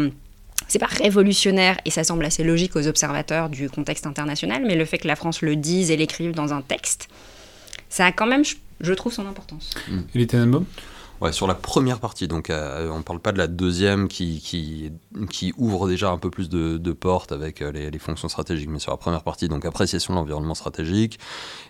C'est 0.67 0.79
pas 0.79 0.87
révolutionnaire 0.87 1.77
et 1.85 1.91
ça 1.91 2.03
semble 2.03 2.25
assez 2.25 2.43
logique 2.43 2.75
aux 2.75 2.87
observateurs 2.87 3.49
du 3.49 3.69
contexte 3.69 4.07
international, 4.07 4.63
mais 4.65 4.75
le 4.75 4.85
fait 4.85 4.97
que 4.97 5.07
la 5.07 5.15
France 5.15 5.41
le 5.41 5.55
dise 5.55 5.91
et 5.91 5.97
l'écrive 5.97 6.31
dans 6.31 6.53
un 6.53 6.61
texte, 6.61 7.07
ça 7.89 8.05
a 8.05 8.11
quand 8.11 8.25
même, 8.25 8.43
je, 8.81 8.93
trouve, 8.93 9.13
son 9.13 9.27
importance. 9.27 9.71
Tenenbaum 10.27 10.65
Ouais, 11.21 11.31
sur 11.31 11.47
la 11.47 11.55
première 11.55 12.01
partie, 12.01 12.27
donc 12.27 12.49
euh, 12.49 12.89
on 12.91 13.01
parle 13.01 13.21
pas 13.21 13.31
de 13.31 13.37
la 13.37 13.47
deuxième 13.47 14.09
qui, 14.09 14.41
qui, 14.41 15.53
ouvre 15.57 15.87
déjà 15.87 16.11
un 16.11 16.17
peu 16.17 16.29
plus 16.29 16.49
de, 16.49 16.91
portes 16.91 17.31
avec 17.31 17.61
euh, 17.61 17.71
les, 17.71 17.99
fonctions 17.99 18.27
stratégiques, 18.27 18.69
mais 18.69 18.79
sur 18.79 18.91
la 18.91 18.97
première 18.97 19.23
partie, 19.23 19.47
donc 19.47 19.63
appréciation 19.63 20.13
de 20.13 20.19
l'environnement 20.19 20.55
stratégique, 20.55 21.17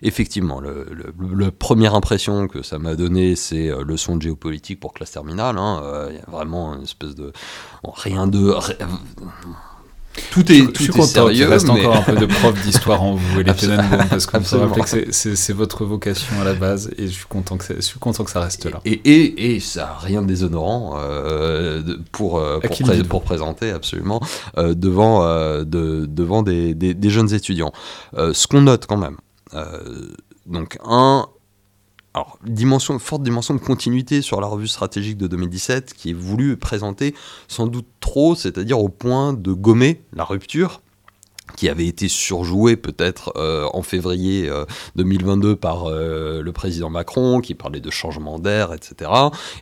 effectivement, 0.02 0.60
le, 0.60 1.50
première 1.50 1.94
impression 1.94 2.48
que 2.48 2.62
ça 2.62 2.80
m'a 2.80 2.96
donné, 2.96 3.36
c'est 3.36 3.68
euh, 3.68 3.84
leçon 3.84 4.16
de 4.16 4.22
géopolitique 4.22 4.80
pour 4.80 4.92
classe 4.92 5.12
terminale. 5.12 5.58
hein, 5.58 5.80
euh, 5.84 6.08
Il 6.10 6.16
y 6.16 6.20
a 6.20 6.28
vraiment 6.28 6.74
une 6.74 6.82
espèce 6.82 7.14
de. 7.14 7.32
rien 7.84 8.26
de. 8.26 8.52
Tout 10.30 10.50
est, 10.52 10.56
je, 10.56 10.64
tout 10.64 10.72
je 10.76 10.82
suis 10.82 10.86
est 10.92 10.92
content 10.92 11.06
sérieux, 11.06 11.32
qu'il 11.34 11.44
reste 11.44 11.66
mais- 11.66 11.84
encore 11.86 11.96
un 11.96 12.02
peu 12.02 12.16
de 12.16 12.26
prof 12.26 12.62
d'histoire 12.62 13.02
en 13.02 13.14
vous 13.14 13.40
et 13.40 13.44
les 13.44 13.52
parce 14.08 14.26
qu'on 14.26 14.38
Absolument. 14.38 14.68
rappeler 14.68 14.82
que 15.04 15.12
c'est- 15.12 15.34
votre 15.52 15.84
vocation 15.84 16.40
à 16.40 16.44
la 16.44 16.54
base, 16.54 16.90
et 16.98 17.06
je 17.06 17.12
suis 17.12 17.26
content 17.26 17.56
que, 17.56 17.64
c'est- 17.64 17.76
je 17.76 17.80
suis 17.82 17.98
content 17.98 18.24
que 18.24 18.30
ça 18.30 18.40
reste 18.40 18.64
là. 18.70 18.80
Et, 18.84 18.92
et, 19.04 19.54
et 19.54 19.60
ça 19.60 19.80
n'a 19.82 19.96
rien 19.98 20.22
de 20.22 20.26
déshonorant 20.26 20.94
euh, 20.98 21.82
pour, 22.12 22.38
euh, 22.38 22.58
pour, 22.60 22.76
pré- 22.80 23.02
présenter 23.22 23.70
absolument 23.70 24.20
euh, 24.58 24.74
devant, 24.74 25.22
de- 25.64 26.06
devant 26.06 26.42
des, 26.42 26.74
des- 26.74 26.94
des 26.94 27.10
jeunes 27.10 27.32
étudiants. 27.32 27.72
Ce 28.16 28.46
qu'on 28.46 28.62
note 28.62 28.86
quand 28.86 28.96
même, 28.98 29.16
donc 30.46 30.78
un, 30.84 31.26
alors, 32.16 32.38
forte 32.98 33.22
dimension 33.22 33.52
de 33.52 33.60
continuité 33.60 34.22
sur 34.22 34.40
la 34.40 34.46
revue 34.46 34.68
stratégique 34.68 35.18
de 35.18 35.26
2017 35.26 35.92
qui 35.92 36.10
est 36.10 36.14
voulu 36.14 36.56
présenter 36.56 37.14
sans 37.46 37.66
doute 37.66 37.86
trop, 38.00 38.34
c'est-à-dire 38.34 38.80
au 38.80 38.88
point 38.88 39.34
de 39.34 39.52
gommer 39.52 40.00
la 40.14 40.24
rupture 40.24 40.80
qui 41.56 41.68
avait 41.68 41.86
été 41.86 42.08
surjouée 42.08 42.76
peut-être 42.76 43.34
euh, 43.36 43.68
en 43.72 43.82
février 43.82 44.48
euh, 44.48 44.64
2022 44.96 45.56
par 45.56 45.84
euh, 45.84 46.42
le 46.42 46.52
président 46.52 46.90
Macron, 46.90 47.40
qui 47.40 47.54
parlait 47.54 47.80
de 47.80 47.90
changement 47.90 48.38
d'air, 48.38 48.72
etc. 48.72 49.10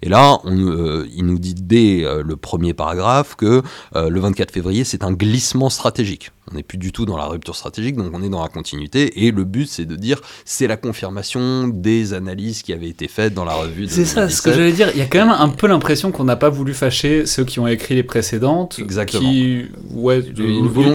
Et 0.01 0.09
là, 0.09 0.39
euh, 0.47 1.07
il 1.15 1.27
nous 1.27 1.39
dit 1.39 1.55
dès 1.55 2.05
euh, 2.05 2.23
le 2.23 2.37
premier 2.37 2.73
paragraphe 2.73 3.35
que 3.35 3.63
euh, 3.97 4.09
le 4.09 4.21
24 4.21 4.53
février, 4.53 4.85
c'est 4.85 5.05
un 5.05 5.13
glissement 5.13 5.71
stratégique. 5.71 6.31
On 6.51 6.57
n'est 6.57 6.63
plus 6.63 6.79
du 6.79 6.93
tout 6.93 7.07
dans 7.07 7.17
la 7.17 7.25
rupture 7.27 7.57
stratégique, 7.57 7.97
donc 7.97 8.11
on 8.13 8.23
est 8.23 8.29
dans 8.29 8.43
la 8.43 8.49
continuité. 8.49 9.25
Et 9.27 9.31
le 9.31 9.45
but, 9.45 9.67
c'est 9.67 9.87
de 9.87 9.97
dire, 9.97 10.21
c'est 10.45 10.67
la 10.67 10.77
confirmation 10.77 11.69
des 11.69 12.13
analyses 12.13 12.63
qui 12.63 12.73
avaient 12.73 12.89
été 12.89 13.09
faites 13.09 13.33
dans 13.35 13.45
la 13.45 13.55
revue 13.55 13.87
C'est 13.89 14.05
ça, 14.05 14.29
ce 14.29 14.43
que 14.43 14.51
2017. 14.51 14.55
j'allais 14.55 14.73
dire. 14.73 14.91
Il 14.95 14.99
y 14.99 15.03
a 15.03 15.07
quand 15.07 15.27
même 15.27 15.35
un 15.37 15.49
peu 15.49 15.67
l'impression 15.67 16.13
qu'on 16.13 16.25
n'a 16.25 16.37
pas 16.37 16.51
voulu 16.51 16.75
fâcher 16.75 17.25
ceux 17.27 17.45
qui 17.45 17.61
ont 17.61 17.67
écrit 17.67 17.95
les 17.95 18.03
précédentes. 18.03 18.79
Exactement. 18.79 19.21
Qui, 19.31 19.67
ouais, 19.93 20.23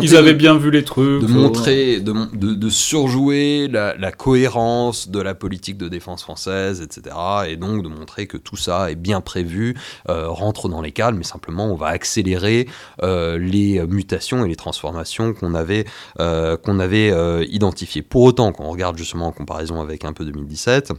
ils 0.01 0.15
avaient 0.15 0.33
de- 0.33 0.37
bien 0.37 0.57
vu 0.57 0.69
les 0.71 0.83
trucs. 0.83 1.21
de 1.21 1.25
euh, 1.25 1.29
montrer, 1.29 1.99
de, 1.99 2.11
mon- 2.11 2.27
de, 2.31 2.53
de 2.53 2.69
surjouer 2.69 3.67
la, 3.67 3.95
la 3.97 4.11
cohérence 4.11 5.09
de 5.09 5.19
la 5.19 5.33
politique 5.35 5.77
de 5.77 5.87
défense 5.87 6.21
française, 6.21 6.81
etc. 6.81 7.15
Et 7.47 7.55
donc 7.57 7.83
de 7.83 7.87
montrer 7.89 8.27
que 8.27 8.37
tout 8.37 8.57
ça 8.57 8.91
est 8.91 8.95
bien 8.95 9.21
prévu, 9.21 9.75
euh, 10.09 10.27
rentre 10.27 10.69
dans 10.69 10.81
les 10.81 10.91
cadres, 10.91 11.17
mais 11.17 11.23
simplement 11.23 11.65
on 11.71 11.75
va 11.75 11.87
accélérer 11.87 12.67
euh, 13.03 13.37
les 13.39 13.81
mutations 13.87 14.45
et 14.45 14.47
les 14.49 14.55
transformations 14.55 15.33
qu'on 15.39 15.53
avait, 15.53 15.85
euh, 16.19 16.57
euh. 16.67 18.01
Pour 18.09 18.23
autant, 18.23 18.51
quand 18.51 18.63
on 18.63 18.71
regarde 18.71 18.97
justement 18.97 19.27
en 19.27 19.31
comparaison 19.31 19.81
avec 19.81 20.05
un 20.05 20.13
peu 20.13 20.25
2017, 20.25 20.93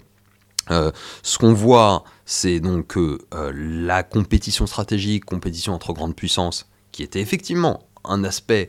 euh, 0.71 0.91
ce 1.23 1.39
qu'on 1.39 1.53
voit, 1.53 2.05
c'est 2.25 2.61
donc 2.61 2.89
que 2.89 3.19
euh, 3.35 3.53
la 3.55 4.03
compétition 4.03 4.67
stratégique, 4.67 5.25
compétition 5.25 5.75
entre 5.75 5.93
grandes 5.93 6.15
puissances, 6.15 6.69
qui 6.93 7.03
était 7.03 7.21
effectivement 7.21 7.81
un 8.05 8.25
aspect 8.25 8.69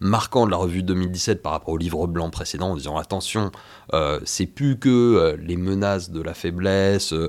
marquant 0.00 0.46
de 0.46 0.50
la 0.50 0.56
revue 0.56 0.82
de 0.82 0.88
2017 0.88 1.42
par 1.42 1.52
rapport 1.52 1.74
au 1.74 1.76
livre 1.76 2.06
blanc 2.06 2.30
précédent 2.30 2.70
en 2.70 2.76
disant 2.76 2.96
attention, 2.96 3.50
euh, 3.94 4.20
c'est 4.24 4.46
plus 4.46 4.78
que 4.78 4.88
euh, 4.88 5.36
les 5.42 5.56
menaces 5.56 6.10
de 6.10 6.20
la 6.22 6.34
faiblesse, 6.34 7.12
euh, 7.12 7.28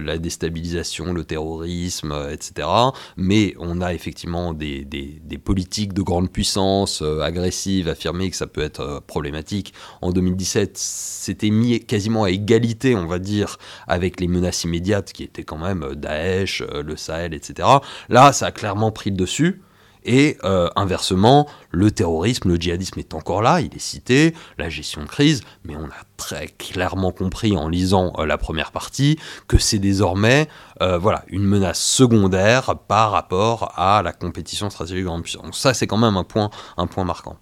la 0.00 0.18
déstabilisation, 0.18 1.12
le 1.12 1.24
terrorisme, 1.24 2.14
etc. 2.30 2.68
Mais 3.16 3.54
on 3.58 3.80
a 3.80 3.92
effectivement 3.94 4.52
des, 4.54 4.84
des- 4.84 5.20
des 5.24 5.38
politiques 5.38 5.92
de 5.92 6.02
grande 6.02 6.30
puissance 6.30 7.02
agressives, 7.22 7.88
affirmées 7.88 8.30
que 8.30 8.36
ça 8.36 8.46
peut 8.46 8.62
être 8.62 9.02
problématique. 9.06 9.74
En 10.02 10.10
2017, 10.12 10.76
c'était 10.78 11.50
mis 11.50 11.80
quasiment 11.84 12.24
à 12.24 12.30
égalité, 12.30 12.94
on 12.96 13.06
va 13.06 13.18
dire, 13.18 13.58
avec 13.88 14.20
les 14.20 14.28
menaces 14.28 14.64
immédiates 14.64 15.12
qui 15.12 15.22
étaient 15.24 15.44
quand 15.44 15.58
même 15.58 15.94
Daesh, 15.94 16.62
le 16.62 16.96
Sahel, 16.96 17.34
etc. 17.34 17.68
Là, 18.08 18.32
ça 18.32 18.46
a 18.46 18.52
clairement 18.52 18.90
pris 18.92 19.10
le 19.10 19.16
dessus. 19.16 19.62
Et 20.06 20.38
euh, 20.44 20.68
inversement, 20.76 21.46
le 21.70 21.90
terrorisme, 21.90 22.48
le 22.48 22.56
djihadisme 22.56 22.98
est 22.98 23.12
encore 23.12 23.42
là, 23.42 23.60
il 23.60 23.74
est 23.74 23.80
cité, 23.80 24.34
la 24.56 24.68
gestion 24.68 25.02
de 25.02 25.08
crise, 25.08 25.42
mais 25.64 25.74
on 25.76 25.86
a 25.86 26.04
très 26.16 26.46
clairement 26.46 27.10
compris 27.10 27.56
en 27.56 27.68
lisant 27.68 28.12
euh, 28.18 28.24
la 28.24 28.38
première 28.38 28.70
partie 28.70 29.18
que 29.48 29.58
c'est 29.58 29.80
désormais 29.80 30.48
euh, 30.80 30.96
voilà, 30.96 31.24
une 31.28 31.42
menace 31.42 31.80
secondaire 31.80 32.76
par 32.86 33.10
rapport 33.10 33.72
à 33.76 34.02
la 34.02 34.12
compétition 34.12 34.70
stratégique 34.70 35.04
grande 35.04 35.22
puissance. 35.22 35.42
Donc 35.42 35.54
ça, 35.54 35.74
c'est 35.74 35.86
quand 35.86 35.98
même 35.98 36.16
un 36.16 36.24
point, 36.24 36.50
un 36.76 36.86
point 36.86 37.04
marquant. 37.04 37.36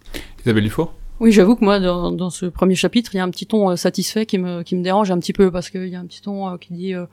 Isabelle 0.45 0.65
Dufault 0.65 0.91
Oui, 1.21 1.33
j'avoue 1.33 1.57
que 1.57 1.65
moi, 1.65 1.81
dans, 1.81 2.13
dans 2.13 2.31
ce 2.31 2.47
premier 2.47 2.75
chapitre, 2.75 3.15
il 3.15 3.19
y 3.19 3.21
a 3.21 3.25
un 3.25 3.31
petit 3.31 3.47
ton 3.47 3.71
euh, 3.71 3.77
satisfait 3.77 4.27
qui 4.27 4.39
me, 4.39 4.63
qui 4.63 4.77
me 4.77 4.83
dérange 4.83 5.11
un 5.11 5.19
petit 5.19 5.33
peu 5.33 5.51
parce 5.51 5.71
qu'il 5.71 5.89
y 5.89 5.97
a 5.97 6.01
un 6.01 6.07
petit 6.07 6.23
ton 6.23 6.49
euh, 6.49 6.57
qui 6.57 6.73
dit, 6.73 6.95
euh, 6.95 7.07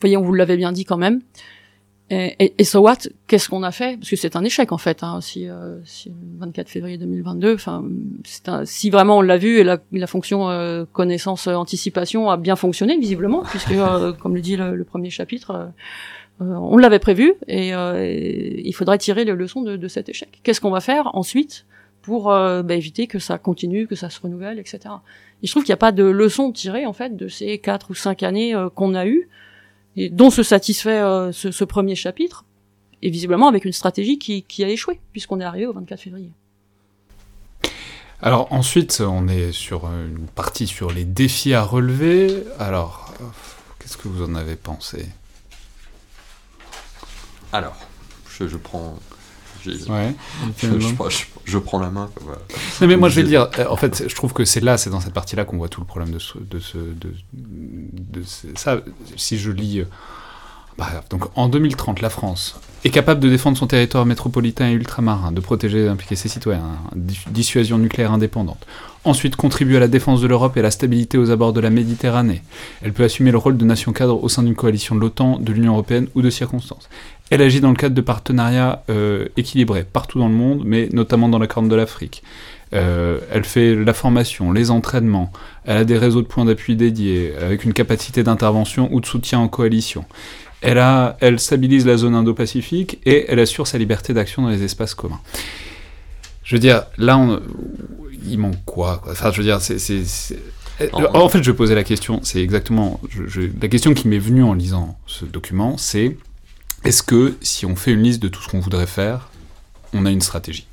voyez, 0.00 0.16
on 0.16 0.22
vous 0.22 0.34
l'avait 0.34 0.56
bien 0.56 0.72
dit 0.72 0.84
quand 0.84 0.98
même. 0.98 1.20
Et, 2.10 2.34
et, 2.38 2.54
et 2.58 2.64
so 2.64 2.80
what 2.80 2.96
Qu'est-ce 3.26 3.48
qu'on 3.50 3.62
a 3.62 3.70
fait? 3.70 3.98
Parce 3.98 4.08
que 4.08 4.16
c'est 4.16 4.34
un 4.36 4.44
échec 4.44 4.72
en 4.72 4.78
fait. 4.78 5.02
Hein, 5.02 5.20
si, 5.20 5.48
euh, 5.48 5.78
si 5.84 6.08
le 6.08 6.14
24 6.38 6.68
février 6.68 6.96
2022, 6.96 7.54
enfin, 7.54 7.84
si 8.64 8.88
vraiment 8.90 9.18
on 9.18 9.20
l'a 9.20 9.36
vu 9.36 9.58
et 9.58 9.64
la, 9.64 9.78
la 9.92 10.06
fonction 10.06 10.48
euh, 10.48 10.84
connaissance 10.92 11.46
euh, 11.48 11.54
anticipation 11.54 12.30
a 12.30 12.36
bien 12.38 12.56
fonctionné 12.56 12.96
visiblement, 12.96 13.42
puisque 13.42 13.72
euh, 13.72 14.12
comme 14.22 14.34
le 14.34 14.40
dit 14.40 14.56
le, 14.56 14.74
le 14.74 14.84
premier 14.84 15.10
chapitre. 15.10 15.50
euh, 15.50 15.66
euh, 16.40 16.54
on 16.54 16.76
l'avait 16.76 17.00
prévu 17.00 17.34
et, 17.48 17.70
et 17.70 18.68
il 18.68 18.72
faudrait 18.72 18.98
tirer 18.98 19.24
les 19.24 19.32
leçons 19.32 19.62
de, 19.62 19.76
de 19.76 19.88
cet 19.88 20.08
échec. 20.08 20.38
Qu'est-ce 20.44 20.60
qu'on 20.60 20.70
va 20.70 20.80
faire 20.80 21.10
ensuite 21.14 21.66
pour 22.00 22.30
euh, 22.30 22.62
bah, 22.62 22.76
éviter 22.76 23.08
que 23.08 23.18
ça 23.18 23.38
continue, 23.38 23.88
que 23.88 23.96
ça 23.96 24.08
se 24.08 24.20
renouvelle, 24.20 24.60
etc. 24.60 24.80
Et 25.42 25.48
je 25.48 25.50
trouve 25.50 25.64
qu'il 25.64 25.72
n'y 25.72 25.78
a 25.78 25.78
pas 25.78 25.90
de 25.90 26.04
leçon 26.04 26.52
tirée 26.52 26.86
en 26.86 26.92
fait 26.92 27.16
de 27.16 27.26
ces 27.26 27.58
quatre 27.58 27.90
ou 27.90 27.94
cinq 27.94 28.22
années 28.22 28.54
qu'on 28.76 28.94
a 28.94 29.04
eues, 29.06 29.28
et 29.98 30.10
dont 30.10 30.30
se 30.30 30.44
satisfait 30.44 31.00
euh, 31.00 31.32
ce, 31.32 31.50
ce 31.50 31.64
premier 31.64 31.96
chapitre, 31.96 32.44
et 33.02 33.10
visiblement 33.10 33.48
avec 33.48 33.64
une 33.64 33.72
stratégie 33.72 34.18
qui, 34.18 34.44
qui 34.44 34.64
a 34.64 34.68
échoué 34.68 35.00
puisqu'on 35.12 35.40
est 35.40 35.44
arrivé 35.44 35.66
au 35.66 35.72
24 35.72 36.00
février. 36.00 36.30
Alors 38.22 38.52
ensuite, 38.52 39.00
on 39.00 39.28
est 39.28 39.52
sur 39.52 39.86
euh, 39.86 40.08
une 40.08 40.26
partie 40.26 40.66
sur 40.66 40.90
les 40.90 41.04
défis 41.04 41.54
à 41.54 41.62
relever. 41.62 42.44
Alors, 42.58 43.12
qu'est-ce 43.78 43.96
que 43.96 44.08
vous 44.08 44.24
en 44.24 44.34
avez 44.34 44.56
pensé? 44.56 45.06
Alors, 47.52 47.76
je, 48.30 48.46
je 48.46 48.56
prends... 48.56 48.98
Ouais. 49.88 50.14
Je, 50.58 50.66
je- 50.80 50.88
je- 51.10 51.24
je 51.44 51.58
prends 51.58 51.78
la 51.78 51.90
main. 51.90 52.08
Non 52.80 52.86
mais 52.86 52.96
moi 52.96 53.08
je 53.08 53.16
vais 53.20 53.26
dire, 53.26 53.48
euh, 53.58 53.66
en 53.68 53.76
fait 53.76 54.04
je 54.08 54.14
trouve 54.14 54.32
que 54.32 54.44
c'est 54.44 54.60
là, 54.60 54.76
c'est 54.78 54.90
dans 54.90 55.00
cette 55.00 55.14
partie-là 55.14 55.44
qu'on 55.44 55.56
voit 55.58 55.68
tout 55.68 55.80
le 55.80 55.86
problème 55.86 56.10
de 56.12 56.18
ce, 56.18 56.38
de 56.38 56.58
ce, 56.58 56.78
de, 56.78 57.12
de 57.32 58.22
ce- 58.24 58.46
ça. 58.56 58.78
Si 59.16 59.38
je 59.38 59.50
lis 59.50 59.80
euh, 59.80 59.84
Bref, 60.76 61.02
donc 61.10 61.24
en 61.36 61.48
2030, 61.48 62.00
la 62.02 62.08
France 62.08 62.60
est 62.84 62.90
capable 62.90 63.18
de 63.20 63.28
défendre 63.28 63.58
son 63.58 63.66
territoire 63.66 64.06
métropolitain 64.06 64.68
et 64.68 64.72
ultramarin, 64.74 65.32
de 65.32 65.40
protéger 65.40 65.80
et 65.80 65.84
d'impliquer 65.86 66.14
ses 66.14 66.28
citoyens, 66.28 66.62
dissuasion 66.94 67.78
nucléaire 67.78 68.12
indépendante. 68.12 68.64
Ensuite, 69.02 69.34
contribue 69.34 69.74
à 69.76 69.80
la 69.80 69.88
défense 69.88 70.20
de 70.20 70.28
l'Europe 70.28 70.56
et 70.56 70.60
à 70.60 70.62
la 70.62 70.70
stabilité 70.70 71.18
aux 71.18 71.30
abords 71.32 71.52
de 71.52 71.58
la 71.60 71.70
Méditerranée. 71.70 72.42
Elle 72.82 72.92
peut 72.92 73.02
assumer 73.02 73.32
le 73.32 73.38
rôle 73.38 73.56
de 73.56 73.64
nation 73.64 73.92
cadre 73.92 74.22
au 74.22 74.28
sein 74.28 74.44
d'une 74.44 74.54
coalition 74.54 74.94
de 74.94 75.00
l'OTAN, 75.00 75.40
de 75.40 75.52
l'Union 75.52 75.72
européenne 75.72 76.06
ou 76.14 76.22
de 76.22 76.30
circonstances. 76.30 76.88
Elle 77.30 77.42
agit 77.42 77.60
dans 77.60 77.70
le 77.70 77.76
cadre 77.76 77.94
de 77.94 78.00
partenariats 78.00 78.82
euh, 78.88 79.26
équilibrés 79.36 79.84
partout 79.84 80.18
dans 80.18 80.28
le 80.28 80.34
monde, 80.34 80.62
mais 80.64 80.88
notamment 80.92 81.28
dans 81.28 81.38
la 81.38 81.46
Corne 81.46 81.68
de 81.68 81.74
l'Afrique. 81.74 82.22
Euh, 82.74 83.18
elle 83.32 83.44
fait 83.44 83.74
la 83.74 83.94
formation, 83.94 84.52
les 84.52 84.70
entraînements, 84.70 85.32
elle 85.64 85.78
a 85.78 85.84
des 85.84 85.96
réseaux 85.96 86.20
de 86.22 86.26
points 86.26 86.44
d'appui 86.44 86.76
dédiés, 86.76 87.32
avec 87.40 87.64
une 87.64 87.72
capacité 87.72 88.22
d'intervention 88.22 88.88
ou 88.92 89.00
de 89.00 89.06
soutien 89.06 89.38
en 89.38 89.48
coalition. 89.48 90.04
Elle, 90.60 90.78
a, 90.78 91.16
elle 91.20 91.38
stabilise 91.38 91.86
la 91.86 91.96
zone 91.96 92.14
Indo-Pacifique 92.14 92.98
et 93.06 93.26
elle 93.28 93.38
assure 93.38 93.66
sa 93.66 93.78
liberté 93.78 94.12
d'action 94.12 94.42
dans 94.42 94.48
les 94.48 94.62
espaces 94.64 94.94
communs. 94.94 95.20
Je 96.44 96.56
veux 96.56 96.60
dire, 96.60 96.84
là, 96.96 97.16
on, 97.16 97.40
il 98.26 98.38
manque 98.38 98.64
quoi, 98.64 99.02
Enfin, 99.10 99.30
je 99.30 99.38
veux 99.38 99.44
dire, 99.44 99.60
c'est... 99.60 99.76
En 100.92 101.28
fait, 101.28 101.42
je 101.42 101.50
poser 101.52 101.74
la 101.74 101.84
question, 101.84 102.20
c'est 102.22 102.42
exactement... 102.42 103.00
la 103.60 103.68
question 103.68 103.94
qui 103.94 104.08
m'est 104.08 104.18
venue 104.18 104.42
en 104.42 104.54
lisant 104.54 104.98
ce 105.06 105.24
document, 105.24 105.76
c'est 105.76 106.16
est-ce 106.84 107.02
que 107.02 107.36
si 107.40 107.66
on 107.66 107.76
fait 107.76 107.92
une 107.92 108.02
liste 108.02 108.22
de 108.22 108.28
tout 108.28 108.42
ce 108.42 108.48
qu'on 108.48 108.60
voudrait 108.60 108.86
faire, 108.86 109.30
on 109.92 110.06
a 110.06 110.10
une 110.10 110.20
stratégie? 110.20 110.66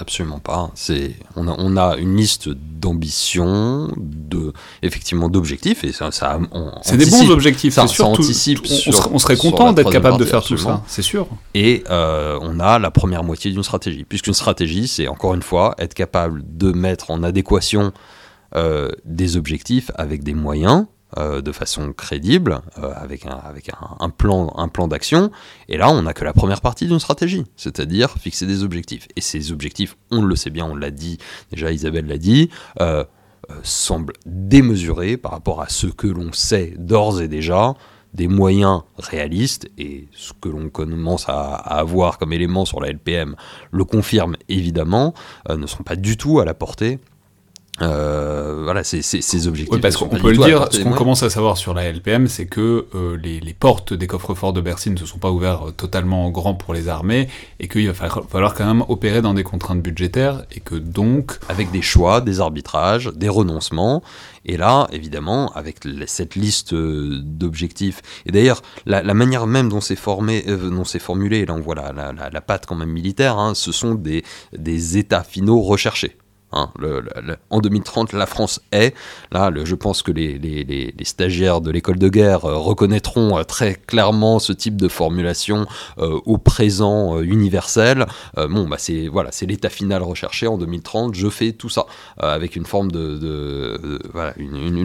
Absolument 0.00 0.38
pas. 0.38 0.70
C'est 0.76 1.16
on 1.34 1.48
a, 1.48 1.56
on 1.58 1.76
a 1.76 1.96
une 1.96 2.16
liste 2.16 2.48
d'ambitions, 2.48 3.92
de 3.96 4.52
effectivement 4.82 5.28
d'objectifs 5.28 5.82
et 5.82 5.90
ça, 5.90 6.12
ça 6.12 6.38
c'est 6.82 6.96
des 6.96 7.06
bons 7.06 7.30
objectifs. 7.30 7.74
Ça, 7.74 7.88
sûr, 7.88 8.06
anticipe. 8.06 8.60
on, 9.10 9.18
serait 9.18 9.36
content 9.36 9.72
d'être 9.72 9.90
capable 9.90 10.18
de 10.18 10.24
faire 10.24 10.44
tout 10.44 10.56
ça, 10.56 10.84
c'est 10.86 11.02
sûr. 11.02 11.26
Et 11.54 11.82
euh, 11.90 12.38
on 12.42 12.60
a 12.60 12.78
la 12.78 12.92
première 12.92 13.24
moitié 13.24 13.50
d'une 13.50 13.64
stratégie, 13.64 14.04
puisqu'une 14.04 14.34
stratégie, 14.34 14.86
c'est 14.86 15.08
encore 15.08 15.34
une 15.34 15.42
fois 15.42 15.74
être 15.78 15.94
capable 15.94 16.44
de 16.46 16.70
mettre 16.70 17.10
en 17.10 17.24
adéquation 17.24 17.92
euh, 18.54 18.90
des 19.04 19.36
objectifs 19.36 19.90
avec 19.96 20.22
des 20.22 20.34
moyens 20.34 20.86
euh, 21.16 21.40
de 21.40 21.52
façon 21.52 21.94
crédible, 21.94 22.60
euh, 22.76 22.92
avec, 22.94 23.24
un, 23.24 23.30
avec 23.30 23.70
un, 23.98 24.10
plan, 24.10 24.52
un 24.58 24.68
plan 24.68 24.88
d'action. 24.88 25.30
Et 25.70 25.78
là, 25.78 25.90
on 25.90 26.02
n'a 26.02 26.12
que 26.12 26.22
la 26.22 26.34
première 26.34 26.60
partie 26.60 26.86
d'une 26.86 26.98
stratégie, 26.98 27.46
c'est-à-dire 27.56 28.10
fixer 28.20 28.44
des 28.44 28.62
objectifs. 28.62 29.08
Et 29.16 29.22
ces 29.22 29.50
objectifs, 29.50 29.96
on 30.10 30.20
le 30.20 30.36
sait 30.36 30.50
bien, 30.50 30.66
on 30.66 30.76
l'a 30.76 30.90
dit, 30.90 31.16
déjà 31.50 31.72
Isabelle 31.72 32.06
l'a 32.06 32.18
dit, 32.18 32.50
euh, 32.82 33.04
semblent 33.62 34.12
démesurés 34.26 35.16
par 35.16 35.32
rapport 35.32 35.62
à 35.62 35.70
ce 35.70 35.86
que 35.86 36.06
l'on 36.06 36.30
sait 36.34 36.74
d'ores 36.76 37.22
et 37.22 37.28
déjà 37.28 37.74
des 38.12 38.28
moyens 38.28 38.82
réalistes, 38.98 39.70
et 39.78 40.08
ce 40.12 40.34
que 40.38 40.50
l'on 40.50 40.68
commence 40.68 41.26
à, 41.30 41.54
avoir 41.54 42.18
comme 42.18 42.34
élément 42.34 42.66
sur 42.66 42.82
la 42.82 42.90
LPM 42.90 43.34
le 43.70 43.84
confirme 43.84 44.36
évidemment, 44.50 45.14
ne 45.48 45.66
sont 45.66 45.84
pas 45.84 45.96
du 45.96 46.18
tout 46.18 46.40
à 46.40 46.44
la 46.44 46.52
portée 46.52 46.98
euh, 47.80 48.60
voilà, 48.64 48.84
c'est 48.84 49.02
ces 49.02 49.46
objectifs. 49.46 49.72
Oui, 49.74 49.80
parce 49.80 49.96
qu'on 49.96 50.08
peut 50.08 50.30
le 50.30 50.36
dire, 50.36 50.68
ce 50.70 50.82
qu'on 50.82 50.92
commence 50.92 51.22
à 51.22 51.30
savoir 51.30 51.56
sur 51.56 51.74
la 51.74 51.84
LPM, 51.90 52.28
c'est 52.28 52.46
que 52.46 52.86
euh, 52.94 53.16
les, 53.22 53.40
les, 53.40 53.54
portes 53.54 53.92
des 53.92 54.06
coffres-forts 54.06 54.52
de 54.52 54.60
Bercy 54.60 54.90
ne 54.90 54.96
se 54.96 55.06
sont 55.06 55.18
pas 55.18 55.30
ouvertes 55.30 55.76
totalement 55.76 56.28
grand 56.30 56.54
pour 56.54 56.74
les 56.74 56.88
armées, 56.88 57.28
et 57.60 57.68
qu'il 57.68 57.86
va 57.86 57.94
falloir, 57.94 58.26
falloir, 58.28 58.54
quand 58.54 58.66
même 58.66 58.84
opérer 58.88 59.22
dans 59.22 59.34
des 59.34 59.44
contraintes 59.44 59.82
budgétaires, 59.82 60.44
et 60.52 60.60
que 60.60 60.74
donc... 60.74 61.38
Avec 61.48 61.70
des 61.70 61.82
choix, 61.82 62.20
des 62.20 62.40
arbitrages, 62.40 63.10
des 63.14 63.28
renoncements, 63.28 64.02
et 64.44 64.56
là, 64.56 64.88
évidemment, 64.92 65.52
avec 65.52 65.78
cette 66.06 66.34
liste 66.34 66.72
euh, 66.72 67.20
d'objectifs, 67.22 68.02
et 68.26 68.32
d'ailleurs, 68.32 68.62
la, 68.86 69.02
la, 69.02 69.14
manière 69.14 69.46
même 69.46 69.68
dont 69.68 69.80
c'est 69.80 69.96
formé, 69.96 70.44
euh, 70.48 70.70
dont 70.70 70.84
c'est 70.84 70.98
formulé, 70.98 71.44
là 71.46 71.54
on 71.54 71.60
voit 71.60 71.74
la, 71.74 71.92
la, 71.92 72.30
la, 72.30 72.40
patte 72.40 72.66
quand 72.66 72.74
même 72.74 72.90
militaire, 72.90 73.38
hein, 73.38 73.54
ce 73.54 73.72
sont 73.72 73.94
des, 73.94 74.24
des 74.56 74.98
états 74.98 75.22
finaux 75.22 75.60
recherchés. 75.60 76.16
Hein, 76.52 76.70
en 77.50 77.60
2030, 77.60 78.14
la 78.14 78.24
France 78.24 78.60
est. 78.72 78.94
Là, 79.32 79.50
je 79.64 79.74
pense 79.74 80.02
que 80.02 80.12
les, 80.12 80.94
stagiaires 81.02 81.60
de 81.60 81.70
l'école 81.70 81.98
de 81.98 82.08
guerre 82.08 82.44
euh, 82.46 82.56
reconnaîtront 82.56 83.38
euh, 83.38 83.42
très 83.42 83.74
clairement 83.74 84.38
ce 84.38 84.52
type 84.52 84.76
de 84.76 84.88
formulation 84.88 85.66
euh, 85.98 86.18
au 86.24 86.38
présent 86.38 87.20
universel. 87.20 88.06
bon, 88.36 88.66
bah 88.68 88.76
c'est 88.78 89.08
voilà, 89.08 89.30
l'état 89.42 89.68
final 89.68 90.02
recherché 90.02 90.46
en 90.46 90.58
2030. 90.58 91.14
Je 91.14 91.28
fais 91.28 91.52
tout 91.52 91.68
ça 91.68 91.86
avec 92.18 92.56
une 92.56 92.66
forme 92.66 92.90
de, 92.90 93.98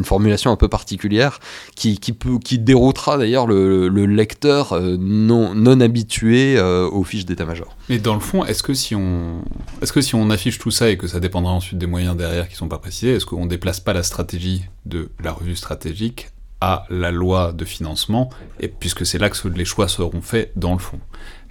formulation 0.04 0.52
un 0.52 0.56
peu 0.56 0.68
particulière 0.68 1.40
qui, 1.76 1.98
peut, 1.98 2.40
qui 2.40 2.60
déroutera 2.60 3.18
d'ailleurs 3.18 3.48
le, 3.48 3.88
le, 3.88 4.06
lecteur 4.06 4.80
non, 4.80 5.80
habitué 5.82 6.60
aux 6.60 7.04
fiches 7.04 7.26
d'état-major. 7.26 7.76
Mais 7.90 8.00
dans 8.00 8.14
le 8.14 8.20
fond, 8.20 8.46
est-ce 8.46 8.64
que 8.64 8.74
si 8.74 8.96
on 8.96 10.30
affiche 10.30 10.60
tout 10.60 10.72
ça 10.72 10.90
et 10.90 10.98
que 10.98 11.08
ça 11.08 11.20
dépendra 11.20 11.53
ensuite 11.54 11.78
des 11.78 11.86
moyens 11.86 12.16
derrière 12.16 12.48
qui 12.50 12.56
sont 12.56 12.68
pas 12.68 12.80
précisés. 12.80 13.16
Est-ce 13.16 13.26
qu'on 13.26 13.46
déplace 13.46 13.80
pas 13.80 13.94
la 13.94 14.04
stratégie 14.04 14.64
de 14.86 15.10
la 15.24 15.32
revue 15.32 15.56
stratégique 15.56 16.30
à 16.62 16.86
la 16.90 17.12
loi 17.12 17.52
de 17.52 17.66
financement, 17.66 18.30
et 18.60 18.70
puisque 18.70 19.06
c'est 19.06 19.18
là 19.18 19.30
que 19.30 19.48
les 19.50 19.66
choix 19.66 19.88
seront 19.88 20.22
faits 20.22 20.52
dans 20.56 20.74
le 20.74 20.80
fond? 20.80 21.00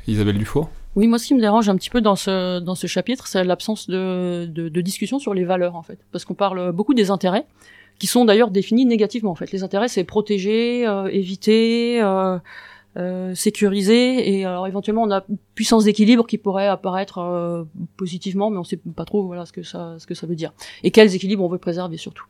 Isabelle 0.07 0.39
Dufour? 0.39 0.71
Oui, 0.97 1.07
moi 1.07 1.19
ce 1.19 1.27
qui 1.27 1.35
me 1.35 1.41
dérange 1.41 1.69
un 1.69 1.77
petit 1.77 1.91
peu 1.91 2.01
dans 2.01 2.17
ce, 2.17 2.61
dans 2.61 2.75
ce 2.75 2.87
chapitre, 2.87 3.27
c'est 3.27 3.45
l'absence 3.45 3.89
de, 3.89 4.47
de, 4.47 4.81
discussion 4.81 5.19
sur 5.19 5.33
les 5.33 5.45
valeurs 5.45 5.77
en 5.77 5.83
fait, 5.83 5.99
parce 6.13 6.25
qu'on 6.25 6.35
parle 6.35 6.73
beaucoup 6.73 6.95
des 6.95 7.11
intérêts, 7.11 7.47
qui 7.99 8.07
sont 8.07 8.25
d'ailleurs 8.25 8.51
définis 8.51 8.85
négativement 8.85 9.31
en 9.31 9.35
fait. 9.35 9.53
Les 9.53 9.63
intérêts 9.63 9.89
c'est 9.89 10.05
protéger, 10.05 10.87
euh, 10.87 11.09
éviter. 11.09 12.03
Euh, 12.03 12.39
euh, 12.99 13.35
sécurisé 13.35 14.37
et 14.37 14.45
alors 14.45 14.67
éventuellement 14.67 15.05
on 15.05 15.11
a 15.11 15.25
puissance 15.55 15.85
d'équilibre 15.85 16.27
qui 16.27 16.37
pourrait 16.37 16.67
apparaître 16.67 17.21
euh, 17.21 17.65
positivement 17.97 18.51
mais 18.51 18.59
on 18.59 18.65
sait 18.65 18.79
pas 18.95 19.07
trop 19.07 19.25
voilà 19.25 19.47
ce 19.47 19.53
que 19.53 19.63
ça 19.63 19.95
ce 19.99 20.07
que 20.07 20.13
ça 20.13 20.27
veut 20.27 20.35
dire 20.35 20.53
et 20.83 20.91
quels 20.91 21.15
équilibres 21.15 21.43
on 21.43 21.49
veut 21.49 21.57
préserver 21.57 21.97
surtout. 21.97 22.27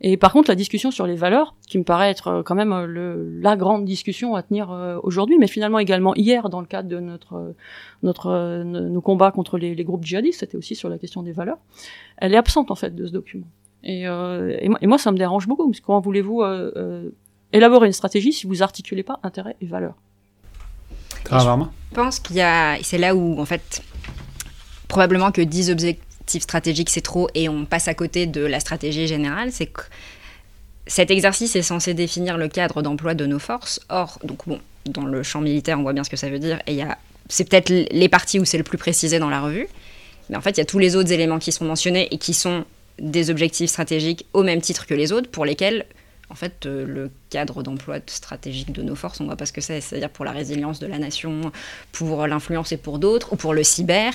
Et 0.00 0.16
par 0.16 0.32
contre 0.32 0.48
la 0.48 0.54
discussion 0.54 0.92
sur 0.92 1.08
les 1.08 1.16
valeurs 1.16 1.56
qui 1.66 1.78
me 1.78 1.82
paraît 1.82 2.10
être 2.10 2.28
euh, 2.28 2.42
quand 2.44 2.54
même 2.54 2.84
le, 2.84 3.40
la 3.40 3.56
grande 3.56 3.84
discussion 3.84 4.36
à 4.36 4.44
tenir 4.44 4.70
aujourd'hui 5.02 5.36
mais 5.36 5.48
finalement 5.48 5.80
également 5.80 6.14
hier 6.14 6.48
dans 6.48 6.60
le 6.60 6.66
cadre 6.66 6.88
de 6.88 7.00
notre 7.00 7.56
notre 8.04 8.62
nos 8.62 9.00
combats 9.00 9.32
contre 9.32 9.58
les, 9.58 9.74
les 9.74 9.84
groupes 9.84 10.04
djihadistes 10.04 10.40
c'était 10.40 10.56
aussi 10.56 10.76
sur 10.76 10.88
la 10.88 10.98
question 10.98 11.24
des 11.24 11.32
valeurs 11.32 11.58
elle 12.18 12.34
est 12.34 12.38
absente 12.38 12.70
en 12.70 12.76
fait 12.76 12.94
de 12.94 13.04
ce 13.04 13.10
document. 13.10 13.48
Et, 13.82 14.02
et, 14.02 14.68
moi, 14.68 14.78
et 14.80 14.86
moi 14.86 14.96
ça 14.96 15.10
me 15.10 15.18
dérange 15.18 15.48
beaucoup 15.48 15.66
parce 15.66 15.80
que 15.80 15.86
comment 15.86 16.00
voulez-vous 16.00 16.42
élaborer 17.54 17.86
une 17.86 17.92
stratégie 17.92 18.32
si 18.32 18.46
vous 18.46 18.62
articulez 18.62 19.02
pas 19.02 19.18
intérêt 19.22 19.56
et 19.62 19.66
valeur. 19.66 19.94
Je 21.90 21.96
pense 21.96 22.20
qu'il 22.20 22.36
y 22.36 22.42
a, 22.42 22.76
c'est 22.82 22.98
là 22.98 23.14
où 23.14 23.40
en 23.40 23.46
fait 23.46 23.82
probablement 24.88 25.32
que 25.32 25.40
10 25.40 25.70
objectifs 25.70 26.42
stratégiques 26.42 26.90
c'est 26.90 27.00
trop 27.00 27.28
et 27.34 27.48
on 27.48 27.64
passe 27.64 27.88
à 27.88 27.94
côté 27.94 28.26
de 28.26 28.42
la 28.42 28.60
stratégie 28.60 29.06
générale, 29.06 29.52
c'est 29.52 29.66
que 29.66 29.82
cet 30.86 31.10
exercice 31.10 31.56
est 31.56 31.62
censé 31.62 31.94
définir 31.94 32.36
le 32.36 32.48
cadre 32.48 32.82
d'emploi 32.82 33.14
de 33.14 33.24
nos 33.24 33.38
forces. 33.38 33.80
Or, 33.88 34.18
donc 34.22 34.46
bon, 34.46 34.60
dans 34.84 35.06
le 35.06 35.22
champ 35.22 35.40
militaire, 35.40 35.78
on 35.78 35.82
voit 35.82 35.94
bien 35.94 36.04
ce 36.04 36.10
que 36.10 36.16
ça 36.16 36.28
veut 36.28 36.38
dire 36.38 36.60
et 36.66 36.72
il 36.72 36.78
y 36.78 36.82
a 36.82 36.98
c'est 37.28 37.48
peut-être 37.48 37.70
les 37.70 38.08
parties 38.10 38.38
où 38.38 38.44
c'est 38.44 38.58
le 38.58 38.64
plus 38.64 38.76
précisé 38.76 39.18
dans 39.18 39.30
la 39.30 39.40
revue. 39.40 39.66
Mais 40.28 40.36
en 40.36 40.42
fait, 40.42 40.50
il 40.50 40.58
y 40.58 40.60
a 40.60 40.66
tous 40.66 40.78
les 40.78 40.94
autres 40.94 41.10
éléments 41.10 41.38
qui 41.38 41.52
sont 41.52 41.64
mentionnés 41.64 42.08
et 42.10 42.18
qui 42.18 42.34
sont 42.34 42.64
des 42.98 43.30
objectifs 43.30 43.70
stratégiques 43.70 44.26
au 44.32 44.42
même 44.42 44.60
titre 44.60 44.86
que 44.86 44.94
les 44.94 45.10
autres 45.12 45.30
pour 45.30 45.44
lesquels 45.44 45.86
en 46.30 46.34
fait, 46.34 46.66
euh, 46.66 46.86
le 46.86 47.10
cadre 47.30 47.62
d'emploi 47.62 47.98
stratégique 48.06 48.72
de 48.72 48.82
nos 48.82 48.94
forces, 48.94 49.20
on 49.20 49.26
voit 49.26 49.36
pas 49.36 49.46
ce 49.46 49.52
que 49.52 49.60
c'est, 49.60 49.80
c'est-à-dire 49.80 50.10
pour 50.10 50.24
la 50.24 50.32
résilience 50.32 50.78
de 50.78 50.86
la 50.86 50.98
nation, 50.98 51.52
pour 51.92 52.26
l'influence 52.26 52.72
et 52.72 52.76
pour 52.76 52.98
d'autres, 52.98 53.32
ou 53.32 53.36
pour 53.36 53.54
le 53.54 53.62
cyber. 53.62 54.14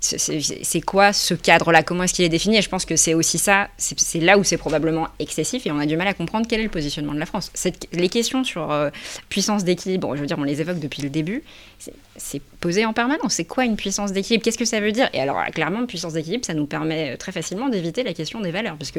C'est 0.00 0.80
quoi 0.82 1.14
ce 1.14 1.32
cadre-là? 1.32 1.82
Comment 1.82 2.02
est-ce 2.02 2.12
qu'il 2.12 2.26
est 2.26 2.30
défini? 2.30 2.58
Et 2.58 2.62
je 2.62 2.68
pense 2.68 2.84
que 2.84 2.94
c'est 2.94 3.14
aussi 3.14 3.38
ça, 3.38 3.68
c'est 3.78 4.20
là 4.20 4.36
où 4.36 4.44
c'est 4.44 4.58
probablement 4.58 5.08
excessif 5.18 5.66
et 5.66 5.70
on 5.70 5.78
a 5.78 5.86
du 5.86 5.96
mal 5.96 6.06
à 6.06 6.12
comprendre 6.12 6.46
quel 6.46 6.60
est 6.60 6.64
le 6.64 6.68
positionnement 6.68 7.14
de 7.14 7.18
la 7.18 7.26
France. 7.26 7.50
les 7.92 8.08
questions 8.10 8.44
sur 8.44 8.70
euh, 8.70 8.90
puissance 9.30 9.64
d'équilibre, 9.64 10.14
je 10.14 10.20
veux 10.20 10.26
dire, 10.26 10.38
on 10.38 10.44
les 10.44 10.60
évoque 10.60 10.78
depuis 10.78 11.00
le 11.00 11.08
début, 11.08 11.42
c'est 12.16 12.42
posé 12.60 12.84
en 12.84 12.92
permanence. 12.92 13.32
C'est 13.34 13.46
quoi 13.46 13.64
une 13.64 13.76
puissance 13.76 14.12
d'équilibre? 14.12 14.44
Qu'est-ce 14.44 14.58
que 14.58 14.66
ça 14.66 14.80
veut 14.80 14.92
dire? 14.92 15.08
Et 15.14 15.20
alors, 15.20 15.42
clairement, 15.54 15.86
puissance 15.86 16.12
d'équilibre, 16.12 16.44
ça 16.44 16.54
nous 16.54 16.66
permet 16.66 17.12
euh, 17.12 17.16
très 17.16 17.32
facilement 17.32 17.70
d'éviter 17.70 18.02
la 18.02 18.12
question 18.12 18.40
des 18.40 18.50
valeurs, 18.50 18.76
parce 18.76 18.90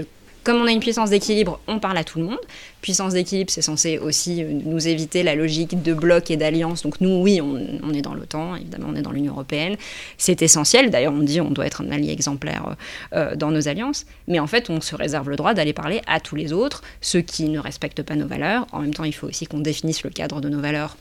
comme 0.45 0.61
on 0.61 0.67
a 0.67 0.71
une 0.71 0.79
puissance 0.79 1.09
d'équilibre, 1.09 1.59
on 1.67 1.79
parle 1.79 1.97
à 1.97 2.03
tout 2.03 2.19
le 2.19 2.25
monde. 2.25 2.39
Puissance 2.81 3.13
d'équilibre, 3.13 3.49
c'est 3.51 3.63
censé 3.63 3.97
aussi 3.97 4.43
euh, 4.43 4.51
nous 4.63 4.87
éviter 4.87 5.23
la 5.23 5.33
logique 5.33 5.81
de 5.81 5.93
bloc 5.93 6.29
et 6.29 6.37
d'alliance. 6.37 6.83
Donc 6.83 7.01
nous, 7.01 7.19
oui, 7.21 7.41
on, 7.41 7.91
est 7.93 8.03
dans 8.03 8.13
l'OTAN, 8.13 8.55
évidemment, 8.55 8.89
on 8.91 8.95
est 8.95 9.01
dans 9.01 9.11
l'Union 9.11 9.33
européenne. 9.33 9.75
C'est 10.19 10.43
essentiel. 10.43 10.91
D'ailleurs, 10.91 11.13
on 11.13 11.23
dit 11.23 11.41
on 11.41 11.49
doit 11.49 11.65
être 11.65 11.81
un 11.81 11.91
allié 11.91 12.11
exemplaire 12.11 12.75
euh, 13.13 13.31
euh, 13.31 13.35
dans 13.35 13.49
nos 13.49 13.67
alliances. 13.67 14.05
Mais 14.27 14.39
en 14.39 14.45
fait, 14.45 14.69
on 14.69 14.81
se 14.81 14.95
réserve 14.95 15.31
le 15.31 15.35
droit 15.35 15.55
d'aller 15.55 15.73
parler 15.73 16.01
à 16.05 16.19
tous 16.19 16.35
les 16.35 16.53
autres, 16.53 16.83
ceux 17.01 17.21
qui 17.21 17.49
ne 17.49 17.57
respectent 17.57 18.03
pas 18.03 18.15
nos 18.15 18.27
valeurs. 18.27 18.67
En 18.71 18.81
même 18.81 18.93
temps, 18.93 19.03
il 19.03 19.15
faut 19.15 19.27
aussi 19.27 19.47
qu'on 19.47 19.59
définisse 19.59 20.03
le 20.03 20.11
cadre 20.11 20.41
de 20.41 20.49
nos 20.49 20.61
valeurs. 20.61 20.95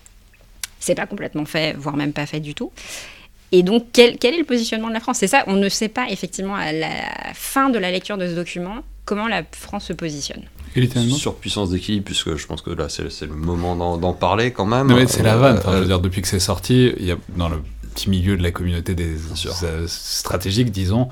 C'est 0.80 0.94
pas 0.94 1.06
complètement 1.06 1.44
fait, 1.44 1.76
voire 1.76 1.98
même 1.98 2.14
pas 2.14 2.24
fait 2.24 2.40
du 2.40 2.54
tout. 2.54 2.72
Et 3.52 3.62
donc, 3.62 3.88
quel, 3.92 4.16
quel, 4.16 4.34
est 4.34 4.38
le 4.38 4.44
positionnement 4.44 4.88
de 4.88 4.94
la 4.94 5.00
France? 5.00 5.18
C'est 5.18 5.26
ça, 5.26 5.44
on 5.46 5.54
ne 5.54 5.68
sait 5.68 5.88
pas 5.88 6.06
effectivement 6.08 6.56
à 6.56 6.72
la 6.72 6.88
fin 7.34 7.68
de 7.68 7.78
la 7.78 7.90
lecture 7.90 8.16
de 8.16 8.26
ce 8.26 8.32
document 8.32 8.82
comment 9.04 9.28
la 9.28 9.42
France 9.52 9.86
se 9.86 9.92
positionne. 9.92 10.42
Sur 11.16 11.36
puissance 11.36 11.70
d'équilibre, 11.70 12.04
puisque 12.04 12.34
je 12.34 12.46
pense 12.46 12.60
que 12.60 12.70
là 12.70 12.88
c'est 12.88 13.26
le 13.26 13.34
moment 13.34 13.96
d'en 13.96 14.12
parler 14.12 14.50
quand 14.50 14.66
même. 14.66 14.88
Non, 14.88 14.96
mais 14.96 15.06
c'est 15.06 15.22
la 15.22 15.36
vanne. 15.36 15.58
Enfin, 15.58 15.72
je 15.74 15.78
veux 15.78 15.86
dire, 15.86 16.00
depuis 16.00 16.20
que 16.20 16.26
c'est 16.26 16.40
sorti, 16.40 16.92
il 16.98 17.04
y 17.04 17.12
a 17.12 17.16
dans 17.36 17.48
le 17.48 17.62
petit 17.94 18.10
milieu 18.10 18.36
de 18.36 18.42
la 18.42 18.50
communauté 18.50 18.96
des 18.96 19.14
stratégiques, 19.86 20.72
disons, 20.72 21.08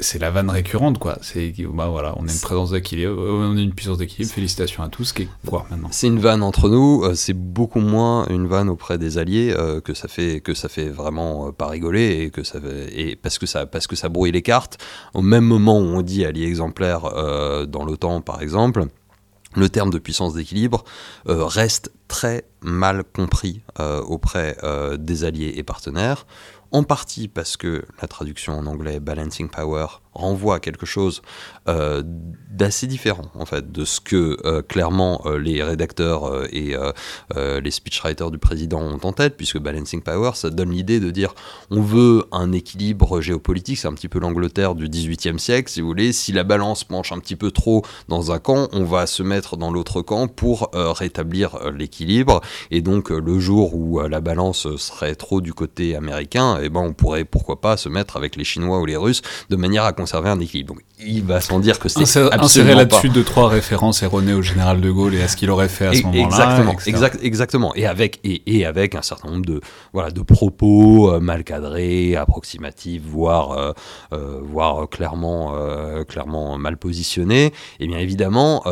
c'est 0.00 0.20
la 0.20 0.30
vanne 0.30 0.48
récurrente, 0.48 0.98
quoi. 0.98 1.18
C'est 1.22 1.52
bah 1.74 1.88
voilà, 1.88 2.14
on 2.16 2.28
a 2.28 2.32
une 2.32 2.40
présence 2.40 2.70
d'équilibre, 2.70 3.16
on 3.18 3.56
a 3.56 3.60
une 3.60 3.74
puissance 3.74 3.98
d'équilibre. 3.98 4.32
Félicitations 4.32 4.82
à 4.82 4.88
tous. 4.88 5.12
Qui 5.12 5.28
quoi 5.46 5.66
maintenant? 5.70 5.88
C'est 5.90 6.06
une 6.06 6.20
vanne 6.20 6.42
entre 6.42 6.68
nous. 6.68 7.02
Euh, 7.04 7.14
c'est 7.14 7.32
beaucoup 7.32 7.80
moins 7.80 8.26
une 8.28 8.46
vanne 8.46 8.68
auprès 8.68 8.96
des 8.96 9.18
alliés 9.18 9.52
euh, 9.56 9.80
que 9.80 9.94
ça 9.94 10.06
fait 10.06 10.40
que 10.40 10.54
ça 10.54 10.68
fait 10.68 10.88
vraiment 10.88 11.48
euh, 11.48 11.52
pas 11.52 11.66
rigoler 11.66 12.22
et 12.22 12.30
que 12.30 12.44
ça 12.44 12.60
et 12.94 13.16
parce 13.16 13.38
que 13.38 13.46
ça 13.46 13.66
parce 13.66 13.88
que 13.88 13.96
ça 13.96 14.08
brouille 14.08 14.30
les 14.30 14.42
cartes. 14.42 14.78
Au 15.14 15.22
même 15.22 15.44
moment 15.44 15.78
où 15.78 15.84
on 15.84 16.02
dit 16.02 16.24
allié 16.24 16.46
exemplaire 16.46 17.02
dans 17.66 17.84
l'OTAN, 17.84 18.20
par 18.20 18.40
exemple 18.40 18.86
le 19.54 19.68
terme 19.68 19.90
de 19.90 19.98
puissance 19.98 20.34
d'équilibre 20.34 20.84
reste 21.26 21.92
très 22.08 22.44
mal 22.62 23.04
compris 23.04 23.60
auprès 23.78 24.56
des 24.98 25.24
alliés 25.24 25.54
et 25.56 25.62
partenaires 25.62 26.26
en 26.72 26.84
partie 26.84 27.28
parce 27.28 27.56
que 27.56 27.84
la 28.00 28.08
traduction 28.08 28.58
en 28.58 28.66
anglais 28.66 28.98
balancing 28.98 29.48
power 29.48 29.86
renvoie 30.14 30.56
à 30.56 30.60
quelque 30.60 30.86
chose 30.86 31.22
euh, 31.68 32.02
d'assez 32.50 32.86
différent 32.86 33.26
en 33.34 33.46
fait 33.46 33.72
de 33.72 33.84
ce 33.84 34.00
que 34.00 34.36
euh, 34.44 34.62
clairement 34.62 35.22
euh, 35.24 35.38
les 35.38 35.62
rédacteurs 35.62 36.44
et 36.52 36.74
les 37.34 37.70
speechwriters 37.70 38.30
du 38.30 38.38
président 38.38 38.80
ont 38.80 39.00
en 39.02 39.12
tête 39.12 39.36
puisque 39.36 39.58
balancing 39.58 40.02
power 40.02 40.32
ça 40.34 40.50
donne 40.50 40.70
l'idée 40.70 41.00
de 41.00 41.10
dire 41.10 41.34
on 41.70 41.80
veut 41.80 42.24
un 42.32 42.52
équilibre 42.52 43.20
géopolitique 43.20 43.78
c'est 43.78 43.88
un 43.88 43.94
petit 43.94 44.08
peu 44.08 44.18
l'Angleterre 44.18 44.74
du 44.74 44.88
18e 44.88 45.38
siècle 45.38 45.70
si 45.70 45.80
vous 45.80 45.86
voulez. 45.86 46.12
Si 46.12 46.32
la 46.32 46.44
balance 46.44 46.84
penche 46.84 47.12
un 47.12 47.18
petit 47.18 47.36
peu 47.36 47.50
trop 47.50 47.82
dans 48.08 48.32
un 48.32 48.38
camp 48.38 48.68
on 48.72 48.84
va 48.84 49.06
se 49.06 49.22
mettre 49.22 49.56
dans 49.56 49.70
l'autre 49.70 50.02
camp 50.02 50.28
pour 50.28 50.70
rétablir 50.74 51.70
l'équilibre. 51.70 52.40
Et 52.70 52.82
donc 52.82 53.10
le 53.10 53.38
jour 53.38 53.74
où 53.74 54.00
la 54.00 54.20
balance 54.20 54.76
serait 54.76 55.14
trop 55.14 55.40
du 55.40 55.54
côté 55.54 55.96
américain 55.96 56.58
et 56.60 56.66
eh 56.66 56.68
ben 56.68 56.80
on 56.80 56.92
pourrait 56.92 57.24
pourquoi 57.24 57.60
pas 57.60 57.76
se 57.76 57.88
mettre 57.88 58.16
avec 58.16 58.36
les 58.36 58.44
Chinois 58.44 58.80
ou 58.80 58.86
les 58.86 58.96
Russes 58.96 59.22
de 59.50 59.56
manière 59.56 59.84
à 59.84 59.92
conserver 60.02 60.30
un 60.30 60.40
équilibre. 60.40 60.74
Donc 60.74 60.82
il 61.04 61.22
va 61.22 61.40
sans 61.40 61.60
dire 61.60 61.78
que 61.78 61.88
c'est 61.88 62.02
absolument 62.02 62.42
Insérer 62.42 62.74
là-dessus 62.74 63.08
deux 63.08 63.22
trois 63.22 63.48
références 63.48 64.02
erronées 64.02 64.32
au 64.32 64.42
général 64.42 64.80
de 64.80 64.90
Gaulle 64.90 65.14
et 65.14 65.22
à 65.22 65.28
ce 65.28 65.36
qu'il 65.36 65.48
aurait 65.48 65.68
fait 65.68 65.86
à 65.86 65.94
ce 65.94 66.02
moment-là. 66.02 66.24
Exactement, 66.24 66.76
exact, 66.86 67.18
exactement. 67.22 67.74
Et 67.76 67.86
avec 67.86 68.18
et, 68.24 68.42
et, 68.46 68.66
avec 68.66 68.96
un 68.96 69.02
certain 69.02 69.30
nombre 69.30 69.46
de 69.46 69.60
voilà 69.92 70.10
de 70.10 70.22
propos 70.22 71.12
euh, 71.12 71.20
mal 71.20 71.44
cadrés, 71.44 72.16
approximatifs, 72.16 73.02
voire 73.02 73.52
euh, 73.52 73.72
euh, 74.12 74.40
voire 74.42 74.88
clairement 74.88 75.54
clairement 76.08 76.58
mal 76.58 76.76
positionnés. 76.76 77.46
Et 77.46 77.52
eh 77.80 77.86
bien 77.86 77.98
évidemment 77.98 78.62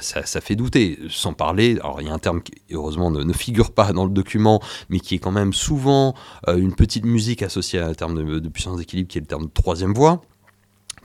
ça, 0.00 0.26
ça, 0.26 0.40
fait 0.40 0.56
douter. 0.56 0.98
Sans 1.08 1.32
parler, 1.32 1.78
alors 1.80 2.00
il 2.00 2.08
y 2.08 2.10
a 2.10 2.12
un 2.12 2.18
terme 2.18 2.42
qui 2.42 2.52
heureusement 2.72 3.10
ne, 3.10 3.22
ne, 3.22 3.32
figure 3.32 3.70
pas 3.70 3.92
dans 3.92 4.04
le 4.04 4.10
document, 4.10 4.60
mais 4.88 4.98
qui 4.98 5.14
est 5.14 5.18
quand 5.18 5.32
même 5.32 5.52
souvent 5.52 6.14
une 6.48 6.74
petite 6.74 7.04
musique 7.04 7.42
associée 7.42 7.78
à 7.78 7.86
un 7.86 7.94
terme 7.94 8.14
de, 8.16 8.38
de 8.40 8.48
puissance 8.48 8.78
d'équilibre, 8.78 9.08
qui 9.08 9.18
est 9.18 9.22
le 9.22 9.26
terme 9.26 9.44
de 9.44 9.52
troisième 9.52 9.94
voie 9.94 10.22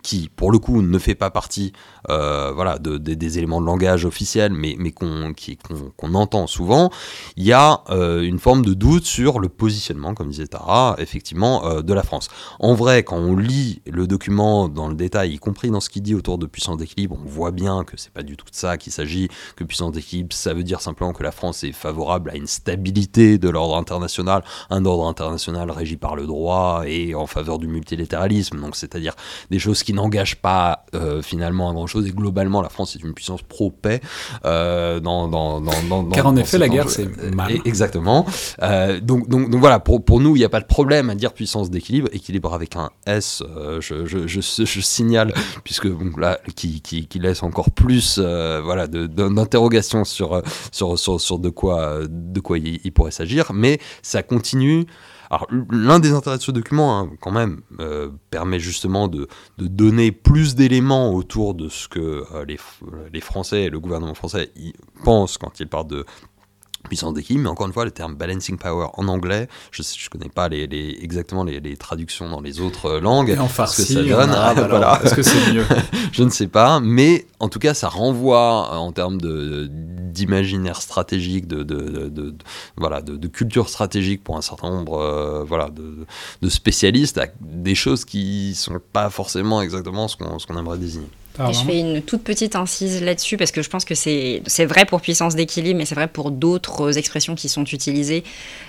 qui, 0.05 0.29
pour 0.29 0.51
le 0.51 0.59
coup, 0.59 0.83
ne 0.83 0.99
fait 0.99 1.15
pas 1.15 1.31
partie 1.31 1.73
euh, 2.11 2.51
voilà, 2.53 2.77
de, 2.77 2.97
des 2.97 3.37
éléments 3.39 3.59
de 3.59 3.65
langage 3.65 4.05
officiels, 4.05 4.53
mais, 4.53 4.75
mais 4.77 4.91
qu'on 4.91 5.33
qu'on 5.97 6.13
entend 6.13 6.45
souvent, 6.45 6.91
il 7.37 7.43
y 7.43 7.53
a 7.53 7.81
euh, 7.89 8.21
une 8.21 8.37
forme 8.37 8.63
de 8.63 8.75
doute 8.75 9.05
sur 9.05 9.39
le 9.39 9.49
positionnement, 9.49 10.13
comme 10.13 10.29
disait 10.29 10.45
Tara, 10.45 10.95
effectivement, 10.99 11.65
euh, 11.65 11.81
de 11.81 11.91
la 11.91 12.03
France. 12.03 12.27
En 12.59 12.75
vrai, 12.75 13.01
quand 13.01 13.17
on 13.17 13.35
lit 13.35 13.81
le 13.87 14.05
document 14.05 14.69
dans 14.69 14.87
le 14.87 14.93
détail, 14.93 15.33
y 15.33 15.39
compris 15.39 15.71
dans 15.71 15.79
ce 15.79 15.89
qu'il 15.89 16.03
dit 16.03 16.13
autour 16.13 16.37
de 16.37 16.45
puissance 16.45 16.77
d'équilibre, 16.77 17.17
on 17.19 17.27
voit 17.27 17.51
bien 17.51 17.83
que 17.83 17.97
c'est 17.97 18.13
pas 18.13 18.21
du 18.21 18.37
tout 18.37 18.45
de 18.45 18.55
ça 18.55 18.77
qu'il 18.77 18.93
s'agit, 18.93 19.27
que 19.55 19.63
puissance 19.63 19.91
d'équilibre, 19.91 20.33
ça 20.33 20.53
veut 20.53 20.63
dire 20.63 20.81
simplement 20.81 21.13
que 21.13 21.23
la 21.23 21.31
France 21.31 21.63
est 21.63 21.71
favorable 21.71 22.29
à 22.29 22.35
une 22.35 22.47
stabilité 22.47 23.39
de 23.39 23.49
l'ordre 23.49 23.75
international, 23.75 24.43
un 24.69 24.85
ordre 24.85 25.07
international 25.07 25.71
régi 25.71 25.97
par 25.97 26.15
le 26.15 26.27
droit 26.27 26.83
et 26.85 27.15
en 27.15 27.25
faveur 27.25 27.57
du 27.57 27.67
multilatéralisme, 27.67 28.61
donc 28.61 28.75
c'est-à-dire 28.75 29.15
des 29.49 29.57
choses 29.57 29.81
qui 29.81 29.94
n'engage 29.95 30.35
pas 30.37 30.85
euh, 30.93 31.21
finalement 31.21 31.69
à 31.69 31.73
grand 31.73 31.87
chose 31.87 32.07
et 32.07 32.11
globalement 32.11 32.61
la 32.61 32.69
France 32.69 32.95
est 32.95 33.03
une 33.03 33.13
puissance 33.13 33.41
pro-paix 33.41 34.01
euh, 34.45 34.99
dans, 34.99 35.27
dans, 35.27 35.61
dans, 35.61 36.05
car 36.09 36.27
en 36.27 36.35
effet 36.35 36.57
la 36.57 36.69
guerre 36.69 36.89
c'est 36.89 37.07
mal. 37.33 37.53
Exactement. 37.65 38.25
Euh, 38.61 38.99
donc, 38.99 39.27
donc, 39.27 39.49
donc, 39.49 39.59
voilà 39.59 39.79
pour, 39.79 40.03
pour 40.03 40.19
nous 40.19 40.35
il 40.35 40.39
n'y 40.39 40.45
a 40.45 40.49
pas 40.49 40.61
de 40.61 40.65
problème 40.65 41.09
à 41.09 41.15
dire 41.15 41.33
puissance 41.33 41.69
d'équilibre 41.69 42.09
équilibre 42.13 42.53
avec 42.53 42.75
un 42.75 42.89
S 43.05 43.43
je, 43.79 44.05
je, 44.05 44.27
je, 44.27 44.41
je, 44.41 44.81
signale 44.81 45.33
puisque 45.63 45.87
donc 45.87 46.19
là 46.19 46.39
qui, 46.55 46.81
qui, 46.81 47.07
qui 47.07 47.19
laisse 47.19 47.43
encore 47.43 47.71
plus 47.71 48.19
voilà 48.19 48.87
d'interrogations 48.87 50.03
sur, 50.03 50.41
sur, 50.71 50.99
sur, 50.99 51.19
sur 51.19 51.39
de 51.39 51.49
quoi 51.49 51.99
de 52.07 52.39
quoi 52.39 52.57
il, 52.57 52.79
il 52.83 52.91
pourrait 52.91 53.11
s'agir. 53.11 53.51
Mais 53.53 53.79
ça 54.01 54.23
continue 54.23 54.85
alors, 55.29 55.47
l'un 55.71 55.99
des 55.99 56.11
intérêts 56.11 56.37
de 56.37 56.41
ce 56.41 56.51
document, 56.51 56.99
hein, 56.99 57.09
quand 57.21 57.31
même, 57.31 57.61
euh, 57.79 58.09
permet 58.29 58.59
justement 58.59 59.07
de, 59.07 59.27
donner 59.57 60.11
plus 60.11 60.55
d'éléments 60.55 61.13
autour 61.13 61.53
de 61.53 61.69
ce 61.69 61.87
que 61.87 62.23
euh, 62.33 62.45
les, 62.45 62.57
les, 63.13 63.21
Français 63.21 63.63
et 63.63 63.69
le 63.69 63.79
gouvernement 63.79 64.13
français 64.13 64.51
pensent 65.03 65.37
quand 65.37 65.59
ils 65.59 65.67
parlent 65.67 65.87
de 65.87 66.05
puissance 66.85 67.13
d'équipe, 67.13 67.39
mais 67.39 67.49
encore 67.49 67.67
une 67.67 67.73
fois, 67.73 67.85
le 67.85 67.91
terme 67.91 68.15
balancing 68.15 68.57
power 68.57 68.87
en 68.93 69.07
anglais, 69.07 69.47
je 69.71 69.81
ne 69.81 70.09
connais 70.09 70.29
pas 70.29 70.47
les, 70.49 70.97
exactement 71.01 71.43
les, 71.43 71.77
traductions 71.77 72.29
dans 72.29 72.41
les 72.41 72.61
autres 72.61 72.85
euh, 72.85 72.99
langues. 73.01 73.29
Et 73.29 73.37
en 73.37 73.47
farci, 73.47 73.81
ce 73.81 73.99
que 73.99 74.09
ça 74.09 74.25
donne. 74.25 74.67
voilà. 74.69 75.01
Est-ce 75.03 75.15
que 75.15 75.21
c'est 75.21 75.53
mieux 75.53 75.65
Je 76.11 76.23
ne 76.23 76.29
sais 76.29 76.47
pas, 76.47 76.79
mais 76.79 77.25
en 77.39 77.49
tout 77.49 77.59
cas, 77.59 77.73
ça 77.73 77.89
renvoie 77.89 78.77
en 78.77 78.91
termes 78.91 79.19
d'imaginaire 79.19 80.81
stratégique, 80.81 81.47
de, 81.47 81.63
de, 81.63 82.35
voilà, 82.77 83.01
de, 83.01 83.27
culture 83.27 83.69
stratégique 83.69 84.23
pour 84.23 84.37
un 84.37 84.41
certain 84.41 84.69
nombre 84.69 84.99
euh, 84.99 85.43
voilà, 85.43 85.69
de, 85.69 86.49
spécialistes 86.49 87.17
à 87.17 87.27
des 87.41 87.75
choses 87.75 88.05
qui 88.05 88.55
sont 88.55 88.79
pas 88.93 89.09
forcément 89.09 89.61
exactement 89.61 90.07
ce 90.07 90.15
qu'on 90.17 90.57
aimerait 90.57 90.77
désigner 90.77 91.09
je 91.37 91.59
fais 91.65 91.79
une 91.79 92.01
toute 92.01 92.23
petite 92.23 92.55
incise 92.55 93.03
là-dessus 93.03 93.37
parce 93.37 93.51
que 93.51 93.61
je 93.61 93.69
pense 93.69 93.85
que 93.85 93.95
c'est 93.95 94.65
vrai 94.65 94.85
pour 94.85 95.01
puissance 95.01 95.35
d'équilibre, 95.35 95.77
mais 95.77 95.85
c'est 95.85 95.95
vrai 95.95 96.07
pour 96.07 96.31
d'autres 96.31 96.97
expressions 96.97 97.35
qui 97.35 97.49
sont 97.49 97.65
utilisées. 97.65 98.23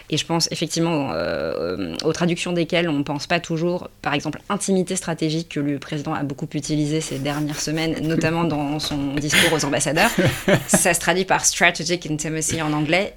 Et 0.09 0.17
je 0.17 0.25
pense 0.25 0.49
effectivement 0.53 1.11
euh, 1.13 1.95
aux 2.05 2.13
traductions 2.13 2.53
desquelles 2.53 2.89
on 2.89 2.99
ne 2.99 3.03
pense 3.03 3.27
pas 3.27 3.41
toujours. 3.41 3.89
Par 4.03 4.15
exemple, 4.15 4.41
intimité 4.49 4.95
stratégique 4.95 5.49
que 5.51 5.61
le 5.61 5.79
président 5.79 6.15
a 6.15 6.23
beaucoup 6.23 6.49
utilisé 6.55 7.01
ces 7.01 7.19
dernières 7.19 7.61
semaines, 7.61 8.07
notamment 8.07 8.45
dans 8.45 8.79
son 8.79 9.15
discours 9.15 9.53
aux 9.53 9.65
ambassadeurs. 9.65 10.11
ça 10.69 10.95
se 10.95 11.01
traduit 11.01 11.25
par 11.25 11.45
strategic 11.45 12.09
intimacy 12.09 12.63
en 12.63 12.73
anglais. 12.73 13.15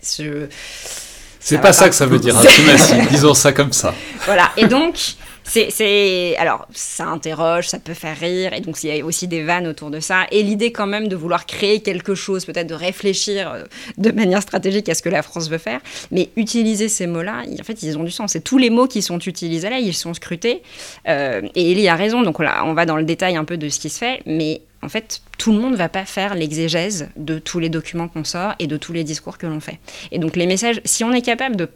C'est 1.40 1.62
pas 1.62 1.74
ça 1.74 1.90
que 1.90 1.96
ça 1.96 2.06
veut 2.06 2.20
dire, 2.20 2.38
intimacy. 2.38 2.96
Disons 3.12 3.34
ça 3.34 3.54
comme 3.54 3.74
ça. 3.74 3.94
Voilà. 4.26 4.52
Et 4.58 4.68
donc 4.68 5.16
c'est, 5.50 6.36
alors, 6.38 6.68
ça 6.72 7.06
interroge, 7.06 7.68
ça 7.68 7.80
peut 7.80 7.94
faire 7.94 8.18
rire, 8.18 8.54
et 8.54 8.62
donc 8.62 8.84
il 8.84 8.96
y 8.96 9.02
a 9.02 9.04
aussi 9.04 9.28
des 9.28 9.44
vannes 9.44 9.68
autour 9.68 9.90
de 9.90 10.00
ça. 10.00 10.26
Et 10.32 10.44
l'idée 10.44 10.72
quand 10.72 10.88
même 10.88 11.08
de 11.08 11.16
vouloir 11.16 11.46
créer 11.46 11.82
quelque 11.82 12.16
chose, 12.16 12.46
peut-être 12.46 12.68
de 12.68 12.76
réfléchir 12.76 13.52
euh, 13.52 13.64
de 13.98 14.12
manière 14.12 14.42
stratégique 14.42 14.88
à 14.90 14.96
ce 14.96 15.02
que 15.02 15.10
la 15.10 15.24
France 15.24 15.50
veut 15.50 15.58
faire, 15.58 15.82
mais 16.12 16.30
utiliser 16.36 16.88
ces 16.88 17.08
mots-là, 17.08 17.44
en 17.60 17.64
fait, 17.64 17.82
ils 17.84 17.98
ont 17.98 18.04
du 18.04 18.12
sens. 18.12 18.36
Et 18.36 18.42
tous 18.42 18.58
les 18.58 18.70
mots 18.70 18.88
qui 18.88 19.02
sont 19.02 19.20
utilisés 19.20 19.70
là, 19.70 19.80
ils 19.80 19.94
sont 19.94 20.14
scrutés. 20.14 20.62
Euh, 21.08 21.42
et 21.56 21.72
il 21.72 21.80
y 21.80 21.88
a 21.88 21.96
raison, 21.96 22.22
donc 22.22 22.40
là, 22.40 22.64
on 22.66 22.74
va 22.74 22.86
dans 22.86 22.98
le 22.98 23.04
détail 23.04 23.36
un 23.36 23.46
peu 23.46 23.58
de 23.58 23.70
ce 23.70 23.80
qui 23.80 23.90
se 23.90 23.98
fait, 23.98 24.22
mais 24.26 24.62
en 24.82 24.90
fait, 24.90 25.22
tout 25.38 25.52
le 25.52 25.60
monde 25.60 25.74
ne 25.74 25.78
va 25.78 25.90
pas 25.90 26.06
faire 26.06 26.36
l'exégèse 26.36 27.10
de 27.18 27.38
tous 27.40 27.60
les 27.60 27.70
documents 27.70 28.08
qu'on 28.08 28.24
sort 28.24 28.54
et 28.60 28.68
de 28.68 28.78
tous 28.78 28.94
les 28.94 29.04
discours 29.04 29.38
que 29.38 29.48
l'on 29.48 29.60
fait. 29.60 29.80
Et 30.12 30.20
donc 30.20 30.36
les 30.36 30.48
messages, 30.48 30.80
si 30.86 31.04
on 31.04 31.12
est 31.12 31.22
capable 31.22 31.56
de 31.56 31.70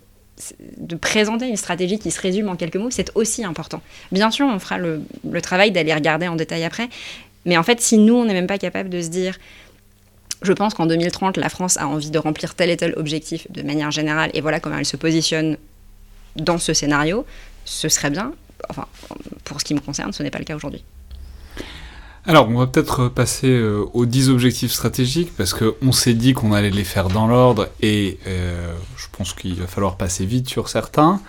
de 0.77 0.95
présenter 0.95 1.47
une 1.47 1.57
stratégie 1.57 1.99
qui 1.99 2.11
se 2.11 2.19
résume 2.19 2.49
en 2.49 2.55
quelques 2.55 2.75
mots, 2.75 2.89
c'est 2.89 3.11
aussi 3.15 3.43
important. 3.43 3.81
Bien 4.11 4.31
sûr, 4.31 4.47
on 4.47 4.59
fera 4.59 4.77
le, 4.77 5.01
travail 5.41 5.71
d'aller 5.71 5.93
regarder 5.93 6.27
en 6.27 6.35
détail 6.35 6.63
après, 6.63 6.89
mais 7.45 7.57
en 7.57 7.63
fait, 7.63 7.81
si 7.81 7.97
nous, 7.97 8.15
on 8.15 8.25
n'est 8.25 8.33
même 8.33 8.47
pas 8.47 8.57
capable 8.57 8.89
de 8.89 9.01
se 9.01 9.09
dire, 9.09 9.37
je 10.41 10.53
pense 10.53 10.73
qu'en 10.73 10.85
2030, 10.85 11.37
la 11.37 11.49
France 11.49 11.77
a 11.77 11.87
envie 11.87 12.09
de 12.09 12.17
remplir 12.17 12.55
tel 12.55 12.69
et 12.69 12.77
tel 12.77 12.93
objectif 12.97 13.49
de 13.51 13.61
manière 13.61 13.91
générale, 13.91 14.31
et 14.33 14.41
voilà 14.41 14.59
comment 14.59 14.77
elle 14.77 14.85
se 14.85 14.97
positionne 14.97 15.57
dans 16.35 16.57
ce 16.57 16.73
scénario, 16.73 17.25
ce 17.65 17.87
serait 17.89 18.09
bien. 18.09 18.33
Enfin, 18.69 18.87
pour 19.43 19.59
ce 19.59 19.65
qui 19.65 19.73
me 19.73 19.79
concerne, 19.79 20.13
ce 20.13 20.23
n'est 20.23 20.31
pas 20.31 20.39
le 20.39 20.45
cas 20.45 20.55
aujourd'hui. 20.55 20.83
Alors, 22.25 22.47
on 22.47 22.57
va 22.57 22.67
peut-être 22.67 23.09
passer 23.09 23.49
euh, 23.49 23.83
aux 23.93 24.05
10 24.05 24.29
objectifs 24.29 24.71
stratégiques, 24.71 25.35
parce 25.35 25.53
qu'on 25.53 25.91
s'est 25.91 26.13
dit 26.13 26.33
qu'on 26.33 26.53
allait 26.53 26.69
les 26.69 26.85
faire 26.85 27.09
dans 27.09 27.27
l'ordre, 27.27 27.67
et 27.81 28.17
euh, 28.27 28.73
je 28.95 29.07
pense 29.11 29.33
qu'il 29.33 29.55
va 29.55 29.67
falloir 29.67 29.97
passer 29.97 30.25
vite 30.25 30.47
sur 30.47 30.69
certains, 30.69 31.19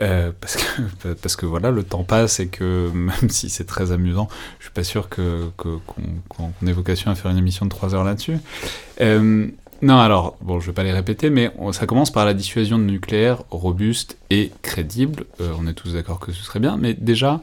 euh, 0.00 0.32
parce, 0.40 0.56
que, 0.56 1.12
parce 1.22 1.36
que 1.36 1.44
voilà, 1.44 1.70
le 1.70 1.82
temps 1.82 2.04
passe, 2.04 2.40
et 2.40 2.48
que 2.48 2.90
même 2.94 3.28
si 3.28 3.50
c'est 3.50 3.66
très 3.66 3.92
amusant, 3.92 4.28
je 4.60 4.64
suis 4.64 4.72
pas 4.72 4.84
sûr 4.84 5.10
que, 5.10 5.50
qu'on 5.58 6.52
ait 6.66 6.72
vocation 6.72 7.10
à 7.10 7.14
faire 7.14 7.30
une 7.30 7.38
émission 7.38 7.66
de 7.66 7.70
3 7.70 7.94
heures 7.94 8.04
là-dessus. 8.04 8.38
non, 9.00 9.98
alors, 9.98 10.38
bon, 10.40 10.58
je 10.58 10.66
vais 10.68 10.72
pas 10.72 10.84
les 10.84 10.92
répéter, 10.92 11.28
mais 11.28 11.52
ça 11.72 11.84
commence 11.84 12.10
par 12.10 12.24
la 12.24 12.32
dissuasion 12.32 12.78
nucléaire 12.78 13.42
robuste 13.50 14.16
et 14.30 14.52
crédible. 14.62 15.26
on 15.38 15.66
est 15.66 15.74
tous 15.74 15.92
d'accord 15.92 16.18
que 16.18 16.32
ce 16.32 16.42
serait 16.42 16.60
bien, 16.60 16.78
mais 16.78 16.94
déjà 16.94 17.42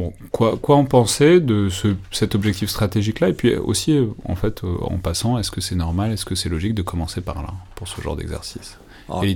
Bon, 0.00 0.12
quoi, 0.32 0.56
quoi 0.60 0.76
en 0.76 0.84
penser 0.86 1.40
de 1.40 1.68
ce, 1.68 1.88
cet 2.10 2.34
objectif 2.34 2.70
stratégique-là 2.70 3.28
Et 3.28 3.32
puis 3.34 3.54
aussi, 3.56 3.98
en 4.24 4.34
fait, 4.34 4.64
euh, 4.64 4.74
en 4.80 4.96
passant, 4.96 5.36
est-ce 5.38 5.50
que 5.50 5.60
c'est 5.60 5.74
normal, 5.74 6.10
est-ce 6.12 6.24
que 6.24 6.34
c'est 6.34 6.48
logique 6.48 6.74
de 6.74 6.80
commencer 6.82 7.20
par 7.20 7.42
là, 7.42 7.52
pour 7.74 7.86
ce 7.86 8.00
genre 8.00 8.16
d'exercice? 8.16 8.78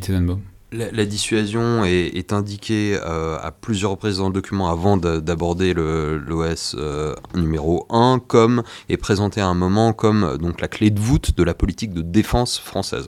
Tenenbaum? 0.01 0.41
La, 0.73 0.91
la 0.91 1.05
dissuasion 1.05 1.85
est, 1.85 2.17
est 2.17 2.33
indiquée 2.33 2.99
euh, 3.05 3.37
à 3.41 3.53
plusieurs 3.53 3.91
reprises 3.93 4.17
dans 4.19 4.29
le 4.29 4.33
document 4.33 4.71
avant 4.71 4.97
de- 4.97 5.21
d'aborder 5.21 5.75
l'OS 5.75 6.75
euh, 6.79 7.15
numéro 7.35 7.87
1, 7.91 8.21
comme 8.27 8.63
est 8.89 8.97
présentée 8.97 9.41
à 9.41 9.47
un 9.47 9.55
moment 9.55 9.93
comme 9.93 10.39
donc 10.39 10.61
la 10.61 10.69
clé 10.69 10.91
de 10.91 10.99
voûte 10.99 11.37
de 11.37 11.43
la 11.45 11.55
politique 11.55 11.93
de 11.93 12.03
défense 12.03 12.59
française. 12.59 13.07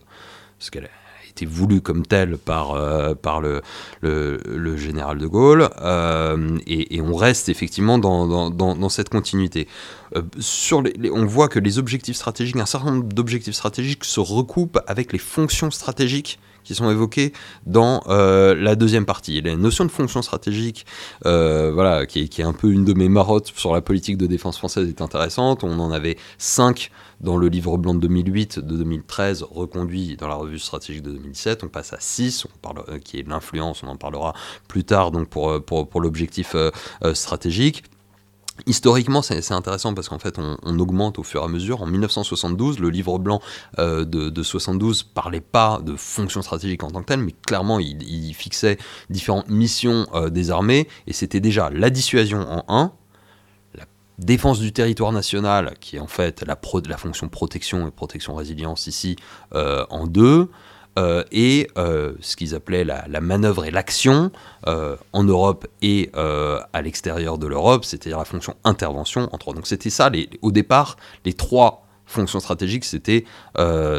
Parce 0.59 0.71
qu'elle 0.71 0.85
a 0.85 0.89
été 1.37 1.47
voulue 1.47 1.80
comme 1.82 2.07
telle 2.07 2.39
par, 2.39 2.72
euh, 2.72 3.14
par 3.14 3.41
le, 3.41 3.61
le, 4.01 4.76
général 4.76 5.18
de 5.18 5.26
Gaulle, 5.26 5.68
euh, 5.82 6.59
et, 6.66 7.01
on 7.01 7.14
reste 7.14 7.49
effectivement 7.49 7.99
dans, 7.99 8.51
dans, 8.51 8.89
cette 8.89 9.09
continuité. 9.11 9.68
Euh, 10.14 10.22
sur 10.39 10.82
on 11.12 11.24
voit 11.26 11.49
que 11.49 11.59
les 11.59 11.78
objectifs 11.78 12.16
stratégiques, 12.16 12.57
un 12.57 12.66
certain 12.66 12.93
nombre 12.93 13.12
d'objectifs 13.12 13.55
stratégiques 13.55 14.05
se 14.05 14.20
recoupent 14.20 14.78
avec 14.87 15.12
les 15.12 15.18
fonctions 15.18 15.70
stratégiques 15.70 16.39
qui 16.64 16.74
sont 16.74 16.91
évoquées 16.91 17.32
dans 17.64 18.03
la 18.09 18.74
deuxième 18.74 19.07
partie. 19.07 19.41
La 19.41 19.57
notion 19.57 19.84
de 19.84 19.91
fonction 19.91 20.20
stratégique, 20.22 20.84
voilà, 21.22 22.07
qui 22.07 22.28
qui 22.28 22.41
est 22.41 22.45
un 22.45 22.53
peu 22.53 22.72
une 22.72 22.84
de 22.84 22.93
mes 22.93 23.09
marottes 23.09 23.53
sur 23.55 23.72
la 23.72 23.80
politique 23.80 24.16
de 24.16 24.26
défense 24.26 24.59
française, 24.59 24.89
est 24.89 25.01
intéressante. 25.01 25.62
On 25.62 25.78
en 25.78 25.93
avait 25.93 26.16
cinq 26.39 26.91
dans 27.21 27.37
le 27.37 27.49
livre 27.49 27.77
blanc 27.79 27.95
de 27.95 28.01
2008, 28.01 28.59
de 28.59 28.77
2013, 28.77 29.45
reconduit 29.51 30.17
dans 30.17 30.29
la 30.29 30.35
revue 30.35 30.59
stratégique 30.59 31.03
de 31.03 31.12
2017. 31.12 31.64
On 31.64 31.69
passe 31.69 31.93
à 31.93 31.99
6, 31.99 32.45
on 32.47 32.59
parle, 32.61 32.85
euh, 32.89 32.99
qui 32.99 33.19
est 33.19 33.29
l'influence, 33.29 33.83
on 33.83 33.89
en 33.89 33.97
parlera 33.97 34.35
plus 34.69 34.85
tard 34.85 35.11
donc 35.11 35.29
pour, 35.29 35.51
euh, 35.51 35.61
pour, 35.61 36.01
l'objectif 36.01 36.55
euh, 36.55 36.71
stratégique. 37.14 37.85
Historiquement, 38.67 39.21
c'est 39.21 39.53
intéressant 39.53 39.93
parce 39.93 40.09
qu'en 40.09 40.19
fait, 40.19 40.39
on, 40.39 40.79
augmente 40.79 41.19
au 41.19 41.23
fur 41.23 41.43
et 41.43 41.45
à 41.45 41.49
mesure. 41.49 41.83
En 41.83 41.87
1972, 41.87 42.79
le 42.79 42.89
livre 42.89 43.19
blanc 43.19 43.43
de, 43.77 44.05
de 44.05 44.43
72 44.43 45.03
parlait 45.03 45.43
pas 45.43 45.79
de 45.85 45.95
fonction 45.95 46.41
stratégique 46.41 46.83
en 46.83 46.91
tant 46.91 47.03
que 47.03 47.07
telle, 47.07 47.21
mais 47.21 47.35
clairement, 47.47 47.79
il, 47.79 48.33
fixait 48.33 48.79
différentes 49.11 49.51
missions 49.51 50.07
des 50.31 50.51
armées, 50.51 50.89
et 51.07 51.12
c'était 51.12 51.41
déjà 51.41 51.69
la 51.69 51.91
dissuasion 51.91 52.47
en 52.51 52.64
1, 52.69 52.93
la 53.06 53.06
défense 54.19 54.61
du 54.61 54.73
territoire 54.73 55.12
national, 55.12 55.75
qui 55.81 55.97
est 55.97 56.01
en 56.01 56.07
fait 56.07 56.45
la, 56.47 56.57
fonction 56.97 57.29
protection 57.29 57.87
et 57.87 57.91
protection 57.91 58.35
résilience 58.35 58.87
ici, 58.87 59.17
euh, 59.55 59.85
en 59.91 60.07
2, 60.07 60.49
euh, 60.99 61.25
et 61.31 61.69
euh, 61.77 62.14
ce 62.21 62.37
qu'ils 62.37 62.55
appelaient 62.55 62.85
la, 62.85 63.05
la 63.09 63.21
manœuvre 63.21 63.67
et 63.67 63.71
l'action 63.71 64.31
en 64.64 65.23
Europe 65.23 65.67
et 65.83 66.11
à 66.14 66.83
l'extérieur 66.83 67.39
de 67.39 67.47
l'Europe, 67.47 67.85
c'est-à-dire 67.85 68.19
la 68.19 68.25
fonction 68.25 68.57
intervention 68.64 69.29
en 69.33 69.39
trois. 69.39 69.55
Donc 69.55 69.67
c'était 69.67 69.91
ça, 69.91 70.09
les, 70.09 70.29
au 70.43 70.51
départ, 70.51 70.97
les 71.25 71.35
trois 71.35 71.87
fonctions 72.07 72.41
stratégiques, 72.41 72.85
c'était 72.85 73.25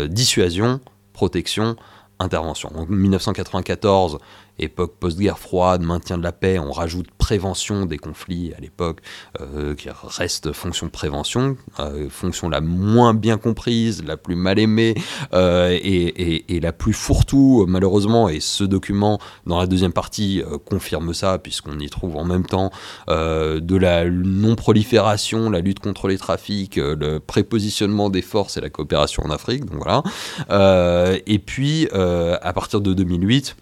dissuasion, 0.10 0.82
protection, 1.14 1.78
intervention. 2.20 2.72
En 2.76 2.86
1994, 2.86 4.20
époque 4.60 4.96
post-guerre 5.00 5.38
froide, 5.38 5.82
maintien 5.84 6.18
de 6.18 6.24
la 6.24 6.32
paix, 6.32 6.58
on 6.60 6.72
rajoute 6.72 7.08
prévention 7.18 7.86
des 7.86 7.98
conflits 7.98 8.54
à 8.58 8.62
l'époque, 8.62 9.02
euh, 9.42 9.76
qui 9.76 9.90
reste 9.92 10.52
fonction 10.52 10.88
de 10.88 10.92
prévention, 10.92 11.58
euh, 11.80 12.10
fonction 12.10 12.50
la 12.50 12.62
moins 12.62 13.14
bien 13.14 13.38
comprise, 13.38 14.04
la 14.04 14.18
plus 14.18 14.36
mal 14.36 14.58
aimée 14.58 14.96
euh, 15.34 15.70
et, 15.80 16.56
et- 16.56 16.60
la 16.60 16.72
plus 16.72 16.94
fourre-tout, 16.94 17.66
malheureusement. 17.68 18.30
Et 18.30 18.40
ce 18.40 18.64
document, 18.64 19.20
dans 19.46 19.60
la 19.60 19.68
deuxième 19.68 19.94
partie, 19.94 20.42
confirme 20.66 21.14
ça, 21.14 21.38
puisqu'on 21.38 21.78
y 21.80 21.88
trouve 21.88 22.16
en 22.16 22.26
même 22.26 22.46
temps 22.46 22.72
de 23.08 23.78
la 23.78 24.10
non-prolifération, 24.10 25.52
la 25.52 25.60
lutte 25.60 25.80
contre 25.80 26.08
les 26.08 26.18
trafics, 26.18 26.78
le 26.78 27.20
prépositionnement 27.20 28.10
des 28.10 28.24
forces 28.24 28.58
et 28.58 28.62
la 28.62 28.72
coopération 28.72 29.24
en 29.24 29.30
Afrique. 29.30 29.66
Donc 29.66 29.84
voilà. 29.84 30.02
Et 31.28 31.38
puis, 31.40 31.88
à 32.42 32.54
partir 32.54 32.82
de 32.82 32.94
2008, 32.94 33.56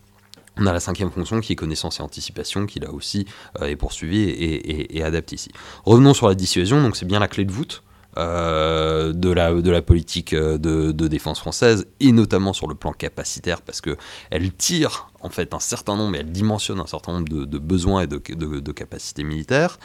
on 0.58 0.66
a 0.68 0.74
la 0.74 0.80
cinquième 0.80 1.12
fonction 1.12 1.40
qui 1.42 1.54
est 1.54 1.56
connaissance 1.56 2.00
et 2.00 2.04
anticipation, 2.04 2.66
qui 2.66 2.80
là 2.80 2.92
aussi 2.92 3.26
euh, 3.62 3.66
est 3.66 3.76
poursuivie 3.76 4.22
et, 4.22 4.98
et- 4.98 5.04
adaptée 5.04 5.36
ici. 5.36 5.52
Revenons 5.86 6.14
sur 6.14 6.28
la 6.28 6.36
dissuasion, 6.36 6.82
donc 6.82 6.96
c'est 6.96 7.06
bien 7.06 7.20
la 7.20 7.28
clé 7.28 7.46
de 7.46 7.52
voûte 7.52 7.84
euh, 8.18 9.12
de, 9.12 9.30
la, 9.30 9.82
politique 9.82 10.32
euh, 10.34 10.58
de, 10.58 11.08
défense 11.08 11.40
française, 11.40 11.86
et 12.00 12.14
notamment 12.14 12.54
sur 12.54 12.68
le 12.68 12.76
plan 12.76 12.94
capacitaire, 12.94 13.62
parce 13.62 13.82
que 13.82 13.98
elle 14.32 14.54
tire 14.54 15.10
en 15.20 15.30
fait 15.30 15.54
un 15.54 15.60
certain 15.60 15.98
nombre, 15.98 16.16
elle 16.16 16.32
dimensionne 16.32 16.80
un 16.80 16.88
certain 16.88 17.12
nombre 17.12 17.28
de, 17.28 17.58
besoins 17.58 18.04
et 18.04 18.08
de, 18.08 18.72
capacités 18.72 19.26
militaires. 19.26 19.78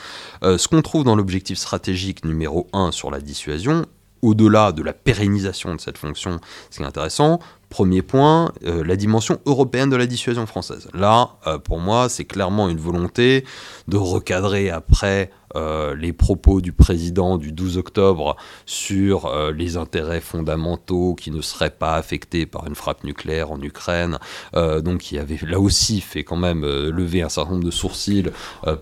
Euh, 0.44 0.58
ce 0.58 0.68
qu'on 0.68 0.82
trouve 0.82 1.02
dans 1.02 1.16
l'objectif 1.16 1.58
stratégique 1.58 2.24
numéro 2.24 2.68
1 2.72 2.92
sur 2.92 3.10
la 3.10 3.20
dissuasion, 3.20 3.86
au-delà 4.22 4.70
de 4.70 4.82
la 4.82 4.92
pérennisation 4.92 5.74
de 5.74 5.80
cette 5.80 5.98
fonction, 5.98 6.40
ce 6.70 6.76
qui 6.76 6.82
est 6.84 6.86
intéressant, 6.86 7.40
premier 7.70 8.02
point, 8.02 8.52
euh, 8.66 8.84
la 8.84 8.96
dimension 8.96 9.38
européenne 9.46 9.88
de 9.90 9.96
la 9.96 10.06
dissuasion 10.06 10.44
française. 10.44 10.88
Là, 10.92 11.30
euh, 11.46 11.58
pour 11.58 11.78
moi, 11.78 12.08
c'est 12.08 12.24
clairement 12.24 12.68
une 12.68 12.78
volonté 12.78 13.44
de 13.88 13.96
recadrer 13.96 14.70
après 14.70 15.30
euh, 15.56 15.94
les 15.96 16.12
propos 16.12 16.60
du 16.60 16.72
président 16.72 17.36
du 17.38 17.50
12 17.52 17.78
octobre 17.78 18.36
sur 18.66 19.32
les 19.56 19.76
intérêts 19.76 20.20
fondamentaux 20.20 21.14
qui 21.14 21.30
ne 21.30 21.40
seraient 21.42 21.70
pas 21.70 21.94
affectés 21.94 22.44
par 22.46 22.66
une 22.66 22.74
frappe 22.74 23.02
nucléaire 23.04 23.50
en 23.52 23.60
Ukraine, 23.60 24.18
donc 24.54 24.98
qui 24.98 25.18
avait 25.18 25.38
là 25.46 25.58
aussi 25.58 26.00
fait 26.00 26.22
quand 26.24 26.36
même 26.36 26.62
lever 26.64 27.22
un 27.22 27.28
certain 27.28 27.52
nombre 27.52 27.64
de 27.64 27.70
sourcils 27.70 28.26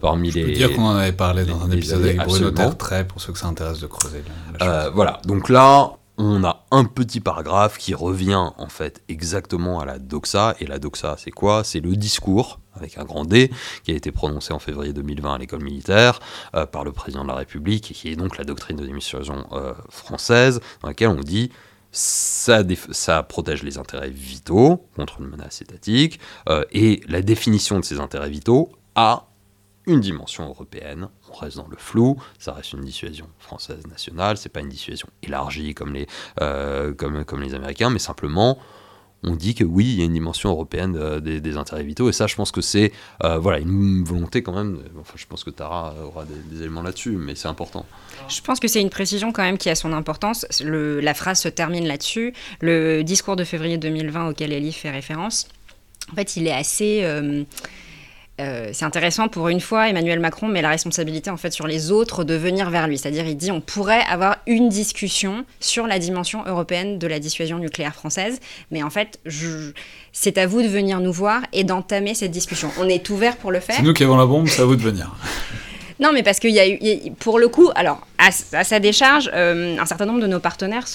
parmi 0.00 0.30
Je 0.30 0.38
les... 0.40 0.44
peux 0.44 0.52
dire 0.52 0.72
qu'on 0.74 0.86
en 0.86 0.96
avait 0.96 1.12
parlé 1.12 1.44
dans 1.44 1.58
les- 1.66 1.72
un 1.74 1.76
épisode 1.76 2.02
avec 2.04 2.18
Bruno. 2.18 2.50
Tertrais, 2.50 3.06
pour 3.06 3.20
ceux 3.20 3.32
que 3.32 3.38
ça 3.38 3.46
intéresse 3.48 3.80
de 3.80 3.86
creuser 3.86 4.22
la, 4.60 4.66
la 4.66 4.82
chose. 4.84 4.92
voilà, 4.94 5.20
donc 5.26 5.48
là, 5.48 5.92
on 6.18 6.42
a 6.42 6.66
un 6.72 6.84
petit 6.84 7.20
paragraphe 7.20 7.78
qui 7.78 7.94
revient 7.94 8.50
en 8.56 8.68
fait 8.68 9.02
exactement 9.08 9.78
à 9.78 9.86
la 9.86 10.00
doxa. 10.00 10.56
Et 10.58 10.66
la 10.66 10.80
doxa, 10.80 11.16
c'est 11.16 11.30
quoi? 11.30 11.62
C'est 11.62 11.78
le 11.78 11.94
discours, 11.94 12.58
avec 12.74 12.98
un 12.98 13.04
grand 13.04 13.24
D, 13.24 13.50
qui 13.84 13.92
a 13.92 13.94
été 13.94 14.10
prononcé 14.10 14.52
en 14.52 14.58
février 14.58 14.92
2020 14.92 15.34
à 15.34 15.38
l'école 15.38 15.62
militaire 15.62 16.18
euh, 16.56 16.66
par 16.66 16.82
le 16.82 16.90
président 16.90 17.22
de 17.22 17.28
la 17.28 17.36
République, 17.36 17.92
et 17.92 17.94
qui 17.94 18.08
est 18.08 18.16
donc 18.16 18.36
la 18.36 18.44
doctrine 18.44 18.76
de 18.76 18.84
démission 18.84 19.20
euh, 19.52 19.74
française, 19.88 20.60
dans 20.82 20.88
laquelle 20.88 21.08
on 21.08 21.20
dit 21.20 21.50
ça, 21.92 22.62
protège 23.22 23.62
les 23.62 23.78
intérêts 23.78 24.10
vitaux 24.10 24.84
contre 24.96 25.20
une 25.20 25.28
menace 25.28 25.62
étatique, 25.62 26.18
euh, 26.48 26.64
et 26.72 27.00
la 27.08 27.22
définition 27.22 27.78
de 27.78 27.84
ces 27.84 28.00
intérêts 28.00 28.28
vitaux 28.28 28.70
a 28.96 29.28
une 29.86 30.00
dimension 30.00 30.48
européenne. 30.48 31.08
On 31.30 31.36
reste 31.36 31.56
dans 31.56 31.68
le 31.68 31.76
flou, 31.76 32.16
ça 32.38 32.52
reste 32.52 32.72
une 32.72 32.80
dissuasion 32.80 33.26
française 33.38 33.86
nationale, 33.86 34.36
c'est 34.36 34.48
pas 34.48 34.60
une 34.60 34.68
dissuasion 34.68 35.08
élargie 35.22 35.74
comme 35.74 35.92
les, 35.92 36.06
euh, 36.40 36.94
comme, 36.94 37.24
comme 37.24 37.42
les 37.42 37.54
Américains, 37.54 37.90
mais 37.90 37.98
simplement 37.98 38.58
on 39.24 39.34
dit 39.34 39.54
que 39.54 39.64
oui, 39.64 39.84
il 39.84 39.98
y 39.98 40.02
a 40.02 40.04
une 40.04 40.12
dimension 40.12 40.50
européenne 40.50 40.96
euh, 40.96 41.20
des, 41.20 41.56
intérêts 41.56 41.82
vitaux, 41.82 42.08
et 42.08 42.12
ça, 42.12 42.26
je 42.26 42.36
pense 42.36 42.52
que 42.52 42.60
c'est 42.60 42.92
euh, 43.24 43.38
voilà 43.38 43.58
une 43.58 44.04
volonté 44.04 44.42
quand 44.42 44.52
même. 44.52 44.80
Enfin, 45.00 45.14
je 45.16 45.26
pense 45.26 45.42
que 45.42 45.50
Tara 45.50 45.94
aura 46.04 46.24
des, 46.24 46.60
éléments 46.60 46.82
là-dessus, 46.82 47.12
mais 47.12 47.34
c'est 47.34 47.48
important. 47.48 47.84
Je 48.28 48.40
pense 48.40 48.60
que 48.60 48.68
c'est 48.68 48.80
une 48.80 48.90
précision 48.90 49.32
quand 49.32 49.42
même 49.42 49.58
qui 49.58 49.70
a 49.70 49.74
son 49.74 49.92
importance. 49.92 50.46
La 50.60 51.14
phrase 51.14 51.40
se 51.40 51.48
termine 51.48 51.86
là-dessus. 51.86 52.32
Le 52.60 53.02
discours 53.02 53.34
de 53.34 53.44
février 53.44 53.76
2020 53.76 54.28
auquel 54.28 54.52
Elie 54.52 54.72
fait 54.72 54.90
référence, 54.90 55.48
en 56.12 56.14
fait, 56.14 56.36
il 56.36 56.46
est 56.46 56.52
assez... 56.52 57.04
euh, 58.40 58.70
c'est 58.72 58.84
intéressant 58.84 59.28
pour 59.28 59.48
une 59.48 59.60
fois, 59.60 59.88
Emmanuel 59.88 60.20
Macron 60.20 60.48
met 60.48 60.62
la 60.62 60.70
responsabilité 60.70 61.30
en 61.30 61.36
fait 61.36 61.50
sur 61.52 61.66
les 61.66 61.90
autres 61.90 62.24
de 62.24 62.34
venir 62.34 62.70
vers 62.70 62.86
lui. 62.88 62.98
C'est-à-dire, 62.98 63.26
il 63.26 63.36
dit 63.36 63.50
on 63.50 63.60
pourrait 63.60 64.02
avoir 64.08 64.36
une 64.46 64.68
discussion 64.68 65.44
sur 65.60 65.86
la 65.86 65.98
dimension 65.98 66.44
européenne 66.46 66.98
de 66.98 67.06
la 67.06 67.18
dissuasion 67.18 67.58
nucléaire 67.58 67.94
française, 67.94 68.38
mais 68.70 68.82
en 68.82 68.90
fait, 68.90 69.18
je- 69.26 69.72
c'est 70.12 70.38
à 70.38 70.46
vous 70.46 70.62
de 70.62 70.68
venir 70.68 71.00
nous 71.00 71.12
voir 71.12 71.42
et 71.52 71.64
d'entamer 71.64 72.14
cette 72.14 72.30
discussion. 72.30 72.70
On 72.78 72.88
est 72.88 73.08
ouvert 73.10 73.36
pour 73.36 73.50
le 73.52 73.60
faire. 73.60 73.76
C'est 73.76 73.82
nous 73.82 73.92
qui 73.94 74.04
avons 74.04 74.16
la 74.16 74.26
bombe, 74.26 74.48
c'est 74.48 74.62
à 74.62 74.64
vous 74.64 74.76
de 74.76 74.82
venir. 74.82 75.14
Non, 76.00 76.12
mais 76.12 76.22
parce 76.22 76.38
qu'il 76.38 76.50
y 76.50 76.60
a 76.60 76.68
eu, 76.68 76.78
pour 77.18 77.40
le 77.40 77.48
coup, 77.48 77.70
alors 77.74 78.06
à, 78.18 78.30
sa 78.30 78.78
décharge, 78.78 79.30
euh, 79.34 79.76
un 79.78 79.86
certain 79.86 80.06
nombre 80.06 80.20
de 80.20 80.28
nos 80.28 80.38
partenaires 80.38 80.86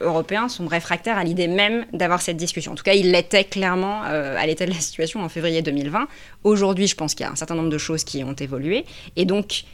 européens 0.00 0.48
sont 0.48 0.66
réfractaires 0.66 1.18
à 1.18 1.24
l'idée 1.24 1.48
même 1.48 1.84
d'avoir 1.92 2.22
cette 2.22 2.36
discussion. 2.36 2.72
En 2.72 2.74
tout 2.76 2.84
cas, 2.84 2.94
ils 2.94 3.10
l'étaient 3.10 3.44
clairement 3.44 4.02
euh, 4.06 4.36
à 4.38 4.46
l'état 4.46 4.64
de 4.64 4.70
la 4.70 4.78
situation 4.78 5.22
en 5.22 5.28
février 5.28 5.60
2020. 5.60 6.06
Aujourd'hui, 6.44 6.86
je 6.86 6.94
pense 6.94 7.14
qu'il 7.14 7.26
y 7.26 7.28
a 7.28 7.32
un 7.32 7.36
certain 7.36 7.56
nombre 7.56 7.70
de 7.70 7.78
choses 7.78 8.04
qui 8.04 8.22
ont 8.22 8.34
évolué, 8.34 8.84
et 9.16 9.24
donc 9.24 9.64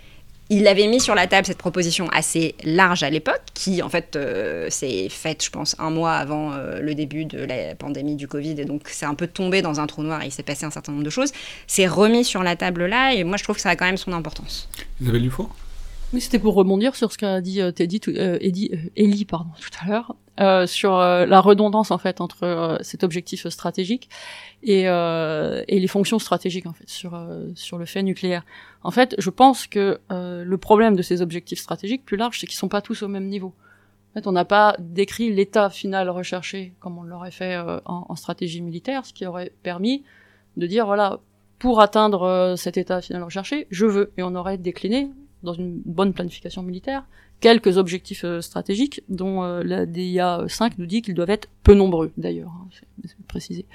il 0.51 0.67
avait 0.67 0.89
mis 0.89 1.01
sur 1.01 1.15
la 1.15 1.29
table 1.29 1.47
cette 1.47 1.59
proposition 1.59 2.09
assez 2.11 2.57
large 2.65 3.05
à 3.05 3.09
l'époque, 3.09 3.41
qui 3.55 3.83
en 3.83 3.89
fait 3.89 4.17
euh, 4.17 4.69
s'est 4.69 5.09
faite, 5.09 5.45
je 5.45 5.51
pense, 5.51 5.77
un 5.79 5.91
mois 5.91 6.15
avant 6.15 6.53
euh, 6.53 6.81
le 6.81 6.95
début 6.97 7.25
de 7.25 7.39
la 7.39 7.77
pandémie 7.77 8.17
du 8.17 8.27
Covid, 8.27 8.61
et 8.61 8.65
donc 8.65 8.89
c'est 8.89 9.07
un 9.07 9.15
peu 9.15 9.29
tombé 9.29 9.63
dans 9.63 9.79
un 9.79 9.87
trou 9.87 10.03
noir 10.03 10.23
et 10.23 10.27
il 10.27 10.33
s'est 10.33 10.43
passé 10.43 10.67
un 10.67 10.71
certain 10.71 10.93
nombre 10.93 11.05
de 11.05 11.11
choses. 11.11 11.33
C'est 11.69 11.87
remis 11.87 12.25
sur 12.25 12.43
la 12.43 12.57
table 12.57 12.87
là, 12.87 13.15
et 13.15 13.23
moi 13.23 13.37
je 13.37 13.45
trouve 13.45 13.57
que 13.57 13.63
ça 13.63 13.71
a 13.71 13.77
quand 13.77 13.87
même 13.87 13.97
son 13.97 14.13
importance. 14.13 14.69
Isabelle 15.01 15.23
Dufour? 15.23 15.55
Oui, 16.13 16.21
c'était 16.21 16.41
pour 16.41 16.55
rebondir 16.55 16.97
sur 16.97 17.13
ce 17.13 17.19
qu'a 17.19 17.41
dit 17.41 17.61
euh, 17.61 17.71
Teddy, 17.71 18.01
euh, 18.09 18.37
Eddie, 18.41 18.71
euh, 18.73 18.91
Ellie, 18.97 19.25
pardon, 19.25 19.51
tout 19.61 19.71
à 19.81 19.89
l'heure, 19.89 20.17
euh, 20.41 20.67
sur 20.67 20.97
euh, 20.97 21.25
la 21.25 21.41
redondance 21.41 21.93
en 21.93 21.99
fait 21.99 22.21
entre 22.21 22.43
euh, 22.43 22.77
cet 22.81 23.05
objectif 23.05 23.47
stratégique 23.49 24.09
et, 24.65 24.83
et 24.83 25.81
les 25.81 25.87
fonctions 25.87 26.19
stratégiques 26.19 26.67
en 26.67 26.73
fait 26.73 26.89
sur 26.89 27.19
sur 27.55 27.79
le 27.79 27.87
fait 27.87 28.03
nucléaire. 28.03 28.45
En 28.83 28.91
fait, 28.91 29.15
je 29.19 29.31
pense 29.31 29.67
que 29.67 30.01
le 30.11 30.57
problème 30.57 30.97
de 30.97 31.03
ces 31.03 31.23
objectifs 31.23 31.61
stratégiques 31.61 32.05
plus 32.05 32.17
larges, 32.17 32.41
c'est 32.41 32.47
qu'ils 32.47 32.59
sont 32.59 32.69
pas 32.69 32.83
tous 32.83 33.03
au 33.03 33.09
même 33.09 33.27
niveau. 33.29 33.55
En 34.11 34.15
fait, 34.15 34.27
on 34.27 34.33
n'a 34.33 34.45
pas 34.45 34.77
décrit 34.79 35.33
l'état 35.33 35.71
final 35.71 36.11
recherché 36.11 36.75
comme 36.81 36.99
on 36.99 37.05
l'aurait 37.05 37.31
fait 37.31 37.57
en, 37.57 38.07
en 38.09 38.17
stratégie 38.17 38.61
militaire, 38.61 39.07
ce 39.07 39.13
qui 39.13 39.25
aurait 39.25 39.53
permis 39.63 40.03
de 40.57 40.67
dire 40.67 40.85
voilà, 40.85 41.21
pour 41.59 41.81
atteindre 41.81 42.55
cet 42.59 42.77
état 42.77 43.01
final 43.01 43.23
recherché, 43.23 43.67
je 43.71 43.87
veux, 43.87 44.13
et 44.19 44.23
on 44.23 44.35
aurait 44.35 44.59
décliné 44.59 45.11
dans 45.43 45.55
une 45.55 45.81
bonne 45.85 46.13
planification 46.13 46.63
militaire 46.63 47.05
quelques 47.41 47.79
objectifs 47.79 48.25
euh, 48.25 48.41
stratégiques 48.41 49.03
dont 49.09 49.43
euh, 49.43 49.63
la 49.65 49.87
DIA 49.87 50.45
5 50.47 50.79
nous 50.79 50.87
dit 50.87 51.03
qu'ils 51.03 51.15
doivent 51.15 51.31
être 51.31 51.49
peu 51.63 51.75
nombreux 51.75 52.13
d'ailleurs, 52.17 52.51
hein, 52.51 52.69
c'est 53.05 53.27
précisé. 53.27 53.67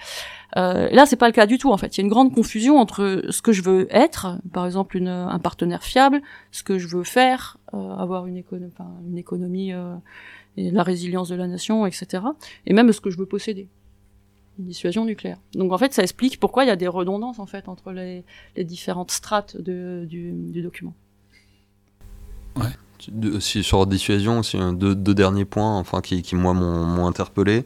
Euh, 0.55 0.89
là, 0.91 1.05
c'est 1.05 1.15
pas 1.15 1.27
le 1.27 1.33
cas 1.33 1.45
du 1.45 1.57
tout 1.57 1.71
en 1.71 1.77
fait. 1.77 1.97
Il 1.97 2.01
y 2.01 2.03
a 2.03 2.05
une 2.05 2.09
grande 2.09 2.33
confusion 2.33 2.77
entre 2.77 3.23
ce 3.29 3.41
que 3.41 3.51
je 3.51 3.61
veux 3.61 3.87
être, 3.89 4.37
par 4.53 4.65
exemple 4.65 4.95
une, 4.97 5.07
un 5.07 5.39
partenaire 5.39 5.83
fiable, 5.83 6.21
ce 6.51 6.63
que 6.63 6.77
je 6.77 6.87
veux 6.87 7.03
faire, 7.03 7.57
euh, 7.73 7.95
avoir 7.95 8.27
une, 8.27 8.41
une 9.07 9.17
économie 9.17 9.73
euh, 9.73 9.95
et 10.57 10.71
la 10.71 10.83
résilience 10.83 11.29
de 11.29 11.35
la 11.35 11.47
nation, 11.47 11.85
etc. 11.85 12.23
Et 12.65 12.73
même 12.73 12.91
ce 12.93 13.01
que 13.01 13.09
je 13.09 13.17
veux 13.17 13.25
posséder 13.25 13.67
une 14.57 14.67
dissuasion 14.67 15.03
nucléaire. 15.03 15.37
Donc 15.53 15.73
en 15.73 15.77
fait, 15.77 15.93
ça 15.93 16.01
explique 16.01 16.39
pourquoi 16.39 16.63
il 16.63 16.67
y 16.67 16.71
a 16.71 16.77
des 16.77 16.87
redondances 16.87 17.39
en 17.39 17.45
fait 17.45 17.67
entre 17.67 17.91
les, 17.91 18.23
les 18.55 18.63
différentes 18.63 19.11
strates 19.11 19.57
de, 19.57 20.05
du, 20.07 20.31
du 20.31 20.61
document. 20.61 20.93
De- 23.11 23.39
si- 23.39 23.63
sur 23.63 23.85
dissuasion, 23.85 24.41
hein, 24.55 24.73
deux, 24.73 24.95
derniers 24.95 25.45
points 25.45 25.77
enfin, 25.77 26.01
qui, 26.01 26.23
moi, 26.35 26.53
m'ont 26.53 27.05
interpellé. 27.05 27.65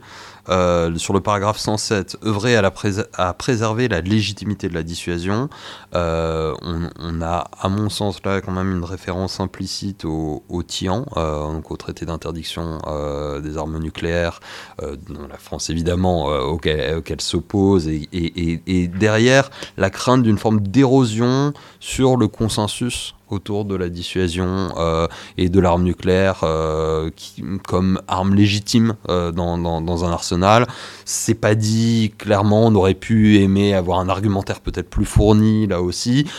Euh, 0.50 0.98
sur 0.98 1.14
le 1.14 1.22
paragraphe 1.22 1.60
107, 1.60 2.18
œuvrer 2.26 2.56
à, 2.58 3.34
préserver 3.34 3.88
la 3.88 4.02
légitimité 4.02 4.68
de 4.68 4.74
la 4.74 4.84
dissuasion. 4.84 5.48
Euh, 5.96 6.56
on, 6.62 7.22
a, 7.22 7.48
à 7.60 7.70
mon 7.70 7.90
sens, 7.90 8.20
là, 8.26 8.42
quand 8.42 8.52
même 8.52 8.76
une 8.76 8.84
référence 8.84 9.40
implicite 9.40 10.06
au, 10.06 10.44
au 10.50 10.64
TIAN, 10.64 11.06
euh, 11.18 11.54
donc 11.54 11.70
au 11.72 11.78
traité 11.78 12.06
d'interdiction 12.06 12.80
euh, 12.88 13.40
des 13.42 13.58
armes 13.58 13.78
nucléaires, 13.80 14.40
euh, 14.82 14.96
dont 15.08 15.28
la 15.30 15.38
France, 15.38 15.70
évidemment, 15.70 16.32
euh, 16.32 16.40
auquel, 16.42 16.98
auquel 16.98 17.22
s'oppose, 17.22 17.88
et 17.88 18.88
derrière, 18.88 19.52
la 19.78 19.90
crainte 19.90 20.24
d'une 20.24 20.40
forme 20.40 20.62
d'érosion 20.62 21.54
sur 21.80 22.18
le 22.18 22.28
consensus 22.28 23.14
autour 23.32 23.66
de 23.66 23.76
la 23.76 23.90
dissuasion 23.90 24.74
euh, 24.78 25.08
et 25.38 25.50
de 25.50 25.60
l'arme 25.60 25.84
nucléaire 25.84 26.42
euh, 26.44 27.10
comme 27.68 28.02
arme 28.08 28.36
légitime 28.36 28.96
euh, 29.10 29.32
dans, 29.32 30.06
un 30.06 30.12
arsenal. 30.12 30.68
C'est 31.06 31.36
pas 31.36 31.56
dit 31.56 32.14
clairement, 32.18 32.68
on 32.68 32.76
aurait 32.76 32.94
pu 32.94 33.40
aimer 33.40 33.74
avoir 33.74 34.00
un 34.00 34.10
argumentaire 34.10 34.62
peut-être 34.62 34.90
plus 34.90 35.06
fourni 35.06 35.68
là 35.68 35.82
aussi. 35.82 36.30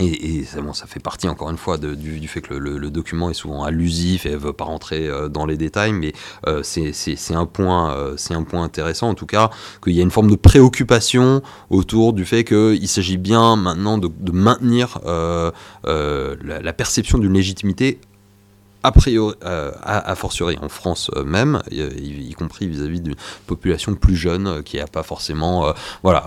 Et, 0.00 0.44
ça, 0.44 0.86
fait 0.86 1.00
partie 1.00 1.28
encore 1.28 1.50
une 1.50 1.56
fois 1.56 1.78
du, 1.78 2.26
fait 2.26 2.40
que 2.40 2.54
le, 2.54 2.90
document 2.90 3.30
est 3.30 3.34
souvent 3.34 3.62
allusif 3.62 4.26
et 4.26 4.30
ne 4.30 4.36
veut 4.36 4.52
pas 4.52 4.64
rentrer 4.64 5.08
euh, 5.08 5.28
dans 5.28 5.46
les 5.46 5.56
détails, 5.56 5.92
mais 5.92 6.12
euh, 6.46 6.62
c'est 6.62 7.34
un, 7.34 7.46
point, 7.46 7.94
euh, 7.94 8.16
un 8.30 8.42
point 8.42 8.64
intéressant 8.64 9.08
en 9.08 9.14
tout 9.14 9.26
cas, 9.26 9.50
qu'il 9.82 9.94
y 9.94 10.00
a 10.00 10.02
une 10.02 10.10
forme 10.10 10.30
de 10.30 10.36
préoccupation 10.36 11.42
autour 11.70 12.12
du 12.12 12.24
fait 12.24 12.44
qu'il 12.44 12.88
s'agit 12.88 13.18
bien 13.18 13.56
maintenant 13.56 13.98
de, 13.98 14.10
maintenir 14.32 14.98
euh, 15.06 15.52
la 15.84 16.72
perception 16.72 17.18
d'une 17.18 17.34
légitimité 17.34 18.00
a 18.84 18.92
priori, 18.92 19.34
euh, 19.44 19.72
a, 19.82 19.98
a 20.10 20.14
fortiori 20.14 20.56
en 20.62 20.68
France 20.68 21.10
euh, 21.16 21.24
même, 21.24 21.60
y, 21.72 21.80
y- 21.80 22.28
y 22.30 22.34
compris 22.34 22.68
vis-à-vis 22.68 23.00
d'une 23.00 23.16
population 23.46 23.94
plus 23.94 24.14
jeune 24.16 24.46
euh, 24.46 24.62
qui 24.62 24.76
n'a 24.76 24.86
pas 24.86 25.02
forcément 25.02 25.66
euh, 25.66 25.72
voilà, 26.02 26.24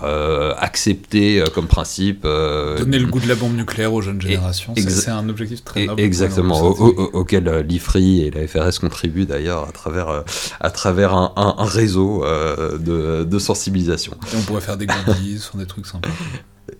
accepté 0.58 1.42
comme 1.54 1.66
principe. 1.66 2.22
Donner 2.24 2.98
le 2.98 3.06
goût 3.06 3.20
de 3.20 3.28
la 3.28 3.34
bombe 3.34 3.54
nucléaire 3.56 3.92
aux 3.92 4.02
jeunes 4.02 4.20
générations, 4.20 4.74
c'est 4.76 5.10
un 5.10 5.28
objectif 5.28 5.64
très 5.64 5.86
noble. 5.86 6.00
Exactement, 6.02 6.60
au- 6.62 6.74
au- 6.88 7.10
auquel 7.20 7.44
l'IFRI 7.68 8.22
et 8.22 8.30
la 8.30 8.46
FRS 8.46 8.78
contribuent 8.80 9.26
d'ailleurs 9.26 9.68
à 9.68 9.72
travers, 9.72 10.24
à 10.60 10.70
travers 10.70 11.14
un, 11.14 11.32
un- 11.36 11.54
un 11.58 11.64
réseau 11.64 12.24
de, 12.24 13.24
de 13.24 13.38
sensibilisation. 13.38 14.12
Et 14.32 14.36
on 14.36 14.42
pourrait 14.42 14.60
faire 14.60 14.76
des 14.76 14.86
goodies, 14.86 15.38
sur 15.38 15.56
des 15.58 15.66
trucs 15.66 15.86
sympas. 15.86 16.08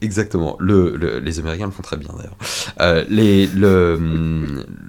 Exactement, 0.00 0.56
le, 0.60 0.96
le- 0.96 1.18
les 1.18 1.38
Américains 1.38 1.66
le 1.66 1.72
font 1.72 1.82
très 1.82 1.96
bien 1.96 2.10
d'ailleurs. 2.16 2.36
Euh, 2.80 3.04
les- 3.08 3.46
le, 3.46 3.96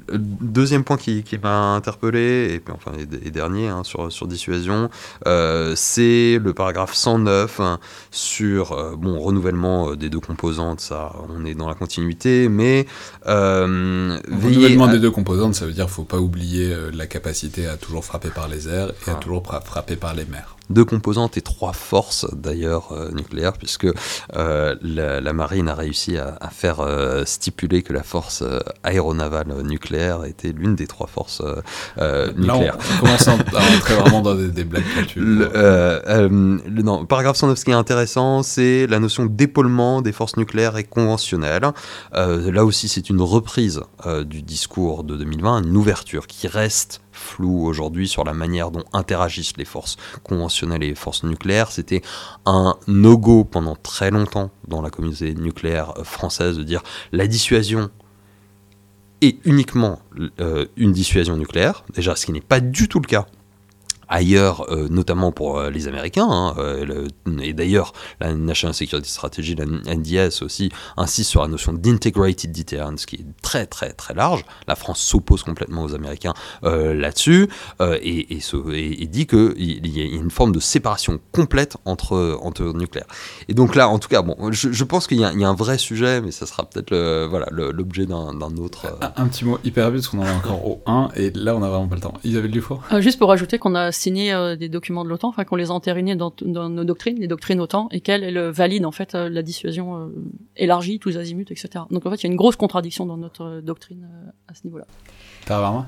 le 0.08 0.18
deuxième 0.18 0.84
point 0.84 0.98
qui, 0.98 1.24
qui 1.24 1.38
m'a 1.38 1.74
interpellé, 1.76 2.52
et 2.54 2.60
puis 2.60 2.74
enfin 2.74 2.92
et, 2.98 3.28
et 3.28 3.32
dernier 3.32 3.68
hein, 3.70 3.84
sur, 3.84 4.12
sur 4.12 4.28
dissuasion, 4.28 4.90
euh, 5.28 5.74
c'est 5.76 6.40
le 6.42 6.54
paragraphe 6.54 6.94
109 6.94 7.60
hein, 7.60 7.80
sur 8.12 8.72
euh, 8.74 8.96
bon 8.96 9.20
renouvellement 9.20 9.92
euh, 9.92 9.96
des 9.96 10.10
deux 10.10 10.20
composantes, 10.20 10.80
ça 10.82 11.14
on 11.30 11.46
est 11.46 11.56
dans 11.56 11.68
la 11.70 11.76
continuité, 11.76 12.50
mais 12.50 12.86
euh, 13.28 14.20
Renouvellement 14.30 14.86
à- 14.86 14.92
des 14.92 15.00
deux 15.00 15.12
composantes, 15.12 15.56
ça 15.56 15.66
veut 15.66 15.72
dire 15.74 15.86
qu'il 15.86 15.94
faut 15.94 16.04
pas 16.04 16.20
oublier 16.20 16.72
euh, 16.74 16.92
la 16.94 17.08
capacité 17.08 17.68
à 17.68 17.78
toujours 17.78 18.06
frapper 18.06 18.30
par 18.30 18.48
les 18.48 18.68
airs 18.68 18.92
et 19.08 19.12
à 19.12 19.16
toujours 19.16 19.44
fra- 19.44 19.62
frapper 19.62 19.96
par 19.96 20.14
les 20.14 20.26
mers. 20.26 20.56
Deux 20.70 20.86
composantes 20.86 21.38
et 21.38 21.42
trois 21.42 21.74
forces 21.74 22.26
d'ailleurs 22.34 22.92
euh, 22.92 23.12
nucléaires, 23.12 23.54
puisque 23.54 23.88
euh, 24.36 24.76
la, 24.82 25.22
la 25.22 25.34
marine 25.34 25.68
a 25.68 25.76
réussi 25.76 26.18
à, 26.18 26.38
à 26.40 26.50
faire 26.50 26.80
euh, 26.80 27.26
stipuler 27.26 27.82
que 27.82 27.94
la 27.94 28.04
force 28.04 28.44
aéronavale 28.84 29.62
nucléaire 29.64 30.26
était 30.26 30.52
l'une 30.52 30.76
des 30.76 30.88
trois 30.88 31.08
forces 31.08 31.42
euh, 31.42 32.28
Là, 32.28 32.34
on, 32.36 32.40
nucléaires. 32.40 32.78
on 32.98 33.06
commence 33.06 33.28
à, 33.28 33.32
rentrer 33.34 33.96
vraiment 34.00 34.22
dans 34.22 34.36
des, 34.36 34.50
des 34.50 34.64
blagues. 34.64 34.84
Le, 35.16 36.82
non, 36.84 37.06
paragraphe 37.06 37.38
109, 37.38 37.58
ce 37.58 37.66
qui 37.66 37.72
est 37.72 37.74
intéressant, 37.74 38.44
c'est 38.44 38.88
la 38.88 39.00
notion 39.00 39.26
d'épaulement 39.26 40.02
des 40.02 40.12
forces 40.12 40.38
nucléaires 40.38 40.78
et 40.78 40.84
conventionnelles. 40.84 41.72
Là 42.14 42.66
aussi, 42.66 42.88
c'est 42.88 43.10
une 43.10 43.22
reprise 43.22 43.82
du 44.26 44.42
discours 44.42 45.04
de 45.04 45.16
2020, 45.16 45.64
une 45.64 45.78
ouverture 45.78 46.28
qui 46.28 46.48
reste 46.48 47.02
floue 47.20 47.66
aujourd'hui 47.66 48.08
sur 48.08 48.24
la 48.24 48.34
manière 48.34 48.72
dont 48.72 48.84
interagissent 48.94 49.58
les 49.58 49.66
forces 49.66 49.98
conventionnelles 50.24 50.84
et 50.84 50.90
les 50.90 50.96
forces 50.96 51.24
nucléaires. 51.24 51.72
C'était 51.72 52.02
un 52.46 52.76
no-go 52.88 53.44
pendant 53.44 53.76
très 53.76 54.12
longtemps 54.12 54.52
dans 54.68 54.82
la 54.82 54.90
communauté 54.90 55.36
nucléaire 55.36 55.94
française 56.04 56.58
de 56.58 56.64
dire 56.64 56.82
la 57.12 57.28
dissuasion 57.28 57.90
est 59.22 59.46
uniquement 59.46 60.00
euh, 60.40 60.66
une 60.78 60.94
dissuasion 60.94 61.36
nucléaire, 61.36 61.84
déjà 61.94 62.16
ce 62.16 62.26
qui 62.26 62.32
n'est 62.32 62.42
pas 62.42 62.62
du 62.62 62.88
tout 62.88 63.00
le 63.00 63.08
cas 63.08 63.26
ailleurs, 64.10 64.66
euh, 64.72 64.88
notamment 64.90 65.32
pour 65.32 65.60
euh, 65.60 65.70
les 65.70 65.88
Américains, 65.88 66.28
hein, 66.30 66.56
euh, 66.58 66.86
le- 66.86 67.44
et 67.44 67.54
d'ailleurs 67.54 67.94
la 68.20 68.34
National 68.34 68.74
Security 68.74 69.10
Strategy, 69.10 69.56
la 69.56 69.66
NDS 69.66 70.42
aussi, 70.42 70.72
insiste 70.98 71.30
sur 71.30 71.42
la 71.42 71.48
notion 71.48 71.74
d'integrated 71.74 72.52
deterrence, 72.52 73.06
qui 73.06 73.18
est 73.18 73.26
très 73.42 73.66
très 73.66 73.92
très 73.94 74.14
large. 74.14 74.44
La 74.68 74.76
France 74.76 75.00
s'oppose 75.00 75.44
complètement 75.44 75.84
aux 75.84 75.94
Américains 75.94 76.34
euh, 76.64 76.94
là-dessus, 76.94 77.48
euh, 77.82 77.98
et, 78.02 78.36
et, 78.36 78.40
se- 78.40 78.72
et- 78.74 79.04
et 79.04 79.08
dit 79.08 79.28
qu'il 79.28 79.88
y 79.88 80.02
a 80.02 80.06
une 80.06 80.32
forme 80.32 80.52
de 80.52 80.60
séparation 80.60 81.20
complète 81.32 81.78
entre, 81.86 82.38
entre 82.42 82.64
nucléaires. 82.74 83.08
Et 83.48 83.54
donc 83.54 83.76
là, 83.76 83.88
en 83.90 84.00
tout 84.00 84.10
cas, 84.10 84.22
bon, 84.22 84.52
je, 84.52 84.72
je 84.72 84.84
pense 84.84 85.08
qu'il 85.08 85.20
y, 85.20 85.24
a- 85.26 85.32
y 85.34 85.44
a 85.44 85.50
un 85.50 85.54
vrai 85.56 85.78
sujet, 85.78 86.22
mais 86.22 86.32
ça 86.32 86.46
sera 86.46 86.64
peut-être 86.68 87.28
voilà, 87.30 87.48
l'objet 87.52 88.06
d'un 88.06 88.40
autre... 88.58 88.86
euh, 88.86 89.06
Un, 89.18 89.24
un 89.24 89.28
petit 89.28 89.46
mot 89.46 89.60
hyper 89.64 89.92
vite, 89.92 90.02
parce 90.02 90.08
qu'on 90.10 90.20
en 90.22 90.26
est 90.26 90.32
encore 90.36 90.66
au 90.68 90.82
1, 90.88 91.10
et 91.16 91.32
là, 91.36 91.56
on 91.56 91.62
a 91.64 91.70
vraiment 91.70 91.88
pas 91.88 91.96
le 91.96 92.02
temps. 92.02 92.14
Isabelle 92.24 92.52
Dufour? 92.52 92.82
Euh, 92.92 93.02
juste 93.02 93.20
pour 93.20 93.30
rajouter 93.30 93.60
qu'on 93.60 93.76
a 93.76 93.92
signé 94.00 94.34
euh, 94.34 94.56
des 94.56 94.70
documents 94.70 95.04
de 95.04 95.10
l'OTAN, 95.10 95.28
enfin 95.30 95.44
qu'on 95.44 95.56
les 95.56 95.70
a 95.70 95.74
entérinés 95.74 96.16
dans, 96.16 96.34
dans 96.42 96.70
nos 96.70 96.84
doctrines, 96.84 97.20
les 97.20 97.28
doctrines 97.28 97.60
OTAN, 97.60 97.88
et 97.92 98.00
qu'elles 98.02 98.24
elles 98.24 98.40
valident 98.50 98.86
en 98.86 98.92
fait 98.92 99.14
euh, 99.16 99.30
la 99.30 99.42
dissuasion 99.42 99.96
euh, 99.98 100.08
élargie, 100.56 101.00
tous 101.00 101.18
azimuts, 101.18 101.46
etc. 101.52 101.70
Donc 101.92 102.06
en 102.06 102.10
fait, 102.10 102.18
il 102.18 102.24
y 102.24 102.28
a 102.28 102.32
une 102.32 102.38
grosse 102.38 102.56
contradiction 102.56 103.06
dans 103.06 103.18
notre 103.18 103.44
euh, 103.44 103.62
doctrine 103.62 104.08
euh, 104.12 104.32
à 104.48 104.56
ce 104.56 104.62
niveau-là. 104.66 104.86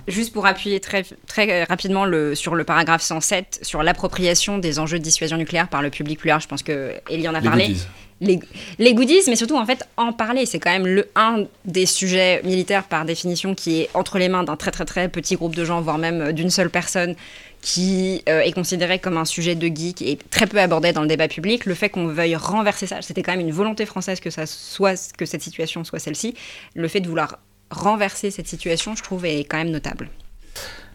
Juste 0.07 0.33
pour 0.33 0.45
appuyer 0.45 0.79
très, 0.79 1.03
très 1.27 1.63
rapidement 1.65 2.05
le, 2.05 2.35
sur 2.35 2.55
le 2.55 2.63
paragraphe 2.63 3.01
107, 3.01 3.59
sur 3.61 3.83
l'appropriation 3.83 4.57
des 4.57 4.79
enjeux 4.79 4.97
de 4.99 5.03
dissuasion 5.03 5.37
nucléaire 5.37 5.67
par 5.69 5.81
le 5.81 5.89
public 5.89 6.19
plus 6.19 6.29
large, 6.29 6.43
je 6.43 6.47
pense 6.47 6.63
que 6.63 6.93
Elie 7.09 7.27
en 7.27 7.33
a 7.35 7.39
Les 7.41 7.47
parlé. 7.47 7.67
goodies. 7.67 7.85
les, 8.21 8.39
les 8.79 8.93
goodies, 8.93 9.21
mais 9.27 9.35
surtout 9.35 9.57
en 9.57 9.65
fait 9.65 9.87
en 9.97 10.13
parler. 10.13 10.45
C'est 10.45 10.59
quand 10.59 10.71
même 10.71 10.87
le 10.87 11.07
un 11.15 11.43
des 11.65 11.85
sujets 11.85 12.41
militaires 12.43 12.85
par 12.85 13.05
définition 13.05 13.53
qui 13.53 13.81
est 13.81 13.89
entre 13.93 14.17
les 14.17 14.29
mains 14.29 14.43
d'un 14.43 14.55
très 14.55 14.71
très 14.71 14.85
très 14.85 15.09
petit 15.09 15.35
groupe 15.35 15.55
de 15.55 15.63
gens, 15.65 15.79
voire 15.81 15.97
même 15.99 16.21
euh, 16.21 16.31
d'une 16.31 16.49
seule 16.49 16.69
personne, 16.71 17.15
qui 17.61 18.23
euh, 18.27 18.41
est 18.41 18.51
considéré 18.51 18.99
comme 18.99 19.17
un 19.17 19.25
sujet 19.25 19.55
de 19.55 19.67
geek 19.67 20.01
et 20.01 20.17
très 20.29 20.47
peu 20.47 20.59
abordé 20.59 20.93
dans 20.93 21.01
le 21.01 21.07
débat 21.07 21.27
public. 21.27 21.65
Le 21.65 21.75
fait 21.75 21.89
qu'on 21.89 22.07
veuille 22.07 22.35
renverser 22.35 22.87
ça, 22.87 23.01
c'était 23.01 23.21
quand 23.21 23.31
même 23.31 23.41
une 23.47 23.53
volonté 23.53 23.85
française 23.85 24.19
que 24.19 24.29
ça 24.29 24.45
soit 24.45 25.13
que 25.15 25.25
cette 25.25 25.41
situation 25.41 25.83
soit 25.83 25.99
celle-ci. 25.99 26.33
Le 26.75 26.87
fait 26.87 26.99
de 26.99 27.07
vouloir 27.07 27.39
renverser 27.69 28.31
cette 28.31 28.47
situation, 28.47 28.95
je 28.95 29.03
trouve, 29.03 29.25
est 29.25 29.43
quand 29.43 29.57
même 29.57 29.71
notable. 29.71 30.09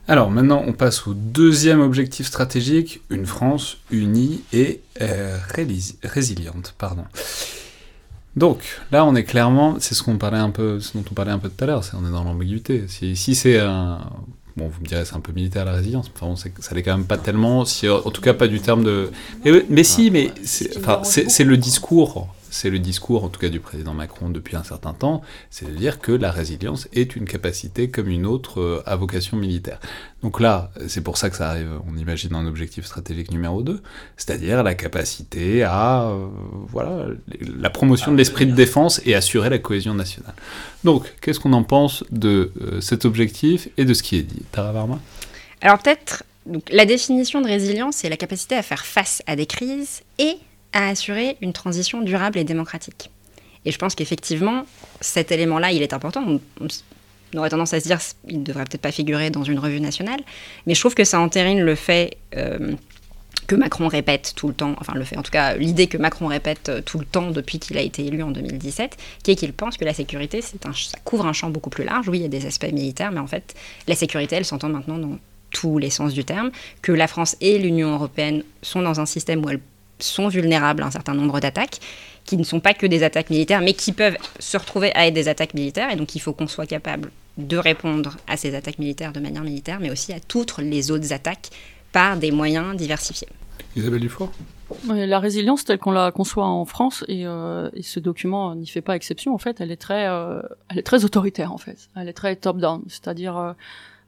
Alors 0.09 0.31
maintenant, 0.31 0.63
on 0.67 0.73
passe 0.73 1.07
au 1.07 1.15
deuxième 1.15 1.81
objectif 1.81 2.27
stratégique, 2.27 3.01
une 3.11 3.27
France 3.27 3.79
unie 3.91 4.43
et 4.53 4.81
euh, 5.01 5.39
résiliente. 6.03 6.75
Pardon. 6.79 7.05
Donc 8.37 8.61
là, 8.93 9.05
on 9.05 9.15
est 9.17 9.25
clairement, 9.25 9.77
c'est 9.81 9.95
ce 9.95 10.05
dont 10.05 10.13
on 10.13 10.19
parlait 10.19 10.39
un 10.39 10.51
peu 10.51 10.79
tout 10.79 11.65
à 11.65 11.67
l'heure, 11.67 11.83
on 11.95 12.07
est 12.07 12.13
dans 12.13 12.23
l'ambiguïté. 12.23 12.85
Si, 12.87 13.17
si 13.17 13.35
c'est 13.35 13.59
un, 13.59 14.01
bon, 14.57 14.69
vous 14.69 14.81
me 14.81 14.87
direz, 14.87 15.05
c'est 15.05 15.15
un 15.15 15.21
peu 15.21 15.33
militaire 15.33 15.65
la 15.65 15.73
résilience. 15.73 16.11
Enfin, 16.15 16.35
ça 16.37 16.75
l'est 16.75 16.83
quand 16.83 16.97
même 16.97 17.07
pas 17.07 17.19
tellement, 17.19 17.65
si, 17.65 17.89
en 17.89 18.11
tout 18.11 18.23
cas 18.23 18.35
pas 18.35 18.49
du 18.49 18.61
terme 18.61 18.85
de. 18.85 19.11
Mais, 19.45 19.65
mais 19.69 19.85
si, 19.85 20.11
mais 20.11 20.33
c'est, 20.45 20.77
enfin, 20.79 21.03
c'est 21.05 21.45
le 21.45 21.57
discours 21.57 22.29
c'est 22.57 22.71
le 22.71 22.79
discours, 22.79 23.23
en 23.23 23.29
tout 23.29 23.39
cas 23.39 23.51
du 23.51 23.61
président 23.61 23.93
Macron 23.93 24.31
depuis 24.31 24.57
un 24.57 24.65
certain 24.65 24.95
temps, 24.95 25.21
c'est 25.51 25.67
de 25.71 25.77
dire 25.77 26.01
que 26.01 26.11
la 26.11 26.31
résilience 26.31 26.89
est 26.95 27.15
une 27.15 27.27
capacité 27.27 27.91
comme 27.91 28.09
une 28.09 28.25
autre 28.25 28.61
euh, 28.61 28.83
à 28.87 28.97
vocation 28.97 29.37
militaire. 29.37 29.79
Donc 30.23 30.41
là, 30.41 30.71
c'est 30.89 31.03
pour 31.03 31.19
ça 31.19 31.29
que 31.29 31.37
ça 31.37 31.51
arrive, 31.51 31.69
on 31.87 31.99
imagine 31.99 32.35
un 32.35 32.47
objectif 32.47 32.87
stratégique 32.87 33.31
numéro 33.31 33.63
2, 33.63 33.83
c'est-à-dire 34.17 34.63
la 34.63 34.75
capacité 34.75 35.65
à, 35.65 36.05
euh, 36.05 36.29
voilà, 36.69 37.09
la 37.59 37.69
promotion 37.69 38.11
de 38.11 38.17
l'esprit 38.17 38.47
de 38.47 38.55
défense 38.55 39.03
et 39.05 39.15
assurer 39.15 39.51
la 39.51 39.59
cohésion 39.59 39.93
nationale. 39.93 40.35
Donc, 40.83 41.15
qu'est-ce 41.21 41.39
qu'on 41.39 41.53
en 41.53 41.63
pense 41.63 42.05
de 42.11 42.53
euh, 42.63 42.81
cet 42.81 43.05
objectif 43.05 43.69
et 43.77 43.85
de 43.85 43.93
ce 43.93 44.03
qui 44.03 44.17
est 44.17 44.23
dit? 44.23 44.43
Tara 44.51 44.73
Varma? 44.73 44.99
Alors 45.61 45.79
peut-être, 45.79 46.25
la 46.71 46.87
définition 46.87 47.43
de 47.43 47.47
résilience, 47.47 47.97
c'est 47.97 48.09
la 48.09 48.17
capacité 48.17 48.55
à 48.55 48.63
faire 48.63 48.87
face 48.87 49.23
à 49.27 49.37
des 49.37 49.47
crises 49.47 50.01
et 50.19 50.39
à 50.73 50.89
assurer 50.89 51.37
une 51.41 51.53
transition 51.53 52.03
durable 52.03 52.39
et 52.39 52.45
démocratique. 52.45 53.11
Et 53.65 53.73
je 53.73 53.79
pense 53.79 53.95
qu'effectivement, 53.95 54.65
cet 55.01 55.33
élément-là, 55.33 55.73
il 55.73 55.83
est 55.83 55.93
important. 55.93 56.25
On, 56.61 56.69
aurait 57.37 57.51
tendance 57.51 57.75
à 57.75 57.81
se 57.81 57.87
dire 57.87 57.99
qu'il 58.27 58.39
ne 58.39 58.45
devrait 58.45 58.65
peut-être 58.65 58.81
pas 58.81 58.93
figurer 58.93 59.31
dans 59.31 59.43
une 59.43 59.59
revue 59.59 59.81
nationale, 59.81 60.21
mais 60.67 60.75
je 60.75 60.81
trouve 60.81 60.95
que 60.95 61.05
ça 61.05 61.21
entérine 61.21 61.61
le 61.61 61.75
fait 61.75 62.17
euh, 62.37 62.75
que 63.47 63.55
Macron 63.55 63.89
répète 63.89 64.33
tout 64.37 64.49
le 64.49 64.55
temps, 64.55 64.75
enfin 64.81 64.95
le 64.95 65.05
fait 65.05 65.17
en 65.19 65.23
tout 65.23 65.31
cas 65.31 65.55
l'idée 65.57 65.87
que 65.87 65.99
Macron 65.99 66.29
répète 66.29 66.69
euh, 66.69 66.81
tout 66.81 66.99
le 66.99 67.05
temps 67.05 67.31
depuis 67.31 67.59
qu'il 67.59 67.77
a 67.77 67.83
été 67.83 68.07
élu 68.07 68.23
en 68.23 68.31
2017, 68.31 68.97
qui 69.23 69.33
est 69.33 69.37
qu'il 69.37 69.53
pense 69.53 69.77
que 69.77 69.85
la 69.85 69.93
sécurité, 69.93 70.41
ça 70.41 70.57
couvre 71.05 71.27
un 71.27 71.33
champ 71.33 71.51
beaucoup 71.51 71.69
plus 71.69 71.85
large. 71.85 72.09
Oui, 72.09 72.19
il 72.19 72.23
y 72.23 72.27
a 72.27 72.29
des 72.29 72.47
aspects 72.47 72.73
militaires, 72.73 73.13
mais 73.13 73.21
en 73.21 73.27
fait, 73.27 73.55
la 73.87 73.95
sécurité, 73.95 74.37
elle 74.37 74.45
s'entend 74.45 74.69
maintenant 74.69 74.99
dans 74.99 75.19
tous 75.51 75.79
les 75.79 75.91
sens 75.91 76.13
du 76.13 76.25
terme, 76.25 76.51
que 76.83 76.93
la 76.93 77.07
France 77.07 77.37
et 77.41 77.59
l'Union 77.59 77.93
européenne 77.93 78.43
sont 78.63 78.83
dans 78.83 79.01
un 79.01 79.07
système 79.07 79.45
où 79.45 79.49
elles 79.49 79.61
sont 79.99 80.29
vulnérables 80.29 80.83
à 80.83 80.87
un 80.87 80.91
certain 80.91 81.15
nombre 81.15 81.41
d'attaques, 81.41 81.81
qui 82.25 82.37
ne 82.37 82.45
sont 82.45 82.61
pas 82.61 82.75
que 82.75 82.87
des 82.87 83.03
attaques 83.03 83.31
militaires, 83.31 83.61
mais 83.61 83.73
qui 83.73 83.93
peuvent 83.93 84.17
se 84.39 84.57
retrouver 84.57 84.95
à 84.95 85.07
être 85.07 85.15
des 85.15 85.29
attaques 85.29 85.55
militaires. 85.55 85.91
Et 85.93 85.97
donc 85.97 86.15
il 86.15 86.21
faut 86.21 86.33
qu'on 86.33 86.49
soit 86.49 86.67
capable 86.67 87.11
de 87.39 87.57
répondre 87.57 88.17
à 88.27 88.37
ces 88.37 88.55
attaques 88.55 88.79
militaires 88.79 89.13
de 89.13 89.21
manière 89.21 89.43
militaire, 89.43 89.79
mais 89.81 89.91
aussi 89.91 90.13
à 90.13 90.21
toutes 90.21 90.59
les 90.59 90.91
autres 90.91 91.13
attaques 91.13 91.51
par 91.93 92.17
des 92.17 92.31
moyens 92.31 92.77
diversifiés. 92.77 93.29
Isabelle 93.77 94.01
Dufour 94.01 94.33
la 94.89 95.21
résilience 95.21 95.65
telle 95.65 95.79
qu'on 95.79 95.93
la 95.93 96.11
conçoit 96.11 96.47
en 96.47 96.65
France 96.65 97.05
et, 97.09 97.27
euh, 97.27 97.71
ce 97.81 98.01
document 98.01 98.55
n'y 98.55 98.67
fait 98.67 98.81
pas 98.81 98.97
exception 98.97 99.33
en 99.33 99.39
fait 99.39 99.61
elle 99.61 99.71
est 99.71 99.77
très 99.77 100.09
euh, 100.09 100.43
elle 100.69 100.79
est 100.79 100.83
très 100.83 101.05
autoritaire 101.05 101.53
en 101.53 101.59
fait 101.59 101.89
elle 101.95 102.09
est 102.09 102.13
très 102.13 102.35
top 102.35 102.59
down 102.59 102.83
c'est-à-dire 102.89 103.55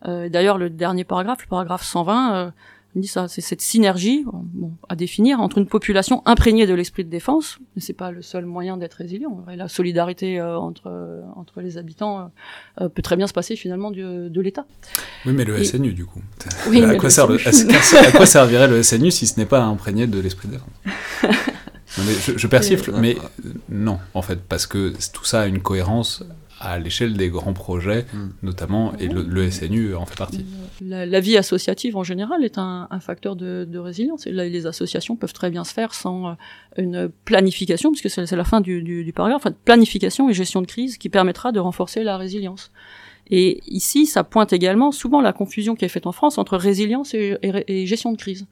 euh, 0.06 0.28
d'ailleurs 0.28 0.58
le 0.58 0.68
dernier 0.68 1.04
paragraphe 1.04 1.42
le 1.42 1.48
paragraphe 1.48 1.84
120 1.84 2.52
dit 2.96 3.06
ça, 3.06 3.28
c'est 3.28 3.40
cette 3.40 3.60
synergie 3.60 4.24
bon, 4.32 4.72
à 4.88 4.96
définir 4.96 5.40
entre 5.40 5.58
une 5.58 5.66
population 5.66 6.22
imprégnée 6.26 6.66
de 6.66 6.74
l'esprit 6.74 7.04
de 7.04 7.10
défense, 7.10 7.58
mais 7.76 7.82
c'est 7.82 7.92
pas 7.92 8.10
le 8.10 8.22
seul 8.22 8.44
moyen 8.44 8.76
d'être 8.76 8.94
résilient. 8.94 9.44
La 9.54 9.68
solidarité 9.68 10.40
euh, 10.40 10.58
entre 10.58 11.22
entre 11.36 11.60
les 11.60 11.76
habitants 11.76 12.20
euh, 12.20 12.84
euh, 12.84 12.88
peut 12.88 13.02
très 13.02 13.16
bien 13.16 13.26
se 13.26 13.32
passer 13.32 13.56
finalement 13.56 13.90
du, 13.90 14.02
de 14.02 14.40
l'État. 14.40 14.66
Oui, 15.26 15.32
mais 15.32 15.44
le 15.44 15.62
SNU 15.62 15.92
du 15.92 16.06
coup. 16.06 16.20
à, 16.74 16.94
quoi 16.96 17.10
sert 17.10 17.26
le, 17.26 17.36
à, 17.36 18.12
quoi 18.12 18.26
servirait 18.26 18.68
le 18.68 18.82
SNU 18.82 19.10
si 19.10 19.26
ce 19.26 19.38
n'est 19.38 19.46
pas 19.46 19.62
imprégné 19.62 20.06
de 20.06 20.18
l'esprit 20.18 20.48
de 20.48 20.54
défense? 20.54 21.36
Je, 21.96 22.36
je 22.36 22.46
persifle, 22.46 22.92
mais 23.00 23.16
non, 23.70 23.98
en 24.14 24.22
fait, 24.22 24.38
parce 24.46 24.66
que 24.66 24.92
tout 25.12 25.24
ça 25.24 25.40
a 25.40 25.46
une 25.46 25.60
cohérence 25.60 26.22
à 26.60 26.78
l'échelle 26.78 27.16
des 27.16 27.28
grands 27.28 27.52
projets, 27.52 28.06
hmm. 28.12 28.28
notamment, 28.42 28.92
et 28.98 29.08
le, 29.08 29.50
SNU 29.50 29.94
en 29.94 30.06
fait 30.06 30.16
partie. 30.16 30.44
La, 30.80 31.20
vie 31.20 31.36
associative 31.36 31.96
en 31.96 32.04
général 32.04 32.44
est 32.44 32.58
un, 32.58 32.88
facteur 33.00 33.36
de, 33.36 33.78
résilience. 33.78 34.26
Et 34.26 34.32
les 34.32 34.66
associations 34.66 35.16
peuvent 35.16 35.32
très 35.32 35.50
bien 35.50 35.64
se 35.64 35.72
faire 35.72 35.94
sans 35.94 36.28
euh, 36.28 36.32
une 36.76 37.10
planification, 37.24 37.92
puisque 37.92 38.10
c'est 38.10 38.36
la 38.36 38.44
fin 38.44 38.60
du, 38.60 38.82
du, 38.82 39.04
du 39.04 39.12
paragraphe, 39.12 39.42
enfin, 39.44 39.54
planification 39.64 40.28
et 40.30 40.34
gestion 40.34 40.60
de 40.60 40.66
crise 40.66 40.98
qui 40.98 41.08
permettra 41.08 41.52
de 41.52 41.60
renforcer 41.60 42.04
la 42.04 42.16
résilience. 42.16 42.70
Et 43.30 43.60
ici, 43.66 44.06
ça 44.06 44.24
pointe 44.24 44.52
également 44.52 44.90
souvent 44.92 45.20
la 45.20 45.32
confusion 45.32 45.74
qui 45.74 45.84
est 45.84 45.88
faite 45.88 46.06
en 46.06 46.12
France 46.12 46.38
entre 46.38 46.56
résilience 46.56 47.14
et 47.14 47.86
gestion 47.86 48.12
de 48.12 48.16
crise. 48.16 48.46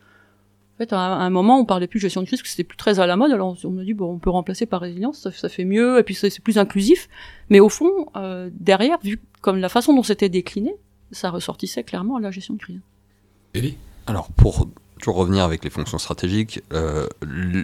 En 0.77 0.79
fait, 0.79 0.93
à 0.93 0.99
un 0.99 1.31
moment, 1.31 1.59
on 1.59 1.65
parlait 1.65 1.87
plus 1.87 2.01
de 2.01 2.03
gestion 2.03 2.21
de 2.21 2.27
crise, 2.27 2.41
parce 2.41 2.51
que 2.51 2.51
c'était 2.51 2.69
plus 2.69 2.77
très 2.77 3.01
à 3.01 3.07
la 3.07 3.17
mode. 3.17 3.33
Alors, 3.33 3.57
on 3.65 3.79
a 3.79 3.83
dit, 3.83 3.95
bon, 3.95 4.13
on 4.13 4.19
peut 4.19 4.29
remplacer 4.29 4.67
par 4.67 4.83
résilience, 4.83 5.23
ça, 5.23 5.33
ça 5.33 5.49
fait 5.49 5.65
mieux, 5.65 5.99
et 5.99 6.03
puis 6.03 6.15
c'est 6.15 6.39
plus 6.41 6.59
inclusif. 6.59 7.09
Mais 7.49 7.61
au 7.61 7.71
fond, 7.71 7.91
euh, 8.15 8.51
derrière, 8.53 8.99
vu 9.03 9.19
comme 9.41 9.57
la 9.57 9.71
façon 9.71 9.95
dont 9.95 10.03
c'était 10.03 10.29
décliné, 10.29 10.77
ça 11.13 11.31
ressortissait 11.31 11.85
clairement 11.85 12.17
à 12.17 12.21
la 12.21 12.31
gestion 12.31 12.55
de 12.55 12.59
crise. 12.59 12.81
Elie 13.55 13.77
Alors, 14.07 14.29
pour 14.33 14.69
toujours 14.99 15.17
revenir 15.17 15.45
avec 15.45 15.65
les 15.65 15.71
fonctions 15.71 15.99
stratégiques, 15.99 16.63
euh, 16.73 17.07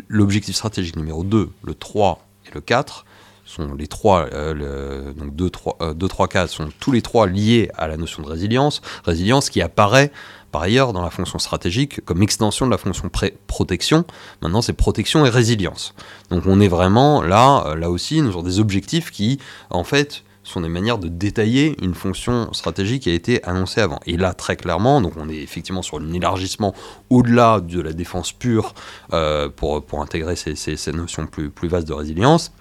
l'objectif 0.09 0.55
stratégique 0.55 0.97
numéro 0.97 1.25
2, 1.25 1.51
le 1.63 1.75
3 1.75 2.27
et 2.47 2.55
le 2.55 2.61
4, 2.61 3.05
sont 3.45 3.75
les 3.75 3.87
trois, 3.87 4.29
euh, 4.33 4.55
le, 4.55 5.13
donc 5.15 5.35
2, 5.35 5.51
3, 5.51 5.95
2, 5.95 6.09
3, 6.09 6.29
4 6.29 6.49
sont 6.49 6.69
tous 6.81 6.93
les 6.93 7.03
trois 7.03 7.27
liés 7.27 7.71
à 7.77 7.89
la 7.89 7.97
notion 7.97 8.23
de 8.23 8.29
résilience. 8.29 8.81
Résilience 9.05 9.51
qui 9.51 9.61
apparaît 9.61 10.13
par 10.53 10.63
ailleurs 10.63 10.93
dans 10.93 11.03
la 11.03 11.11
fonction 11.11 11.39
stratégique 11.39 12.05
comme 12.05 12.23
extension 12.23 12.67
de 12.67 12.71
la 12.71 12.79
fonction 12.79 13.11
protection. 13.47 14.05
Maintenant, 14.43 14.63
c'est 14.63 14.75
protection 14.75 15.27
et 15.27 15.31
résilience. 15.31 15.95
Donc 16.31 16.45
on 16.47 16.61
est 16.61 16.69
vraiment 16.69 17.23
là, 17.23 17.65
euh, 17.67 17.75
là 17.75 17.91
aussi, 17.91 18.21
nous 18.23 18.29
avons 18.29 18.43
des 18.43 18.61
objectifs 18.61 19.11
qui, 19.11 19.39
en 19.71 19.85
fait, 19.85 20.23
sont 20.43 20.61
des 20.61 20.69
manières 20.69 20.99
de 20.99 21.09
détailler 21.09 21.77
une 21.83 21.95
fonction 21.95 22.53
stratégique 22.53 23.05
qui 23.05 23.11
a 23.11 23.15
été 23.15 23.43
annoncée 23.45 23.81
avant. 23.81 24.01
Et 24.07 24.17
là, 24.17 24.35
très 24.35 24.57
clairement, 24.57 25.01
donc 25.01 25.15
on 25.17 25.29
est 25.29 25.37
effectivement 25.37 25.83
sur 25.83 25.99
un 25.99 26.13
élargissement 26.13 26.75
au-delà 27.11 27.61
de 27.61 27.81
la 27.81 27.93
défense 27.93 28.33
pure 28.33 28.75
euh, 29.13 29.49
pour, 29.49 29.85
pour 29.85 30.03
intégrer 30.03 30.37
ces, 30.37 30.57
ces, 30.57 30.93
notions 30.93 31.27
plus, 31.27 31.51
plus 31.51 31.69
vastes 31.69 31.89
de 31.89 31.93
résilience. 31.93 32.53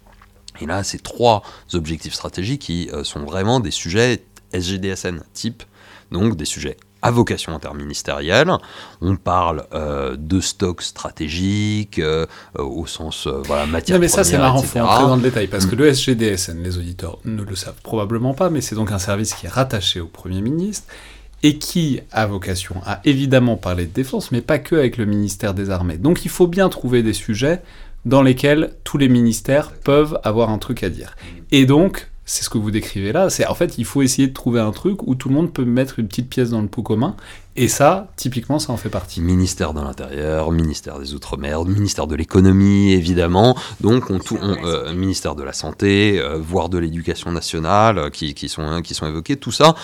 Et 0.60 0.66
là, 0.66 0.84
ces 0.84 1.00
trois 1.00 1.44
objectifs 1.74 2.14
stratégiques 2.14 2.62
qui 2.62 2.90
euh, 2.94 3.04
sont 3.04 3.24
vraiment 3.24 3.60
des 3.60 3.72
sujets 3.72 4.24
SGDSN 4.54 5.24
type, 5.34 5.64
donc 6.12 6.36
des 6.36 6.46
sujets 6.46 6.78
à 7.02 7.12
vocation 7.12 7.54
interministérielle. 7.54 8.52
On 9.02 9.16
parle 9.16 9.66
euh, 9.74 10.16
de 10.18 10.39
stocks 10.39 10.82
stratégiques 10.82 11.99
euh, 11.99 12.26
euh, 12.58 12.64
au 12.64 12.86
sens 12.86 13.28
voilà 13.45 13.66
matière. 13.66 13.97
Non 13.97 14.02
mais 14.02 14.08
ça 14.08 14.24
c'est 14.24 14.38
marrant, 14.38 14.62
faut 14.62 14.80
entrer 14.80 15.04
dans 15.04 15.16
le 15.16 15.22
détail 15.22 15.47
parce 15.47 15.66
que 15.66 15.76
le 15.76 15.93
SGDSN, 15.93 16.62
les 16.64 16.78
auditeurs 16.78 17.20
ne 17.26 17.43
le 17.43 17.56
savent 17.56 17.82
probablement 17.84 18.34
pas, 18.34 18.49
mais 18.49 18.62
c'est 18.62 18.76
donc 18.76 18.91
un 18.91 18.99
service 18.99 19.34
qui 19.34 19.45
est 19.45 19.49
rattaché 19.49 19.99
au 19.99 20.08
Premier 20.08 20.41
ministre 20.41 20.88
et 21.43 21.58
qui 21.58 21.99
a 22.12 22.26
vocation 22.28 22.76
à 22.86 23.02
évidemment 23.04 23.58
parler 23.58 23.86
de 23.86 23.93
défense, 23.93 24.32
mais 24.32 24.41
pas 24.41 24.60
que 24.60 24.76
avec 24.76 24.97
le 24.97 25.06
ministère 25.06 25.54
des 25.54 25.70
Armées. 25.70 25.97
Donc 25.97 26.24
il 26.24 26.30
faut 26.30 26.47
bien 26.47 26.70
trouver 26.70 27.02
des 27.02 27.14
sujets 27.14 27.62
dans 28.06 28.22
lesquels 28.22 28.74
tous 28.84 28.97
les 28.97 29.10
ministères 29.10 29.72
peuvent 29.72 30.20
avoir 30.24 30.49
un 30.49 30.58
truc 30.58 30.84
à 30.84 30.89
dire. 30.89 31.16
Et 31.52 31.66
donc, 31.66 32.11
c'est 32.32 32.46
ce 32.46 32.50
que 32.50 32.58
vous 32.58 32.72
décrivez 32.72 33.12
là. 33.12 33.30
C'est 33.30 33.46
en 33.46 33.56
fait, 33.56 33.78
il 33.78 33.84
faut 33.84 34.02
essayer 34.02 34.30
de 34.30 34.34
trouver 34.34 34.62
un 34.62 34.72
truc 34.72 35.06
où 35.06 35.16
tout 35.16 35.28
le 35.28 35.36
monde 35.36 35.52
peut 35.52 35.66
mettre 35.66 36.00
une 36.00 36.08
petite 36.08 36.30
pièce 36.30 36.52
dans 36.52 36.62
le 36.62 36.70
pot 36.70 36.82
commun. 36.82 37.18
Et 37.58 37.68
ça, 37.68 38.08
typiquement, 38.16 38.58
ça 38.58 38.72
en 38.72 38.78
fait 38.78 38.88
partie. 38.88 39.20
Ministère 39.20 39.74
de 39.74 39.82
l'Intérieur, 39.82 40.54
ministère 40.54 40.98
des 40.98 41.14
Outre-mer, 41.14 41.66
ministère 41.66 42.08
de 42.08 42.16
l'économie, 42.16 42.94
évidemment. 42.94 43.58
Donc, 43.82 44.10
euh, 44.10 44.94
ministère 44.94 45.36
de 45.36 45.44
la 45.44 45.52
Santé, 45.52 46.22
euh, 46.22 46.38
voire 46.40 46.70
de 46.70 46.78
l'Éducation 46.78 47.34
nationale, 47.34 47.98
euh, 47.98 48.10
qui, 48.10 48.48
sont, 48.48 48.82
qui 48.82 48.94
sont 48.94 49.06
évoqués. 49.06 49.36
Tout 49.36 49.52
ça 49.52 49.76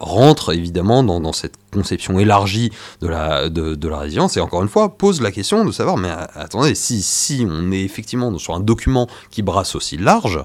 rentre 0.00 0.54
évidemment 0.54 1.02
dans, 1.02 1.32
cette 1.32 1.54
conception 1.72 2.20
élargie 2.20 2.70
de 3.00 3.08
la, 3.08 3.48
de, 3.48 3.74
de, 3.74 3.88
la 3.88 3.98
résilience. 3.98 4.36
Et 4.36 4.40
encore 4.40 4.62
une 4.62 4.68
fois, 4.68 4.96
pose 4.96 5.20
la 5.20 5.32
question 5.32 5.64
de 5.64 5.72
savoir, 5.72 5.96
mais 5.96 6.10
attendez, 6.36 6.76
si, 6.76 7.02
si 7.02 7.44
on 7.50 7.72
est 7.72 7.82
effectivement 7.82 8.38
sur 8.38 8.54
un 8.54 8.60
document 8.60 9.08
qui 9.32 9.42
brasse 9.42 9.74
aussi 9.74 9.96
large, 9.96 10.38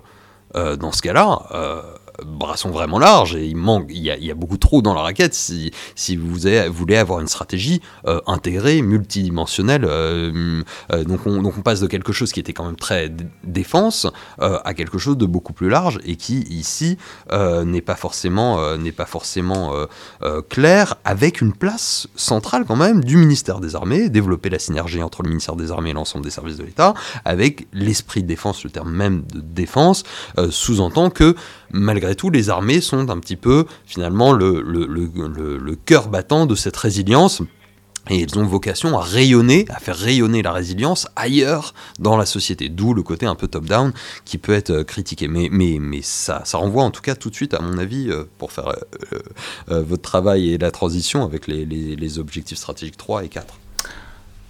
dans 0.56 0.91
ce 0.91 1.01
cas-là, 1.01 1.41
euh, 1.51 1.82
brassons 2.24 2.70
vraiment 2.70 2.99
large 2.99 3.36
et 3.36 3.45
il 3.45 3.55
manque, 3.55 3.88
il 3.89 4.01
y 4.01 4.32
a, 4.32 4.36
beaucoup 4.36 4.57
trop 4.57 4.82
dans 4.82 4.93
la 4.93 5.01
raquette 5.01 5.34
si, 5.34 5.72
si 5.95 6.16
vous, 6.16 6.36
voulez 6.70 6.97
avoir 6.97 7.20
une 7.20 7.28
stratégie 7.28 7.82
euh, 8.05 8.20
intégrée, 8.28 8.82
multidimensionnelle. 8.82 9.86
Euh, 9.86 10.63
euh, 10.91 11.03
donc, 11.03 11.26
on, 11.26 11.41
donc 11.41 11.57
on 11.57 11.61
passe 11.61 11.80
de 11.80 11.88
quelque 11.88 12.13
chose 12.13 12.32
qui 12.32 12.39
était 12.39 12.53
quand 12.53 12.66
même 12.66 12.76
très 12.76 13.11
défense 13.43 14.07
à 14.39 14.74
quelque 14.74 14.97
chose 14.97 15.18
de 15.18 15.26
beaucoup 15.26 15.53
plus 15.53 15.70
large 15.70 15.99
et 16.05 16.16
qui 16.16 16.39
ici 16.49 16.97
n'est 17.32 17.82
pas 17.82 17.95
forcément, 17.95 18.78
n'est 18.78 18.91
pas 18.91 19.05
forcément 19.05 19.74
clair 20.49 20.95
avec 21.05 21.41
une 21.41 21.53
place 21.53 22.07
centrale 22.16 22.66
quand 22.66 22.76
même 22.76 23.03
du 23.03 23.18
ministère 23.18 23.59
des 23.59 23.76
Armées, 23.76 24.09
développer 24.09 24.49
la 24.49 24.59
synergie 24.59 25.01
entre 25.01 25.24
le 25.24 25.30
ministère 25.30 25.55
des 25.55 25.72
Armées 25.72 25.91
et 25.91 25.93
l'ensemble 25.93 26.24
des 26.24 26.32
services 26.32 26.57
de 26.57 26.63
l'État 26.63 26.93
avec 27.24 27.68
l'esprit 27.74 28.24
de 28.24 28.28
défense, 28.28 28.63
le 28.63 28.70
terme 28.70 28.91
même 28.91 29.24
de 29.34 29.41
défense 29.41 30.03
sous-entend 30.49 31.09
que 31.09 31.36
malgré 31.76 32.15
tout, 32.15 32.30
les 32.30 32.49
armées 32.49 32.82
sont 32.82 33.09
un 33.09 33.19
petit 33.19 33.36
peu 33.36 33.65
finalement 33.86 34.32
le, 34.32 34.61
le, 34.61 35.76
cœur 35.76 36.07
battant 36.07 36.45
de 36.45 36.55
cette 36.55 36.78
résilience 36.78 37.41
Et 38.09 38.21
ils 38.21 38.39
ont 38.39 38.45
vocation 38.45 38.97
à 38.97 39.01
rayonner, 39.01 39.65
à 39.69 39.80
faire 39.80 39.97
rayonner 39.97 40.41
la 40.41 40.51
résilience 40.51 41.07
ailleurs 41.15 41.73
dans 41.99 42.17
la 42.17 42.26
société. 42.26 42.69
D'où 42.69 42.93
le 42.93 43.03
côté 43.03 43.26
un 43.26 43.36
peu 43.36 43.47
top-down 43.47 43.91
qui 44.23 44.38
peut 44.38 44.53
être 44.53 44.69
euh, 44.71 44.84
critiqué. 44.84 45.28
Mais, 45.28 45.49
mais, 45.51 45.78
mais 45.80 46.01
ça, 46.01 46.41
ça 46.45 46.57
renvoie 46.57 46.84
en 46.84 46.91
tout 46.91 47.01
cas 47.01 47.15
tout 47.15 47.30
de 47.30 47.36
suite, 47.36 47.53
à 47.53 47.59
mon 47.59 47.78
avis, 47.78 48.09
euh, 48.09 48.23
pour 48.38 48.51
faire 48.51 48.73
euh, 49.69 49.84
votre 49.84 50.03
travail 50.03 50.51
et 50.51 50.57
la 50.57 50.71
transition 50.71 51.23
avec 51.23 51.47
les, 51.47 51.65
les, 51.65 52.19
objectifs 52.19 52.57
stratégiques 52.57 52.97
3 52.97 53.26
et 53.26 53.30
4. 53.30 53.59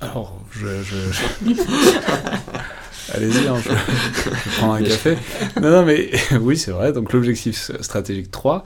Alors, 0.01 0.39
je... 0.51 0.67
Allez-y, 3.13 3.47
hein, 3.47 3.57
je, 3.63 3.69
je, 3.69 4.57
prends 4.57 4.73
un 4.73 4.81
café. 4.81 5.17
Non, 5.61 5.69
non, 5.69 5.85
mais 5.85 6.11
oui, 6.41 6.57
c'est 6.57 6.71
vrai. 6.71 6.91
Donc, 6.91 7.13
l'objectif 7.13 7.71
stratégique 7.81 8.31
3, 8.31 8.63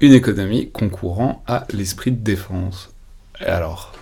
une 0.00 0.12
économie 0.12 0.70
concourant 0.70 1.42
à 1.46 1.66
l'esprit 1.72 2.12
de 2.12 2.22
défense. 2.22 2.90
alors, 3.40 3.92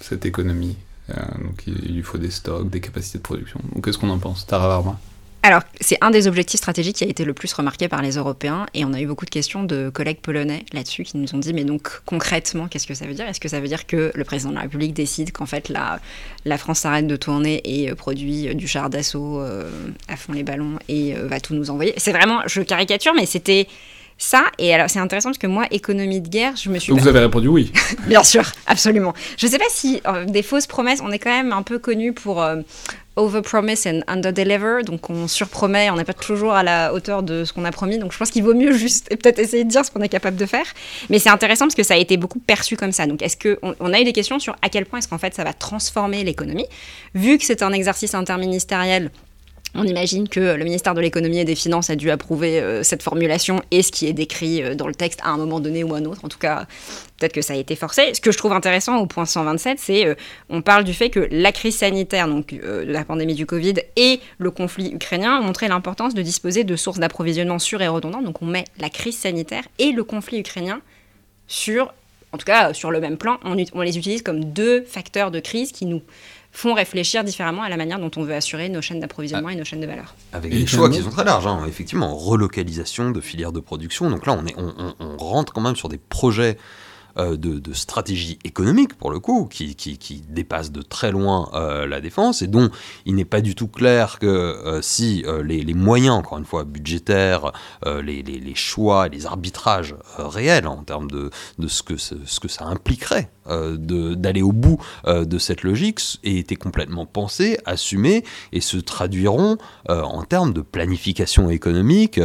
cette 0.00 0.26
économie. 0.26 0.76
Euh, 1.10 1.14
donc 1.42 1.62
il 1.66 1.94
lui 1.94 2.02
faut 2.02 2.18
des 2.18 2.30
stocks, 2.30 2.68
des 2.68 2.80
capacités 2.80 3.18
de 3.18 3.22
production. 3.22 3.60
Donc 3.74 3.84
qu'est-ce 3.84 3.98
qu'on 3.98 4.10
en 4.10 4.18
pense 4.18 4.46
Tara 4.46 4.68
Varma? 4.68 4.98
Alors, 5.42 5.62
c'est 5.80 5.96
un 6.02 6.10
des 6.10 6.28
objectifs 6.28 6.58
stratégiques 6.58 6.96
qui 6.96 7.04
a 7.04 7.06
été 7.06 7.24
le 7.24 7.32
plus 7.32 7.52
remarqué 7.52 7.88
par 7.88 8.02
les 8.02 8.16
Européens, 8.16 8.66
et 8.74 8.84
on 8.84 8.92
a 8.92 9.00
eu 9.00 9.06
beaucoup 9.06 9.24
de 9.24 9.30
questions 9.30 9.62
de 9.62 9.88
collègues 9.88 10.20
polonais 10.20 10.64
là-dessus 10.72 11.02
qui 11.04 11.16
nous 11.16 11.34
ont 11.34 11.38
dit, 11.38 11.54
mais 11.54 11.64
donc 11.64 12.02
concrètement, 12.04 12.68
qu'est-ce 12.68 12.86
que 12.86 12.94
ça 12.94 13.06
veut 13.06 13.14
dire? 13.14 13.26
Est-ce 13.26 13.40
que 13.40 13.48
ça 13.48 13.60
veut 13.60 13.68
dire 13.68 13.86
que 13.86 14.12
le 14.14 14.24
président 14.24 14.50
de 14.50 14.56
la 14.56 14.62
République 14.62 14.92
décide 14.92 15.32
qu'en 15.32 15.46
fait 15.46 15.68
la, 15.68 15.98
la 16.44 16.58
France 16.58 16.80
s'arrête 16.80 17.06
de 17.06 17.16
tourner 17.16 17.60
et 17.64 17.90
euh, 17.90 17.94
produit 17.94 18.48
euh, 18.48 18.54
du 18.54 18.68
char 18.68 18.90
d'assaut 18.90 19.40
à 20.08 20.16
fond 20.16 20.32
les 20.32 20.42
ballons 20.42 20.78
et 20.88 21.14
va 21.14 21.40
tout 21.40 21.54
nous 21.54 21.70
envoyer? 21.70 21.94
C'est 21.96 22.12
vraiment, 22.12 22.42
je 22.46 22.60
caricature, 22.60 23.14
mais 23.14 23.26
c'était 23.26 23.66
ça, 24.20 24.44
et 24.58 24.74
alors 24.74 24.90
c'est 24.90 24.98
intéressant 24.98 25.30
parce 25.30 25.38
que 25.38 25.46
moi, 25.46 25.64
économie 25.70 26.20
de 26.20 26.28
guerre, 26.28 26.54
je 26.54 26.68
me 26.68 26.78
suis. 26.78 26.92
Vous 26.92 27.08
avez 27.08 27.20
répondu 27.20 27.48
oui. 27.48 27.72
Bien 28.06 28.22
sûr, 28.22 28.44
absolument. 28.66 29.14
Je 29.38 29.46
ne 29.46 29.50
sais 29.50 29.58
pas 29.58 29.64
si 29.70 30.02
euh, 30.06 30.26
des 30.26 30.42
fausses 30.42 30.66
promesses, 30.66 31.00
on 31.02 31.10
est 31.10 31.18
quand 31.18 31.30
même 31.30 31.52
un 31.52 31.62
peu 31.62 31.78
connu 31.78 32.12
pour 32.12 32.42
euh, 32.42 32.56
over-promise 33.16 33.86
and 33.86 34.00
under-deliver, 34.06 34.82
donc 34.84 35.10
on 35.10 35.28
surpromet, 35.28 35.90
on 35.90 35.96
n'est 35.96 36.04
pas 36.04 36.12
toujours 36.12 36.52
à 36.52 36.62
la 36.62 36.92
hauteur 36.94 37.22
de 37.22 37.44
ce 37.44 37.52
qu'on 37.52 37.64
a 37.64 37.72
promis, 37.72 37.98
donc 37.98 38.12
je 38.12 38.18
pense 38.18 38.30
qu'il 38.30 38.42
vaut 38.42 38.54
mieux 38.54 38.72
juste 38.72 39.08
peut-être 39.08 39.38
essayer 39.38 39.64
de 39.64 39.68
dire 39.68 39.84
ce 39.84 39.90
qu'on 39.90 40.00
est 40.00 40.08
capable 40.08 40.36
de 40.36 40.46
faire. 40.46 40.66
Mais 41.10 41.18
c'est 41.18 41.28
intéressant 41.28 41.66
parce 41.66 41.74
que 41.74 41.82
ça 41.82 41.94
a 41.94 41.96
été 41.96 42.16
beaucoup 42.16 42.38
perçu 42.38 42.76
comme 42.76 42.92
ça. 42.92 43.06
Donc 43.06 43.22
est-ce 43.22 43.36
que 43.36 43.58
on, 43.62 43.92
a 43.92 44.00
eu 44.00 44.04
des 44.04 44.12
questions 44.12 44.38
sur 44.38 44.56
à 44.62 44.68
quel 44.68 44.86
point 44.86 45.00
est-ce 45.00 45.08
qu'en 45.08 45.18
fait 45.18 45.34
ça 45.34 45.44
va 45.44 45.52
transformer 45.52 46.24
l'économie, 46.24 46.66
vu 47.14 47.38
que 47.38 47.44
c'est 47.44 47.62
un 47.62 47.72
exercice 47.72 48.14
interministériel 48.14 49.10
on 49.74 49.84
imagine 49.84 50.28
que 50.28 50.40
le 50.40 50.64
ministère 50.64 50.94
de 50.94 51.00
l'économie 51.00 51.38
et 51.38 51.44
des 51.44 51.54
finances 51.54 51.90
a 51.90 51.96
dû 51.96 52.10
approuver 52.10 52.60
euh, 52.60 52.82
cette 52.82 53.02
formulation 53.02 53.62
et 53.70 53.82
ce 53.82 53.92
qui 53.92 54.06
est 54.06 54.12
décrit 54.12 54.62
euh, 54.62 54.74
dans 54.74 54.88
le 54.88 54.94
texte 54.94 55.20
à 55.22 55.30
un 55.30 55.36
moment 55.36 55.60
donné 55.60 55.84
ou 55.84 55.94
à 55.94 55.98
un 55.98 56.04
autre. 56.06 56.24
En 56.24 56.28
tout 56.28 56.38
cas, 56.38 56.66
peut-être 57.18 57.32
que 57.32 57.42
ça 57.42 57.52
a 57.52 57.56
été 57.56 57.76
forcé. 57.76 58.12
Ce 58.14 58.20
que 58.20 58.32
je 58.32 58.38
trouve 58.38 58.52
intéressant 58.52 58.98
au 58.98 59.06
point 59.06 59.26
127, 59.26 59.78
c'est 59.78 60.06
euh, 60.06 60.14
on 60.48 60.60
parle 60.60 60.82
du 60.82 60.92
fait 60.92 61.10
que 61.10 61.28
la 61.30 61.52
crise 61.52 61.76
sanitaire, 61.76 62.26
donc 62.26 62.54
la 62.62 63.04
pandémie 63.04 63.34
du 63.34 63.46
Covid 63.46 63.74
et 63.96 64.20
le 64.38 64.50
conflit 64.50 64.92
ukrainien 64.92 65.38
ont 65.38 65.44
montré 65.44 65.68
l'importance 65.68 66.14
de 66.14 66.22
disposer 66.22 66.64
de 66.64 66.76
sources 66.76 66.98
d'approvisionnement 66.98 67.58
sûres 67.58 67.82
et 67.82 67.88
redondantes. 67.88 68.24
Donc 68.24 68.42
on 68.42 68.46
met 68.46 68.64
la 68.78 68.90
crise 68.90 69.16
sanitaire 69.16 69.64
et 69.78 69.92
le 69.92 70.02
conflit 70.02 70.40
ukrainien 70.40 70.80
sur, 71.46 71.92
en 72.32 72.38
tout 72.38 72.44
cas 72.44 72.74
sur 72.74 72.90
le 72.90 73.00
même 73.00 73.16
plan. 73.16 73.38
On 73.44 73.54
les 73.54 73.98
utilise 73.98 74.22
comme 74.22 74.44
deux 74.44 74.82
facteurs 74.82 75.30
de 75.30 75.40
crise 75.40 75.72
qui 75.72 75.86
nous 75.86 76.02
font 76.52 76.74
réfléchir 76.74 77.24
différemment 77.24 77.62
à 77.62 77.68
la 77.68 77.76
manière 77.76 77.98
dont 77.98 78.10
on 78.16 78.24
veut 78.24 78.34
assurer 78.34 78.68
nos 78.68 78.82
chaînes 78.82 79.00
d'approvisionnement 79.00 79.48
ah. 79.48 79.52
et 79.52 79.56
nos 79.56 79.64
chaînes 79.64 79.80
de 79.80 79.86
valeur. 79.86 80.14
Avec 80.32 80.52
des 80.52 80.66
choix 80.66 80.90
qui 80.90 81.00
sont 81.00 81.10
très 81.10 81.24
larges, 81.24 81.46
hein. 81.46 81.64
effectivement, 81.68 82.16
relocalisation 82.16 83.10
de 83.10 83.20
filières 83.20 83.52
de 83.52 83.60
production. 83.60 84.10
Donc 84.10 84.26
là, 84.26 84.36
on, 84.38 84.46
est, 84.46 84.54
on 84.56 85.16
rentre 85.16 85.52
quand 85.52 85.60
même 85.60 85.76
sur 85.76 85.88
des 85.88 85.98
projets 85.98 86.56
euh, 87.18 87.36
de, 87.36 87.72
stratégie 87.72 88.38
économique, 88.44 88.94
pour 88.94 89.10
le 89.10 89.20
coup, 89.20 89.46
qui, 89.46 89.74
qui, 89.74 90.22
dépasse 90.28 90.70
de 90.70 90.82
très 90.82 91.10
loin 91.10 91.50
euh, 91.54 91.86
la 91.86 92.00
défense, 92.00 92.42
et 92.42 92.46
dont 92.46 92.70
il 93.06 93.14
n'est 93.14 93.24
pas 93.24 93.40
du 93.40 93.54
tout 93.54 93.68
clair 93.68 94.18
que 94.18 94.26
euh, 94.26 94.82
si 94.82 95.24
les, 95.44 95.74
moyens, 95.74 96.14
encore 96.14 96.38
une 96.38 96.44
fois, 96.44 96.64
budgétaires, 96.64 97.52
les, 97.86 98.22
les, 98.22 98.54
choix 98.54 99.08
les 99.08 99.26
arbitrages 99.26 99.94
réels 100.18 100.66
en 100.66 100.82
termes 100.82 101.10
de, 101.10 101.30
de 101.58 101.68
ce, 101.68 101.82
que 101.82 101.96
ce, 101.96 102.14
que 102.40 102.48
ça 102.48 102.64
impliquerait 102.66 103.30
d'aller 103.48 104.42
au 104.42 104.52
bout 104.52 104.78
de 105.06 105.38
cette 105.38 105.62
logique, 105.62 106.00
aient 106.22 106.36
été 106.36 106.54
complètement 106.54 107.06
pensés, 107.06 107.58
assumés, 107.64 108.24
et 108.52 108.60
se 108.60 108.76
traduiront 108.76 109.58
en 109.88 110.22
termes 110.22 110.52
de 110.52 110.60
planification 110.60 111.50
économique 111.50 112.20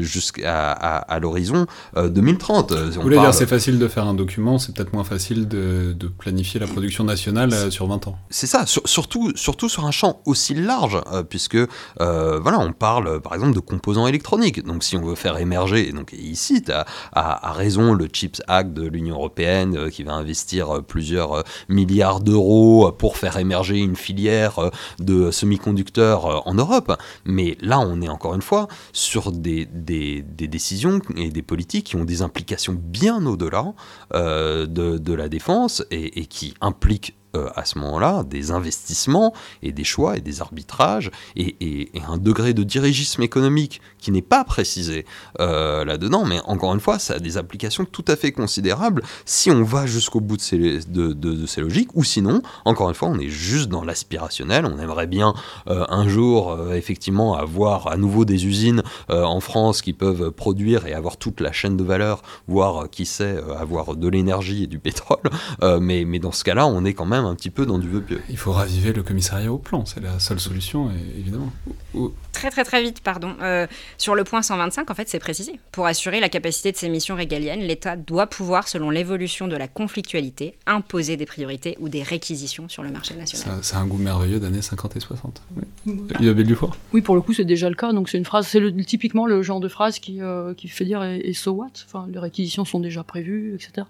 jusqu'à 0.00 0.72
à, 0.72 1.18
l'horizon 1.20 1.66
2030. 1.96 2.72
Vous 2.72 3.02
voulez 3.02 3.18
dire 3.18 3.32
c'est 3.32 3.46
facile 3.46 3.78
de 3.78 3.88
faire 3.88 4.06
un 4.06 4.17
document, 4.18 4.58
c'est 4.58 4.74
peut-être 4.74 4.92
moins 4.92 5.04
facile 5.04 5.48
de, 5.48 5.96
planifier 6.18 6.58
la 6.58 6.66
production 6.66 7.04
nationale 7.04 7.52
euh, 7.52 7.70
sur 7.70 7.86
20 7.86 8.08
ans. 8.08 8.18
C'est 8.28 8.46
ça, 8.46 8.64
surtout, 8.66 9.32
surtout 9.36 9.68
sur 9.68 9.86
un 9.86 9.90
champ 9.90 10.20
aussi 10.26 10.54
large, 10.54 11.00
euh, 11.12 11.22
puisque 11.22 11.56
euh, 11.56 12.40
voilà, 12.40 12.58
on 12.58 12.72
parle 12.72 13.20
par 13.20 13.34
exemple 13.34 13.54
de 13.54 13.60
composants 13.60 14.06
électroniques. 14.06 14.64
Donc 14.64 14.82
si 14.84 14.96
on 14.96 15.02
veut 15.02 15.14
faire 15.14 15.38
émerger, 15.38 15.92
donc 15.92 16.12
ici, 16.12 16.62
tu 16.62 16.72
as, 16.72 16.86
à, 17.12 17.52
raison 17.52 17.94
le 17.94 18.06
Chips 18.06 18.42
Act 18.48 18.72
de 18.72 18.86
l'Union 18.86 19.14
européenne 19.14 19.90
qui 19.90 20.02
va 20.02 20.14
investir 20.14 20.82
plusieurs 20.86 21.44
milliards 21.68 22.20
d'euros 22.20 22.92
pour 22.92 23.16
faire 23.16 23.38
émerger 23.38 23.78
une 23.78 23.96
filière 23.96 24.70
de 24.98 25.30
semi-conducteurs 25.30 26.46
en 26.46 26.54
Europe. 26.54 26.96
Mais 27.24 27.56
là, 27.60 27.78
on 27.78 28.02
est 28.02 28.08
encore 28.08 28.34
une 28.34 28.42
fois 28.42 28.68
sur 28.92 29.32
des, 29.32 29.66
des, 29.66 30.22
des 30.22 30.48
décisions 30.48 31.00
et 31.16 31.30
des 31.30 31.42
politiques 31.42 31.86
qui 31.86 31.96
ont 31.96 32.04
des 32.04 32.22
implications 32.22 32.76
bien 32.78 33.24
au-delà 33.26 33.72
euh, 34.14 34.66
de, 34.66 35.12
la 35.12 35.28
défense 35.28 35.84
et, 35.90 36.20
et 36.20 36.26
qui 36.26 36.54
implique 36.60 37.17
euh, 37.36 37.50
à 37.56 37.66
ce 37.66 37.78
moment-là 37.78 38.24
des 38.24 38.52
investissements 38.52 39.34
et 39.62 39.70
des 39.70 39.84
choix 39.84 40.16
et 40.16 40.22
des 40.22 40.40
arbitrages 40.40 41.10
et, 41.36 41.90
un 42.08 42.16
degré 42.16 42.54
de 42.54 42.62
dirigisme 42.62 43.22
économique 43.22 43.82
qui 43.98 44.12
n'est 44.12 44.22
pas 44.22 44.44
précisé 44.44 45.04
euh, 45.38 45.84
là-dedans, 45.84 46.24
mais 46.24 46.40
encore 46.46 46.72
une 46.72 46.80
fois, 46.80 46.98
ça 46.98 47.14
a 47.14 47.18
des 47.18 47.36
applications 47.36 47.84
tout 47.84 48.04
à 48.08 48.16
fait 48.16 48.32
considérables 48.32 49.02
si 49.26 49.50
on 49.50 49.62
va 49.62 49.86
jusqu'au 49.86 50.20
bout 50.20 50.38
de 50.38 50.40
ces, 50.40 50.80
de, 50.88 51.46
ces, 51.46 51.60
logiques, 51.60 51.90
ou 51.94 52.02
sinon, 52.02 52.40
encore 52.64 52.88
une 52.88 52.94
fois, 52.94 53.08
on 53.08 53.18
est 53.18 53.28
juste 53.28 53.68
dans 53.68 53.84
l'aspirationnel, 53.84 54.64
on 54.64 54.78
aimerait 54.78 55.06
bien 55.06 55.34
euh, 55.68 55.84
un 55.90 56.08
jour 56.08 56.72
effectivement 56.72 57.34
avoir 57.34 57.88
à 57.88 57.98
nouveau 57.98 58.24
des 58.24 58.46
usines 58.46 58.82
en 59.10 59.40
France 59.40 59.82
qui 59.82 59.92
peuvent 59.92 60.30
produire 60.30 60.86
et 60.86 60.94
avoir 60.94 61.18
toute 61.18 61.40
la 61.42 61.52
chaîne 61.52 61.76
de 61.76 61.84
valeur, 61.84 62.22
voire 62.46 62.88
qui 62.88 63.04
sait 63.04 63.36
avoir 63.58 63.96
de 63.96 64.08
l'énergie 64.08 64.64
et 64.64 64.66
du 64.66 64.78
pétrole, 64.78 65.18
mais, 65.80 66.04
mais 66.06 66.18
dans 66.18 66.32
ce 66.32 66.44
cas-là, 66.44 66.66
on 66.66 66.84
est 66.84 66.94
quand 66.94 67.06
même 67.06 67.17
un 67.24 67.34
petit 67.34 67.50
peu 67.50 67.66
dans 67.66 67.78
du 67.78 67.88
vœu 67.88 68.00
pieux. 68.00 68.20
Il 68.28 68.36
faut 68.36 68.52
raviver 68.52 68.92
le 68.92 69.02
commissariat 69.02 69.52
au 69.52 69.58
plan, 69.58 69.84
c'est 69.84 70.00
la 70.00 70.18
seule 70.18 70.40
solution, 70.40 70.90
évidemment. 71.16 71.52
Très 72.32 72.50
très 72.50 72.64
très 72.64 72.82
vite, 72.82 73.00
pardon. 73.00 73.34
Euh, 73.42 73.66
sur 73.96 74.14
le 74.14 74.24
point 74.24 74.42
125, 74.42 74.90
en 74.90 74.94
fait, 74.94 75.08
c'est 75.08 75.18
précisé. 75.18 75.58
Pour 75.72 75.86
assurer 75.86 76.20
la 76.20 76.28
capacité 76.28 76.72
de 76.72 76.76
ses 76.76 76.88
missions 76.88 77.16
régaliennes, 77.16 77.60
l'État 77.60 77.96
doit 77.96 78.26
pouvoir, 78.26 78.68
selon 78.68 78.90
l'évolution 78.90 79.48
de 79.48 79.56
la 79.56 79.68
conflictualité, 79.68 80.54
imposer 80.66 81.16
des 81.16 81.26
priorités 81.26 81.76
ou 81.80 81.88
des 81.88 82.02
réquisitions 82.02 82.68
sur 82.68 82.82
le 82.82 82.90
marché 82.90 83.14
national. 83.14 83.58
C'est 83.62 83.76
un 83.76 83.86
goût 83.86 83.96
merveilleux 83.96 84.38
d'années 84.38 84.62
50 84.62 84.96
et 84.96 85.00
60. 85.00 85.42
Oui. 85.56 85.96
Isabelle 86.20 86.46
Dufour 86.46 86.76
Oui, 86.92 87.00
pour 87.00 87.14
le 87.14 87.20
coup, 87.20 87.32
c'est 87.32 87.44
déjà 87.44 87.68
le 87.68 87.74
cas. 87.74 87.92
Donc 87.92 88.08
c'est 88.08 88.18
une 88.18 88.24
phrase, 88.24 88.46
c'est 88.46 88.60
typiquement 88.86 89.26
le 89.26 89.42
genre 89.42 89.60
de 89.60 89.68
phrase 89.68 89.98
qui, 89.98 90.20
euh, 90.20 90.54
qui 90.54 90.68
fait 90.68 90.84
dire 90.84 91.02
et, 91.02 91.32
so 91.32 91.52
what? 91.52 91.70
Enfin, 91.86 92.06
les 92.12 92.18
réquisitions 92.18 92.64
sont 92.64 92.80
déjà 92.80 93.02
prévues, 93.02 93.54
etc. 93.54 93.86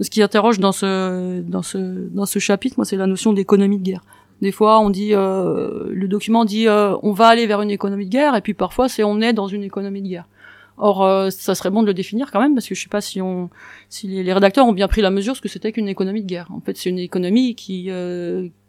Ce 0.00 0.10
qui 0.10 0.22
interroge 0.22 0.58
dans 0.58 0.72
ce, 0.72 1.40
dans 1.42 1.62
ce, 1.62 1.78
dans 1.78 2.26
ce 2.26 2.38
chapitre, 2.38 2.63
moi, 2.76 2.84
c'est 2.84 2.96
la 2.96 3.06
notion 3.06 3.32
d'économie 3.32 3.78
de 3.78 3.84
guerre. 3.84 4.02
Des 4.40 4.52
fois, 4.52 4.80
on 4.80 4.90
dit, 4.90 5.14
euh, 5.14 5.88
le 5.90 6.08
document 6.08 6.44
dit, 6.44 6.68
euh, 6.68 6.96
on 7.02 7.12
va 7.12 7.28
aller 7.28 7.46
vers 7.46 7.62
une 7.62 7.70
économie 7.70 8.06
de 8.06 8.10
guerre, 8.10 8.34
et 8.34 8.40
puis 8.40 8.54
parfois, 8.54 8.88
c'est 8.88 9.04
on 9.04 9.20
est 9.20 9.32
dans 9.32 9.46
une 9.46 9.62
économie 9.62 10.02
de 10.02 10.08
guerre. 10.08 10.28
Or, 10.76 11.04
euh, 11.04 11.30
ça 11.30 11.54
serait 11.54 11.70
bon 11.70 11.82
de 11.82 11.86
le 11.86 11.94
définir 11.94 12.32
quand 12.32 12.40
même, 12.40 12.54
parce 12.54 12.68
que 12.68 12.74
je 12.74 12.82
sais 12.82 12.88
pas 12.88 13.00
si 13.00 13.22
on, 13.22 13.48
si 13.88 14.08
les, 14.08 14.32
rédacteurs 14.32 14.66
ont 14.66 14.72
bien 14.72 14.88
pris 14.88 15.02
la 15.02 15.10
mesure 15.10 15.36
ce 15.36 15.40
que 15.40 15.48
c'était 15.48 15.70
qu'une 15.70 15.88
économie 15.88 16.22
de 16.22 16.26
guerre. 16.26 16.48
En 16.50 16.60
fait, 16.60 16.76
c'est 16.76 16.90
une 16.90 16.98
économie 16.98 17.54
qui, 17.54 17.90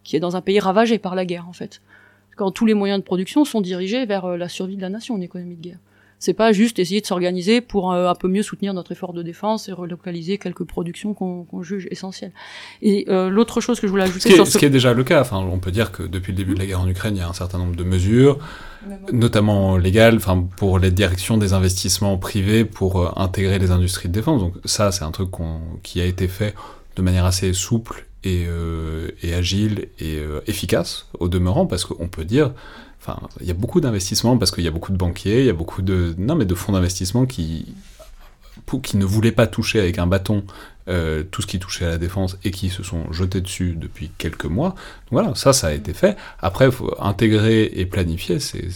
qui 0.04 0.16
est 0.16 0.20
dans 0.20 0.36
un 0.36 0.42
pays 0.42 0.60
ravagé 0.60 1.00
par 1.00 1.16
la 1.16 1.26
guerre, 1.26 1.48
en 1.50 1.54
fait. 1.54 1.82
Quand 2.38 2.52
tous 2.52 2.66
les 2.66 2.74
moyens 2.74 3.00
de 3.00 3.06
production 3.06 3.44
sont 3.44 3.62
dirigés 3.62 4.06
vers 4.06 4.38
la 4.38 4.50
survie 4.50 4.76
de 4.76 4.82
la 4.82 4.90
nation, 4.90 5.16
une 5.16 5.24
économie 5.24 5.56
de 5.56 5.62
guerre. 5.62 5.80
C'est 6.26 6.34
pas 6.34 6.54
juste 6.54 6.80
essayer 6.80 7.02
de 7.02 7.06
s'organiser 7.06 7.62
pour 7.62 7.92
euh, 7.92 8.10
un 8.10 8.16
peu 8.16 8.28
mieux 8.28 8.42
soutenir 8.42 8.74
notre 8.74 8.92
effort 8.92 9.14
de 9.14 9.22
défense 9.22 9.70
et 9.70 9.72
relocaliser 9.72 10.40
quelques 10.40 10.64
productions 10.64 11.14
qu'on 11.14 11.62
juge 11.62 11.88
essentielles. 11.92 12.32
Et 12.82 13.06
euh, 13.10 13.30
l'autre 13.30 13.62
chose 13.62 13.80
que 13.80 13.86
je 13.86 13.92
voulais 13.92 14.06
ajouter 14.06 14.30
ce 14.30 14.34
qui, 14.34 14.42
est, 14.42 14.46
ce... 14.46 14.58
qui 14.58 14.66
est 14.66 14.72
déjà 14.72 14.96
le 14.96 15.04
cas, 15.04 15.22
enfin, 15.22 15.38
on 15.38 15.60
peut 15.60 15.70
dire 15.70 15.92
que 15.92 16.02
depuis 16.02 16.32
le 16.32 16.38
début 16.38 16.56
de 16.56 16.60
la 16.60 16.66
guerre 16.66 16.82
en 16.82 16.88
Ukraine, 16.88 17.16
il 17.16 17.20
y 17.20 17.22
a 17.22 17.30
un 17.30 17.34
certain 17.34 17.60
nombre 17.60 17.76
de 17.76 17.84
mesures, 17.84 18.40
notamment 19.14 19.78
légales, 19.78 20.16
enfin, 20.16 20.48
pour 20.58 20.80
les 20.80 20.90
directions 20.90 21.38
des 21.38 21.54
investissements 21.54 22.18
privés 22.18 22.66
pour 22.66 23.00
euh, 23.00 23.12
intégrer 23.18 23.60
les 23.60 23.70
industries 23.70 24.10
de 24.10 24.14
défense. 24.14 24.42
Donc 24.42 24.56
ça, 24.66 24.92
c'est 24.92 25.04
un 25.04 25.12
truc 25.12 25.30
qui 25.84 26.02
a 26.02 26.06
été 26.06 26.28
fait 26.28 26.56
de 26.96 27.04
manière 27.04 27.26
assez 27.26 27.54
souple 27.54 28.08
et, 28.24 28.48
et 29.22 29.36
agile 29.36 29.90
et 30.00 30.18
efficace 30.48 31.08
au 31.20 31.28
demeurant, 31.28 31.68
parce 31.68 31.86
qu'on 31.86 32.08
peut 32.08 32.26
dire 32.26 32.52
Enfin, 33.08 33.20
il 33.40 33.46
y 33.46 33.52
a 33.52 33.56
beaucoup 33.56 33.82
d'investissements 33.82 34.38
parce 34.38 34.52
qu'il 34.52 34.64
y 34.64 34.68
a 34.68 34.72
beaucoup 34.72 34.92
de 34.92 34.98
banquiers, 34.98 35.42
il 35.42 35.46
y 35.46 35.50
a 35.50 35.54
beaucoup 35.54 35.82
de, 35.82 36.16
non, 36.18 36.36
mais 36.36 36.46
de 36.46 36.56
fonds 36.56 36.72
d'investissement 36.72 37.26
qui 37.26 37.68
qui 38.82 38.98
ne 38.98 39.06
voulaient 39.06 39.32
pas 39.32 39.46
toucher 39.46 39.80
avec 39.80 40.00
un 40.00 40.08
bâton 40.08 40.44
euh, 40.88 41.24
tout 41.24 41.42
ce 41.42 41.48
qui 41.48 41.60
touchait 41.60 41.86
à 41.86 41.90
la 41.90 41.98
défense 41.98 42.38
et 42.44 42.52
qui 42.52 42.70
se 42.70 42.84
sont 42.84 43.12
jetés 43.12 43.42
dessus 43.42 43.76
depuis 43.76 44.12
quelques 44.18 44.46
mois. 44.46 44.76
Voilà, 45.12 45.36
ça, 45.36 45.54
ça 45.54 45.68
a 45.68 45.74
été 45.74 45.94
fait. 45.94 46.18
Après, 46.40 46.72
faut 46.72 46.96
intégrer 47.00 47.72
et 47.76 47.86
planifier, 47.86 48.40
c'est 48.40 48.70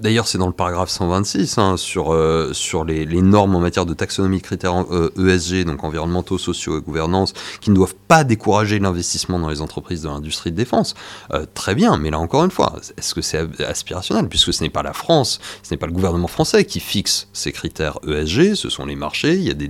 D'ailleurs, 0.00 0.28
c'est 0.28 0.38
dans 0.38 0.46
le 0.46 0.52
paragraphe 0.52 0.90
126 0.90 1.58
hein, 1.58 1.76
sur, 1.76 2.12
euh, 2.12 2.52
les, 2.86 3.06
normes 3.20 3.56
en 3.56 3.60
matière 3.60 3.84
de 3.84 3.94
taxonomie 3.94 4.40
critères 4.40 4.84
ESG, 5.16 5.54
euh, 5.54 5.62
e 5.62 5.64
donc 5.64 5.82
environnementaux, 5.82 6.38
sociaux 6.38 6.78
et 6.78 6.80
gouvernance, 6.80 7.32
qui 7.60 7.70
ne 7.70 7.74
doivent 7.74 7.96
pas 8.06 8.22
décourager 8.22 8.78
l'investissement 8.78 9.40
dans 9.40 9.48
les 9.48 9.60
entreprises 9.60 10.02
de 10.02 10.08
l'industrie 10.08 10.52
de 10.52 10.56
défense. 10.56 10.94
Euh, 11.32 11.46
très 11.52 11.74
bien, 11.74 11.96
mais 11.96 12.10
là 12.10 12.20
encore 12.20 12.44
une 12.44 12.52
fois, 12.52 12.76
est-ce 12.96 13.12
que 13.12 13.22
c'est 13.22 13.40
aspirationnel? 13.60 14.28
Puisque 14.28 14.52
ce 14.52 14.62
n'est 14.62 14.70
pas 14.70 14.84
la 14.84 14.92
France, 14.92 15.40
ce 15.64 15.74
n'est 15.74 15.78
pas 15.78 15.86
le 15.86 15.92
gouvernement 15.92 16.28
français 16.28 16.64
qui 16.64 16.78
fixe 16.78 17.26
ces 17.32 17.50
critères 17.50 17.98
ESG, 18.06 18.54
ce 18.54 18.68
sont 18.68 18.86
les 18.86 18.94
marchés, 18.94 19.34
il 19.34 19.42
y 19.42 19.50
a 19.50 19.54
des, 19.54 19.68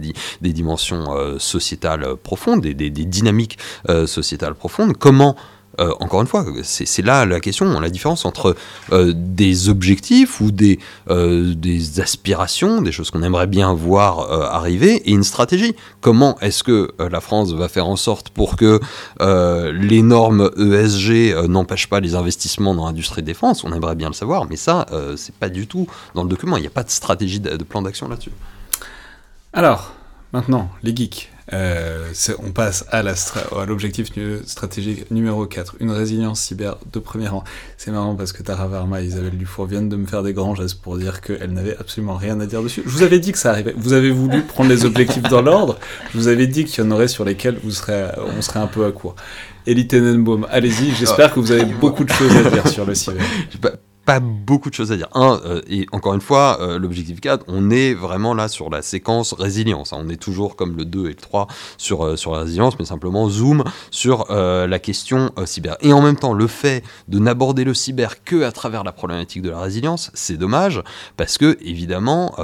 dimensions 0.53 1.39
sociétales 1.39 2.17
profondes, 2.17 2.61
des, 2.61 2.75
des, 2.75 2.91
des 2.91 3.05
dynamiques 3.07 3.59
sociétales 4.07 4.55
profondes. 4.55 4.97
Comment 4.99 5.37
euh, 5.79 5.93
encore 6.01 6.21
une 6.21 6.27
fois, 6.27 6.45
c'est 6.63 7.03
là 7.03 7.25
la 7.25 7.41
question, 7.41 7.79
la 7.81 7.91
différence 7.91 8.25
entre 8.25 8.57
euh, 8.93 9.13
des 9.15 9.69
objectifs 9.69 10.41
ou 10.41 10.51
des, 10.51 10.79
euh, 11.09 11.55
des 11.55 12.01
aspirations, 12.01 12.83
des 12.83 12.93
choses 12.93 13.11
qu'on 13.11 13.23
aimerait 13.23 13.47
bien 13.47 13.73
voir 13.73 14.31
arriver, 14.53 14.97
et 15.09 15.13
une 15.13 15.25
stratégie. 15.25 15.75
Comment 16.01 16.39
est-ce 16.41 16.63
que 16.63 16.93
la 16.99 17.21
France 17.21 17.53
va 17.53 17.69
faire 17.69 17.87
en 17.87 17.97
sorte 17.97 18.31
pour 18.31 18.57
que 18.57 18.81
les 19.21 20.03
normes 20.03 20.51
ESG 20.57 21.49
n'empêchent 21.49 21.89
pas 21.89 22.01
les 22.01 22.15
investissements 22.15 22.75
dans 22.75 22.87
l'industrie 22.87 23.23
de 23.23 23.27
défense 23.27 23.65
On 23.65 23.73
aimerait 23.73 23.95
bien 23.95 24.09
le 24.09 24.15
savoir, 24.15 24.47
mais 24.49 24.57
ça, 24.57 24.87
c'est 25.17 25.35
pas 25.35 25.49
du 25.49 25.67
tout 25.67 25.87
dans 26.15 26.23
le 26.23 26.29
document. 26.29 26.57
Il 26.57 26.61
n'y 26.61 26.67
a 26.67 26.71
pas 26.71 26.85
de 26.85 26.91
stratégie 26.91 27.41
de 27.41 27.65
plan 27.65 27.83
d'action 27.83 28.09
là-dessus. 28.09 28.33
Alors, 29.53 29.93
maintenant, 30.33 30.69
les 30.83 30.95
geeks. 30.95 31.31
Euh, 31.53 32.13
on 32.41 32.51
passe 32.51 32.85
à 32.91 33.03
l'objectif 33.67 34.09
stratégique 34.45 35.11
numéro 35.11 35.47
4, 35.47 35.77
une 35.81 35.91
résilience 35.91 36.41
cyber 36.41 36.77
de 36.93 36.99
premier 36.99 37.29
rang. 37.29 37.45
C'est 37.77 37.91
marrant 37.91 38.15
parce 38.15 38.33
que 38.33 38.43
Tara 38.43 38.67
Varma 38.67 39.03
et 39.03 39.07
Isabelle 39.07 39.37
Dufour 39.37 39.67
viennent 39.67 39.89
de 39.89 39.97
me 39.97 40.07
faire 40.07 40.23
des 40.23 40.33
grands 40.33 40.55
gestes 40.55 40.81
pour 40.81 40.99
dire 40.99 41.21
qu'elles 41.21 41.53
n'avaient 41.53 41.77
absolument 41.79 42.17
rien 42.17 42.39
à 42.41 42.47
dire 42.47 42.63
dessus. 42.63 42.83
Je 42.85 42.91
vous 42.91 43.03
avais 43.03 43.19
dit 43.19 43.33
que 43.33 43.39
ça 43.39 43.51
arrivait. 43.51 43.75
Vous 43.77 43.93
avez 43.93 44.11
voulu 44.11 44.43
prendre 44.43 44.71
les 44.71 44.85
objectifs 44.85 45.23
dans 45.25 45.43
l'ordre. 45.43 45.79
Je 46.13 46.19
vous 46.19 46.29
avais 46.29 46.47
dit 46.47 46.65
qu'il 46.65 46.85
y 46.85 46.87
en 46.87 46.91
aurait 46.91 47.09
sur 47.09 47.25
lesquels 47.25 47.59
vous 47.63 47.71
serez, 47.71 48.09
on 48.37 48.43
serait 48.43 48.61
un 48.61 48.67
peu 48.67 48.85
à 48.85 48.93
court. 48.93 49.17
Elie 49.67 49.87
Tenenbaum, 49.87 50.47
allez-y. 50.51 50.95
J'espère 50.95 51.33
que 51.33 51.41
vous 51.41 51.53
avez 51.53 51.65
beaucoup 51.65 52.05
de 52.05 52.13
choses 52.13 52.35
à 52.37 52.51
dire 52.51 52.67
sur 52.69 52.87
le 52.87 52.95
cyber 52.95 53.23
pas 54.09 54.21
beaucoup 54.21 54.71
de 54.71 54.75
choses 54.75 54.91
à 54.91 54.97
dire. 54.97 55.11
Un, 55.13 55.39
euh, 55.45 55.61
et 55.69 55.87
encore 55.93 56.15
une 56.15 56.23
fois, 56.23 56.63
euh, 56.63 56.79
l'objectif 56.79 57.21
4, 57.21 57.45
on 57.47 57.69
est 57.69 57.93
vraiment 57.93 58.33
là 58.33 58.49
sur 58.49 58.71
la 58.71 58.81
séquence 58.81 59.35
résilience. 59.35 59.93
Hein. 59.93 59.99
On 60.01 60.09
est 60.09 60.17
toujours 60.17 60.57
comme 60.57 60.79
le 60.79 60.87
2 60.87 61.05
et 61.05 61.09
le 61.11 61.15
3 61.15 61.47
sur, 61.77 62.07
euh, 62.07 62.17
sur 62.17 62.33
la 62.33 62.39
résilience, 62.41 62.79
mais 62.79 62.87
simplement 62.87 63.29
zoom 63.29 63.65
sur 63.91 64.25
la 64.31 64.79
question 64.79 65.31
cyber. 65.45 65.77
Et 65.83 65.93
en 65.93 66.01
même 66.01 66.17
temps, 66.17 66.33
le 66.33 66.47
fait 66.47 66.83
de 67.09 67.19
n'aborder 67.19 67.65
le 67.65 67.75
cyber 67.75 68.25
que 68.25 68.45
à 68.45 68.53
travers 68.53 68.83
la 68.83 68.93
problématique 68.93 69.43
de 69.43 69.51
la 69.51 69.61
résilience, 69.61 70.11
c'est 70.15 70.39
dommage, 70.39 70.83
parce 71.19 71.37
que, 71.37 71.59
évidemment, 71.61 72.35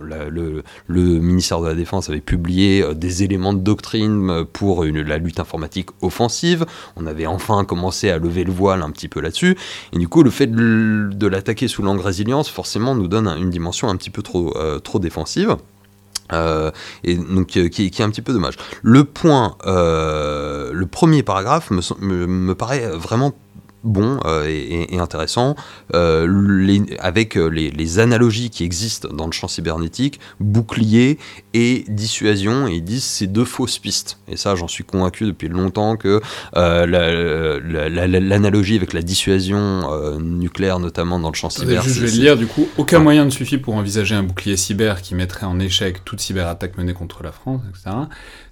le, 0.00 0.62
ministère 0.88 1.60
de 1.60 1.68
la 1.68 1.74
Défense 1.74 2.08
avait 2.08 2.20
publié 2.20 2.94
des 2.94 3.24
éléments 3.24 3.52
de 3.52 3.58
doctrine 3.58 4.44
pour 4.52 4.84
la 4.84 5.18
lutte 5.18 5.40
informatique 5.40 5.90
offensive. 6.00 6.64
On 6.96 7.06
avait 7.06 7.26
enfin 7.26 7.64
commencé 7.64 8.10
à 8.10 8.18
lever 8.18 8.44
le 8.44 8.52
voile 8.52 8.82
un 8.82 8.90
petit 8.90 9.08
peu 9.08 9.20
là-dessus. 9.20 9.56
Et 9.92 9.98
du 9.98 10.08
coup, 10.08 10.22
le 10.22 10.30
fait 10.30 10.46
de 10.46 11.09
de 11.10 11.26
l'attaquer 11.26 11.68
sous 11.68 11.82
l'angle 11.82 12.00
résilience, 12.00 12.48
forcément, 12.48 12.94
nous 12.94 13.08
donne 13.08 13.28
une 13.28 13.50
dimension 13.50 13.88
un 13.88 13.96
petit 13.96 14.10
peu 14.10 14.22
trop, 14.22 14.56
euh, 14.56 14.78
trop 14.78 14.98
défensive. 14.98 15.56
Euh, 16.32 16.70
et 17.02 17.16
donc 17.16 17.56
euh, 17.56 17.68
qui, 17.68 17.86
est 17.86 18.00
un 18.00 18.10
petit 18.10 18.22
peu 18.22 18.32
dommage. 18.32 18.54
Le 18.82 19.04
point, 19.04 19.56
le 19.64 20.84
premier 20.84 21.22
paragraphe 21.22 21.70
me, 21.70 22.26
me 22.26 22.54
paraît 22.54 22.88
vraiment 22.88 23.32
bon 23.84 24.18
euh, 24.24 24.46
et, 24.48 24.98
intéressant, 24.98 25.56
euh, 25.94 26.84
avec 26.98 27.36
euh, 27.36 27.48
les, 27.48 27.98
analogies 27.98 28.50
qui 28.50 28.62
existent 28.64 29.08
dans 29.12 29.26
le 29.26 29.32
champ 29.32 29.48
cybernétique, 29.48 30.20
bouclier 30.38 31.18
et 31.54 31.84
dissuasion, 31.88 32.68
et 32.68 32.74
ils 32.74 32.84
disent 32.84 33.04
ces 33.04 33.26
deux 33.26 33.44
fausses 33.44 33.78
pistes. 33.78 34.18
Et 34.28 34.36
ça, 34.36 34.54
j'en 34.54 34.68
suis 34.68 34.84
convaincu 34.84 35.24
depuis 35.24 35.48
longtemps 35.48 35.96
que 35.96 36.20
l'analogie 38.14 38.76
avec 38.76 38.92
la 38.92 39.02
dissuasion 39.02 40.18
nucléaire, 40.20 40.78
notamment 40.78 41.18
dans 41.18 41.30
le 41.30 41.34
champ 41.34 41.50
cyber... 41.50 41.82
je 41.82 42.00
vais 42.00 42.10
lire, 42.10 42.36
du 42.36 42.46
coup, 42.46 42.68
aucun 42.78 43.00
moyen 43.00 43.24
ne 43.24 43.30
suffit 43.30 43.58
pour 43.58 43.74
envisager 43.74 44.14
un 44.14 44.22
bouclier 44.22 44.56
cyber 44.56 45.02
qui 45.02 45.16
mettrait 45.16 45.46
en 45.46 45.58
échec 45.58 46.04
toute 46.04 46.20
cyberattaque 46.20 46.78
menée 46.78 46.94
contre 46.94 47.24
la 47.24 47.32
France, 47.32 47.62
etc. 47.70 47.96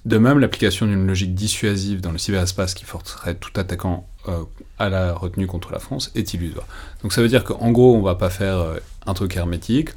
De 0.05 0.19
même, 0.19 0.39
l'application 0.39 0.87
d'une 0.87 1.07
logique 1.07 1.35
dissuasive 1.35 2.01
dans 2.01 2.13
le 2.13 2.19
cyberespace 2.19 2.75
qui 2.75 2.85
forcerait 2.85 3.35
tout 3.35 3.53
attaquant 3.57 4.09
euh, 4.29 4.45
à 4.79 4.89
la 4.89 5.15
retenue 5.15 5.47
contre 5.47 5.73
la 5.73 5.79
France 5.79 6.11
est 6.15 6.35
illusoire. 6.35 6.67
Donc 7.03 7.13
ça 7.13 7.23
veut 7.23 7.29
dire 7.29 7.45
qu'en 7.45 7.71
gros, 7.71 7.97
on 7.97 8.03
va 8.03 8.15
pas 8.15 8.31
faire 8.31 8.57
euh, 8.59 8.79
un 9.07 9.15
truc 9.15 9.37
hermétique, 9.37 9.91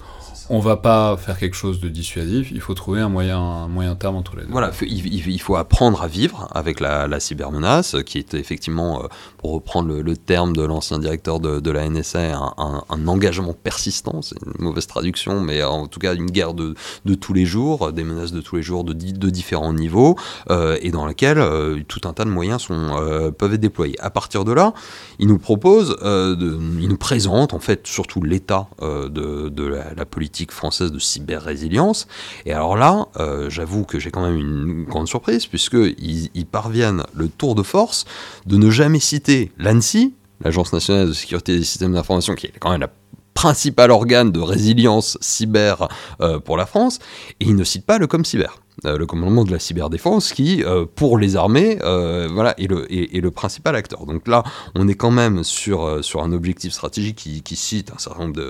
on 0.53 0.59
va 0.59 0.75
pas 0.75 1.15
faire 1.15 1.39
quelque 1.39 1.55
chose 1.55 1.79
de 1.79 1.87
dissuasif, 1.87 2.51
il 2.51 2.59
faut 2.59 2.73
trouver 2.73 2.99
un 2.99 3.07
moyen, 3.07 3.39
un 3.39 3.67
moyen 3.69 3.95
terme 3.95 4.17
entre 4.17 4.35
les 4.35 4.43
deux. 4.43 4.51
Voilà, 4.51 4.71
il, 4.81 5.39
faut 5.39 5.55
apprendre 5.55 6.01
à 6.01 6.09
vivre 6.09 6.49
avec 6.51 6.81
la, 6.81 7.19
cybermenace, 7.21 7.95
qui 8.05 8.17
est 8.17 8.33
effectivement, 8.33 9.01
euh, 9.01 9.07
pour 9.37 9.53
reprendre 9.53 9.93
le, 9.93 10.17
terme 10.17 10.53
de 10.53 10.61
l'ancien 10.61 10.99
directeur 10.99 11.39
de, 11.39 11.71
la 11.71 11.87
NSA, 11.87 12.53
un, 12.57 13.07
engagement 13.07 13.53
persistant, 13.53 14.21
c'est 14.21 14.35
une 14.45 14.65
mauvaise 14.65 14.87
traduction, 14.87 15.39
mais 15.39 15.63
en 15.63 15.87
tout 15.87 15.99
cas 15.99 16.13
une 16.15 16.29
guerre 16.29 16.53
de, 16.53 16.75
tous 17.15 17.33
les 17.33 17.45
jours, 17.45 17.93
des 17.93 18.03
menaces 18.03 18.33
de 18.33 18.41
tous 18.41 18.57
les 18.57 18.61
jours 18.61 18.83
de, 18.83 18.91
de 18.91 19.29
différents 19.29 19.71
niveaux, 19.71 20.17
euh, 20.49 20.77
et 20.81 20.91
dans 20.91 21.05
laquelle 21.05 21.39
euh, 21.39 21.79
tout 21.87 22.01
un 22.03 22.11
tas 22.11 22.25
de 22.25 22.29
moyens 22.29 22.63
sont, 22.63 23.31
peuvent 23.37 23.53
être 23.53 23.61
déployés. 23.61 23.95
À 24.01 24.09
partir 24.09 24.43
de 24.43 24.51
là, 24.51 24.73
il 25.17 25.29
nous 25.29 25.39
propose, 25.39 25.95
de, 26.01 26.59
il 26.81 26.89
nous 26.89 26.97
présente 26.97 27.53
en 27.53 27.59
fait 27.59 27.87
surtout 27.87 28.21
l'état 28.21 28.67
de, 28.81 29.65
la 29.95 30.05
politique 30.05 30.40
française 30.49 30.91
de 30.91 30.97
cyber-résilience. 30.97 32.07
Et 32.45 32.53
alors 32.53 32.75
là, 32.75 33.07
euh, 33.17 33.49
j'avoue 33.49 33.83
que 33.83 33.99
j'ai 33.99 34.09
quand 34.09 34.25
même 34.25 34.37
une 34.37 34.83
grande 34.85 35.07
surprise, 35.07 35.45
puisqu'ils 35.45 36.29
ils 36.33 36.45
parviennent 36.45 37.03
le 37.13 37.27
tour 37.29 37.53
de 37.53 37.63
force 37.63 38.05
de 38.45 38.57
ne 38.57 38.71
jamais 38.71 38.99
citer 38.99 39.51
l'ANSI, 39.59 40.13
l'Agence 40.43 40.73
nationale 40.73 41.07
de 41.07 41.13
sécurité 41.13 41.57
des 41.57 41.63
systèmes 41.63 41.93
d'information, 41.93 42.33
qui 42.33 42.47
est 42.47 42.53
quand 42.59 42.71
même 42.71 42.81
la 42.81 42.89
principal 43.33 43.91
organe 43.91 44.31
de 44.31 44.39
résilience 44.39 45.17
cyber 45.21 45.87
euh, 46.21 46.39
pour 46.39 46.57
la 46.57 46.65
France, 46.65 46.99
et 47.39 47.45
ils 47.45 47.55
ne 47.55 47.63
citent 47.63 47.85
pas 47.85 47.97
le 47.97 48.07
ComCyber. 48.07 48.49
Euh, 48.85 48.97
le 48.97 49.05
commandement 49.05 49.43
de 49.43 49.51
la 49.51 49.59
cyberdéfense, 49.59 50.33
qui, 50.33 50.63
euh, 50.63 50.85
pour 50.85 51.19
les 51.19 51.35
armées, 51.35 51.77
euh, 51.83 52.27
voilà, 52.31 52.55
est 52.59 52.67
le, 52.67 53.31
principal 53.31 53.75
acteur. 53.75 54.07
Donc 54.07 54.27
là, 54.27 54.43
on 54.73 54.87
est 54.87 54.95
quand 54.95 55.11
même 55.11 55.43
sur, 55.43 56.03
sur 56.03 56.23
un 56.23 56.31
objectif 56.31 56.73
stratégique 56.73 57.15
qui, 57.15 57.55
cite 57.55 57.91
un 57.93 57.99
certain 57.99 58.27
nombre 58.27 58.41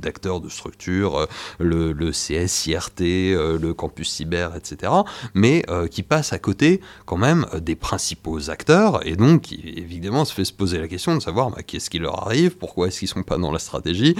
d'acteurs, 0.00 0.40
de, 0.40 0.48
structures, 0.48 1.26
le, 1.58 2.10
CSIRT, 2.10 3.00
le 3.00 3.72
campus 3.72 4.10
cyber, 4.10 4.56
etc., 4.56 4.92
mais 5.34 5.64
qui 5.90 6.02
passe 6.02 6.32
à 6.32 6.38
côté 6.38 6.80
quand 7.04 7.16
même 7.16 7.46
des 7.60 7.76
principaux 7.76 8.50
acteurs, 8.50 9.06
et 9.06 9.16
donc 9.16 9.42
qui, 9.42 9.74
évidemment 9.76 10.24
se 10.24 10.32
fait 10.32 10.44
se 10.44 10.52
poser 10.52 10.78
la 10.78 10.88
question 10.88 11.14
de 11.14 11.20
savoir 11.20 11.50
bah, 11.50 11.62
qu'est-ce 11.62 11.90
qui 11.90 11.98
leur 11.98 12.26
arrive, 12.26 12.56
pourquoi 12.56 12.88
est-ce 12.88 13.00
qu'ils 13.00 13.08
sont 13.08 13.22
pas 13.22 13.38
dans 13.38 13.52
la 13.52 13.58
stratégie, 13.58 14.16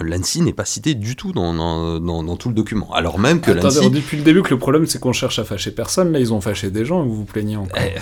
L'ANSI 0.00 0.40
n'est 0.40 0.54
pas 0.54 0.64
cité 0.64 0.94
du 0.94 1.16
tout 1.16 1.32
dans, 1.32 1.52
dans, 1.52 2.36
tout 2.36 2.48
le 2.48 2.54
document. 2.54 2.92
Alors 2.92 3.18
même 3.18 3.40
que 3.40 3.50
l'ANSI... 3.50 3.78
on 3.82 3.90
dit 3.90 4.00
depuis 4.00 4.16
le 4.16 4.22
début 4.22 4.42
que 4.42 4.50
le 4.50 4.58
problème 4.58 4.86
c'est 4.86 4.98
qu'on 4.98 5.12
cherche 5.12 5.38
à 5.38 5.44
fâcher 5.44 5.70
personne, 5.70 6.12
là 6.12 6.18
ils 6.18 6.32
ont 6.32 6.40
fâché 6.40 6.70
des 6.70 6.84
gens 6.84 7.04
et 7.04 7.06
vous 7.06 7.14
vous 7.14 7.24
plaignez 7.24 7.56
encore. 7.56 7.78
Eh, 7.78 8.00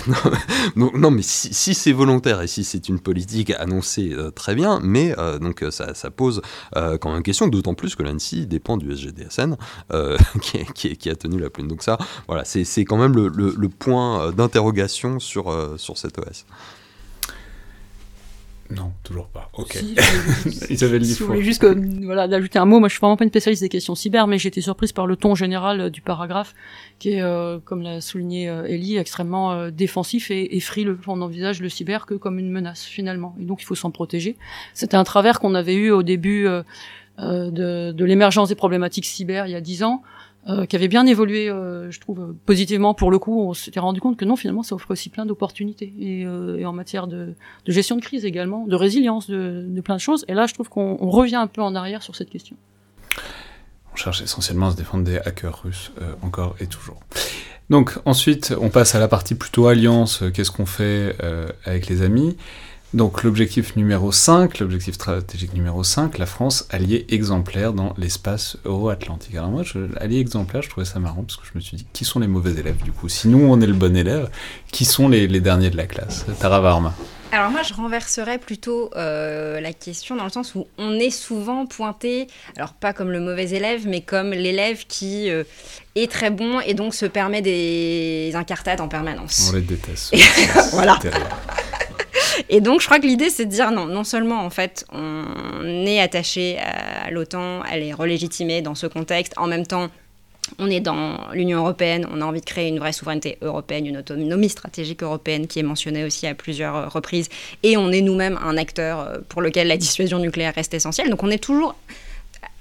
non, 0.75 1.11
mais 1.11 1.21
si, 1.21 1.73
c'est 1.73 1.91
volontaire 1.91 2.41
et 2.41 2.47
si 2.47 2.63
c'est 2.63 2.87
une 2.87 2.99
politique 2.99 3.51
annoncée 3.51 4.11
euh, 4.13 4.31
très 4.31 4.55
bien, 4.55 4.79
mais 4.81 5.13
euh, 5.17 5.37
donc 5.37 5.63
euh, 5.63 5.71
ça, 5.71 5.93
pose 6.11 6.41
quand 6.73 7.09
même 7.09 7.17
une 7.17 7.23
question, 7.23 7.47
d'autant 7.47 7.73
plus 7.73 7.95
que 7.95 8.03
l'ANSI 8.03 8.47
dépend 8.47 8.77
du 8.77 8.91
SGDSN 8.95 9.57
qui, 10.41 10.95
qui, 10.95 11.09
a 11.09 11.15
tenu 11.15 11.39
la 11.39 11.49
plume. 11.49 11.67
Donc 11.67 11.83
ça, 11.83 11.97
voilà, 12.27 12.45
c'est 12.45 12.85
quand 12.85 12.97
même 12.97 13.15
le, 13.15 13.27
le 13.29 13.69
point 13.69 14.31
d'interrogation 14.31 15.19
sur, 15.19 15.53
sur 15.77 15.97
cette 15.97 16.17
OS. 16.17 16.45
Non, 18.75 18.93
toujours 19.03 19.27
pas. 19.27 19.49
Ok. 19.53 19.73
Si, 19.73 19.95
Isabelle 20.73 21.05
si 21.05 21.21
voulez 21.23 21.43
juste 21.43 21.65
voilà, 22.03 22.27
d'ajouter 22.27 22.59
un 22.59 22.65
mot, 22.65 22.79
moi 22.79 22.87
je 22.87 22.93
suis 22.93 23.01
vraiment 23.01 23.17
pas 23.17 23.23
une 23.23 23.29
spécialiste 23.29 23.61
des 23.61 23.69
questions 23.69 23.95
cyber, 23.95 24.27
mais 24.27 24.37
j'ai 24.37 24.47
été 24.47 24.61
surprise 24.61 24.93
par 24.93 25.07
le 25.07 25.15
ton 25.15 25.35
général 25.35 25.81
euh, 25.81 25.89
du 25.89 26.01
paragraphe, 26.01 26.53
qui 26.99 27.13
est, 27.13 27.21
euh, 27.21 27.59
comme 27.63 27.81
l'a 27.81 28.01
souligné 28.01 28.49
euh, 28.49 28.65
Ellie, 28.65 28.97
extrêmement 28.97 29.69
défensif 29.69 30.31
et, 30.31 30.55
et 30.55 30.59
frileux. 30.59 30.99
On 31.07 31.21
envisage 31.21 31.61
le 31.61 31.69
cyber 31.69 32.05
que 32.05 32.13
comme 32.13 32.39
une 32.39 32.49
menace 32.49 32.83
finalement, 32.83 33.35
et 33.39 33.43
donc 33.43 33.61
il 33.61 33.65
faut 33.65 33.75
s'en 33.75 33.91
protéger. 33.91 34.37
C'était 34.73 34.97
un 34.97 35.03
travers 35.03 35.39
qu'on 35.39 35.53
avait 35.55 35.75
eu 35.75 35.91
au 35.91 36.03
début 36.03 36.47
de, 37.17 37.91
de 37.91 38.05
l'émergence 38.05 38.49
des 38.49 38.55
problématiques 38.55 39.05
cyber 39.05 39.47
il 39.47 39.51
y 39.51 39.55
a 39.55 39.61
dix 39.61 39.83
ans. 39.83 40.01
Euh, 40.49 40.65
qui 40.65 40.75
avait 40.75 40.87
bien 40.87 41.05
évolué, 41.05 41.49
euh, 41.49 41.91
je 41.91 41.99
trouve, 41.99 42.33
positivement. 42.47 42.95
Pour 42.95 43.11
le 43.11 43.19
coup, 43.19 43.41
on 43.41 43.53
s'était 43.53 43.79
rendu 43.79 44.01
compte 44.01 44.17
que 44.17 44.25
non, 44.25 44.35
finalement, 44.35 44.63
ça 44.63 44.73
offre 44.73 44.89
aussi 44.89 45.09
plein 45.09 45.27
d'opportunités. 45.27 45.93
Et, 45.99 46.25
euh, 46.25 46.65
en 46.65 46.73
matière 46.73 47.05
de, 47.05 47.35
gestion 47.67 47.95
de 47.95 48.01
crise 48.01 48.25
également, 48.25 48.65
de 48.65 48.75
résilience, 48.75 49.29
de, 49.29 49.65
de 49.67 49.81
plein 49.81 49.95
de 49.95 50.01
choses. 50.01 50.25
Et 50.27 50.33
là, 50.33 50.47
je 50.47 50.55
trouve 50.55 50.67
qu'on 50.67 50.95
revient 50.95 51.35
un 51.35 51.45
peu 51.45 51.61
en 51.61 51.75
arrière 51.75 52.01
sur 52.01 52.15
cette 52.15 52.31
question. 52.31 52.55
on 53.93 53.95
cherche 53.95 54.23
essentiellement 54.23 54.67
à 54.67 54.71
se 54.71 54.77
défendre 54.77 55.03
des 55.03 55.17
hackers 55.17 55.61
russes, 55.61 55.91
encore 56.23 56.55
et 56.59 56.65
toujours. 56.65 57.01
Donc 57.69 57.99
ensuite, 58.05 58.55
on 58.59 58.69
passe 58.69 58.95
à 58.95 58.99
la 58.99 59.07
partie 59.07 59.35
plutôt 59.35 59.67
alliance, 59.67 60.23
qu'est-ce 60.33 60.51
qu'on 60.51 60.65
fait 60.65 61.15
avec 61.65 61.87
les 61.87 62.01
amis 62.01 62.35
donc 62.93 63.23
l'objectif 63.23 63.77
numéro 63.77 64.11
5, 64.11 64.59
l'objectif 64.59 64.95
stratégique 64.95 65.53
numéro 65.53 65.83
5, 65.83 66.17
la 66.17 66.25
France 66.25 66.67
alliée 66.69 67.05
exemplaire 67.09 67.71
dans 67.71 67.93
l'espace 67.97 68.57
euro-atlantique. 68.65 69.35
Alors 69.35 69.49
moi, 69.49 69.63
je, 69.63 69.79
allié 69.97 70.19
exemplaire, 70.19 70.61
je 70.61 70.69
trouvais 70.69 70.85
ça 70.85 70.99
marrant 70.99 71.23
parce 71.23 71.37
que 71.37 71.45
je 71.45 71.51
me 71.55 71.61
suis 71.61 71.77
dit, 71.77 71.87
qui 71.93 72.03
sont 72.03 72.19
les 72.19 72.27
mauvais 72.27 72.51
élèves 72.51 72.83
du 72.83 72.91
coup? 72.91 73.07
Si 73.07 73.29
nous, 73.29 73.39
on 73.39 73.61
est 73.61 73.67
le 73.67 73.73
bon 73.73 73.95
élève, 73.95 74.29
qui 74.71 74.83
sont 74.83 75.07
les, 75.07 75.27
derniers 75.39 75.69
de 75.69 75.77
la 75.77 75.87
classe? 75.87 76.25
Tara 76.39 76.59
Varma. 76.59 76.93
Alors 77.31 77.49
moi, 77.49 77.61
je 77.63 77.73
renverserais 77.73 78.39
plutôt 78.39 78.91
euh, 78.97 79.61
la 79.61 79.71
question 79.71 80.17
dans 80.17 80.25
le 80.25 80.29
sens 80.29 80.53
où 80.53 80.67
on 80.77 80.91
est 80.95 81.11
souvent 81.11 81.65
pointé, 81.65 82.27
alors 82.57 82.73
pas 82.73 82.91
comme 82.91 83.09
le 83.09 83.21
mauvais 83.21 83.51
élève, 83.51 83.87
mais 83.87 84.01
comme 84.01 84.31
l'élève 84.31 84.85
qui 84.85 85.29
euh, 85.29 85.45
est 85.95 86.11
très 86.11 86.29
bon 86.29 86.59
et 86.59 86.73
donc 86.73 86.93
se 86.93 87.05
permet 87.05 87.41
des 87.41 88.33
incartades 88.35 88.81
en 88.81 88.89
permanence. 88.89 89.49
On 89.49 89.55
les 89.55 89.61
déteste. 89.61 90.13
voilà. 90.73 90.99
Et 92.49 92.61
donc, 92.61 92.81
je 92.81 92.85
crois 92.85 92.99
que 92.99 93.07
l'idée, 93.07 93.29
c'est 93.29 93.45
de 93.45 93.51
dire 93.51 93.71
non, 93.71 93.85
non 93.85 94.03
seulement, 94.03 94.43
en 94.43 94.49
fait, 94.49 94.85
on 94.91 95.85
est 95.85 95.99
attaché 95.99 96.57
à 96.59 97.09
l'OTAN, 97.11 97.63
elle 97.71 97.83
est 97.83 97.93
relégitimée 97.93 98.61
dans 98.61 98.75
ce 98.75 98.87
contexte, 98.87 99.33
en 99.37 99.47
même 99.47 99.65
temps, 99.65 99.89
on 100.59 100.69
est 100.69 100.79
dans 100.79 101.17
l'Union 101.33 101.59
européenne, 101.59 102.07
on 102.11 102.21
a 102.21 102.25
envie 102.25 102.41
de 102.41 102.45
créer 102.45 102.67
une 102.67 102.79
vraie 102.79 102.93
souveraineté 102.93 103.37
européenne, 103.41 103.85
une 103.85 103.97
autonomie 103.97 104.49
stratégique 104.49 105.03
européenne 105.03 105.47
qui 105.47 105.59
est 105.59 105.63
mentionnée 105.63 106.03
aussi 106.03 106.27
à 106.27 106.33
plusieurs 106.33 106.91
reprises, 106.91 107.29
et 107.63 107.77
on 107.77 107.91
est 107.91 108.01
nous-mêmes 108.01 108.39
un 108.43 108.57
acteur 108.57 108.99
euh, 108.99 109.17
pour 109.29 109.41
lequel 109.41 109.67
la 109.67 109.77
dissuasion 109.77 110.19
nucléaire 110.19 110.53
reste 110.55 110.73
essentielle. 110.73 111.09
Donc 111.09 111.23
on 111.23 111.29
est 111.29 111.43
toujours 111.43 111.75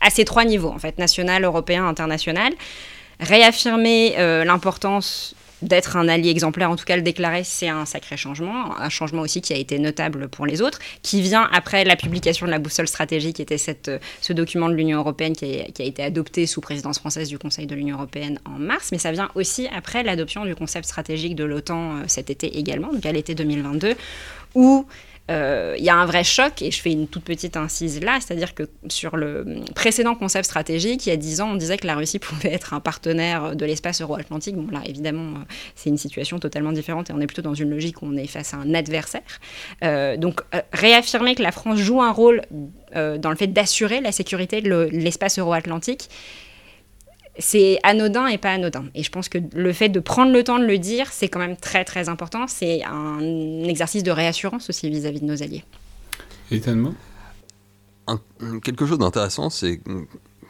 à 0.00 0.10
ces 0.10 0.24
trois 0.24 0.44
niveaux, 0.44 0.70
en 0.70 0.78
fait, 0.78 0.98
national, 0.98 1.44
européen, 1.44 1.86
international. 1.86 2.52
Réaffirmer 3.18 4.14
euh, 4.18 4.44
l'importance 4.44 5.34
d'être 5.62 5.96
un 5.96 6.08
allié 6.08 6.30
exemplaire, 6.30 6.70
en 6.70 6.76
tout 6.76 6.84
cas 6.84 6.96
le 6.96 7.02
déclarer, 7.02 7.44
c'est 7.44 7.68
un 7.68 7.84
sacré 7.84 8.16
changement, 8.16 8.78
un 8.78 8.88
changement 8.88 9.22
aussi 9.22 9.40
qui 9.40 9.52
a 9.52 9.56
été 9.56 9.78
notable 9.78 10.28
pour 10.28 10.46
les 10.46 10.62
autres, 10.62 10.78
qui 11.02 11.22
vient 11.22 11.48
après 11.52 11.84
la 11.84 11.96
publication 11.96 12.46
de 12.46 12.50
la 12.50 12.58
boussole 12.58 12.88
stratégique, 12.88 13.36
qui 13.36 13.42
était 13.42 13.56
euh, 13.88 13.98
ce 14.20 14.32
document 14.32 14.68
de 14.68 14.74
l'Union 14.74 14.98
européenne 14.98 15.34
qui 15.34 15.60
a, 15.60 15.64
qui 15.64 15.82
a, 15.82 15.84
été 15.84 16.02
adopté 16.02 16.46
sous 16.46 16.60
présidence 16.60 16.98
française 16.98 17.28
du 17.28 17.38
Conseil 17.38 17.66
de 17.66 17.74
l'Union 17.74 17.96
européenne 17.96 18.38
en 18.44 18.58
mars, 18.58 18.90
mais 18.92 18.98
ça 18.98 19.12
vient 19.12 19.30
aussi 19.34 19.68
après 19.74 20.02
l'adoption 20.02 20.44
du 20.44 20.54
concept 20.54 20.86
stratégique 20.86 21.34
de 21.34 21.44
l'OTAN 21.44 21.96
euh, 21.96 22.02
cet 22.06 22.30
été 22.30 22.58
également, 22.58 22.92
donc 22.92 23.04
à 23.04 23.12
l'été 23.12 23.34
2022, 23.34 23.94
où 24.54 24.86
il 25.30 25.84
y 25.84 25.88
a 25.88 25.96
un 25.96 26.06
vrai 26.06 26.24
choc, 26.24 26.60
et 26.62 26.70
je 26.70 26.80
fais 26.80 26.92
une 26.92 27.06
toute 27.06 27.24
petite 27.24 27.56
incise 27.56 28.02
là, 28.02 28.18
c'est-à-dire 28.20 28.54
que 28.54 28.64
sur 28.88 29.16
le 29.16 29.62
précédent 29.74 30.14
concept 30.14 30.46
stratégique, 30.46 31.06
il 31.06 31.10
y 31.10 31.12
a 31.12 31.16
dix 31.16 31.40
ans, 31.40 31.50
on 31.52 31.56
disait 31.56 31.76
que 31.76 31.86
la 31.86 31.94
Russie 31.94 32.18
pouvait 32.20 32.52
être 32.52 32.74
un 32.74 32.80
partenaire 32.80 33.54
de 33.54 33.64
l'espace 33.64 34.00
euro-atlantique. 34.00 34.56
Bon, 34.56 34.70
là, 34.70 34.82
évidemment, 34.84 35.38
euh, 35.38 35.44
c'est 35.74 35.90
une 35.90 35.98
situation 35.98 36.38
totalement 36.38 36.72
différente, 36.72 37.10
et 37.10 37.12
on 37.12 37.20
est 37.20 37.26
plutôt 37.26 37.42
dans 37.42 37.54
une 37.54 37.70
logique 37.70 38.02
où 38.02 38.06
on 38.06 38.16
est 38.16 38.26
face 38.26 38.54
à 38.54 38.58
un 38.58 38.74
adversaire. 38.74 39.22
Euh, 39.84 40.16
donc, 40.16 40.40
réaffirmer 40.72 41.34
que 41.34 41.42
la 41.42 41.52
France 41.52 41.78
joue 41.78 42.02
un 42.02 42.12
rôle 42.12 42.42
dans 42.92 43.30
le 43.30 43.36
fait 43.36 43.46
d'assurer 43.46 44.00
la 44.00 44.10
sécurité 44.10 44.60
de 44.60 44.88
l'espace 44.90 45.38
euro-atlantique, 45.38 46.08
c'est 47.40 47.78
anodin 47.82 48.26
et 48.26 48.38
pas 48.38 48.52
anodin. 48.52 48.84
Et 48.94 49.02
je 49.02 49.10
pense 49.10 49.28
que 49.28 49.38
le 49.54 49.72
fait 49.72 49.88
de 49.88 50.00
prendre 50.00 50.32
le 50.32 50.44
temps 50.44 50.58
de 50.58 50.64
le 50.64 50.78
dire, 50.78 51.12
c'est 51.12 51.28
quand 51.28 51.38
même 51.38 51.56
très 51.56 51.84
très 51.84 52.08
important. 52.08 52.46
C'est 52.46 52.84
un 52.84 53.20
exercice 53.64 54.02
de 54.02 54.10
réassurance 54.10 54.68
aussi 54.68 54.88
vis-à-vis 54.88 55.20
de 55.20 55.26
nos 55.26 55.42
alliés. 55.42 55.64
Et 56.50 56.60
Quelque 58.64 58.86
chose 58.86 58.98
d'intéressant, 58.98 59.50
c'est 59.50 59.80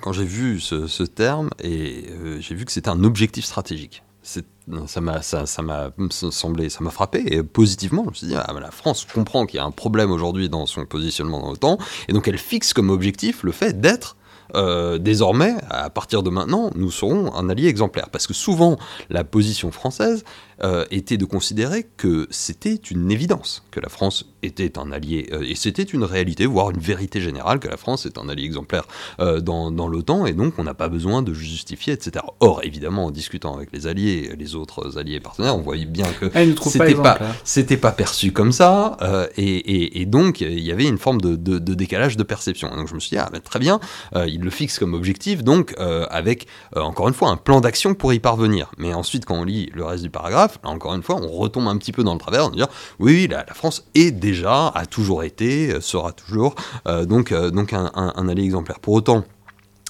quand 0.01 0.13
j'ai 0.13 0.25
vu 0.25 0.61
ce, 0.61 1.03
terme 1.03 1.51
et 1.63 2.07
euh, 2.09 2.41
j'ai 2.41 2.55
vu 2.55 2.65
que 2.65 2.73
c'était 2.73 2.89
un 2.89 3.05
objectif 3.05 3.45
stratégique. 3.45 4.03
Ça 4.23 5.01
m'a 5.01 5.23
ça, 5.23 5.45
semblé, 5.47 6.69
ça 6.69 6.85
m'a 6.85 6.91
frappé 6.91 7.25
et 7.27 7.43
positivement. 7.43 8.05
Je 8.05 8.11
me 8.11 8.15
suis 8.15 8.27
dit, 8.29 8.35
ah, 8.37 8.53
la 8.61 8.71
France 8.71 9.07
comprend 9.13 9.47
qu'il 9.47 9.57
y 9.57 9.61
a 9.61 9.65
un 9.65 9.71
problème 9.71 10.11
aujourd'hui 10.11 10.49
dans 10.49 10.67
son 10.67 10.85
positionnement 10.85 11.41
dans 11.41 11.51
l'OTAN 11.51 11.79
et 12.09 12.13
donc 12.13 12.29
elle 12.29 12.39
fixe 12.39 12.73
comme 12.73 12.91
objectif 12.91 13.43
le 13.43 13.53
fait 13.53 13.81
d'être 13.81 14.17
euh, 14.55 14.99
désormais, 14.99 15.55
à 15.71 15.91
partir 15.91 16.23
de 16.23 16.31
maintenant, 16.31 16.71
nous 16.75 16.91
serons 16.91 17.35
un 17.35 17.49
allié 17.49 17.69
exemplaire. 17.69 18.09
Parce 18.11 18.27
que 18.27 18.35
souvent, 18.35 18.77
la 19.09 19.25
position 19.25 19.71
française 19.71 20.25
euh, 20.63 20.85
était 20.91 21.17
de 21.17 21.25
considérer 21.25 21.87
que 21.97 22.27
c'était 22.31 22.75
une 22.75 23.11
évidence 23.11 23.63
que 23.71 23.81
la 23.81 23.89
France 23.89 24.27
était 24.43 24.79
un 24.79 24.93
allié, 24.93 25.29
euh, 25.33 25.43
et 25.47 25.55
c'était 25.55 25.83
une 25.83 26.05
réalité, 26.05 26.47
voire 26.47 26.71
une 26.71 26.79
vérité 26.79 27.21
générale, 27.21 27.61
que 27.61 27.69
la 27.69 27.77
France 27.77 28.07
est 28.07 28.19
un 28.19 28.29
allié 28.29 28.45
exemplaire 28.45 28.85
dans, 29.19 29.71
dans 29.71 29.89
l'OTAN, 29.89 30.27
et 30.27 30.33
donc 30.33 30.55
on 30.59 30.65
n'a 30.65 30.75
pas 30.75 30.89
besoin 30.89 31.23
de 31.23 31.35
justifier, 31.35 31.93
etc. 31.93 32.25
Or, 32.41 32.61
évidemment, 32.65 33.07
en 33.07 33.11
discutant 33.11 33.55
avec 33.55 33.71
les 33.73 33.87
alliés, 33.87 34.33
les 34.39 34.55
autres 34.55 34.99
alliés 34.99 35.21
partenaires, 35.21 35.57
on 35.57 35.61
voyait 35.61 35.85
bien 35.85 36.07
que 36.13 36.31
c'était 36.65 36.95
pas, 36.95 37.19
c'était 37.45 37.77
pas, 37.77 37.93
perçu 37.93 38.33
comme 38.33 38.53
ça, 38.53 38.97
et, 39.37 40.01
et, 40.01 40.07
donc 40.07 40.41
il 40.41 40.61
y 40.61 40.73
avait 40.73 40.87
une 40.87 40.99
forme 40.99 41.21
de, 41.21 41.37
de, 41.37 41.75
décalage 41.75 42.17
de 42.17 42.23
perception. 42.23 42.75
donc 42.75 42.89
je 42.89 42.95
me 42.95 43.01
suis 43.01 43.11
dit, 43.11 43.19
ah, 43.19 43.29
ben, 43.31 43.41
très 43.41 43.59
bien, 43.59 43.81
il 44.15 44.41
le 44.41 44.51
fixe 44.51 44.79
comme 44.79 44.95
objectif, 44.95 45.43
donc 45.43 45.75
euh, 45.79 46.07
avec, 46.11 46.47
euh, 46.77 46.81
encore 46.81 47.09
une 47.09 47.15
fois, 47.15 47.31
un 47.31 47.37
plan 47.37 47.61
d'action 47.61 47.95
pour 47.95 48.13
y 48.13 48.19
parvenir. 48.19 48.71
Mais 48.79 48.95
ensuite, 48.95 49.25
quand 49.25 49.37
on 49.37 49.45
lit 49.45 49.71
le 49.75 49.85
reste 49.85 50.03
du 50.03 50.11
paragraphe, 50.11 50.50
encore 50.65 50.95
une 50.95 51.03
fois, 51.03 51.17
on 51.17 51.29
retombe 51.29 51.69
un 51.69 51.77
petit 51.77 51.93
peu 51.93 52.05
dans 52.05 52.15
le 52.15 52.19
travers, 52.21 52.47
en 52.47 52.51
disant, 52.51 52.69
oui, 52.99 53.29
la, 53.29 53.45
la 53.47 53.55
France 53.55 53.85
est 53.95 54.11
déjà, 54.11 54.69
a 54.69 54.87
toujours 54.87 55.25
été, 55.25 55.73
euh, 55.73 55.81
sera 55.81 56.13
toujours, 56.13 56.55
donc, 56.87 57.33
donc 57.33 57.73
un, 57.73 57.91
un, 57.95 58.13
un 58.17 58.29
allié 58.29 58.45
exemplaire. 58.45 58.81
Pour 58.81 58.95
autant, 58.95 59.25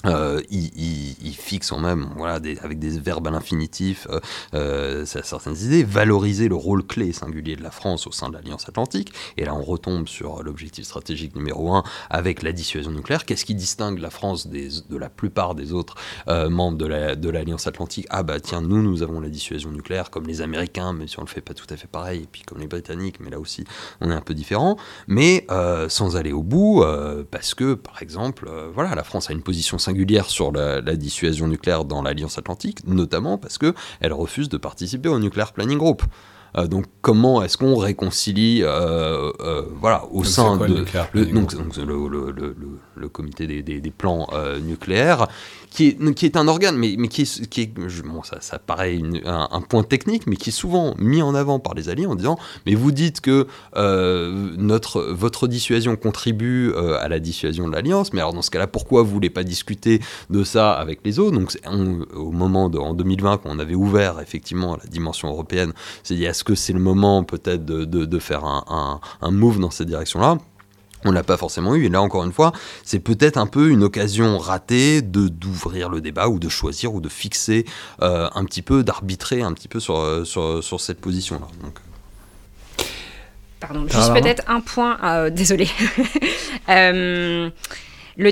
euh, 0.05 0.41
il, 0.49 0.71
en 1.71 1.79
même, 1.79 2.09
voilà, 2.15 2.39
avec 2.63 2.79
des 2.79 2.99
verbes 2.99 3.27
à 3.27 3.31
l'infinitif, 3.31 4.07
euh, 4.09 4.19
euh, 4.53 5.05
certaines 5.05 5.57
idées, 5.57 5.83
valoriser 5.83 6.47
le 6.47 6.55
rôle 6.55 6.83
clé 6.83 7.11
singulier 7.11 7.55
de 7.55 7.63
la 7.63 7.71
France 7.71 8.07
au 8.07 8.11
sein 8.11 8.29
de 8.29 8.33
l'Alliance 8.33 8.67
Atlantique. 8.67 9.13
Et 9.37 9.45
là, 9.45 9.53
on 9.53 9.61
retombe 9.61 10.07
sur 10.07 10.41
l'objectif 10.43 10.85
stratégique 10.85 11.35
numéro 11.35 11.73
un 11.73 11.83
avec 12.09 12.41
la 12.41 12.51
dissuasion 12.51 12.91
nucléaire. 12.91 13.25
Qu'est-ce 13.25 13.45
qui 13.45 13.55
distingue 13.55 13.99
la 13.99 14.09
France 14.09 14.47
de 14.47 14.97
la 14.97 15.09
plupart 15.09 15.55
des 15.55 15.73
autres 15.73 15.95
euh, 16.27 16.49
membres 16.49 16.77
de 16.77 17.29
l'Alliance 17.29 17.67
Atlantique? 17.67 18.07
Ah 18.09 18.23
bah 18.23 18.39
tiens, 18.39 18.61
nous, 18.61 18.81
nous 18.81 19.03
avons 19.03 19.19
la 19.19 19.29
dissuasion 19.29 19.71
nucléaire, 19.71 20.09
comme 20.09 20.25
les 20.25 20.41
Américains, 20.41 20.93
même 20.93 21.07
si 21.07 21.19
on 21.19 21.23
le 21.23 21.27
fait 21.27 21.41
pas 21.41 21.53
tout 21.53 21.67
à 21.69 21.77
fait 21.77 21.87
pareil, 21.87 22.23
et 22.23 22.27
puis 22.31 22.41
comme 22.43 22.59
les 22.59 22.67
Britanniques, 22.67 23.19
mais 23.19 23.29
là 23.29 23.39
aussi, 23.39 23.65
on 23.99 24.09
est 24.09 24.15
un 24.15 24.21
peu 24.21 24.33
différent. 24.33 24.77
Mais 25.07 25.45
sans 25.89 26.15
aller 26.15 26.31
au 26.31 26.43
bout, 26.43 26.83
parce 27.29 27.53
que, 27.53 27.73
par 27.75 28.01
exemple, 28.01 28.49
voilà, 28.73 28.95
la 28.95 29.03
France 29.03 29.29
a 29.29 29.33
une 29.33 29.43
position 29.43 29.77
singulière 29.77 29.90
singulière 29.91 30.29
sur 30.29 30.51
la, 30.51 30.81
dissuasion 30.95 31.47
nucléaire 31.47 31.85
dans 31.85 32.01
l'Alliance 32.01 32.37
Atlantique, 32.37 32.79
notamment 32.87 33.37
parce 33.37 33.57
qu'elle 33.57 34.13
refuse 34.13 34.49
de 34.49 34.57
participer 34.57 35.09
au 35.09 35.19
Nuclear 35.19 35.51
Planning 35.53 35.77
Group. 35.77 36.03
Euh, 36.57 36.67
donc 36.67 36.85
comment 37.01 37.41
est-ce 37.43 37.57
qu'on 37.57 37.77
réconcilie 37.77 38.61
euh, 38.61 39.31
euh, 39.39 39.63
voilà 39.79 40.03
au 40.11 40.25
sein 40.25 40.57
de 40.57 40.85
le, 41.13 41.25
donc, 41.27 41.53
le, 41.77 42.55
comité 43.07 43.47
des, 43.61 43.91
plans 43.91 44.27
nucléaires 44.61 45.27
qui 45.71 45.97
est, 46.25 46.35
un 46.35 46.47
organe, 46.47 46.77
mais, 46.77 47.07
qui 47.07 47.21
est, 47.21 47.73
bon, 48.03 48.21
ça, 48.23 48.59
paraît 48.59 48.99
un, 49.25 49.61
point 49.61 49.83
technique, 49.83 50.27
mais 50.27 50.35
qui 50.35 50.49
est 50.49 50.53
souvent 50.53 50.95
mis 50.97 51.21
en 51.21 51.33
avant 51.33 51.59
par 51.59 51.73
les 51.73 51.87
alliés 51.87 52.05
en 52.05 52.15
disant, 52.15 52.37
mais 52.65 52.75
vous 52.75 52.91
dites 52.91 53.21
que 53.21 53.47
euh, 53.77 54.49
votre 54.57 55.47
dissuasion 55.47 55.95
contribue 55.95 56.71
euh, 56.75 56.97
à 56.99 57.07
la 57.07 57.19
dissuasion 57.19 57.69
de 57.69 57.73
l'alliance, 57.73 58.11
mais 58.11 58.19
alors 58.19 58.33
dans 58.33 58.41
ce 58.41 58.51
cas-là, 58.51 58.67
pourquoi 58.67 59.01
vous 59.01 59.11
voulez 59.11 59.29
pas 59.29 59.43
discuter 59.43 60.01
de 60.29 60.43
ça 60.43 60.73
avec 60.73 60.99
les 61.05 61.19
autres? 61.19 61.37
Donc 61.37 61.57
au 62.13 62.31
moment 62.31 62.65
en 62.65 62.93
2020, 62.93 63.37
quand 63.37 63.49
on 63.49 63.59
avait 63.59 63.75
ouvert 63.75 64.19
effectivement 64.19 64.75
la 64.75 64.89
dimension 64.89 65.29
européenne, 65.29 65.71
c'est 66.03 66.17
est-ce 66.19 66.43
que 66.43 66.53
c'est 66.55 66.73
le 66.73 66.79
moment 66.79 67.23
peut-être 67.23 67.63
de, 67.65 68.19
faire 68.19 68.43
un 68.45 69.31
move 69.31 69.59
dans 69.59 69.71
cette 69.71 69.87
direction-là? 69.87 70.37
On 71.05 71.11
l'a 71.11 71.23
pas 71.23 71.37
forcément 71.37 71.75
eu. 71.75 71.85
Et 71.85 71.89
là, 71.89 72.01
encore 72.01 72.23
une 72.23 72.31
fois, 72.31 72.51
c'est 72.83 72.99
peut-être 72.99 73.37
un 73.37 73.47
peu 73.47 73.69
une 73.69 73.83
occasion 73.83 74.37
ratée 74.37 75.01
de 75.01 75.27
d'ouvrir 75.27 75.89
le 75.89 76.01
débat 76.01 76.27
ou 76.27 76.39
de 76.39 76.49
choisir 76.49 76.93
ou 76.93 77.01
de 77.01 77.09
fixer 77.09 77.65
euh, 78.01 78.29
un 78.33 78.45
petit 78.45 78.61
peu, 78.61 78.83
d'arbitrer 78.83 79.41
un 79.41 79.53
petit 79.53 79.67
peu 79.67 79.79
sur, 79.79 79.97
euh, 79.97 80.23
sur, 80.25 80.63
sur 80.63 80.79
cette 80.79 81.01
position-là. 81.01 81.47
Donc... 81.63 81.77
Euh. 81.77 82.83
Pardon, 83.59 83.85
juste 83.87 84.11
peut-être 84.13 84.43
un 84.47 84.59
point, 84.59 85.29
désolé. 85.29 85.67
le 86.67 87.51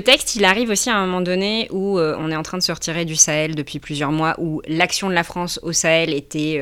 texte, 0.00 0.34
il 0.34 0.44
arrive 0.44 0.70
aussi 0.70 0.90
à 0.90 0.96
un 0.96 1.06
moment 1.06 1.20
donné 1.20 1.68
où 1.70 2.00
on 2.00 2.30
est 2.32 2.36
en 2.36 2.42
train 2.42 2.58
de 2.58 2.64
se 2.64 2.72
retirer 2.72 3.04
du 3.04 3.14
Sahel 3.14 3.54
depuis 3.54 3.78
plusieurs 3.78 4.10
mois, 4.10 4.34
où 4.38 4.60
l'action 4.66 5.08
de 5.08 5.14
la 5.14 5.22
France 5.22 5.60
au 5.62 5.70
Sahel 5.70 6.12
était 6.12 6.60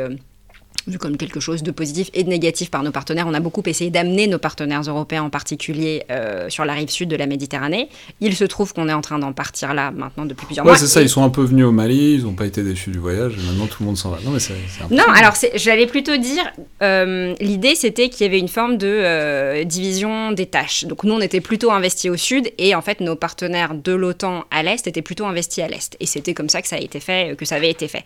comme 0.97 1.16
quelque 1.16 1.40
chose 1.40 1.62
de 1.62 1.70
positif 1.70 2.10
et 2.15 2.24
de 2.24 2.28
négatif 2.28 2.70
par 2.70 2.82
nos 2.82 2.90
partenaires. 2.90 3.27
On 3.27 3.35
a 3.35 3.40
beaucoup 3.40 3.62
essayé 3.66 3.90
d'amener 3.90 4.27
nos 4.27 4.39
partenaires 4.39 4.82
européens 4.82 5.24
en 5.24 5.31
particulier 5.31 6.05
euh, 6.10 6.48
sur 6.48 6.65
la 6.65 6.73
rive 6.73 6.89
sud 6.89 7.09
de 7.09 7.16
la 7.16 7.27
Méditerranée. 7.27 7.89
Il 8.20 8.35
se 8.35 8.44
trouve 8.44 8.73
qu'on 8.73 8.89
est 8.89 8.93
en 8.93 9.01
train 9.01 9.19
d'en 9.19 9.32
partir 9.32 9.74
là 9.74 9.90
maintenant 9.90 10.24
depuis 10.24 10.47
plusieurs 10.47 10.65
ouais, 10.65 10.73
mois. 10.73 10.78
c'est 10.78 10.86
ça, 10.86 11.02
ils 11.02 11.09
sont 11.09 11.23
un 11.23 11.31
peu 11.31 11.43
venus 11.43 11.66
au 11.66 11.73
Mali, 11.73 12.15
ils 12.15 12.23
n'ont 12.23 12.32
pas 12.32 12.47
été 12.47 12.62
déçus 12.62 12.90
du 12.90 12.98
voyage, 12.98 13.35
et 13.35 13.47
maintenant 13.47 13.66
tout 13.66 13.78
le 13.81 13.86
monde 13.86 13.97
s'en 13.97 14.10
va. 14.10 14.19
Non, 14.24 14.31
mais 14.31 14.40
c'est. 14.40 14.55
Non, 14.90 15.05
alors 15.15 15.35
j'allais 15.55 15.86
plutôt 15.86 16.16
dire, 16.16 16.44
euh, 16.82 17.35
l'idée 17.40 17.74
c'était 17.74 18.09
qu'il 18.09 18.27
y 18.27 18.28
avait 18.28 18.39
une 18.39 18.48
forme 18.48 18.78
de 18.78 18.86
euh, 18.86 19.65
division 19.65 20.32
des 20.32 20.47
tâches. 20.47 20.85
Donc 20.85 21.05
nous 21.05 21.12
on 21.12 21.20
était 21.20 21.40
plutôt 21.40 21.70
investis 21.70 22.10
au 22.10 22.16
sud 22.16 22.51
et 22.59 22.74
en 22.74 22.82
fait 22.82 23.01
nos 23.01 23.16
partenaires 23.16 23.74
de 23.74 23.93
l'OTAN 23.93 24.44
à 24.51 24.62
l'est 24.62 24.86
étaient 24.86 25.02
plutôt 25.02 25.27
investis 25.27 25.62
à 25.62 25.69
l'est. 25.69 25.97
Et 26.01 26.06
c'était 26.06 26.35
comme 26.35 26.48
ça 26.48 26.62
que 26.62 26.69
ça 26.69 26.77
a 26.77 26.81
été 26.81 27.01
fait, 27.01 27.36
que 27.36 27.44
ça 27.44 27.56
avait 27.56 27.70
été 27.70 27.89
fait. 27.89 28.05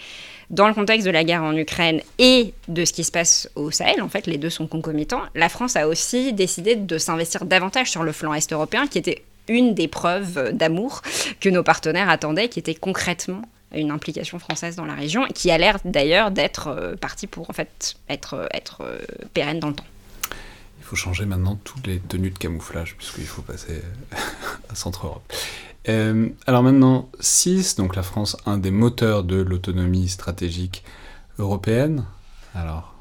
Dans 0.51 0.69
le 0.69 0.75
contexte 0.75 1.07
de 1.07 1.11
la 1.11 1.25
guerre 1.25 1.43
en 1.43 1.57
Ukraine 1.57 2.01
et 2.19 2.53
de 2.73 2.85
ce 2.85 2.93
qui 2.93 3.05
se 3.05 3.13
passe 3.13 3.49
au 3.55 3.71
Sahel, 3.71 4.03
en 4.03 4.09
fait 4.09 4.27
les 4.27 4.39
deux 4.39 4.51
sont 4.51 4.67
concomitants, 4.67 5.23
la 5.35 5.49
France 5.49 5.77
a 5.77 5.89
aussi 5.89 6.33
décidé 6.33 6.77
de 6.77 6.99
s'investir 6.99 7.45
davantage 7.45 7.91
sur 7.91 8.03
le 8.03 8.13
flanc 8.13 8.35
est 8.35 8.53
européen 8.53 8.87
qui 8.87 8.99
était 8.99 9.25
une 9.49 9.75
des 9.75 9.89
preuves 9.89 10.53
d'amour 10.53 11.03
que 11.41 11.49
nos 11.49 11.63
partenaires 11.63 12.09
attendaient, 12.09 12.49
qui 12.49 12.59
était 12.59 12.75
concrètement 12.75 13.43
une 13.75 13.91
implication 13.91 14.39
française 14.39 14.77
dans 14.77 14.85
la 14.85 14.95
région, 14.95 15.27
qui 15.35 15.51
a 15.51 15.59
l'air 15.59 15.79
d'ailleurs 15.85 16.31
d'être 16.31 16.69
euh, 16.69 16.95
partie 16.95 17.27
pour 17.27 17.49
en 17.49 17.53
fait 17.53 17.97
être, 18.09 18.49
être 18.53 18.83
euh, 18.83 18.99
pérenne 19.33 19.61
dans 19.61 19.69
le 19.69 19.75
temps. 19.75 19.87
Il 20.79 20.85
faut 20.85 20.97
changer 20.97 21.25
maintenant 21.25 21.59
toutes 21.65 21.87
les 21.87 21.99
tenues 22.01 22.31
de 22.31 22.39
camouflage, 22.39 22.97
puisqu'il 22.97 23.27
faut 23.27 23.43
passer 23.43 23.81
à 24.69 24.75
Centre-Europe. 24.75 25.23
Euh, 25.89 26.29
alors 26.47 26.63
maintenant, 26.63 27.09
6, 27.21 27.77
donc 27.77 27.97
la 27.97 28.03
France, 28.03 28.37
un 28.47 28.59
des 28.59 28.71
moteurs 28.71 29.25
de 29.25 29.37
l'autonomie 29.37 30.09
stratégique 30.09 30.85
européenne. 31.39 32.05
Alors, 32.55 32.95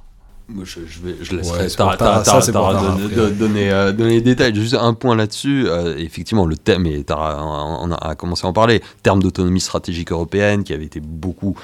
Moi, 0.48 0.64
je, 0.65 0.80
je 0.86 0.99
vais, 1.02 1.15
je 1.22 1.36
laisserai 1.36 1.64
Ouais, 1.64 1.69
Tara, 1.69 1.95
Tara, 1.98 2.22
Tara- 2.23 2.41
Tara- 2.52 2.98
donner, 2.98 3.32
donner, 3.32 3.72
euh, 3.72 3.91
donner 3.94 4.15
les 4.15 4.22
détails. 4.22 4.53
Juste 4.56 4.73
un 4.73 4.94
point 4.94 5.15
là-dessus. 5.15 5.65
euh, 5.68 5.95
effectivement, 5.98 6.45
le 6.45 6.57
thème, 6.57 6.86
et 6.86 7.03
Tara 7.03 7.41
on 7.82 7.91
a, 7.91 7.95
a 7.95 8.15
commencé 8.15 8.45
à 8.45 8.49
en 8.49 8.53
parler, 8.53 8.82
terme 9.03 9.22
d'autonomie 9.22 9.61
stratégique 9.61 10.11
européenne 10.11 10.64
qui 10.64 10.73
avait 10.73 10.86
été 10.86 10.99
beaucoup 10.99 11.56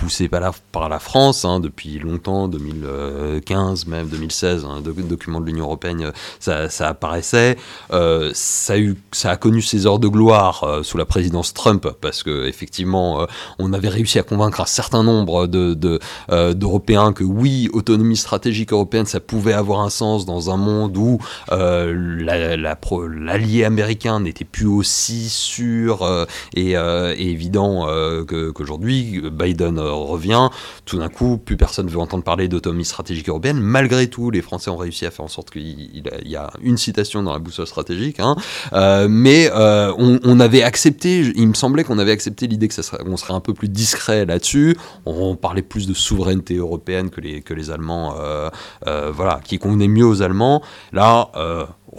poussé 0.00 0.28
par 0.28 0.88
la, 0.88 0.98
France 0.98 1.44
hein, 1.44 1.60
depuis 1.60 1.98
longtemps, 1.98 2.48
2015 2.48 3.86
même, 3.86 4.08
2016, 4.08 4.64
un 4.64 4.80
doc- 4.80 5.06
document 5.06 5.40
de 5.40 5.46
l'Union 5.46 5.66
Européenne, 5.66 6.12
euh, 6.48 6.68
ça, 6.68 6.88
apparaissait. 6.88 7.58
Euh, 7.92 8.30
ça, 8.32 8.74
a 9.24 9.36
connu 9.36 9.60
ses 9.60 9.86
heures 9.86 9.98
de 9.98 10.08
gloire 10.08 10.64
euh, 10.64 10.82
sous 10.82 10.96
la 10.96 11.04
présidence 11.04 11.52
Trump 11.52 11.86
parce 12.00 12.22
que 12.22 12.46
effectivement, 12.46 13.26
on 13.58 13.72
avait 13.74 13.88
réussi 13.88 14.18
à 14.18 14.22
convaincre 14.22 14.60
un 14.60 14.66
certain 14.66 15.02
nombre 15.02 15.46
de, 15.46 15.74
de, 15.74 15.98
d'Européens 16.52 17.12
que 17.12 17.24
oui, 17.24 17.68
autonomie 17.72 18.16
stratégique 18.16 18.72
européenne, 18.72 19.06
ça 19.06 19.20
pouvait 19.20 19.52
avoir 19.52 19.80
un 19.80 19.90
sens 19.90 20.24
dans 20.24 20.50
un 20.50 20.56
monde 20.56 20.96
où 20.96 21.18
l'allié 21.50 23.64
américain 23.64 24.20
n'était 24.20 24.44
plus 24.44 24.66
aussi 24.66 25.28
sûr 25.28 26.26
et, 26.54 26.72
évident 26.72 27.86
qu'aujourd'hui. 28.54 29.20
Biden 29.30 29.78
revient, 29.90 30.48
tout 30.84 30.98
d'un 30.98 31.08
coup, 31.08 31.38
plus 31.38 31.56
personne 31.56 31.88
veut 31.88 31.98
entendre 31.98 32.24
parler 32.24 32.48
d'autonomie 32.48 32.84
stratégique 32.84 33.28
européenne. 33.28 33.60
Malgré 33.60 34.08
tout, 34.08 34.30
les 34.30 34.42
Français 34.42 34.70
ont 34.70 34.76
réussi 34.76 35.06
à 35.06 35.10
faire 35.10 35.24
en 35.24 35.28
sorte 35.28 35.50
qu'il 35.50 36.02
y 36.24 36.36
a 36.36 36.50
une 36.62 36.76
citation 36.76 37.22
dans 37.22 37.32
la 37.32 37.38
boussole 37.38 37.66
stratégique, 37.66 38.20
hein, 38.20 38.36
euh, 38.72 39.06
mais 39.08 39.50
euh, 39.54 39.92
on, 39.98 40.40
avait 40.40 40.62
accepté, 40.62 41.20
il 41.34 41.48
me 41.48 41.54
semblait 41.54 41.84
qu'on 41.84 41.98
avait 41.98 42.12
accepté 42.12 42.46
l'idée 42.46 42.68
que 42.68 42.74
ça 42.74 42.82
serait, 42.82 43.02
on 43.06 43.16
serait 43.16 43.34
un 43.34 43.40
peu 43.40 43.54
plus 43.54 43.68
discret 43.68 44.24
là-dessus. 44.24 44.76
On 45.04 45.36
parlait 45.36 45.62
plus 45.62 45.86
de 45.86 45.94
souveraineté 45.94 46.56
européenne 46.56 47.10
que 47.10 47.20
les, 47.20 47.42
que 47.42 47.54
les 47.54 47.70
Allemands, 47.70 48.14
euh, 48.18 48.50
voilà, 49.12 49.40
qui 49.44 49.58
convenait 49.58 49.88
mieux 49.88 50.06
aux 50.06 50.22
Allemands. 50.22 50.62
Là, 50.92 51.30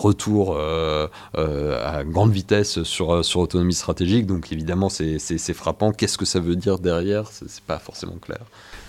retour 0.01 0.55
euh, 0.57 1.07
euh, 1.37 1.99
à 1.99 2.03
grande 2.03 2.31
vitesse 2.31 2.83
sur, 2.83 3.13
euh, 3.13 3.23
sur 3.23 3.39
autonomie 3.39 3.73
stratégique, 3.73 4.25
donc 4.25 4.51
évidemment 4.51 4.89
c'est 4.89 5.53
frappant. 5.53 5.91
Qu'est-ce 5.91 6.17
que 6.17 6.25
ça 6.25 6.39
veut 6.39 6.55
dire 6.55 6.79
derrière? 6.79 7.25
C'est 7.31 7.63
pas 7.63 7.79
forcément 7.79 8.17
clair. 8.21 8.39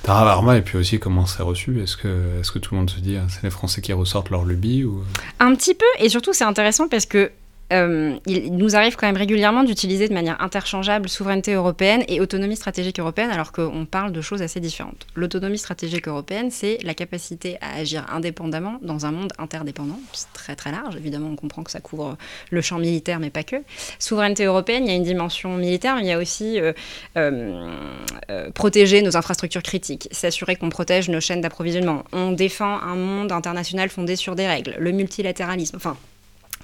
Tara 0.03 0.25
Varma, 0.25 0.57
et 0.57 0.63
puis 0.63 0.79
aussi 0.79 0.99
comment 0.99 1.27
c'est 1.27 1.43
reçu? 1.43 1.81
Est-ce 1.81 1.97
que, 1.97 2.41
est 2.41 2.51
que 2.51 2.59
tout 2.59 2.75
le 2.75 2.81
monde 2.81 2.91
se 2.91 2.99
dit, 2.99 3.17
ah, 3.17 3.27
c'est 3.29 3.45
les 3.45 3.51
Français 3.51 3.81
qui 3.81 3.93
ressortent 3.93 4.31
leur 4.31 4.45
lubie 4.45 4.85
ou... 4.85 5.05
Un 5.39 5.55
petit 5.55 5.75
peu, 5.75 5.87
et 5.99 6.09
surtout 6.09 6.33
c'est 6.33 6.45
intéressant 6.45 6.89
parce 6.89 7.07
que 7.07 7.31
euh, 7.73 8.17
il 8.27 8.55
nous 8.57 8.77
arrive 8.77 8.97
quand 8.97 9.07
même 9.07 9.17
régulièrement 9.17 9.65
d'utiliser 9.65 10.09
de 10.09 10.15
manière 10.15 10.41
interchangeable 10.41 11.09
souveraineté 11.09 11.55
européenne 11.55 12.05
et 12.09 12.21
autonomie 12.21 12.57
stratégique 12.57 13.01
européenne, 13.01 13.31
alors 13.31 13.53
qu'on 13.53 13.87
parle 13.87 14.13
de 14.13 14.21
choses 14.21 14.43
assez 14.43 14.61
différentes. 14.61 15.07
L'autonomie 15.15 15.59
stratégique 15.59 16.09
européenne, 16.09 16.51
c'est 16.51 16.79
la 16.83 16.95
capacité 16.95 17.59
à 17.61 17.79
agir 17.79 18.07
indépendamment 18.13 18.79
dans 18.83 19.07
un 19.07 19.13
monde 19.13 19.33
interdépendant. 19.39 19.99
C'est 20.13 20.33
très 20.33 20.57
très 20.57 20.73
large, 20.73 20.97
évidemment, 20.97 21.31
on 21.33 21.37
comprend 21.37 21.63
que 21.63 21.71
ça 21.71 21.81
couvre 21.81 22.17
le 22.51 22.61
champ 22.61 22.79
militaire, 22.79 23.21
mais 23.21 23.31
pas 23.31 23.43
que. 23.43 23.57
Souveraineté 23.99 24.45
européenne, 24.45 24.85
il 24.85 24.91
y 24.91 24.93
a 24.93 24.97
une 24.97 25.03
dimension 25.03 25.57
militaire, 25.57 25.97
mais 25.97 26.03
il 26.03 26.09
y 26.09 26.13
a 26.13 26.19
aussi 26.19 26.61
euh, 26.61 26.73
euh, 27.17 28.51
protéger 28.55 29.03
nos 29.03 29.17
infrastructures 29.17 29.63
critiques, 29.63 30.09
s'assurer 30.11 30.57
qu'on 30.57 30.71
protège 30.71 31.09
nos 31.09 31.21
chaînes 31.21 31.41
d'approvisionnement. 31.41 32.05
On 32.13 32.33
défend 32.33 32.81
un 32.81 32.97
monde 32.97 33.33
international 33.33 33.89
fondé 33.89 34.17
sur 34.17 34.35
des 34.35 34.47
règles, 34.47 34.77
le 34.79 34.93
multilatéralisme, 34.93 35.77
enfin 35.77 35.97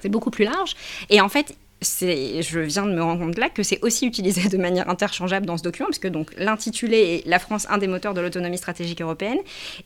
c'est 0.00 0.08
beaucoup 0.08 0.30
plus 0.30 0.44
large. 0.44 0.74
Et 1.10 1.20
en 1.20 1.28
fait, 1.28 1.54
je 1.80 2.58
viens 2.58 2.86
de 2.86 2.92
me 2.92 3.02
rendre 3.02 3.20
compte 3.24 3.38
là 3.38 3.48
que 3.48 3.62
c'est 3.62 3.78
aussi 3.82 4.06
utilisé 4.06 4.48
de 4.48 4.56
manière 4.56 4.88
interchangeable 4.88 5.46
dans 5.46 5.56
ce 5.56 5.62
document, 5.62 5.88
parce 5.88 5.98
que 5.98 6.08
donc 6.08 6.32
l'intitulé 6.36 6.96
est 6.96 7.28
La 7.28 7.38
France, 7.38 7.66
un 7.70 7.78
des 7.78 7.86
moteurs 7.86 8.14
de 8.14 8.20
l'autonomie 8.20 8.58
stratégique 8.58 9.00
européenne. 9.00 9.38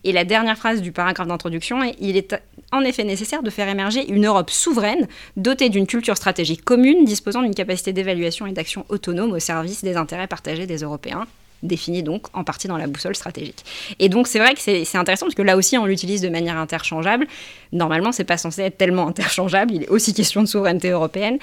Et 0.05 0.13
la 0.13 0.25
dernière 0.25 0.57
phrase 0.57 0.81
du 0.81 0.93
paragraphe 0.93 1.29
d'introduction 1.29 1.83
est 1.83 1.97
Il 2.01 2.17
est 2.17 2.35
en 2.73 2.81
effet 2.81 3.05
nécessaire 3.05 3.43
de 3.43 3.51
faire 3.51 3.69
émerger 3.69 4.09
une 4.11 4.27
Europe 4.27 4.51
souveraine, 4.51 5.07
dotée 5.37 5.69
d'une 5.69 5.87
culture 5.87 6.17
stratégique 6.17 6.65
commune, 6.65 7.05
disposant 7.05 7.43
d'une 7.43 7.55
capacité 7.55 7.93
d'évaluation 7.93 8.47
et 8.47 8.53
d'action 8.53 8.87
autonome 8.89 9.33
au 9.33 9.39
service 9.39 9.85
des 9.85 9.97
intérêts 9.97 10.29
partagés 10.29 10.67
des 10.67 10.79
Européens 10.79 11.27
définie 11.63 12.03
donc 12.03 12.27
en 12.33 12.45
partie 12.45 12.69
dans 12.69 12.77
la 12.77 12.87
boussole 12.87 13.15
stratégique. 13.15 13.65
Et 13.99 14.09
donc 14.09 14.27
c'est 14.27 14.39
vrai 14.39 14.55
que 14.55 14.61
c'est 14.61 14.97
intéressant 14.97 15.27
parce 15.27 15.35
que 15.35 15.43
là 15.43 15.57
aussi 15.57 15.79
on 15.79 15.87
l'utilise 15.87 16.21
de 16.21 16.29
manière 16.29 16.57
interchangeable. 16.57 17.27
Normalement 17.73 18.13
c'est 18.13 18.25
pas 18.25 18.37
censé 18.39 18.63
être 18.63 18.79
tellement 18.79 19.09
interchangeable, 19.13 19.73
il 19.75 19.83
est 19.85 19.89
aussi 19.89 20.15
question 20.15 20.43
de 20.43 20.47
souveraineté 20.47 20.91
européenne. 20.91 21.39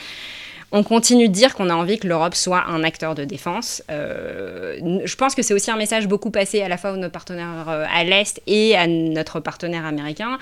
On 0.71 0.83
continue 0.83 1.27
de 1.29 1.33
dire 1.33 1.55
qu'on 1.55 1.69
a 1.69 1.73
envie 1.73 1.97
que 1.97 2.07
l'Europe 2.07 2.35
soit 2.35 2.63
un 2.67 2.83
acteur 2.83 3.15
de 3.15 3.25
défense. 3.25 3.81
Euh, 3.89 5.01
je 5.03 5.15
pense 5.15 5.33
que 5.33 5.41
c'est 5.41 5.55
aussi 5.55 5.71
un 5.71 5.77
message 5.77 6.07
beaucoup 6.07 6.29
passé 6.29 6.61
à 6.61 6.67
la 6.67 6.77
fois 6.77 6.91
à 6.91 6.95
nos 6.95 7.09
partenaires 7.09 7.67
euh, 7.67 7.85
à 7.91 8.03
l'Est 8.03 8.39
et 8.45 8.75
à 8.75 8.85
notre 8.85 9.39
partenaire 9.39 9.85
américain. 9.85 10.37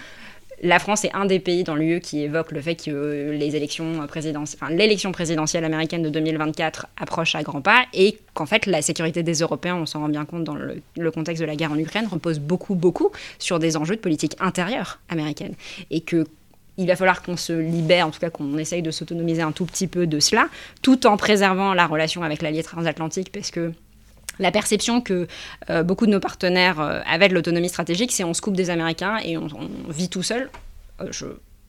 La 0.64 0.80
France 0.80 1.06
est 1.06 1.14
un 1.14 1.26
des 1.26 1.40
pays 1.40 1.64
dans 1.64 1.76
l'UE 1.76 2.00
qui 2.00 2.24
évoque 2.24 2.52
le 2.52 2.62
fait 2.62 2.76
que 2.76 2.90
euh, 2.90 3.34
les 3.34 3.56
élections 3.56 4.06
présidentielles, 4.08 4.60
enfin, 4.62 4.74
l'élection 4.74 5.12
présidentielle 5.12 5.64
américaine 5.64 6.02
de 6.02 6.10
2024 6.10 6.88
approche 7.00 7.36
à 7.36 7.44
grands 7.44 7.62
pas 7.62 7.86
et 7.94 8.18
qu'en 8.34 8.48
fait 8.48 8.66
la 8.66 8.82
sécurité 8.82 9.22
des 9.22 9.36
Européens, 9.36 9.76
on 9.76 9.86
s'en 9.86 10.00
rend 10.00 10.10
bien 10.10 10.26
compte 10.26 10.44
dans 10.44 10.56
le, 10.56 10.82
le 10.98 11.12
contexte 11.12 11.42
de 11.42 11.48
la 11.48 11.56
guerre 11.56 11.72
en 11.72 11.78
Ukraine, 11.78 12.08
repose 12.10 12.40
beaucoup 12.40 12.74
beaucoup 12.74 13.12
sur 13.38 13.60
des 13.60 13.78
enjeux 13.78 13.96
de 13.96 14.02
politique 14.02 14.36
intérieure 14.40 15.00
américaine. 15.10 15.54
Et 15.92 16.02
que 16.02 16.26
il 16.78 16.88
va 16.88 16.96
falloir 16.96 17.24
qu'on 17.24 17.38
se 17.38 17.54
libère, 17.54 18.08
en 18.08 18.12
tout 18.12 18.20
cas 18.20 18.30
qu'on 18.30 18.58
essaye 18.58 18.82
de 18.82 18.92
s'autonomiser 18.92 19.42
un 19.42 19.52
tout 19.52 19.66
petit 19.66 19.88
peu 19.88 20.06
de 20.06 20.20
cela, 20.20 20.48
tout 20.82 21.08
en 21.08 21.18
préservant 21.18 21.74
la 21.74 21.88
relation 21.88 22.22
avec 22.24 22.42
l'allié 22.42 22.64
transatlantique, 22.64 23.32
parce 23.32 23.52
que 23.52 23.74
la 24.40 24.52
perception 24.52 25.02
que 25.02 25.28
euh, 25.70 25.84
beaucoup 25.84 26.06
de 26.06 26.12
nos 26.12 26.20
partenaires 26.20 26.80
euh, 26.80 27.00
avaient 27.06 27.30
de 27.30 27.34
l'autonomie 27.34 27.70
stratégique, 27.70 28.12
c'est 28.12 28.24
on 28.24 28.34
se 28.34 28.42
coupe 28.42 28.56
des 28.56 28.70
Américains 28.70 29.18
et 29.24 29.38
on, 29.38 29.48
vit 29.90 30.10
tout 30.10 30.24
seul. 30.24 30.50
Euh, 31.02 31.12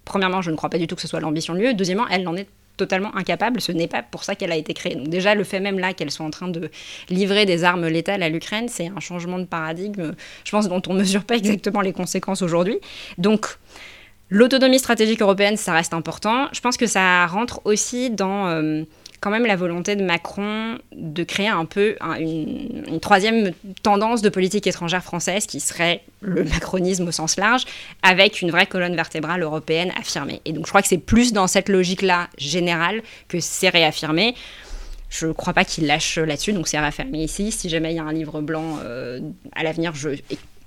premièrement, 0.05 0.43
je 0.43 0.51
ne 0.51 0.57
crois 0.57 0.70
pas 0.70 0.78
du 0.78 0.86
tout 0.86 0.97
que 0.97 1.03
ce 1.03 1.09
soit 1.09 1.20
l'ambition 1.20 1.55
de 1.55 1.61
l'UE. 1.61 1.74
Deuxièmement, 1.74 2.07
elle 2.09 2.27
en 2.28 2.36
est 2.36 2.49
totalement 2.77 3.15
incapable. 3.16 3.61
Ce 3.61 3.73
n'est 3.73 3.89
pas 3.89 4.03
pour 4.03 4.24
ça 4.24 4.36
qu'elle 4.36 4.53
a 4.53 4.57
été 4.57 4.73
créée. 4.73 4.95
Donc 4.95 5.09
déjà, 5.09 5.35
le 5.35 5.45
fait 5.45 5.61
même 5.61 5.78
là 5.78 5.93
qu'elle 5.95 6.11
soit 6.11 6.24
en 6.24 6.31
train 6.31 6.49
de 6.49 6.70
livrer 7.11 7.45
des 7.45 7.65
armes 7.65 7.86
létales 7.89 8.23
à 8.23 8.28
l'Ukraine, 8.28 8.69
c'est 8.69 8.86
un 8.95 9.01
changement 9.01 9.39
de 9.39 9.45
paradigme, 9.45 10.15
je 10.45 10.51
pense, 10.51 10.69
dont 10.69 10.82
on 10.86 10.95
ne 10.95 11.01
mesure 11.01 11.24
pas 11.24 11.36
exactement 11.36 11.81
les 11.81 11.93
conséquences 11.93 12.43
aujourd'hui. 12.43 12.78
Donc, 13.19 13.59
l'autonomie 14.31 14.78
stratégique 14.78 15.20
européenne, 15.20 15.57
ça 15.57 15.73
reste 15.73 15.93
important. 15.93 16.49
Je 16.53 16.61
pense 16.61 16.77
que 16.77 16.86
ça 16.86 17.27
rentre 17.27 17.61
aussi 17.65 18.11
dans... 18.11 18.85
Euh, 19.19 19.28
quand 19.28 19.31
même 19.31 19.47
la 19.47 19.57
volonté 19.57 19.97
de 19.97 20.05
Macron 20.05 20.78
de 20.93 21.24
créer 21.24 21.49
un 21.49 21.65
peu 21.65 21.97
un, 22.01 22.15
une, 22.15 23.01
troisième 23.01 23.53
tendance 23.82 24.23
de 24.23 24.28
politique 24.28 24.66
étrangère 24.66 25.03
française 25.03 25.47
qui 25.47 25.61
serait 25.61 26.03
le 26.20 26.45
macronisme 26.45 27.09
au 27.09 27.12
sens 27.12 27.36
large, 27.36 27.65
avec 28.03 28.43
une 28.43 28.51
vraie 28.51 28.66
colonne 28.66 28.95
vertébrale 28.95 29.43
européenne 29.43 29.93
affirmée. 29.99 30.40
Et 30.45 30.53
donc 30.53 30.66
je 30.66 30.70
crois 30.70 30.82
que 30.82 30.89
c'est 30.89 30.99
plus 30.99 31.32
dans 31.32 31.47
cette 31.47 31.69
logique-là 31.69 32.28
générale 32.39 33.03
que 33.28 33.40
c'est 33.40 33.69
réaffirmé. 33.69 34.35
Je 35.11 35.27
ne 35.27 35.32
crois 35.32 35.55
pas 35.55 35.65
qu'il 35.65 35.86
lâche 35.86 36.19
là-dessus, 36.19 36.53
donc 36.53 36.69
c'est 36.69 36.78
réaffirmé 36.78 37.24
ici. 37.24 37.51
Si 37.51 37.69
jamais 37.69 37.93
il 37.93 37.97
y 37.97 38.01
a 38.01 38.05
un 38.05 38.12
livre 38.12 38.43
blanc 38.43 38.78
euh, 38.85 39.20
à 39.55 39.62
l'avenir, 39.62 39.93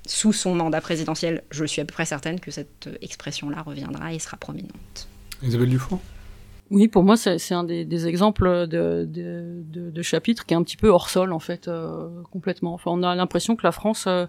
sous 0.08 0.34
son 0.34 0.56
mandat 0.56 0.82
présidentiel, 0.82 1.44
je 1.52 1.64
suis 1.64 1.82
à 1.82 1.86
peu 1.86 1.94
près 1.94 2.06
certaine 2.06 2.40
que 2.40 2.50
cette 2.50 2.90
expression-là 3.02 3.62
reviendra 3.62 4.14
et 4.14 4.20
sera 4.20 4.38
prominente. 4.38 5.08
Isabelle 5.44 5.70
Dufont 5.70 6.00
oui, 6.72 6.88
pour 6.88 7.04
moi, 7.04 7.18
c'est 7.18 7.54
un 7.54 7.64
des, 7.64 7.86
des 7.86 8.08
exemples 8.08 8.68
de, 8.68 9.06
de, 9.06 9.62
de, 9.64 9.92
de, 9.92 10.02
chapitres 10.02 10.46
qui 10.46 10.54
est 10.54 10.58
un 10.58 10.64
petit 10.64 10.78
peu 10.78 10.90
hors 10.90 11.10
sol, 11.10 11.34
en 11.34 11.40
fait, 11.40 11.68
euh, 11.68 12.10
complètement. 12.32 12.74
Enfin, 12.74 12.92
on 12.92 13.04
a 13.04 13.14
l'impression 13.14 13.56
que 13.56 13.64
la 13.64 13.72
France 13.72 14.06
euh, 14.08 14.26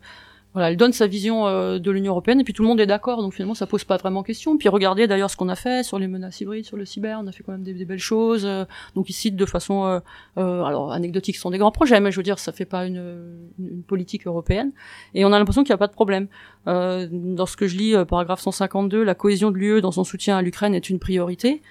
voilà, 0.55 0.70
elle 0.70 0.77
donne 0.77 0.93
sa 0.93 1.06
vision 1.06 1.47
euh, 1.47 1.78
de 1.78 1.90
l'Union 1.90 2.12
européenne 2.12 2.40
et 2.40 2.44
puis 2.44 2.52
tout 2.52 2.62
le 2.62 2.69
monde 2.69 2.81
est 2.81 2.86
d'accord. 2.86 3.23
Donc 3.23 3.32
finalement, 3.32 3.55
ça 3.55 3.66
pose 3.66 3.85
pas 3.85 3.97
vraiment 3.97 4.23
question. 4.23 4.59
Puis 4.59 4.69
regardez 4.69 5.06
d'ailleurs 5.06 5.31
ce 5.31 5.36
qu'on 5.36 5.48
a 5.48 5.55
fait 5.55 5.82
sur 5.82 5.98
les 5.98 6.09
menaces 6.09 6.40
hybrides, 6.40 6.66
sur 6.66 6.77
le 6.77 6.85
cyber, 6.85 7.19
on 7.23 7.27
a 7.27 7.32
fait 7.32 7.43
quand 7.43 7.52
même 7.52 7.62
des, 7.62 7.85
belles 7.85 7.98
choses. 7.98 8.44
Euh, 8.44 8.64
donc 8.94 9.09
ils 9.09 9.14
citent 9.14 9.36
de 9.36 9.47
façon, 9.47 9.85
euh, 9.86 10.01
euh, 10.36 10.62
alors 10.62 10.93
anecdotique, 10.93 11.36
ce 11.36 11.43
sont 11.43 11.51
des 11.51 11.59
grands 11.59 11.73
projets, 11.73 12.01
mais 12.01 12.12
je 12.12 12.19
veux 12.19 12.23
dire, 12.23 12.39
ça 12.39 12.52
fait 12.52 12.66
pas 12.66 12.86
une, 12.86 13.48
une 13.59 13.82
politique 13.82 14.27
européenne. 14.27 14.73
Et 15.14 15.24
on 15.24 15.32
a 15.32 15.39
l'impression 15.39 15.64
qu'il 15.64 15.73
n'y 15.73 15.77
a 15.77 15.78
pas 15.78 15.86
de 15.86 15.93
problème. 15.93 16.28
Dans 16.66 17.47
ce 17.47 17.56
que 17.56 17.66
je 17.66 17.77
lis, 17.77 17.94
paragraphe 18.06 18.40
152, 18.40 19.02
la 19.02 19.14
cohésion 19.14 19.51
de 19.51 19.56
l'UE 19.56 19.81
dans 19.81 19.90
son 19.90 20.05
soutien 20.05 20.36
à 20.36 20.43
l'Ukraine 20.43 20.74
est 20.74 20.90
une 20.90 20.98
priorité. 20.98 21.62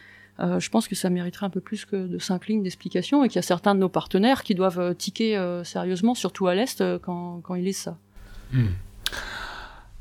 Euh, 0.42 0.60
je 0.60 0.70
pense 0.70 0.88
que 0.88 0.96
ça 0.96 1.10
mériterait 1.10 1.46
un 1.46 1.52
peu 1.52 1.62
plus 1.62 1.86
que 1.86 2.08
de 2.08 2.18
cinq 2.20 2.48
lignes 2.48 2.64
d'explication 2.64 3.24
et 3.24 3.28
qu'il 3.28 3.36
y 3.36 3.40
a 3.40 3.44
certains 3.44 3.76
de 3.76 3.80
nos 3.80 3.90
partenaires 3.90 4.44
qui 4.44 4.56
doivent 4.56 4.96
tiquer 4.96 5.62
sérieusement, 5.64 6.16
surtout 6.16 6.48
à 6.48 6.56
l'Est, 6.56 6.84
quand, 7.00 7.42
quand 7.44 7.56
ils 7.56 7.66
lisent 7.66 7.78
ça. 7.78 7.98
Hmm. 8.52 8.68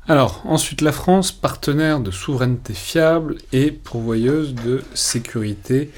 Alors, 0.07 0.41
ensuite, 0.45 0.81
la 0.81 0.91
France, 0.91 1.31
partenaire 1.31 1.99
de 1.99 2.11
souveraineté 2.11 2.73
fiable 2.73 3.37
et 3.53 3.71
pourvoyeuse 3.71 4.55
de 4.55 4.83
sécurité 4.93 5.91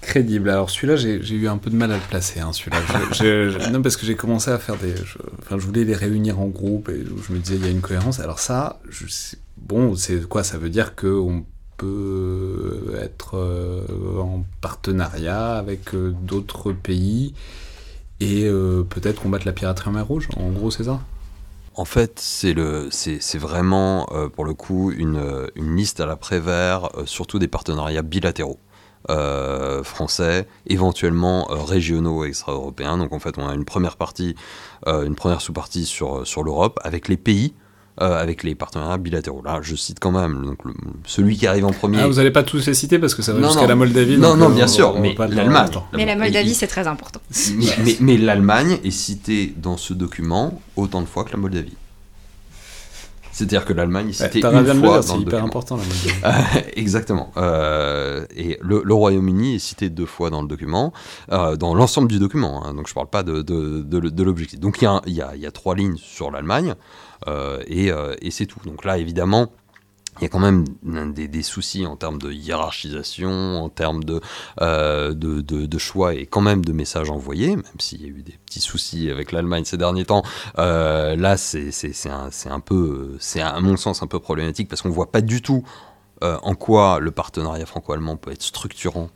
crédible. 0.00 0.50
Alors 0.50 0.70
celui-là, 0.70 0.96
j'ai 0.96 1.34
eu 1.34 1.48
un 1.48 1.58
peu 1.58 1.70
de 1.70 1.76
mal 1.76 1.92
à 1.92 1.96
le 1.96 2.02
placer, 2.02 2.40
hein, 2.40 2.52
celui-là. 2.52 3.70
non, 3.70 3.82
parce 3.82 3.96
que 3.96 4.06
j'ai 4.06 4.16
commencé 4.16 4.50
à 4.50 4.58
faire 4.58 4.76
des... 4.76 4.96
Je, 4.96 5.18
enfin, 5.40 5.58
je 5.58 5.66
voulais 5.66 5.84
les 5.84 5.94
réunir 5.94 6.40
en 6.40 6.46
groupe 6.46 6.88
et 6.88 7.04
je 7.04 7.32
me 7.32 7.38
disais, 7.38 7.56
il 7.56 7.64
y 7.64 7.68
a 7.68 7.70
une 7.70 7.80
cohérence. 7.80 8.20
Alors 8.20 8.38
ça, 8.38 8.80
bon, 9.56 9.94
c'est 9.96 10.26
quoi 10.28 10.42
Ça 10.42 10.58
veut 10.58 10.70
dire 10.70 10.94
qu'on 10.96 11.44
peut 11.80 12.94
être 13.06 13.38
euh, 13.38 14.20
en 14.20 14.44
partenariat 14.60 15.56
avec 15.56 15.94
euh, 15.94 16.12
d'autres 16.30 16.72
pays 16.72 17.34
et 18.20 18.44
euh, 18.44 18.82
peut-être 18.82 19.22
combattre 19.22 19.46
la 19.46 19.52
piraterie 19.52 19.88
en 19.88 19.92
mer 19.92 20.06
Rouge. 20.06 20.28
En 20.36 20.50
gros, 20.50 20.70
c'est 20.70 20.84
ça? 20.84 21.00
En 21.74 21.86
fait, 21.86 22.20
c'est 22.20 23.38
vraiment 23.38 24.06
euh, 24.12 24.28
pour 24.28 24.44
le 24.44 24.54
coup 24.54 24.90
une, 24.90 25.48
une 25.54 25.76
liste 25.76 26.00
à 26.00 26.06
la 26.06 26.16
Prévert, 26.16 26.90
euh, 26.96 27.06
surtout 27.06 27.38
des 27.38 27.48
partenariats 27.48 28.02
bilatéraux. 28.02 28.60
Euh, 29.08 29.82
français, 29.82 30.46
éventuellement 30.66 31.46
régionaux 31.48 32.22
et 32.24 32.28
extra-européens. 32.28 32.98
Donc 32.98 33.14
en 33.14 33.18
fait, 33.18 33.38
on 33.38 33.48
a 33.48 33.54
une 33.54 33.64
première 33.64 33.96
partie, 33.96 34.34
une 34.86 35.14
première 35.14 35.40
sous-partie 35.40 35.86
sur, 35.86 36.26
sur 36.26 36.42
l'Europe 36.44 36.78
avec 36.84 37.08
les 37.08 37.16
pays 37.16 37.54
euh, 38.00 38.18
avec 38.18 38.44
les 38.44 38.54
partenariats 38.54 38.96
bilatéraux. 38.98 39.42
Là, 39.44 39.58
je 39.62 39.74
cite 39.74 39.98
quand 40.00 40.12
même 40.12 40.46
donc, 40.46 40.58
celui 41.06 41.36
qui 41.36 41.46
arrive 41.46 41.66
en 41.66 41.72
premier. 41.72 42.00
Ah, 42.00 42.06
vous 42.06 42.14
n'allez 42.14 42.30
pas 42.30 42.42
tous 42.42 42.66
les 42.66 42.74
citer 42.74 42.98
parce 42.98 43.14
que 43.14 43.22
ça 43.22 43.32
va 43.32 43.46
jusqu'à 43.46 43.66
la 43.66 43.74
Moldavie. 43.74 44.16
Non, 44.16 44.36
non, 44.36 44.48
bien 44.48 44.66
sûr, 44.66 44.98
mais 44.98 45.14
l'Allemagne. 45.18 45.70
Mais 45.92 46.06
la 46.06 46.16
Moldavie, 46.16 46.54
c'est 46.54 46.66
très 46.66 46.86
important. 46.86 47.20
Mais, 47.84 47.96
mais 48.00 48.16
l'Allemagne 48.16 48.78
est 48.84 48.90
citée 48.90 49.54
dans 49.56 49.76
ce 49.76 49.92
document 49.92 50.60
autant 50.76 51.00
de 51.00 51.06
fois 51.06 51.24
que 51.24 51.32
la 51.32 51.38
Moldavie. 51.38 51.76
C'est-à-dire 53.32 53.64
que 53.64 53.72
l'Allemagne 53.72 54.10
est 54.10 54.12
citée 54.12 54.44
une 54.44 54.82
fois 54.82 55.02
C'est 55.02 55.18
hyper 55.18 55.44
important 55.44 55.76
la 55.76 55.82
Moldavie. 55.82 56.68
Exactement. 56.76 57.32
Euh, 57.36 58.24
et 58.36 58.58
le, 58.60 58.92
Royaume-Uni 58.92 59.56
est 59.56 59.58
cité 59.58 59.88
deux 59.88 60.06
fois 60.06 60.30
dans 60.30 60.42
le 60.42 60.48
document, 60.48 60.92
euh, 61.32 61.56
dans 61.56 61.74
l'ensemble 61.74 62.08
du 62.08 62.18
document. 62.18 62.64
Hein, 62.64 62.74
donc 62.74 62.86
je 62.86 62.92
ne 62.92 62.94
parle 62.94 63.08
pas 63.08 63.22
de, 63.22 63.42
de, 63.42 63.82
de, 63.82 64.22
l'objectif. 64.22 64.58
Donc 64.58 64.82
il 64.82 64.88
y, 65.06 65.12
y, 65.12 65.40
y 65.40 65.46
a, 65.46 65.50
trois 65.50 65.74
lignes 65.74 65.96
sur 65.96 66.30
l'Allemagne. 66.30 66.74
Euh, 67.28 67.62
euh, 67.70 68.16
et, 68.20 68.30
c'est 68.30 68.46
tout. 68.46 68.60
Donc 68.64 68.84
là, 68.84 68.98
évidemment, 68.98 69.52
il 70.18 70.24
y 70.24 70.26
a 70.26 70.28
quand 70.28 70.38
même 70.40 70.64
des, 71.12 71.42
soucis 71.42 71.86
en 71.86 71.96
termes 71.96 72.18
de 72.18 72.30
hiérarchisation, 72.30 73.62
en 73.62 73.68
termes 73.68 74.02
euh, 74.60 75.14
de, 75.14 75.78
choix 75.78 76.14
et 76.14 76.26
quand 76.26 76.40
même 76.40 76.64
de 76.64 76.72
messages 76.72 77.10
envoyés, 77.10 77.56
même 77.56 77.64
s'il 77.78 78.02
y 78.02 78.04
a 78.04 78.08
eu 78.08 78.22
des 78.22 78.38
petits 78.44 78.60
soucis 78.60 79.10
avec 79.10 79.32
l'Allemagne 79.32 79.64
ces 79.64 79.78
derniers 79.78 80.04
temps. 80.04 80.22
là, 80.56 81.36
c'est 81.36 81.70
un, 82.46 82.60
peu, 82.60 83.16
c'est 83.18 83.40
à 83.40 83.60
mon 83.60 83.76
sens 83.76 84.02
un 84.02 84.06
peu 84.06 84.18
problématique 84.18 84.68
parce 84.68 84.82
qu'on 84.82 84.90
voit 84.90 85.10
pas 85.10 85.20
du 85.20 85.42
tout 85.42 85.64
en 86.22 86.54
quoi 86.54 87.00
le 87.00 87.12
partenariat 87.12 87.64
franco-allemand 87.64 88.16
peut 88.16 88.32
être 88.32 88.42
structurant 88.42 89.08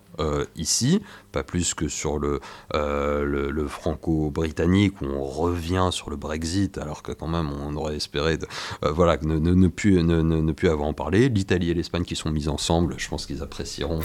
ici, 0.56 1.02
pas 1.35 1.43
plus 1.43 1.74
que 1.74 1.89
sur 1.89 2.20
le, 2.20 2.39
euh, 2.74 3.51
le, 3.51 3.66
franco-britannique 3.66 5.01
où 5.01 5.06
on 5.06 5.24
revient 5.24 5.89
sur 5.90 6.09
le 6.09 6.16
Brexit, 6.16 6.78
alors 6.78 7.02
que 7.02 7.11
quand 7.11 7.27
même 7.27 7.51
on 7.51 7.74
aurait 7.74 7.97
espéré 7.97 8.36
de, 8.36 8.47
euh, 8.85 8.93
voilà, 8.93 9.19
ne, 9.23 9.36
ne, 9.39 9.52
ne, 9.52 9.66
plus, 9.66 10.02
ne, 10.05 10.23
ne, 10.23 10.52
plus 10.52 10.69
avoir 10.69 10.86
en 10.89 10.93
parler. 10.93 11.28
L'Italie 11.28 11.70
et 11.70 11.74
l'Espagne 11.74 12.05
qui 12.05 12.15
sont 12.15 12.31
mises 12.31 12.48
ensemble, 12.48 12.94
je 12.98 13.09
pense 13.09 13.27
qu'ils 13.27 13.43
apprécieront 13.43 13.98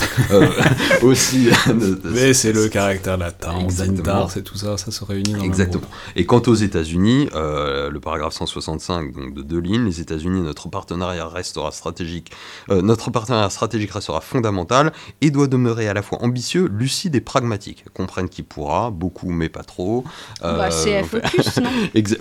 aussi. 1.04 1.50
Mais 2.04 2.34
c'est 2.34 2.52
le 2.52 2.68
caractère 2.68 3.18
latin, 3.18 3.68
c'est 3.70 4.44
tout 4.44 4.58
ça, 4.58 4.78
ça 4.78 4.90
se 4.90 5.04
réunit 5.04 5.34
dans 5.34 5.44
Exactement. 5.44 5.88
Et 6.16 6.26
quant 6.26 6.42
aux 6.48 6.56
États-Unis, 6.56 7.30
le 7.36 8.00
paragraphe 8.00 8.34
165, 8.34 9.14
donc 9.14 9.36
de 9.36 9.44
deux 9.44 9.60
lignes, 9.60 9.86
les 9.86 10.02
États-Unis, 10.02 10.42
notre 10.42 10.68
partenariat 10.70 11.28
restera 11.28 11.72
stratégique, 11.72 12.32
notre 12.70 13.12
partenariat 13.12 13.52
stratégique 13.52 13.92
restera 13.92 14.20
fondamental 14.20 14.92
et 15.22 15.30
doit 15.30 15.48
demeurer 15.48 15.88
à 15.88 15.94
la 15.94 16.02
fois 16.02 16.24
ambitieux, 16.24 16.68
lucide 16.68 17.16
et 17.16 17.19
pragmatique. 17.22 17.86
Comprenne 17.94 18.30
qui 18.30 18.44
pourra, 18.44 18.92
beaucoup 18.92 19.30
mais 19.30 19.50
pas 19.50 19.64
trop. 19.64 20.04
Bah, 20.42 20.72
c'est 20.72 21.00
euh, 21.00 21.04
Focus, 21.04 21.58
non 21.58 21.70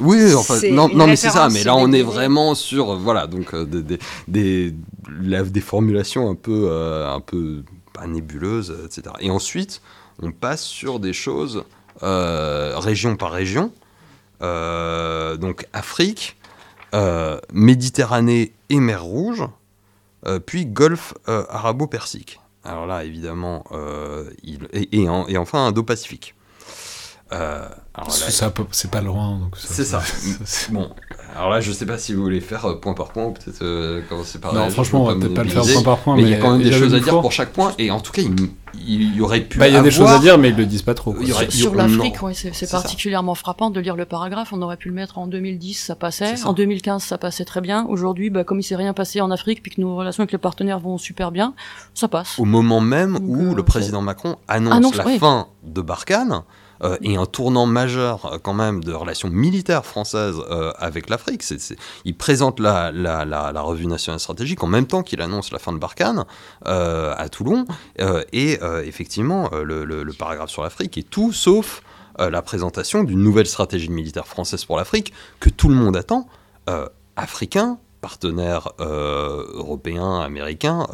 Oui, 0.01 0.35
enfin, 0.35 0.59
non, 0.71 0.89
non 0.89 1.07
mais 1.07 1.17
c'est 1.17 1.31
ça, 1.31 1.49
mais 1.51 1.65
là 1.65 1.77
on 1.77 1.93
est 1.93 2.03
vraiment 2.03 2.55
sur, 2.55 2.97
voilà, 2.97 3.27
donc 3.27 3.55
euh, 3.55 3.65
des, 3.65 3.99
des, 4.29 4.75
des, 5.51 5.61
formulations 5.61 6.31
un 6.31 6.35
peu, 6.35 6.69
euh, 6.71 7.11
un 7.11 7.21
peu 7.21 7.63
pas 7.93 8.07
nébuleuses, 8.07 8.75
etc. 8.85 9.15
Et 9.21 9.31
ensuite, 9.31 9.83
on 10.23 10.33
passe 10.33 10.63
sur 10.63 11.01
des 11.01 11.13
choses 11.13 11.65
région 12.01 13.17
par 13.17 13.33
région. 13.33 13.73
donc 14.41 15.67
Afrique, 15.73 16.37
Méditerranée 17.53 18.53
et 18.71 18.81
mer 18.81 19.03
Rouge, 19.03 19.45
puis 20.47 20.67
Golfe 20.67 21.15
arabo-persique. 21.27 22.41
Alors 22.69 22.87
là, 22.87 23.03
évidemment, 23.03 23.65
euh, 23.73 24.29
il, 24.43 24.69
et, 24.75 25.03
et, 25.03 25.39
enfin 25.39 25.69
Indo-Pacifique. 25.69 26.35
Euh, 27.33 27.67
c'est 28.09 28.91
pas 28.91 29.01
loin. 29.01 29.51
C'est 29.57 29.85
ça. 29.85 30.03
bon, 30.71 30.91
alors 31.37 31.51
là, 31.51 31.61
je 31.61 31.71
sais 31.71 31.87
pas 31.87 31.99
si 31.99 32.15
vous 32.15 32.23
voulez 32.23 32.41
faire 32.41 32.65
euh, 32.65 32.81
point 32.81 32.95
par 32.95 33.09
point 33.09 33.27
ou 33.27 33.31
peut-être 33.33 33.63
euh, 33.63 34.01
commencer 34.09 34.41
par. 34.41 34.55
Non, 34.55 34.69
franchement, 34.71 35.05
on 35.05 35.07
va 35.07 35.15
peut-être 35.15 35.35
pas 35.35 35.45
le 35.45 35.51
faire 35.51 35.63
point 35.63 35.83
par 35.83 35.99
point. 35.99 36.17
Mais 36.17 36.23
il 36.23 36.29
y 36.31 36.35
a 36.35 36.39
quand 36.39 36.53
même 36.53 36.63
des 36.63 36.73
choses 36.73 36.95
à 36.95 37.01
dire 37.01 37.21
pour 37.21 37.33
chaque 37.33 37.53
point. 37.53 37.73
Et 37.79 37.91
en 37.91 38.01
tout 38.01 38.13
cas, 38.13 38.23
il, 38.87 39.15
y 39.15 39.21
aurait 39.21 39.43
pu. 39.43 39.59
Bah, 39.59 39.69
il 39.69 39.75
y 39.75 39.77
a 39.77 39.83
des 39.83 39.91
choses 39.91 40.11
à 40.11 40.19
dire, 40.19 40.39
mais 40.39 40.49
ils 40.49 40.57
le 40.57 40.67
disent 40.67 40.83
pas 40.83 40.95
trop. 40.95 41.15
Sur 41.49 41.75
l'Afrique, 41.75 42.17
c'est 42.33 42.71
particulièrement 42.71 43.35
frappant 43.35 43.71
de 43.71 43.81
lire 43.81 43.95
le 43.95 44.05
paragraphe. 44.05 44.53
On 44.53 44.63
aurait 44.63 44.77
pu 44.77 44.89
le 44.89 44.95
mettre 44.95 45.19
en 45.19 45.27
2010, 45.27 45.75
ça 45.75 45.95
passait. 45.95 46.43
En 46.45 46.55
2015, 46.55 47.03
ça 47.03 47.19
passait 47.19 47.45
très 47.45 47.61
bien. 47.61 47.87
Aujourd'hui, 47.87 48.31
bah, 48.31 48.45
comme 48.45 48.61
il 48.61 48.65
s'est 48.65 48.77
rien 48.77 48.93
passé 48.93 49.21
en 49.21 49.31
Afrique, 49.31 49.63
puis 49.63 49.73
que 49.73 49.81
nos 49.81 49.97
relations 49.97 50.23
avec 50.23 50.33
les 50.33 50.39
partenaires 50.39 50.81
vont 50.81 50.99
super 50.99 51.31
bien, 51.31 51.55
ça 51.95 52.09
passe. 52.09 52.39
Au 52.39 52.45
moment 52.45 52.81
même 52.81 53.19
où 53.23 53.55
le 53.55 53.63
président 53.63 54.03
Macron 54.03 54.37
annonce, 54.49 54.97
la 54.97 55.05
fin 55.19 55.47
de 55.63 55.83
Barkhane. 55.83 56.43
Euh, 56.85 56.97
et 57.03 57.17
un 57.17 57.27
tournant 57.27 57.67
majeur 57.67 58.27
euh, 58.27 58.39
quand 58.41 58.55
même 58.55 58.85
de 58.85 58.93
relations 58.93 59.29
militaires 59.29 59.85
françaises 59.85 60.41
euh, 60.51 60.73
avec 60.79 61.11
l'Afrique. 61.11 61.45
il 62.05 62.17
présente 62.17 62.61
la, 62.61 62.91
revue 63.63 63.87
nationale 63.87 64.21
stratégique 64.21 64.63
en 64.63 64.69
même 64.69 64.87
temps 64.87 65.03
qu'il 65.03 65.21
annonce 65.21 65.51
la 65.51 65.59
fin 65.59 65.73
de 65.73 65.79
Barkhane 65.79 66.25
à 66.65 67.29
Toulon. 67.29 67.65
et 68.33 68.59
effectivement, 68.85 69.51
le, 69.53 70.13
paragraphe 70.19 70.51
sur 70.51 70.63
l'Afrique 70.63 70.97
est 70.99 71.09
tout 71.09 71.33
sauf 71.33 71.83
la 72.19 72.43
présentation 72.43 73.05
d'une 73.05 73.23
nouvelle 73.23 73.47
stratégie 73.47 73.91
militaire 73.91 74.27
française 74.27 74.65
pour 74.65 74.77
l'Afrique 74.77 75.13
que 75.41 75.51
tout 75.51 75.69
le 75.69 75.75
monde 75.75 75.97
attend, 75.97 76.29
africain, 77.17 77.79
partenaires 78.01 78.71
européens, 78.79 80.21
américains 80.21 80.87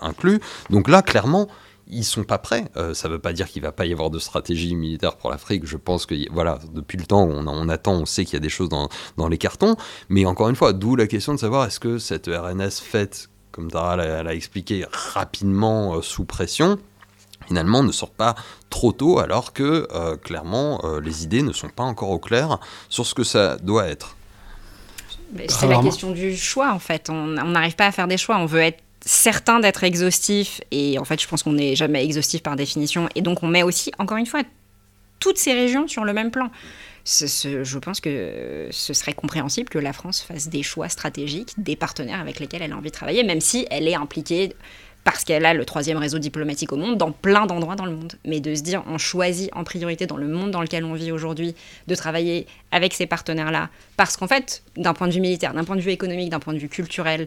inclus. 0.00 0.40
Donc 0.70 0.88
là, 0.88 1.02
clairement, 1.02 1.48
ils 1.92 2.04
sont 2.04 2.24
pas 2.24 2.38
prêts. 2.38 2.64
Euh, 2.76 2.94
ça 2.94 3.08
ne 3.08 3.14
veut 3.14 3.18
pas 3.18 3.32
dire 3.32 3.48
qu'il 3.48 3.62
va 3.62 3.72
pas 3.72 3.86
y 3.86 3.92
avoir 3.92 4.10
de 4.10 4.18
stratégie 4.18 4.74
militaire 4.74 5.16
pour 5.16 5.30
l'Afrique. 5.30 5.66
Je 5.66 5.76
pense 5.76 6.06
que 6.06 6.14
voilà, 6.32 6.58
depuis 6.72 6.98
le 6.98 7.04
temps, 7.04 7.22
on, 7.22 7.46
on 7.46 7.68
attend, 7.68 7.92
on 7.92 8.06
sait 8.06 8.24
qu'il 8.24 8.34
y 8.34 8.36
a 8.36 8.40
des 8.40 8.48
choses 8.48 8.68
dans, 8.68 8.88
dans, 9.16 9.28
les 9.28 9.38
cartons. 9.38 9.76
Mais 10.08 10.24
encore 10.24 10.48
une 10.48 10.56
fois, 10.56 10.72
d'où 10.72 10.96
la 10.96 11.06
question 11.06 11.34
de 11.34 11.38
savoir 11.38 11.66
est-ce 11.66 11.78
que 11.78 11.98
cette 11.98 12.26
RNS 12.26 12.80
faite, 12.82 13.28
comme 13.52 13.70
Tara 13.70 13.96
l'a 13.96 14.34
expliqué, 14.34 14.86
rapidement 14.90 15.96
euh, 15.96 16.02
sous 16.02 16.24
pression, 16.24 16.78
finalement 17.46 17.82
ne 17.82 17.92
sort 17.92 18.10
pas 18.10 18.34
trop 18.70 18.92
tôt, 18.92 19.18
alors 19.18 19.52
que 19.52 19.86
euh, 19.92 20.16
clairement 20.16 20.80
les 21.02 21.24
idées 21.24 21.42
ne 21.42 21.52
sont 21.52 21.68
pas 21.68 21.82
encore 21.82 22.10
au 22.10 22.18
clair 22.18 22.58
sur 22.88 23.04
ce 23.04 23.14
que 23.14 23.24
ça 23.24 23.56
doit 23.56 23.86
être. 23.86 24.16
C'est 25.48 25.66
la 25.66 25.82
question 25.82 26.10
du 26.12 26.36
choix 26.36 26.72
en 26.72 26.78
fait. 26.78 27.10
On 27.10 27.26
n'arrive 27.26 27.74
pas 27.74 27.86
à 27.86 27.92
faire 27.92 28.06
des 28.06 28.18
choix. 28.18 28.38
On 28.38 28.46
veut 28.46 28.60
être 28.60 28.82
certain 29.04 29.60
d'être 29.60 29.84
exhaustif, 29.84 30.60
et 30.70 30.98
en 30.98 31.04
fait 31.04 31.20
je 31.20 31.28
pense 31.28 31.42
qu'on 31.42 31.52
n'est 31.52 31.76
jamais 31.76 32.04
exhaustif 32.04 32.42
par 32.42 32.56
définition, 32.56 33.08
et 33.14 33.22
donc 33.22 33.42
on 33.42 33.48
met 33.48 33.62
aussi, 33.62 33.92
encore 33.98 34.16
une 34.16 34.26
fois, 34.26 34.42
toutes 35.18 35.38
ces 35.38 35.52
régions 35.52 35.86
sur 35.86 36.04
le 36.04 36.12
même 36.12 36.30
plan. 36.30 36.50
je 37.04 37.78
pense 37.78 38.00
que 38.00 38.68
ce 38.70 38.92
serait 38.92 39.14
compréhensible 39.14 39.68
que 39.68 39.78
la 39.78 39.92
France 39.92 40.20
fasse 40.20 40.48
des 40.48 40.62
choix 40.62 40.88
stratégiques, 40.88 41.54
des 41.58 41.76
partenaires 41.76 42.20
avec 42.20 42.40
lesquels 42.40 42.62
elle 42.62 42.72
a 42.72 42.76
envie 42.76 42.90
de 42.90 42.94
travailler, 42.94 43.22
même 43.22 43.40
si 43.40 43.66
elle 43.70 43.86
est 43.86 43.94
impliquée 43.94 44.54
parce 45.04 45.24
qu'elle 45.24 45.44
a 45.44 45.54
le 45.54 45.64
troisième 45.64 45.98
réseau 45.98 46.18
diplomatique 46.18 46.72
au 46.72 46.76
monde 46.76 46.96
dans 46.96 47.10
plein 47.10 47.46
d'endroits 47.46 47.74
dans 47.74 47.86
le 47.86 47.96
monde. 47.96 48.14
Mais 48.24 48.40
de 48.40 48.54
se 48.54 48.62
dire, 48.62 48.84
on 48.86 48.98
choisit 48.98 49.50
en 49.52 49.64
priorité 49.64 50.06
dans 50.06 50.16
le 50.16 50.28
monde 50.28 50.52
dans 50.52 50.60
lequel 50.60 50.84
on 50.84 50.94
vit 50.94 51.10
aujourd'hui 51.10 51.56
de 51.88 51.94
travailler 51.94 52.46
avec 52.70 52.94
ces 52.94 53.06
partenaires-là, 53.06 53.68
parce 53.96 54.16
qu'en 54.16 54.28
fait, 54.28 54.62
d'un 54.76 54.94
point 54.94 55.08
de 55.08 55.12
vue 55.12 55.20
militaire, 55.20 55.54
d'un 55.54 55.64
point 55.64 55.76
de 55.76 55.80
vue 55.80 55.90
économique, 55.90 56.30
d'un 56.30 56.38
point 56.38 56.54
de 56.54 56.58
vue 56.58 56.68
culturel, 56.68 57.26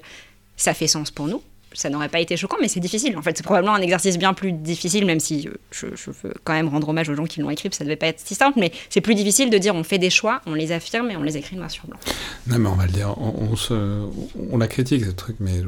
ça 0.56 0.74
fait 0.74 0.88
sens 0.88 1.12
pour 1.12 1.28
nous 1.28 1.42
ça 1.76 1.90
n'aurait 1.90 2.10
pas 2.10 2.20
été 2.20 2.38
choquant, 2.38 2.58
mais 2.60 2.68
c'est 2.68 2.80
difficile. 2.80 3.18
En 3.18 3.22
fait, 3.22 3.38
c'est 3.38 3.44
probablement 3.44 3.76
un 3.76 3.82
exercice 3.82 4.18
bien 4.18 4.34
plus 4.34 4.52
difficile, 4.52 5.06
même 5.06 5.20
si 5.20 5.48
euh, 5.48 5.54
je, 5.72 5.88
veux 5.88 6.34
quand 6.44 6.54
même 6.54 6.68
rendre 6.68 6.90
hommage 6.90 7.10
aux 7.10 7.16
gens 7.16 7.26
qui 7.26 7.42
l'ont 7.42 7.50
écrit, 7.50 7.70
ça 7.72 7.84
devait 7.84 7.96
pas 7.96 8.08
être 8.08 8.20
si 8.20 8.36
simple, 8.36 8.60
mais 8.60 8.72
c'est 8.90 9.02
plus 9.02 9.16
difficile 9.16 9.50
de 9.50 9.58
dire 9.58 9.76
on 9.76 9.84
fait 9.84 9.98
des 9.98 10.10
choix, 10.10 10.42
on 10.46 10.54
les 10.54 10.72
affirme 10.72 11.12
et 11.12 11.18
on 11.18 11.24
les 11.24 11.38
écrit 11.38 11.56
noir 11.56 11.70
sur 11.70 11.86
blanc. 11.88 12.00
Non, 12.48 12.60
mais 12.60 12.70
on 12.70 12.76
va 12.76 12.86
le 12.86 12.92
dire, 12.92 13.16
on 13.18 14.58
la 14.58 14.68
critique 14.68 15.06
ce 15.06 15.12
truc, 15.12 15.38
mais 15.40 15.62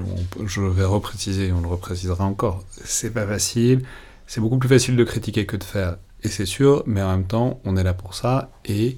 je 0.45 0.61
vais 0.61 0.85
repréciser, 0.85 1.51
on 1.51 1.61
le 1.61 1.67
reprécisera 1.67 2.23
encore. 2.25 2.63
C'est 2.83 3.13
pas 3.13 3.27
facile, 3.27 3.81
c'est 4.25 4.41
beaucoup 4.41 4.57
plus 4.57 4.69
facile 4.69 4.95
de 4.95 5.03
critiquer 5.03 5.45
que 5.45 5.57
de 5.57 5.63
faire, 5.63 5.97
et 6.23 6.29
c'est 6.29 6.45
sûr, 6.45 6.83
mais 6.85 7.01
en 7.01 7.11
même 7.11 7.27
temps, 7.27 7.59
on 7.65 7.77
est 7.77 7.83
là 7.83 7.93
pour 7.93 8.13
ça, 8.13 8.49
et 8.65 8.97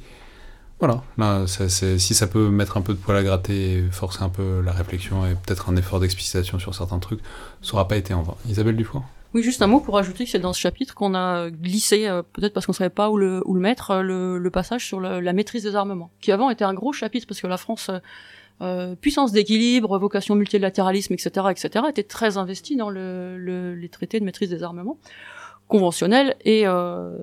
voilà, 0.79 1.03
là, 1.17 1.45
si 1.45 2.13
ça 2.13 2.27
peut 2.27 2.49
mettre 2.49 2.77
un 2.77 2.81
peu 2.81 2.93
de 2.93 2.99
poil 2.99 3.17
à 3.17 3.23
gratter, 3.23 3.83
forcer 3.91 4.23
un 4.23 4.29
peu 4.29 4.61
la 4.61 4.71
réflexion 4.71 5.25
et 5.25 5.35
peut-être 5.35 5.69
un 5.69 5.75
effort 5.75 5.99
d'explicitation 5.99 6.57
sur 6.57 6.73
certains 6.73 6.99
trucs, 6.99 7.19
ça 7.61 7.73
n'aura 7.73 7.87
pas 7.87 7.97
été 7.97 8.13
en 8.13 8.21
vain. 8.21 8.35
Isabelle 8.47 8.77
Dufour? 8.77 9.03
Oui, 9.33 9.43
juste 9.43 9.61
un 9.61 9.67
mot 9.67 9.79
pour 9.79 9.97
ajouter 9.97 10.23
que 10.23 10.31
c'est 10.31 10.39
dans 10.39 10.53
ce 10.53 10.59
chapitre 10.59 10.95
qu'on 10.95 11.13
a 11.13 11.51
glissé, 11.51 12.07
euh, 12.07 12.23
peut-être 12.23 12.53
parce 12.53 12.65
qu'on 12.65 12.73
savait 12.73 12.89
pas 12.89 13.11
où 13.11 13.17
le, 13.17 13.43
où 13.45 13.53
le 13.53 13.59
mettre, 13.59 13.91
euh, 13.91 14.37
le, 14.39 14.49
passage 14.49 14.87
sur 14.87 14.99
la 14.99 15.33
maîtrise 15.33 15.63
des 15.63 15.75
armements, 15.75 16.09
qui 16.19 16.31
avant 16.31 16.49
était 16.49 16.63
un 16.65 16.73
gros 16.73 16.93
chapitre 16.93 17.27
parce 17.27 17.39
que 17.39 17.45
la 17.45 17.57
France, 17.57 17.91
euh, 18.61 18.95
puissance 18.95 19.31
d'équilibre, 19.31 19.99
vocation 19.99 20.33
multilatéralisme, 20.33 21.13
etc., 21.13 21.47
etc., 21.51 21.85
était 21.89 22.03
très 22.03 22.37
investie 22.37 22.75
dans 22.75 22.89
le, 22.89 23.75
les 23.75 23.89
traités 23.89 24.19
de 24.19 24.25
maîtrise 24.25 24.49
des 24.49 24.63
armements 24.63 24.97
conventionnel 25.69 26.35
et, 26.43 26.63
euh, 26.65 27.15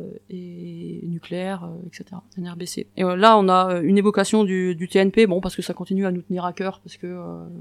nucléaire, 1.16 1.64
euh, 1.64 1.86
etc. 1.86 2.20
NRBC. 2.38 2.86
Et 2.96 3.04
euh, 3.04 3.16
là, 3.16 3.36
on 3.36 3.48
a 3.48 3.74
euh, 3.74 3.82
une 3.82 3.98
évocation 3.98 4.44
du, 4.44 4.76
du, 4.76 4.88
TNP, 4.88 5.26
bon, 5.26 5.40
parce 5.40 5.56
que 5.56 5.62
ça 5.62 5.74
continue 5.74 6.06
à 6.06 6.12
nous 6.12 6.22
tenir 6.22 6.44
à 6.44 6.52
cœur, 6.52 6.80
parce 6.80 6.96
que 6.96 7.06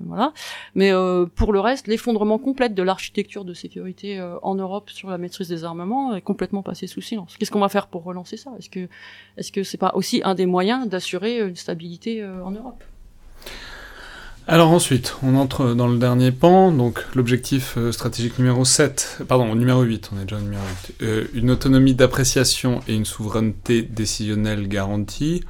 voilà. 0.06 0.32
Mais 0.76 0.91
pour 1.36 1.52
le 1.52 1.60
reste, 1.60 1.88
l'effondrement 1.88 2.38
complet 2.38 2.70
de 2.70 2.84
l'architecture 2.84 3.44
de 3.45 3.53
sécurité 3.53 4.22
en 4.44 4.56
Europe 4.56 4.90
sur 4.90 5.10
la 5.10 5.18
maîtrise 5.18 5.48
des 5.48 5.64
armements 5.64 6.16
est 6.16 6.22
complètement 6.22 6.62
passé 6.62 6.86
sous 6.88 7.02
silence. 7.02 7.36
Qu'est-ce 7.38 7.52
qu'on 7.52 7.60
va 7.60 7.70
faire 7.70 7.88
pour 7.88 8.03
relancer 8.03 8.38
ça? 8.38 8.52
Est-ce 8.60 8.70
que 8.70 8.88
est-ce 9.38 9.52
que 9.52 9.64
c'est 9.64 9.78
pas 9.78 9.94
aussi 9.95 10.22
un 10.24 10.36
des 10.36 10.45
moyens 10.45 10.88
d'assurer 10.88 11.40
une 11.40 11.56
stabilité 11.56 12.24
en 12.24 12.52
Europe? 12.52 12.84
Alors 14.47 14.69
ensuite, 14.69 15.15
on 15.23 15.35
entre 15.35 15.73
dans 15.73 15.88
le 15.88 15.97
dernier 15.97 16.31
pan, 16.31 16.72
donc 16.72 17.03
l'objectif 17.15 17.76
euh, 17.77 17.91
stratégique 17.91 18.38
numéro 18.38 18.63
7, 18.63 19.23
pardon, 19.27 19.55
numéro 19.55 19.81
8, 19.81 20.11
on 20.13 20.19
est 20.19 20.26
déjà 20.26 20.38
au 20.38 20.41
numéro 20.41 20.61
8, 20.89 20.95
euh, 21.01 21.23
une 21.34 21.49
autonomie 21.49 21.95
d'appréciation 21.95 22.80
et 22.88 22.93
une 22.93 23.05
souveraineté 23.05 23.81
décisionnelle 23.81 24.67
garantie. 24.67 25.43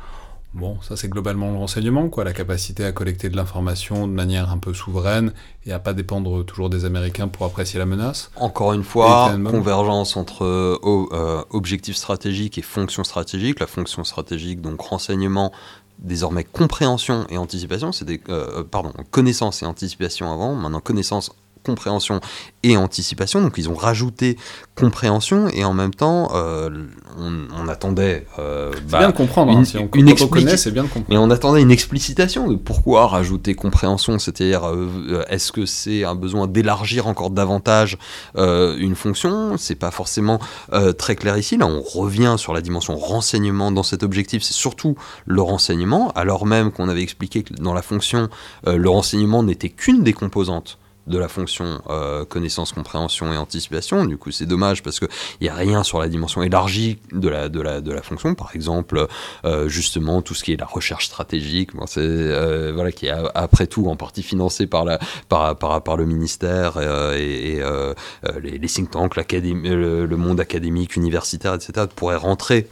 Bon, 0.54 0.78
ça 0.82 0.96
c'est 0.96 1.10
globalement 1.10 1.52
le 1.52 1.58
renseignement, 1.58 2.08
quoi, 2.08 2.24
la 2.24 2.32
capacité 2.32 2.86
à 2.86 2.94
collecter 2.94 3.28
de 3.28 3.36
l'information 3.36 4.08
de 4.08 4.14
manière 4.14 4.50
un 4.50 4.58
peu 4.58 4.74
souveraine 4.74 5.34
et 5.66 5.74
à 5.74 5.80
pas 5.80 5.92
dépendre 5.92 6.46
toujours 6.46 6.70
des 6.70 6.86
Américains 6.86 7.28
pour 7.28 7.46
apprécier 7.46 7.78
la 7.78 7.86
menace. 7.86 8.32
Encore 8.38 8.72
une 8.72 8.86
fois, 8.86 9.36
convergence 9.44 10.16
entre 10.16 10.46
euh, 10.46 11.44
objectifs 11.50 11.98
stratégiques 11.98 12.58
et 12.58 12.62
fonctions 12.62 13.04
stratégiques. 13.04 13.60
La 13.60 13.68
fonction 13.68 14.06
stratégique, 14.06 14.62
donc 14.62 14.80
renseignement, 14.80 15.52
désormais 16.00 16.44
compréhension 16.44 17.26
et 17.30 17.38
anticipation, 17.38 17.92
c'est 17.92 18.06
des, 18.06 18.22
euh, 18.30 18.64
pardon, 18.64 18.94
connaissance 19.12 19.64
et 19.64 19.66
anticipation 19.66 20.32
avant, 20.32 20.56
maintenant 20.56 20.80
connaissance, 20.80 21.32
compréhension 21.66 22.22
et 22.64 22.78
anticipation. 22.78 23.42
Donc 23.42 23.58
ils 23.58 23.70
ont 23.70 23.76
rajouté 23.76 24.38
compréhension 24.76 25.48
et 25.50 25.64
en 25.64 25.74
même 25.74 25.94
temps, 25.94 26.32
euh, 26.36 26.70
on, 27.18 27.68
attendait. 27.68 28.26
Euh, 28.40 28.72
bah, 28.90 29.00
bien 29.00 29.10
de 29.10 29.14
comprendre. 29.14 29.52
Hein, 29.52 29.60
une, 29.60 29.66
si 29.66 29.78
on, 29.78 29.90
une 29.94 30.16
c'est 30.58 30.72
bien 30.72 30.84
de 30.84 30.88
comprendre. 30.88 31.06
Mais 31.10 31.18
on 31.18 31.30
attendait 31.30 31.62
une 31.62 31.72
explicitation 31.72 32.48
de 32.48 32.56
pourquoi 32.56 33.08
rajouter 33.08 33.56
compréhension, 33.56 34.20
c'est-à-dire 34.20 34.68
euh, 34.68 35.24
est-ce 35.30 35.52
que 35.52 35.66
c'est 35.66 36.04
un 36.04 36.16
besoin 36.16 36.48
d'élargir 36.48 37.08
encore 37.08 37.30
davantage 37.30 37.98
une 38.36 38.96
fonction? 38.96 39.58
C'est 39.58 39.76
pas 39.76 39.92
forcément 39.92 40.40
très 40.98 41.16
clair 41.16 41.38
ici. 41.38 41.58
Là, 41.58 41.68
on 41.68 41.82
revient 41.82 42.36
sur 42.38 42.54
la 42.54 42.62
dimension 42.62 42.96
renseignement 42.98 43.72
dans 43.72 43.84
cet 43.84 44.04
objectif. 44.04 44.44
C'est 44.44 44.54
surtout 44.54 44.96
le 45.26 45.42
renseignement, 45.42 46.12
alors 46.16 46.46
même 46.46 46.72
qu'on 46.72 46.90
avait 46.90 47.04
expliqué 47.04 47.44
que 47.44 47.54
dans 47.54 47.74
la 47.74 47.82
fonction, 47.82 48.30
le 48.66 48.90
renseignement 48.90 49.44
n'était 49.44 49.70
qu'une 49.70 50.04
des 50.04 50.14
composantes 50.14 50.78
de 51.08 51.18
la 51.18 51.28
fonction 51.28 51.82
euh, 51.90 52.26
connaissance, 52.26 52.72
compréhension 52.72 53.32
et 53.34 53.38
anticipation. 53.38 54.06
Du 54.06 54.18
coup, 54.18 54.32
c'est 54.32 54.46
dommage 54.46 54.84
parce 54.84 55.00
qu'il 55.00 55.10
n'y 55.42 55.50
a 55.50 55.54
rien 55.54 55.84
sur 55.84 56.00
la 56.00 56.08
dimension 56.08 56.42
élargie 56.44 57.00
de 57.12 57.30
la, 57.30 57.50
de 57.50 57.62
la, 57.62 57.82
de 57.82 57.92
la 57.92 58.02
fonction. 58.02 58.34
Par 58.36 58.56
exemple, 58.56 59.08
euh, 59.46 59.68
justement, 59.68 60.22
tout 60.22 60.34
ce 60.34 60.44
qui 60.44 60.54
est 60.54 60.60
la 60.60 60.66
recherche 60.66 61.06
stratégique, 61.08 61.72
euh, 61.98 62.72
voilà, 62.74 62.92
qui 62.92 63.08
est 63.08 63.14
après 63.36 63.68
tout 63.68 63.88
en 63.88 63.96
partie 63.96 64.24
financé 64.24 64.68
par, 64.68 64.86
la, 64.86 65.00
par, 65.30 65.56
par, 65.58 65.84
par 65.84 65.98
le 65.98 66.06
ministère 66.06 66.80
et, 67.14 67.62
les, 68.42 68.68
think 68.68 68.92
tanks, 68.92 69.16
le, 69.16 70.06
le, 70.06 70.18
monde 70.18 70.40
académique, 70.40 70.96
universitaire, 70.96 71.54
etc., 71.54 71.88
pourraient 71.96 72.16
rentrer 72.16 72.68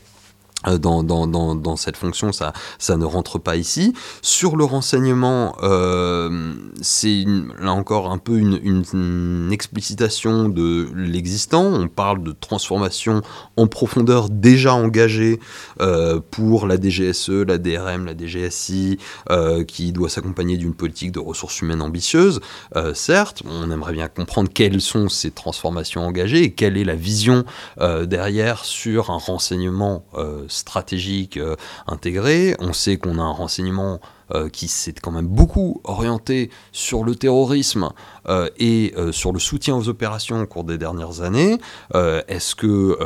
dans, 0.79 1.03
dans, 1.03 1.75
cette 1.75 1.97
fonction, 1.97 2.31
ça, 2.31 2.53
ne 2.89 3.05
rentre 3.05 3.39
pas 3.39 3.55
ici. 3.55 3.93
Sur 4.21 4.55
le 4.55 4.63
renseignement, 4.63 5.55
euh, 5.63 6.53
c'est 6.81 7.25
là 7.59 7.73
encore 7.73 8.11
un 8.11 8.17
peu 8.17 8.37
une, 8.37 9.49
explicitation 9.51 10.49
de 10.49 10.89
l'existant. 10.95 11.65
On 11.65 11.87
parle 11.87 12.23
de 12.23 12.31
transformation 12.31 13.21
en 13.57 13.67
profondeur 13.67 14.29
déjà 14.29 14.73
engagée 14.73 15.39
euh, 15.81 16.19
pour 16.31 16.67
la 16.67 16.79
DGSE, 16.79 17.29
la 17.29 17.57
DRM, 17.57 18.05
la 18.05 18.15
DGSI, 18.17 18.97
euh, 19.29 19.63
qui 19.63 19.91
doit 19.91 20.09
s'accompagner 20.09 20.57
d'une 20.57 20.73
politique 20.73 21.11
de 21.11 21.19
ressources 21.19 21.61
humaines 21.61 21.81
ambitieuse. 21.81 22.39
Euh, 22.75 22.93
certes, 22.93 23.43
on 23.45 23.69
aimerait 23.71 23.93
bien 23.93 24.07
comprendre 24.07 24.49
quelles 24.53 24.81
sont 24.81 25.09
ces 25.09 25.31
transformations 25.31 26.05
engagées 26.05 26.43
et 26.43 26.51
quelle 26.51 26.77
est 26.77 26.83
la 26.83 26.95
vision 26.95 27.45
derrière 27.79 28.65
sur 28.65 29.09
un 29.09 29.17
renseignement 29.17 30.05
stratégique 30.53 31.37
euh, 31.37 31.55
intégré. 31.87 32.55
On 32.59 32.73
sait 32.73 32.97
qu'on 32.97 33.17
a 33.17 33.21
un 33.21 33.31
renseignement 33.31 33.99
euh, 34.33 34.49
qui 34.49 34.67
s'est 34.67 34.93
quand 34.93 35.11
même 35.11 35.27
beaucoup 35.27 35.81
orienté 35.83 36.49
sur 36.71 37.03
le 37.03 37.15
terrorisme 37.15 37.89
euh, 38.29 38.49
et 38.57 38.93
sur 39.11 39.33
le 39.33 39.39
soutien 39.39 39.75
aux 39.75 39.89
opérations 39.89 40.41
au 40.41 40.45
cours 40.45 40.63
des 40.63 40.77
dernières 40.77 41.21
années. 41.21 41.57
Est-ce 41.93 42.55
que 42.55 42.97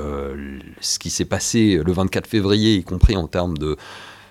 ce 0.80 1.00
qui 1.00 1.10
s'est 1.10 1.26
passé 1.26 1.82
le 1.84 1.92
24 1.92 2.28
février, 2.28 2.76
y 2.76 2.84
compris 2.84 3.16
en 3.16 3.28
termes 3.28 3.58
de 3.58 3.78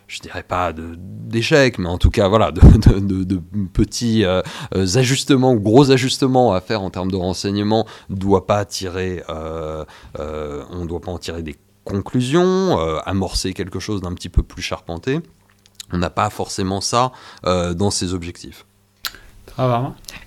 je 0.08 0.20
dirais 0.20 0.44
pas 0.44 0.72
d'échecs, 0.72 1.78
mais 1.78 1.88
en 1.88 1.98
tout 1.98 2.10
cas, 2.10 2.28
voilà, 2.28 2.52
de, 2.52 3.40
petits 3.72 4.24
ajustements 4.72 5.52
ou 5.52 5.60
gros 5.60 5.90
ajustements 5.90 6.52
à 6.52 6.60
faire 6.60 6.82
en 6.82 6.90
termes 6.90 7.10
de 7.10 7.16
renseignement, 7.16 7.86
doit 8.08 8.46
pas 8.46 8.64
tirer, 8.64 9.22
on 9.28 10.82
ne 10.82 10.86
doit 10.86 11.00
pas 11.00 11.10
en 11.10 11.18
tirer 11.18 11.42
des 11.42 11.56
conclusion, 11.86 12.78
euh, 12.78 12.98
amorcer 13.06 13.54
quelque 13.54 13.78
chose 13.78 14.02
d'un 14.02 14.12
petit 14.12 14.28
peu 14.28 14.42
plus 14.42 14.60
charpenté. 14.60 15.20
On 15.92 15.98
n'a 15.98 16.10
pas 16.10 16.28
forcément 16.30 16.80
ça 16.80 17.12
euh, 17.46 17.72
dans 17.72 17.90
ses 17.90 18.12
objectifs. 18.12 18.66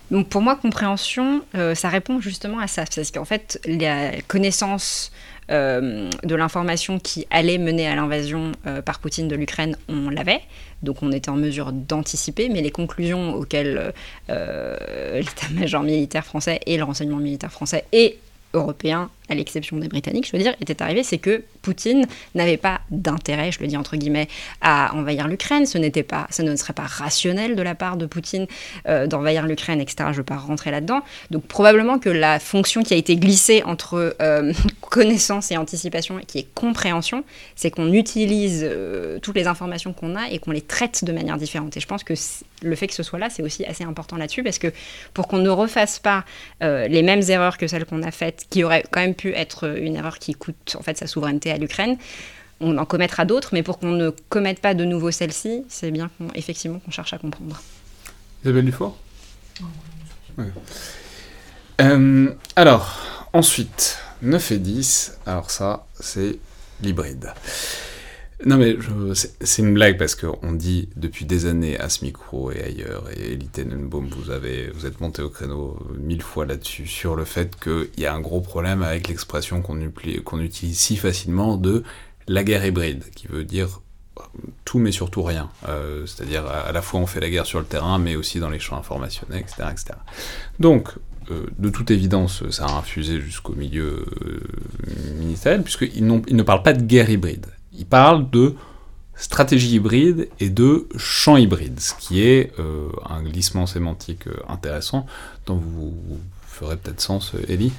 Donc 0.10 0.30
pour 0.30 0.41
moi, 0.41 0.56
compréhension, 0.56 1.44
euh, 1.53 1.76
ça 1.76 1.90
répond 1.90 2.19
justement 2.19 2.60
à 2.60 2.68
ça. 2.68 2.86
Parce 2.95 3.11
qu'en 3.11 3.26
fait, 3.26 3.61
la 3.65 4.22
connaissance 4.23 5.11
de 5.52 6.36
l'information 6.36 6.99
qui 6.99 7.26
allait 7.31 7.57
mener 7.57 7.88
à 7.88 7.95
l'invasion 7.95 8.52
par 8.86 8.99
Poutine 8.99 9.27
de 9.27 9.36
l'Ukraine, 9.36 9.76
on 9.88 10.11
l'avait. 10.11 10.41
Donc 10.84 11.02
on 11.02 11.11
était 11.11 11.31
en 11.31 11.38
mesure 11.38 11.72
d'anticiper, 11.72 12.49
mais 12.49 12.61
les 12.61 12.69
conclusions 12.69 13.34
auxquelles 13.34 13.91
l'état-major 14.27 15.81
militaire 15.81 16.23
français 16.23 16.60
et 16.68 16.77
le 16.77 16.84
renseignement 16.84 17.18
militaire 17.18 17.52
français 17.52 17.86
et 17.91 18.19
européen 18.53 19.10
à 19.30 19.35
l'exception 19.35 19.77
des 19.77 19.88
Britanniques, 19.88 20.27
je 20.27 20.35
veux 20.35 20.41
dire, 20.41 20.56
était 20.61 20.81
arrivé, 20.81 21.03
c'est 21.03 21.18
que 21.18 21.43
Poutine 21.61 22.06
n'avait 22.35 22.57
pas 22.57 22.81
d'intérêt, 22.89 23.51
je 23.51 23.60
le 23.60 23.68
dis 23.68 23.77
entre 23.77 23.97
guillemets, 23.97 24.27
à 24.61 24.93
envahir 24.95 25.27
l'Ukraine. 25.27 25.65
Ce 25.65 25.77
n'était 25.77 26.03
pas, 26.03 26.27
ce 26.31 26.41
ne 26.41 26.56
serait 26.56 26.73
pas 26.73 26.84
rationnel 26.84 27.56
de 27.56 27.61
la 27.61 27.76
part 27.76 27.97
de 27.97 28.06
Poutine 28.06 28.47
euh, 28.88 29.07
d'envahir 29.07 29.45
l'Ukraine, 29.45 29.81
etc. 29.81 29.95
Je 30.06 30.10
ne 30.10 30.14
veux 30.18 30.23
pas 30.23 30.38
rentrer 30.38 30.72
là-dedans. 30.72 31.01
Donc 31.31 31.43
probablement 31.43 31.99
que 31.99 32.10
la 32.10 32.39
fonction 32.39 32.84
qui 32.84 32.93
a 32.93 32.97
été 32.97 33.15
glissée 33.15 33.64
entre 33.64 34.15
euh, 34.22 34.53
connaissance 34.81 35.51
et 35.51 35.57
anticipation, 35.57 36.19
qui 36.27 36.39
est 36.39 36.47
compréhension, 36.53 37.23
c'est 37.56 37.72
qu'on 37.72 37.93
utilise 37.93 38.65
euh, 38.68 39.19
toutes 39.19 39.35
les 39.35 39.47
informations 39.47 39.93
qu'on 39.93 40.15
a 40.15 40.30
et 40.30 40.39
qu'on 40.39 40.51
les 40.51 40.61
traite 40.61 41.03
de 41.03 41.11
manière 41.11 41.38
différente. 41.38 41.76
Et 41.77 41.80
je 41.80 41.88
pense 41.88 42.03
que 42.03 42.14
le 42.61 42.76
fait 42.76 42.88
que 42.88 42.93
ce 42.93 43.03
soit 43.03 43.19
là, 43.19 43.30
c'est 43.30 43.43
aussi 43.43 43.65
assez 43.65 43.84
important 43.84 44.18
là-dessus, 44.18 44.43
parce 44.43 44.60
que 44.60 44.68
pour 45.14 45.27
qu'on 45.27 45.38
ne 45.38 45.49
refasse 45.49 45.99
pas 45.99 46.26
les 46.61 47.03
mêmes 47.03 47.22
erreurs 47.30 47.57
que 47.57 47.68
celles 47.68 47.85
qu'on 47.85 48.03
a 48.03 48.11
faites, 48.11 48.45
qui 48.49 48.64
auraient 48.64 48.84
quand 48.91 48.99
même 48.99 49.15
pu 49.20 49.34
être 49.34 49.78
une 49.78 49.98
erreur 49.98 50.18
qui 50.18 50.34
coûte 50.34 50.78
en 50.80 50.82
fait 50.82 50.98
sa 50.98 51.06
souveraineté 51.06 51.52
à 51.52 51.58
l'Ukraine. 51.58 51.98
On 52.62 52.78
en 52.78 52.86
commettra 52.86 53.26
d'autres, 53.26 53.50
mais 53.52 53.64
pour 53.64 53.80
qu'on 53.80 53.91
ne 53.91 54.12
commette 54.30 54.60
pas 54.62 54.74
de 54.74 54.86
nouveau 54.86 55.12
celle-ci, 55.12 55.64
c'est 55.68 55.91
bien 55.91 56.10
qu'on, 56.18 56.30
effectivement 56.36 56.80
qu'on 56.80 56.91
cherche 56.91 57.14
à 57.14 57.18
comprendre. 57.18 57.62
Isabelle 58.44 58.66
Dufour? 58.66 58.98
Euh, 61.82 62.34
alors, 62.56 63.28
ensuite, 63.34 64.00
9 64.22 64.52
et 64.52 64.58
10, 64.58 65.18
alors 65.26 65.52
ça, 65.52 65.86
c'est 66.00 66.40
l'hybride. 66.82 67.34
Non 68.45 68.57
mais 68.57 68.78
c'est 69.41 69.61
une 69.61 69.74
blague 69.74 69.98
parce 69.98 70.16
qu'on 70.16 70.53
dit 70.53 70.88
depuis 70.95 71.26
des 71.26 71.45
années 71.45 71.78
à 71.78 71.90
ce 71.90 72.06
micro 72.06 72.52
et 72.52 72.64
ailleurs, 72.64 73.03
et 73.11 73.34
Elie 73.34 73.49
Tenenbaum, 73.49 74.07
vous, 74.07 74.32
avez, 74.32 74.70
vous 74.70 74.86
êtes 74.86 75.02
monté 75.02 75.22
au 75.22 75.30
créneau 75.30 75.78
mille 75.99 76.22
fois 76.22 76.45
là-dessus, 76.45 76.88
sur 76.88 77.18
le 77.18 77.26
fait 77.26 77.60
qu'il 77.60 77.90
y 77.98 78.06
a 78.06 78.14
un 78.14 78.22
gros 78.22 78.40
problème 78.40 78.82
avec 78.82 79.10
l'expression 79.10 79.61
qu'on 79.61 80.40
utilise 80.40 80.80
si 80.80 80.95
facilement 80.95 81.57
de 81.57 81.84
la 82.28 82.45
guerre 82.45 82.66
hybride, 82.66 83.03
qui 83.14 83.28
veut 83.28 83.44
dire 83.44 83.82
tout 84.64 84.80
mais 84.80 84.94
surtout 84.94 85.24
rien. 85.24 85.49
Euh, 85.68 86.06
c'est-à-dire 86.06 86.45
à 86.45 86.72
la 86.72 86.82
fois 86.82 87.02
on 87.02 87.07
fait 87.07 87.20
la 87.20 87.30
guerre 87.30 87.45
sur 87.45 87.60
le 87.60 87.66
terrain, 87.66 87.99
mais 87.99 88.16
aussi 88.16 88.40
dans 88.40 88.49
les 88.49 88.60
champs 88.60 88.78
informationnels, 88.78 89.41
etc. 89.41 89.64
etc. 89.70 89.99
Donc, 90.60 90.94
euh, 91.30 91.48
de 91.57 91.70
toute 91.70 91.91
évidence, 91.91 92.49
ça 92.52 92.68
a 92.68 92.78
infusé 92.78 93.20
jusqu'au 93.20 93.53
milieu 93.53 94.06
euh, 94.26 94.40
ministériel, 95.20 95.61
puisqu'ils 95.61 96.06
ne 96.07 96.44
parlent 96.44 96.64
pas 96.64 96.74
de 96.74 96.84
guerre 96.84 97.10
hybride 97.10 97.48
il 97.80 97.85
parle 97.85 98.30
de 98.30 98.56
stratégie 99.15 99.76
hybride 99.76 100.30
et 100.39 100.49
de 100.49 100.88
champ 100.97 101.38
hybride, 101.38 101.80
ce 101.80 101.93
qui 101.95 102.22
est 102.22 102.53
euh, 102.60 102.89
un 103.10 103.23
glissement 103.23 103.65
sémantique 103.65 104.27
euh, 104.27 104.35
intéressant 104.47 105.06
dont 105.45 105.56
vous, 105.56 105.89
vous 106.07 106.19
ferez 106.47 106.77
peut-être 106.77 107.01
sens, 107.01 107.34
Ellie 107.47 107.73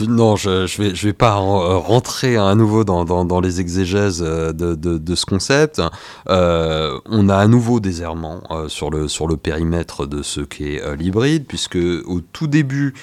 non, 0.00 0.36
je, 0.36 0.66
je 0.66 0.82
vais 0.82 0.94
je 0.94 1.06
vais 1.06 1.12
pas 1.12 1.36
euh, 1.36 1.76
rentrer 1.78 2.36
à 2.36 2.54
nouveau 2.54 2.84
dans, 2.84 3.04
dans, 3.04 3.24
dans 3.24 3.40
les 3.40 3.60
exégèses 3.60 4.22
euh, 4.24 4.52
de, 4.52 4.74
de, 4.74 4.98
de 4.98 5.14
ce 5.14 5.26
concept. 5.26 5.80
Euh, 6.28 6.98
on 7.06 7.28
a 7.28 7.36
à 7.36 7.46
nouveau 7.46 7.80
des 7.80 8.02
errements 8.02 8.42
euh, 8.50 8.68
sur 8.68 8.90
le 8.90 9.08
sur 9.08 9.26
le 9.26 9.36
périmètre 9.36 10.06
de 10.06 10.22
ce 10.22 10.40
qu'est 10.40 10.82
euh, 10.82 10.96
l'hybride, 10.96 11.46
puisque 11.46 11.76
au 11.76 12.20
tout 12.20 12.46
début, 12.46 12.94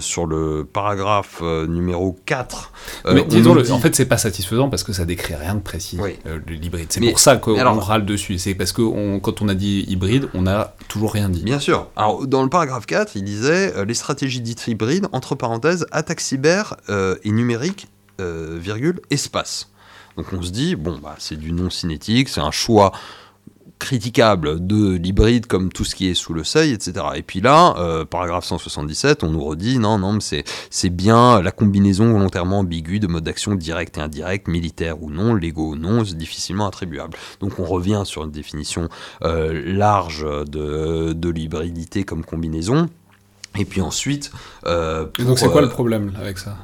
sur 0.00 0.26
le 0.26 0.64
paragraphe 0.64 1.42
numéro 1.42 2.16
4... 2.26 2.72
Mais 3.12 3.24
disons, 3.24 3.56
en 3.72 3.78
fait, 3.78 3.94
c'est 3.96 4.06
pas 4.06 4.16
satisfaisant 4.16 4.68
parce 4.68 4.84
que 4.84 4.92
ça 4.92 5.04
décrit 5.04 5.34
rien 5.34 5.54
de 5.54 5.60
précis, 5.60 5.98
oui. 6.00 6.16
l'hybride. 6.46 6.86
C'est 6.90 7.00
pour 7.00 7.18
ça 7.18 7.36
qu'on 7.36 7.80
râle 7.80 8.04
dessus. 8.04 8.38
C'est 8.38 8.54
parce 8.54 8.72
que 8.72 8.82
on, 8.82 9.20
quand 9.20 9.42
on 9.42 9.48
a 9.48 9.54
dit 9.54 9.84
hybride, 9.88 10.28
on 10.34 10.46
a 10.46 10.74
toujours 10.88 11.12
rien 11.12 11.28
dit. 11.28 11.42
Bien 11.42 11.58
sûr. 11.58 11.88
Alors, 11.96 12.26
dans 12.26 12.42
le 12.42 12.48
paragraphe 12.48 12.86
4, 12.86 13.16
il 13.16 13.24
disait 13.24 13.84
les 13.84 13.94
stratégies 13.94 14.40
dites 14.40 14.66
hybrides, 14.68 15.06
entre 15.12 15.34
parenthèses, 15.34 15.86
cyber 16.20 16.76
euh, 16.88 17.16
et 17.24 17.30
numérique, 17.30 17.88
euh, 18.20 18.58
virgule, 18.60 19.00
espace. 19.10 19.70
Donc 20.16 20.26
on 20.32 20.42
se 20.42 20.50
dit, 20.50 20.76
bon, 20.76 20.98
bah, 20.98 21.16
c'est 21.18 21.36
du 21.36 21.52
non 21.52 21.70
cinétique, 21.70 22.28
c'est 22.28 22.40
un 22.40 22.50
choix 22.50 22.92
critiquable 23.78 24.66
de 24.66 24.92
l'hybride 24.96 25.46
comme 25.46 25.70
tout 25.70 25.84
ce 25.84 25.94
qui 25.94 26.08
est 26.08 26.14
sous 26.14 26.32
le 26.32 26.44
seuil, 26.44 26.72
etc. 26.72 27.04
Et 27.16 27.22
puis 27.22 27.42
là, 27.42 27.74
euh, 27.76 28.06
paragraphe 28.06 28.46
177, 28.46 29.22
on 29.22 29.30
nous 29.30 29.44
redit 29.44 29.78
non, 29.78 29.98
non, 29.98 30.14
mais 30.14 30.44
c'est 30.70 30.88
bien 30.88 31.42
la 31.42 31.52
combinaison 31.52 32.10
volontairement 32.10 32.60
ambiguë 32.60 33.00
de 33.00 33.06
modes 33.06 33.24
d'action 33.24 33.54
direct 33.54 33.98
et 33.98 34.00
indirect, 34.00 34.48
militaire 34.48 35.02
ou 35.02 35.10
non, 35.10 35.34
légaux 35.34 35.72
ou 35.72 35.76
non, 35.76 36.00
difficilement 36.02 36.66
attribuable. 36.66 37.18
Donc 37.40 37.58
on 37.58 37.64
revient 37.64 38.02
sur 38.06 38.24
une 38.24 38.30
définition 38.30 38.88
large 39.20 40.24
de, 40.24 41.12
de 41.12 41.28
l'hybridité 41.28 42.04
comme 42.04 42.24
combinaison. 42.24 42.88
Et 43.58 43.64
puis 43.64 43.80
ensuite. 43.80 44.30
Euh, 44.66 45.04
pour, 45.06 45.24
donc 45.24 45.38
c'est 45.38 45.48
quoi 45.48 45.62
euh, 45.62 45.66
le 45.66 45.70
problème 45.70 46.12
avec 46.20 46.38
ça? 46.38 46.56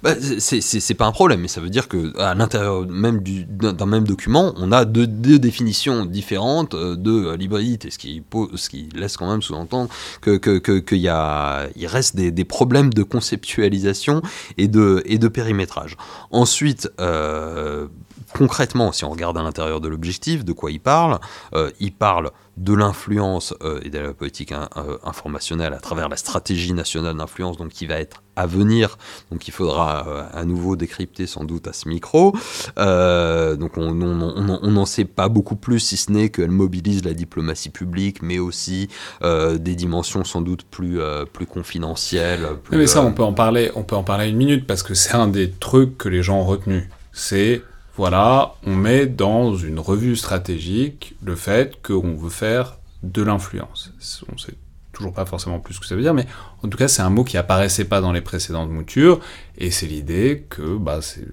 Bah, 0.00 0.12
c'est 0.38 0.94
pas 0.94 1.06
un 1.06 1.12
problème, 1.12 1.40
mais 1.40 1.48
ça 1.48 1.60
veut 1.60 1.70
dire 1.70 1.88
que 1.88 2.16
à 2.20 2.32
l'intérieur 2.34 2.86
même 2.86 3.20
d'un 3.20 3.86
même 3.86 4.06
document, 4.06 4.52
on 4.56 4.70
a 4.70 4.84
deux, 4.84 5.08
deux 5.08 5.40
définitions 5.40 6.06
différentes 6.06 6.74
euh, 6.74 6.94
de 6.94 7.34
l'hybridité, 7.34 7.90
ce 7.90 7.98
qui, 7.98 8.22
ce 8.54 8.68
qui 8.68 8.88
laisse 8.94 9.16
quand 9.16 9.28
même 9.28 9.42
sous-entendre 9.42 9.90
qu'il 10.22 10.38
que, 10.38 10.58
que, 10.58 10.78
que, 10.78 10.94
y 10.94 11.08
a, 11.08 11.66
il 11.74 11.88
reste 11.88 12.14
des, 12.14 12.30
des, 12.30 12.44
problèmes 12.44 12.94
de 12.94 13.02
conceptualisation 13.02 14.22
et 14.56 14.68
de, 14.68 15.02
et 15.04 15.18
de 15.18 15.26
périmétrage. 15.26 15.96
Ensuite, 16.30 16.88
euh, 17.00 17.88
concrètement, 18.34 18.92
si 18.92 19.04
on 19.04 19.10
regarde 19.10 19.36
à 19.36 19.42
l'intérieur 19.42 19.80
de 19.80 19.88
l'objectif, 19.88 20.44
de 20.44 20.52
quoi 20.52 20.70
il 20.70 20.80
parle 20.80 21.18
euh, 21.54 21.70
Il 21.80 21.92
parle 21.92 22.30
de 22.58 22.74
l'influence 22.74 23.54
euh, 23.62 23.80
et 23.84 23.90
de 23.90 23.98
la 23.98 24.12
politique 24.12 24.50
hein, 24.50 24.68
euh, 24.76 24.98
informationnelle 25.04 25.72
à 25.72 25.78
travers 25.78 26.08
la 26.08 26.16
stratégie 26.16 26.72
nationale 26.72 27.16
d'influence, 27.16 27.56
donc 27.56 27.68
qui 27.68 27.86
va 27.86 28.00
être 28.00 28.22
à 28.34 28.46
venir, 28.46 28.98
donc 29.30 29.46
il 29.48 29.50
faudra 29.52 30.06
euh, 30.08 30.22
à 30.32 30.44
nouveau 30.44 30.74
décrypter 30.74 31.26
sans 31.26 31.44
doute 31.44 31.68
à 31.68 31.72
ce 31.72 31.88
micro. 31.88 32.32
Donc 32.76 33.76
on 33.76 33.94
n'en 33.94 34.86
sait 34.86 35.04
pas 35.04 35.28
beaucoup 35.28 35.56
plus, 35.56 35.80
si 35.80 35.96
ce 35.96 36.12
n'est 36.12 36.30
qu'elle 36.30 36.50
mobilise 36.50 37.04
la 37.04 37.14
diplomatie 37.14 37.70
publique, 37.70 38.22
mais 38.22 38.38
aussi 38.38 38.88
des 39.22 39.74
dimensions 39.74 40.24
sans 40.24 40.40
doute 40.40 40.64
plus, 40.64 41.00
plus 41.32 41.46
confidentielles. 41.46 42.46
Plus, 42.62 42.76
mais 42.76 42.86
ça, 42.86 43.02
on 43.02 43.12
peut 43.12 43.24
en 43.24 43.32
parler, 43.32 43.72
on 43.74 43.82
peut 43.82 43.96
en 43.96 44.04
parler 44.04 44.28
une 44.28 44.36
minute 44.36 44.66
parce 44.66 44.82
que 44.82 44.94
c'est 44.94 45.14
un 45.14 45.28
des 45.28 45.50
trucs 45.50 45.98
que 45.98 46.08
les 46.08 46.22
gens 46.22 46.40
ont 46.40 46.44
retenu. 46.44 46.88
C'est 47.12 47.62
voilà, 47.98 48.54
on 48.64 48.76
met 48.76 49.06
dans 49.06 49.56
une 49.56 49.80
revue 49.80 50.14
stratégique 50.14 51.16
le 51.20 51.34
fait 51.34 51.82
qu'on 51.82 52.14
veut 52.14 52.30
faire 52.30 52.78
de 53.02 53.22
l'influence. 53.22 53.92
On 54.32 54.38
sait 54.38 54.54
toujours 54.92 55.12
pas 55.12 55.26
forcément 55.26 55.58
plus 55.58 55.74
ce 55.74 55.80
que 55.80 55.86
ça 55.86 55.96
veut 55.96 56.02
dire, 56.02 56.14
mais 56.14 56.26
en 56.62 56.68
tout 56.68 56.78
cas, 56.78 56.86
c'est 56.86 57.02
un 57.02 57.10
mot 57.10 57.24
qui 57.24 57.36
apparaissait 57.36 57.86
pas 57.86 58.00
dans 58.00 58.12
les 58.12 58.20
précédentes 58.20 58.70
moutures, 58.70 59.18
et 59.56 59.72
c'est 59.72 59.86
l'idée 59.86 60.44
que, 60.48 60.76
bah, 60.76 61.00
c'est. 61.02 61.26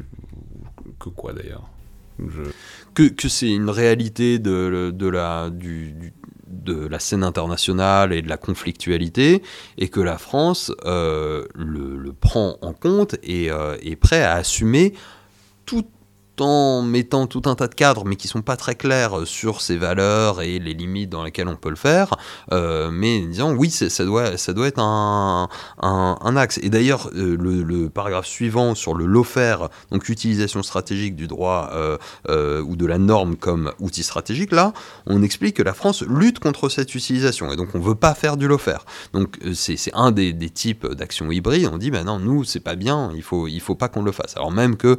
que 0.99 1.09
quoi 1.09 1.33
d'ailleurs? 1.33 1.69
Que, 2.95 3.09
que 3.09 3.29
c'est 3.29 3.51
une 3.51 3.69
réalité 3.69 4.39
de, 4.39 4.89
de 4.89 5.07
la, 5.07 5.51
du, 5.51 6.13
de 6.47 6.87
la 6.87 6.97
scène 6.97 7.23
internationale 7.23 8.11
et 8.11 8.23
de 8.23 8.27
la 8.27 8.37
conflictualité, 8.37 9.43
et 9.77 9.89
que 9.89 9.99
la 9.99 10.17
France 10.17 10.71
euh, 10.85 11.45
le, 11.53 12.11
prend 12.11 12.57
en 12.63 12.73
compte 12.73 13.17
et 13.21 13.51
euh, 13.51 13.77
est 13.83 13.97
prêt 13.97 14.23
à 14.23 14.33
assumer 14.33 14.93
tout 15.67 15.85
en 16.41 16.81
mettant 16.81 17.27
tout 17.27 17.43
un 17.45 17.55
tas 17.55 17.67
de 17.67 17.75
cadres, 17.75 18.05
mais 18.05 18.15
qui 18.15 18.27
sont 18.27 18.41
pas 18.41 18.57
très 18.57 18.75
clairs 18.75 19.25
sur 19.25 19.61
ces 19.61 19.77
valeurs 19.77 20.41
et 20.41 20.59
les 20.59 20.73
limites 20.73 21.09
dans 21.09 21.23
lesquelles 21.23 21.47
on 21.47 21.55
peut 21.55 21.69
le 21.69 21.75
faire, 21.75 22.15
euh, 22.51 22.89
mais 22.91 23.21
disant 23.21 23.53
oui, 23.53 23.69
ça 23.69 24.05
doit, 24.05 24.37
ça 24.37 24.53
doit 24.53 24.67
être 24.67 24.79
un, 24.79 25.47
axe. 26.37 26.59
Et 26.61 26.69
d'ailleurs, 26.69 27.09
euh, 27.15 27.37
le, 27.37 27.89
paragraphe 27.89 28.25
suivant 28.25 28.75
sur 28.75 28.93
le 28.93 29.05
LOFER, 29.05 29.55
donc 29.91 30.07
l'utilisation 30.07 30.63
stratégique 30.63 31.15
du 31.15 31.27
droit 31.27 31.69
euh, 31.73 31.97
euh, 32.29 32.61
ou 32.61 32.75
de 32.75 32.85
la 32.85 32.97
norme 32.97 33.35
comme 33.35 33.71
outil 33.79 34.03
stratégique, 34.03 34.51
là, 34.51 34.73
on 35.05 35.23
explique 35.23 35.57
que 35.57 35.63
la 35.63 35.73
France 35.73 36.03
lutte 36.03 36.39
contre 36.39 36.69
cette 36.69 36.93
utilisation, 36.95 37.51
et 37.51 37.55
donc 37.55 37.69
on 37.73 37.79
veut 37.79 37.95
pas 37.95 38.13
faire 38.13 38.37
du 38.37 38.47
LOFER. 38.47 38.77
Donc 39.13 39.37
euh, 39.45 39.53
c'est 39.53 39.77
un 39.93 40.11
des, 40.11 40.35
types 40.49 40.85
d'actions 40.87 41.31
hybrides, 41.31 41.69
on 41.71 41.77
dit, 41.77 41.91
ben 41.91 42.05
non, 42.05 42.19
nous, 42.19 42.43
c'est 42.43 42.59
pas 42.59 42.75
bien, 42.75 43.11
il 43.15 43.23
faut, 43.23 43.47
il 43.47 43.59
faut 43.59 43.75
pas 43.75 43.87
qu'on 43.87 44.03
le 44.03 44.11
fasse. 44.11 44.35
Alors 44.35 44.51
même 44.51 44.77
que 44.77 44.97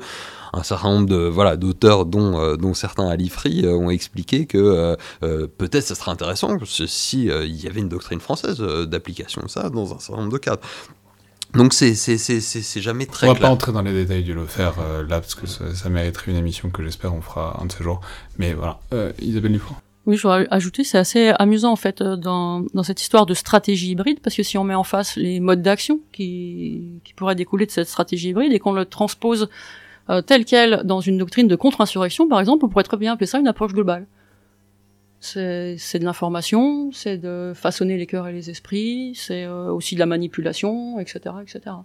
un 0.57 0.63
certain 0.63 0.91
nombre 0.91 1.09
de 1.09 1.17
voilà 1.17 1.57
d'auteurs 1.57 2.07
dont, 2.07 2.41
euh, 2.41 2.57
dont 2.57 2.75
certains 2.75 3.09
à 3.09 3.17
l'IFRI 3.17 3.65
euh, 3.65 3.77
ont 3.77 3.91
expliqué 3.91 4.47
que 4.47 4.97
euh, 5.23 5.47
peut-être 5.59 5.85
ça 5.85 5.95
serait 5.95 6.11
intéressant 6.11 6.57
si 6.65 7.27
il 7.27 7.63
y 7.63 7.67
avait 7.67 7.81
une 7.81 7.89
doctrine 7.89 8.21
française 8.21 8.59
d'application 8.59 9.43
de 9.43 9.49
ça 9.49 9.71
dans 9.71 9.95
un 9.95 9.99
certain 9.99 10.23
nombre 10.23 10.33
de 10.33 10.39
cadres. 10.39 10.63
Donc 11.55 11.73
c'est 11.73 12.81
jamais 12.81 13.07
très 13.07 13.27
On 13.27 13.31
va 13.31 13.37
clair. 13.37 13.49
pas 13.49 13.55
entrer 13.55 13.73
dans 13.73 13.83
les 13.83 13.93
détails 13.93 14.23
du 14.23 14.35
LOFER 14.35 14.71
euh, 14.79 15.03
là, 15.03 15.21
parce 15.21 15.35
que 15.35 15.47
ça, 15.47 15.75
ça, 15.75 15.89
mériterait 15.89 16.33
une 16.33 16.37
émission 16.37 16.71
que 16.71 16.83
j'espère 16.83 17.15
on 17.15 17.23
fera 17.23 17.59
un 17.61 17.67
de 17.67 17.73
ces 17.73 17.83
jours. 17.83 18.01
Mais 18.39 18.53
voilà, 18.53 18.79
euh, 18.93 19.13
Isabelle 19.21 19.53
Dufranc. 19.53 19.77
Oui, 20.05 20.17
je 20.17 20.23
voudrais 20.23 20.47
ajouter, 20.51 20.85
c'est 20.85 20.99
assez 20.99 21.33
amusant 21.39 21.73
en 21.73 21.77
fait 21.77 22.01
dans, 22.01 22.61
dans 22.75 22.83
cette 22.85 23.03
histoire 23.03 23.27
de 23.27 23.35
stratégie 23.35 23.91
hybride, 23.91 24.21
parce 24.21 24.37
que 24.37 24.45
si 24.45 24.57
on 24.57 24.63
met 24.63 24.75
en 24.75 24.85
face 24.85 25.17
les 25.17 25.41
modes 25.41 25.63
d'action 25.63 25.99
qui, 26.13 27.01
qui 27.03 27.13
pourraient 27.15 27.35
découler 27.35 27.67
de 27.67 27.73
cette 27.73 27.89
stratégie 27.89 28.29
hybride 28.29 28.53
et 28.53 28.61
qu'on 28.61 28.73
le 28.73 28.85
transpose 28.85 29.49
euh, 30.09 30.23
tel 30.23 30.45
quel 30.45 30.83
dans 30.85 31.01
une 31.01 31.19
doctrine 31.19 31.49
de 31.49 31.57
contre-insurrection, 31.57 32.29
par 32.29 32.41
exemple, 32.41 32.65
on 32.65 32.69
pourrait 32.69 32.85
très 32.85 32.97
bien 32.97 33.13
appeler 33.13 33.27
ça 33.27 33.39
une 33.39 33.49
approche 33.49 33.73
globale. 33.73 34.07
C'est 35.21 35.99
de 35.99 36.05
l'information, 36.05 36.93
c'est 36.93 37.17
de 37.17 37.53
façonner 37.55 37.97
les 37.97 38.07
cœurs 38.07 38.29
et 38.29 38.33
les 38.33 38.51
esprits, 38.51 39.13
c'est 39.17 39.45
euh, 39.45 39.73
aussi 39.73 39.95
de 39.95 40.01
la 40.01 40.07
manipulation, 40.07 41.01
etc., 41.01 41.35
etc. 41.43 41.61
Donc, 41.67 41.85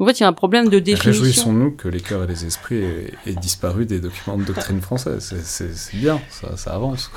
en 0.00 0.06
fait, 0.06 0.20
il 0.20 0.22
y 0.22 0.24
a 0.24 0.28
un 0.28 0.34
problème 0.34 0.68
de 0.68 0.78
définition. 0.78 1.22
Réjouissons-nous 1.22 1.72
que 1.72 1.88
les 1.88 2.00
cœurs 2.00 2.24
et 2.24 2.26
les 2.26 2.44
esprits 2.44 2.76
aient, 2.76 3.12
aient, 3.26 3.32
disparu 3.32 3.86
des 3.86 3.98
documents 3.98 4.36
de 4.36 4.44
doctrine 4.44 4.80
française. 4.80 5.34
C'est 5.42 5.96
bien, 5.96 6.20
ça, 6.28 6.56
ça 6.56 6.74
avance. 6.74 7.10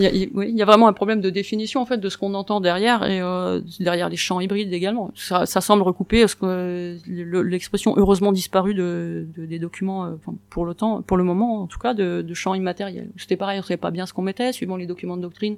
Il 0.00 0.54
y, 0.56 0.62
a, 0.62 0.64
vraiment 0.64 0.86
un 0.86 0.92
problème 0.92 1.20
de 1.20 1.30
définition 1.30 1.80
en 1.80 1.86
fait 1.86 1.98
de 1.98 2.08
ce 2.08 2.16
qu'on 2.16 2.34
entend 2.34 2.60
derrière 2.60 3.04
et 3.04 3.20
euh, 3.20 3.60
derrière 3.80 4.08
les 4.08 4.16
champs 4.16 4.40
hybrides 4.40 4.72
également. 4.72 5.10
Ça, 5.14 5.44
ça 5.44 5.60
semble 5.60 5.82
recouper 5.82 6.26
ce 6.28 6.36
que 6.36 6.96
l'expression 7.42 7.94
heureusement 7.96 8.32
disparue 8.32 8.74
de, 8.74 9.26
de, 9.36 9.46
des 9.46 9.58
documents 9.58 10.04
euh, 10.04 10.10
pour 10.50 10.64
le 10.66 10.74
temps, 10.74 11.02
pour 11.02 11.16
le 11.16 11.24
moment 11.24 11.62
en 11.62 11.66
tout 11.66 11.78
cas, 11.78 11.94
de, 11.94 12.22
de 12.22 12.34
champs 12.34 12.54
immatériels. 12.54 13.10
C'était 13.16 13.36
pareil, 13.36 13.58
on 13.58 13.62
savait 13.62 13.76
pas 13.76 13.90
bien 13.90 14.06
ce 14.06 14.12
qu'on 14.12 14.22
mettait 14.22 14.52
suivant 14.52 14.76
les 14.76 14.86
documents 14.86 15.16
de 15.16 15.22
doctrine. 15.22 15.56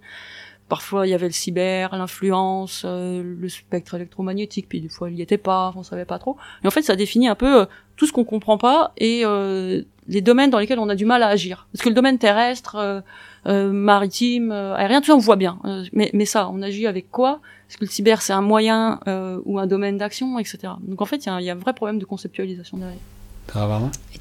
Parfois 0.69 1.07
il 1.07 1.11
y 1.11 1.15
avait 1.15 1.27
le 1.27 1.33
cyber, 1.33 1.97
l'influence, 1.97 2.83
euh, 2.85 3.23
le 3.23 3.49
spectre 3.49 3.95
électromagnétique, 3.95 4.69
puis 4.69 4.81
des 4.81 4.89
fois 4.89 5.11
il 5.11 5.19
y 5.19 5.23
était 5.23 5.39
pas, 5.39 5.73
on 5.77 5.83
savait 5.83 6.05
pas 6.05 6.19
trop. 6.19 6.37
Et 6.65 6.67
en 6.67 6.71
fait 6.71 6.83
ça 6.83 6.97
définit 6.97 7.29
un 7.29 7.35
peu 7.35 7.63
euh, 7.63 7.65
tout 7.97 8.07
ce 8.07 8.13
qu'on 8.13 8.25
comprend 8.25 8.57
pas 8.57 8.93
et 8.97 9.23
euh, 9.25 9.83
les 10.09 10.23
domaines 10.23 10.49
dans 10.49 10.59
lesquels 10.59 10.79
on 10.79 10.89
a 10.89 10.95
du 10.95 11.05
mal 11.05 11.23
à 11.23 11.29
agir. 11.29 11.67
Parce 11.73 11.83
que 11.83 11.89
le 11.89 11.95
domaine 11.95 12.19
terrestre, 12.19 12.77
euh, 12.77 13.01
maritime, 13.47 14.53
euh, 14.53 14.75
aérien, 14.75 15.01
tout 15.01 15.09
ça 15.09 15.15
on 15.15 15.19
voit 15.19 15.37
bien. 15.37 15.59
Euh, 15.65 15.85
mais, 15.93 16.11
mais 16.13 16.25
ça, 16.25 16.49
on 16.51 16.63
agit 16.63 16.87
avec 16.87 17.11
quoi? 17.11 17.41
Est-ce 17.69 17.79
que 17.79 17.85
le 17.85 17.91
cyber 17.91 18.21
c'est 18.23 18.33
un 18.33 18.41
moyen 18.41 18.99
ou 19.45 19.59
un 19.59 19.67
domaine 19.67 19.97
d'action, 19.97 20.39
etc. 20.39 20.73
Donc 20.81 21.01
en 21.03 21.07
fait, 21.07 21.25
il 21.27 21.41
y, 21.41 21.45
y, 21.45 21.51
a 21.51 21.53
un 21.53 21.57
vrai 21.57 21.73
problème 21.73 21.99
de 21.99 22.05
conceptualisation 22.05 22.79
derrière. 22.79 22.99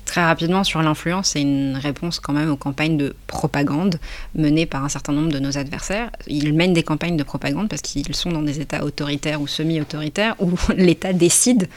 Très 0.06 0.26
rapidement 0.26 0.64
sur 0.64 0.82
l'influence, 0.82 1.30
c'est 1.30 1.42
une 1.42 1.78
réponse 1.78 2.20
quand 2.20 2.34
même 2.34 2.50
aux 2.50 2.56
campagnes 2.56 2.98
de 2.98 3.16
propagande 3.28 4.00
menées 4.34 4.66
par 4.66 4.84
un 4.84 4.90
certain 4.90 5.14
nombre 5.14 5.32
de 5.32 5.38
nos 5.38 5.58
adversaires. 5.58 6.10
Ils 6.26 6.54
mènent 6.54 6.74
des 6.74 6.82
campagnes 6.82 7.16
de 7.16 7.24
propagande 7.24 7.70
parce 7.70 7.84
qu'ils 7.84 8.16
sont 8.16 8.32
dans 8.32 8.42
des 8.42 8.60
États 8.60 8.84
autoritaires 8.84 9.40
ou 9.40 9.46
semi-autoritaires 9.46 10.36
où 10.40 10.52
l'État 10.76 11.14
décide 11.14 11.70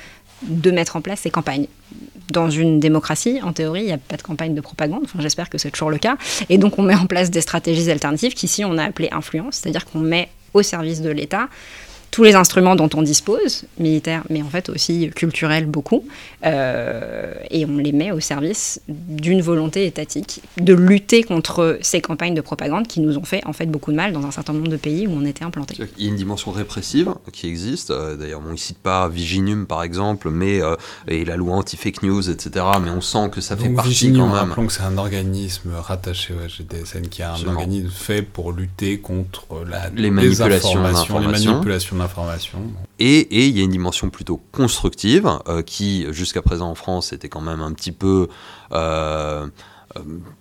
de 0.45 0.71
mettre 0.71 0.97
en 0.97 1.01
place 1.01 1.21
ces 1.21 1.31
campagnes. 1.31 1.67
Dans 2.31 2.51
une 2.51 2.81
démocratie, 2.81 3.41
en 3.43 3.53
théorie, 3.53 3.81
il 3.81 3.87
n'y 3.87 3.93
a 3.93 3.99
pas 3.99 4.17
de 4.17 4.23
campagne 4.23 4.55
de 4.55 4.61
propagande, 4.61 5.07
j'espère 5.19 5.51
que 5.51 5.59
c'est 5.59 5.71
toujours 5.71 5.91
le 5.91 5.99
cas, 5.99 6.17
et 6.49 6.57
donc 6.57 6.79
on 6.79 6.83
met 6.83 6.95
en 6.95 7.07
place 7.07 7.31
des 7.31 7.41
stratégies 7.41 7.91
alternatives 7.91 8.35
qu'ici 8.35 8.65
on 8.65 8.79
a 8.79 8.85
appelées 8.85 9.11
influence, 9.13 9.57
c'est-à-dire 9.57 9.85
qu'on 9.85 9.99
met 9.99 10.29
au 10.55 10.63
service 10.63 11.01
de 11.01 11.11
l'État 11.11 11.49
tous 12.13 12.23
les 12.23 12.35
instruments 12.35 12.77
dont 12.77 12.91
on 12.95 13.01
dispose, 13.01 13.65
militaires, 13.79 14.23
mais 14.29 14.43
en 14.43 14.49
fait 14.49 14.69
aussi 14.69 15.11
culturels 15.17 15.65
beaucoup, 15.65 16.05
euh, 16.45 17.33
et 17.51 17.65
on 17.65 17.79
les 17.79 17.93
met 17.93 18.13
au 18.13 18.21
service 18.21 18.83
d'une 18.87 19.41
volonté 19.41 19.87
étatique 19.87 20.43
de 20.59 20.75
lutter 20.75 21.23
contre 21.23 21.79
ces 21.81 22.03
campagnes 22.03 22.35
de 22.35 22.43
propagande 22.43 22.87
qui 22.87 23.01
nous 23.01 23.17
ont 23.17 23.25
fait 23.25 23.41
en 23.47 23.55
fait 23.55 23.65
beaucoup 23.65 23.91
de 23.93 23.97
mal 23.97 24.13
dans 24.13 24.27
un 24.27 24.31
certain 24.31 24.53
nombre 24.53 24.69
de 24.69 24.77
pays 24.77 25.07
où 25.07 25.13
on 25.13 25.25
était 25.25 25.43
implanté. 25.43 25.77
Il 25.97 26.05
y 26.05 26.07
a 26.07 26.11
une 26.11 26.17
dimension 26.17 26.53
répressive 26.53 27.15
qui 27.33 27.49
existe. 27.49 27.91
Euh, 27.91 28.15
d'ailleurs, 28.15 28.43
on 28.47 28.53
ne 28.53 28.57
cite 28.57 28.79
pas 28.79 29.09
Viginium 29.09 29.67
par 29.67 29.83
exemple, 29.83 30.29
mais 30.29 30.61
euh, 30.61 30.77
et 31.09 31.25
la 31.25 31.37
loi 31.37 31.57
anti-fake 31.57 32.03
news, 32.03 32.29
etc. 32.29 32.67
Mais 32.85 32.91
on 32.91 33.01
sent 33.01 33.31
que 33.33 33.41
ça 33.41 33.57
fait 33.57 33.71
partie 33.71 33.89
Viginium, 33.89 34.29
quand 34.29 34.35
même. 34.35 34.49
Rappelons 34.51 34.67
que 34.67 34.73
c'est 34.75 34.83
un 34.83 34.99
organisme 34.99 35.71
rattaché 35.81 36.35
au 36.35 36.47
GDSN 36.47 37.09
qui 37.09 37.23
a 37.23 37.33
un 37.33 37.47
organisme 37.47 37.89
fait 37.89 38.21
pour 38.21 38.53
lutter 38.53 38.99
contre 38.99 39.47
la 39.67 39.89
les 39.95 40.11
manipulations 40.11 40.83
les 41.19 41.27
manipulations 41.27 42.02
Et 42.99 43.49
il 43.49 43.57
y 43.57 43.61
a 43.61 43.65
une 43.65 43.71
dimension 43.71 44.11
plutôt 44.11 44.41
constructive 44.53 45.29
euh, 45.49 45.63
qui, 45.63 46.07
jusqu'à 46.11 46.43
présent 46.43 46.71
en 46.71 46.75
France, 46.75 47.13
était 47.13 47.29
quand 47.29 47.41
même 47.41 47.61
un 47.61 47.73
petit 47.73 47.93
peu 47.93 48.29
euh, 48.73 49.47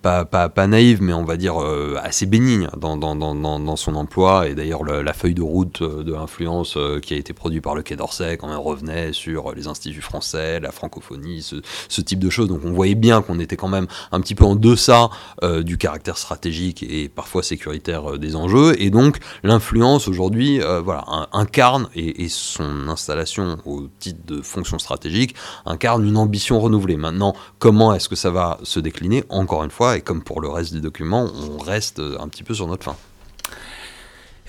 pas, 0.02 0.24
pas, 0.24 0.48
pas, 0.48 0.66
naïve, 0.66 1.02
mais 1.02 1.12
on 1.12 1.24
va 1.24 1.36
dire 1.36 1.62
euh, 1.62 1.96
assez 2.02 2.26
bénigne 2.26 2.68
dans, 2.76 2.96
dans, 2.96 3.14
dans, 3.14 3.34
dans, 3.34 3.76
son 3.76 3.94
emploi. 3.94 4.48
Et 4.48 4.54
d'ailleurs, 4.54 4.84
la 4.84 5.12
feuille 5.12 5.34
de 5.34 5.42
route 5.42 5.82
euh, 5.82 6.02
de 6.02 6.12
l'influence 6.12 6.78
qui 7.02 7.14
a 7.14 7.16
été 7.16 7.32
produite 7.32 7.62
par 7.62 7.74
le 7.74 7.82
Quai 7.82 7.96
d'Orsay, 7.96 8.36
quand 8.36 8.48
même 8.48 8.58
revenait 8.58 9.12
sur 9.12 9.52
les 9.54 9.66
instituts 9.66 10.00
français, 10.00 10.60
la 10.60 10.72
francophonie, 10.72 11.42
ce, 11.42 11.56
ce 11.88 12.00
type 12.00 12.18
de 12.18 12.30
choses. 12.30 12.48
Donc 12.48 12.60
on 12.64 12.72
voyait 12.72 12.94
bien 12.94 13.22
qu'on 13.22 13.38
était 13.38 13.56
quand 13.56 13.68
même 13.68 13.86
un 14.10 14.20
petit 14.20 14.34
peu 14.34 14.44
en 14.44 14.56
deçà 14.56 15.10
du 15.62 15.78
caractère 15.78 16.18
stratégique 16.18 16.82
et 16.82 17.08
parfois 17.08 17.42
sécuritaire 17.42 18.18
des 18.18 18.36
enjeux. 18.36 18.80
Et 18.80 18.90
donc 18.90 19.18
l'influence 19.42 20.08
aujourd'hui 20.08 20.60
voilà, 20.84 21.04
incarne, 21.32 21.88
et, 21.94 22.24
et, 22.24 22.28
son 22.28 22.88
installation 22.88 23.58
au 23.64 23.88
titre 23.98 24.20
de 24.26 24.42
fonction 24.42 24.78
stratégique, 24.78 25.34
incarne 25.66 26.06
une 26.06 26.16
ambition 26.16 26.60
renouvelée. 26.60 26.96
Maintenant, 26.96 27.34
comment 27.58 27.94
est-ce 27.94 28.08
que 28.08 28.16
ça 28.16 28.30
va 28.30 28.58
se 28.62 28.80
décliner? 28.80 29.24
En 29.28 29.41
encore 29.42 29.64
une 29.64 29.70
fois, 29.70 29.96
et 29.96 30.00
comme 30.00 30.22
pour 30.22 30.40
le 30.40 30.48
reste 30.48 30.72
des 30.72 30.80
documents, 30.80 31.28
on 31.34 31.58
reste 31.58 32.00
un 32.00 32.28
petit 32.28 32.42
peu 32.42 32.54
sur 32.54 32.66
notre 32.66 32.84
fin. 32.84 32.96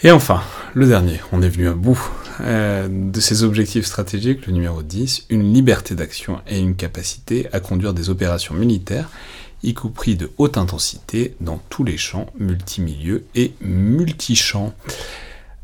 Et 0.05 0.11
enfin, 0.11 0.41
le 0.73 0.85
dernier, 0.85 1.21
on 1.31 1.41
est 1.41 1.47
venu 1.49 1.69
à 1.69 1.73
bout 1.73 1.97
euh, 2.41 2.89
de 2.89 3.19
ces 3.21 3.43
objectifs 3.43 3.85
stratégiques, 3.85 4.47
le 4.47 4.51
numéro 4.53 4.83
10, 4.83 5.27
une 5.29 5.53
liberté 5.53 5.95
d'action 5.95 6.41
et 6.45 6.59
une 6.59 6.75
capacité 6.75 7.47
à 7.53 7.61
conduire 7.61 7.93
des 7.93 8.09
opérations 8.09 8.53
militaires, 8.53 9.09
y 9.63 9.73
compris 9.73 10.17
de 10.17 10.29
haute 10.37 10.57
intensité, 10.57 11.35
dans 11.39 11.61
tous 11.69 11.85
les 11.85 11.95
champs, 11.95 12.27
multimilieux 12.37 13.25
et 13.33 13.53
multichamps. 13.61 14.73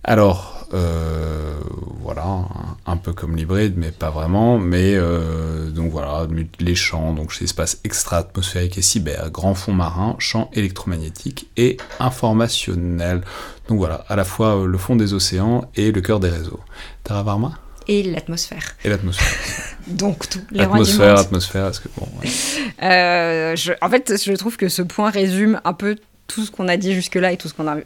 Alors, 0.06 0.59
voilà, 0.72 2.46
un, 2.86 2.98
peu 2.98 3.14
comme 3.14 3.36
l'hybride, 3.36 3.74
mais 3.78 3.92
pas 3.92 4.10
vraiment. 4.10 4.58
Mais 4.58 4.94
euh, 4.96 5.70
donc 5.70 5.92
voilà, 5.92 6.28
les 6.60 6.76
champs, 6.76 7.14
donc 7.14 7.32
chez 7.32 7.46
espace 7.46 7.80
extra-atmosphérique 7.84 8.78
et 8.78 8.82
cyber, 8.82 9.30
grand 9.32 9.54
fond 9.54 9.74
marin, 9.74 10.16
champs 10.20 10.50
électromagnétiques 10.54 11.48
et 11.58 11.78
informationnels. 12.00 13.22
Donc 13.68 13.78
voilà, 13.78 14.06
à 14.08 14.16
la 14.16 14.24
fois 14.24 14.58
euh, 14.58 14.66
le 14.66 14.78
fond 14.78 14.96
des 14.96 15.14
océans 15.14 15.70
et 15.76 15.92
le 15.92 16.02
cœur 16.02 16.20
des 16.20 16.30
réseaux. 16.30 16.60
Terra 17.04 17.24
Varma 17.24 17.54
et 17.88 18.04
l'atmosphère. 18.04 18.76
Et 18.84 18.90
l'atmosphère. 18.90 19.76
Donc 19.88 20.30
tout. 20.30 20.42
L'atmosphère, 20.52 21.18
atmosphère, 21.18 21.68
est-ce 21.68 21.80
que 21.80 21.90
bon. 21.98 22.08
je, 22.80 23.72
en 23.82 23.90
fait, 23.90 24.14
je 24.24 24.34
trouve 24.34 24.58
que 24.58 24.70
ce 24.70 24.84
point 24.84 25.10
résume 25.10 25.60
un 25.64 25.74
peu 25.74 25.96
tout 26.28 26.46
ce 26.46 26.52
qu'on 26.52 26.68
a 26.68 26.78
dit 26.78 26.94
jusque-là 26.94 27.32
et 27.32 27.38
tout 27.38 27.48
ce 27.48 27.56
qu'on 27.56 27.68
a 27.68 27.78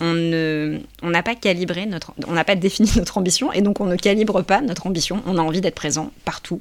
on 0.00 1.10
n'a 1.10 1.22
pas 1.22 1.34
calibré 1.34 1.86
notre, 1.86 2.12
on 2.26 2.32
n'a 2.32 2.44
pas 2.44 2.56
défini 2.56 2.90
notre 2.96 3.18
ambition 3.18 3.52
et 3.52 3.62
donc 3.62 3.80
on 3.80 3.86
ne 3.86 3.96
calibre 3.96 4.42
pas 4.42 4.60
notre 4.60 4.86
ambition. 4.86 5.22
On 5.26 5.38
a 5.38 5.42
envie 5.42 5.60
d'être 5.60 5.74
présent 5.74 6.10
partout 6.24 6.60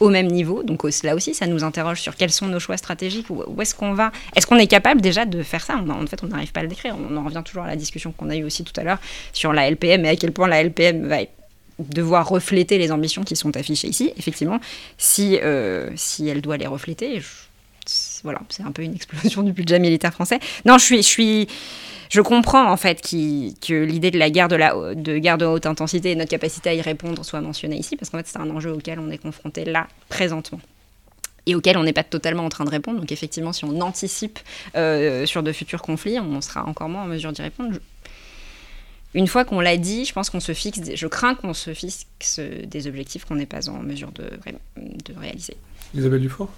au 0.00 0.08
même 0.08 0.26
niveau. 0.26 0.62
Donc 0.62 0.84
là 1.02 1.14
aussi, 1.14 1.34
ça 1.34 1.46
nous 1.46 1.64
interroge 1.64 2.00
sur 2.00 2.16
quels 2.16 2.32
sont 2.32 2.46
nos 2.46 2.58
choix 2.58 2.76
stratégiques, 2.76 3.26
où, 3.30 3.60
est-ce 3.60 3.74
qu'on 3.74 3.94
va. 3.94 4.12
Est-ce 4.36 4.46
qu'on 4.46 4.56
est 4.56 4.66
capable 4.66 5.00
déjà 5.00 5.24
de 5.24 5.42
faire 5.42 5.64
ça? 5.64 5.76
En 5.76 6.06
fait, 6.06 6.22
on 6.22 6.28
n'arrive 6.28 6.52
pas 6.52 6.60
à 6.60 6.62
le 6.62 6.68
décrire. 6.68 6.96
On 6.98 7.16
en 7.16 7.24
revient 7.24 7.42
toujours 7.44 7.64
à 7.64 7.68
la 7.68 7.76
discussion 7.76 8.12
qu'on 8.12 8.30
a 8.30 8.36
eue 8.36 8.44
aussi 8.44 8.64
tout 8.64 8.78
à 8.78 8.84
l'heure 8.84 8.98
sur 9.32 9.52
la 9.52 9.70
LPM 9.70 10.04
et 10.04 10.08
à 10.08 10.16
quel 10.16 10.32
point 10.32 10.48
la 10.48 10.62
LPM 10.62 11.06
va 11.06 11.18
devoir 11.78 12.28
refléter 12.28 12.78
les 12.78 12.92
ambitions 12.92 13.24
qui 13.24 13.36
sont 13.36 13.56
affichées 13.56 13.88
ici. 13.88 14.12
Effectivement, 14.16 14.60
si, 14.96 15.38
euh, 15.42 15.90
si 15.96 16.28
elle 16.28 16.40
doit 16.40 16.56
les 16.56 16.66
refléter, 16.66 17.20
voilà, 18.24 18.40
c'est 18.48 18.64
un 18.64 18.72
peu 18.72 18.82
une 18.82 18.94
explosion 18.94 19.42
du 19.42 19.52
budget 19.52 19.78
militaire 19.78 20.12
français. 20.12 20.40
Non, 20.64 20.78
je 20.78 20.84
suis, 20.84 20.96
je 20.96 21.08
suis, 21.08 21.48
je 22.10 22.20
comprends 22.20 22.70
en 22.70 22.76
fait 22.76 23.00
que 23.00 23.84
l'idée 23.84 24.10
de 24.10 24.18
la 24.18 24.30
guerre 24.30 24.48
de, 24.48 24.56
la, 24.56 24.94
de 24.94 25.18
guerre 25.18 25.38
de 25.38 25.46
haute 25.46 25.66
intensité 25.66 26.10
et 26.10 26.16
notre 26.16 26.30
capacité 26.30 26.70
à 26.70 26.74
y 26.74 26.80
répondre 26.80 27.24
soit 27.24 27.40
mentionnée 27.40 27.76
ici, 27.76 27.96
parce 27.96 28.10
qu'en 28.10 28.18
fait 28.18 28.26
c'est 28.26 28.38
un 28.38 28.50
enjeu 28.50 28.72
auquel 28.72 28.98
on 28.98 29.10
est 29.10 29.18
confronté 29.18 29.64
là, 29.64 29.86
présentement 30.08 30.60
et 31.46 31.54
auquel 31.54 31.76
on 31.76 31.84
n'est 31.84 31.92
pas 31.92 32.04
totalement 32.04 32.46
en 32.46 32.48
train 32.48 32.64
de 32.64 32.70
répondre. 32.70 33.00
Donc 33.00 33.12
effectivement, 33.12 33.52
si 33.52 33.66
on 33.66 33.78
anticipe 33.82 34.38
euh, 34.76 35.26
sur 35.26 35.42
de 35.42 35.52
futurs 35.52 35.82
conflits, 35.82 36.18
on 36.18 36.40
sera 36.40 36.64
encore 36.66 36.88
moins 36.88 37.02
en 37.02 37.06
mesure 37.06 37.32
d'y 37.32 37.42
répondre. 37.42 37.76
Une 39.12 39.28
fois 39.28 39.44
qu'on 39.44 39.60
l'a 39.60 39.76
dit, 39.76 40.06
je 40.06 40.12
pense 40.14 40.30
qu'on 40.30 40.40
se 40.40 40.54
fixe, 40.54 40.80
je 40.94 41.06
crains 41.06 41.34
qu'on 41.34 41.52
se 41.52 41.72
fixe 41.74 42.40
des 42.40 42.86
objectifs 42.86 43.26
qu'on 43.26 43.36
n'est 43.36 43.46
pas 43.46 43.68
en 43.68 43.80
mesure 43.80 44.10
de, 44.12 44.24
de 44.76 45.18
réaliser. 45.18 45.56
Isabelle 45.94 46.22
Dufour? 46.22 46.50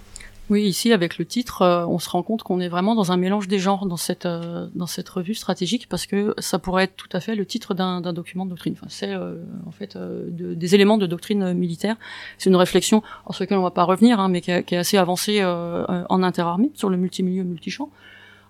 Oui, 0.49 0.63
ici 0.63 0.93
avec 0.93 1.19
le 1.19 1.25
titre, 1.25 1.63
euh, 1.63 1.85
on 1.87 1.99
se 1.99 2.09
rend 2.09 2.23
compte 2.23 2.45
qu'on 2.45 2.61
est 2.61 2.69
vraiment 2.69 2.95
dans 2.95 3.11
un 3.11 3.17
mélange 3.17 3.49
des 3.49 3.59
genres 3.59 3.85
dans 3.87 3.97
cette 3.97 4.27
euh, 4.27 4.69
dans 4.77 4.87
cette 4.87 5.09
revue 5.09 5.35
stratégique 5.35 5.89
parce 5.89 6.07
que 6.07 6.35
ça 6.39 6.61
pourrait 6.61 6.85
être 6.85 6.95
tout 6.95 7.09
à 7.13 7.19
fait 7.19 7.35
le 7.35 7.45
titre 7.45 7.75
d'un 7.75 8.01
doccument 8.13 8.45
de 8.45 8.51
doctrine. 8.51 8.75
Enfin, 8.77 8.87
c'est 8.89 9.11
euh, 9.11 9.43
en 9.67 9.73
fait 9.73 9.99
des 9.99 10.75
éléments 10.77 10.99
de 10.99 11.07
doctrine 11.07 11.53
militaire. 11.53 11.97
C'est 12.39 12.49
une 12.49 12.57
réflexion 12.57 13.03
sur 13.31 13.43
laquelle 13.43 13.59
on 13.59 13.63
va 13.63 13.73
pas 13.73 13.85
revenir, 13.85 14.21
hein, 14.21 14.29
mais 14.29 14.41
qui, 14.41 14.53
qui, 14.63 14.77
est 14.77 14.79
assez 14.79 14.99
avancée 14.99 15.45
en 15.45 16.23
interarmée 16.23 16.71
sur 16.75 16.91
le 16.91 16.97
multimilieu 16.97 17.43
multichamp 17.43 17.91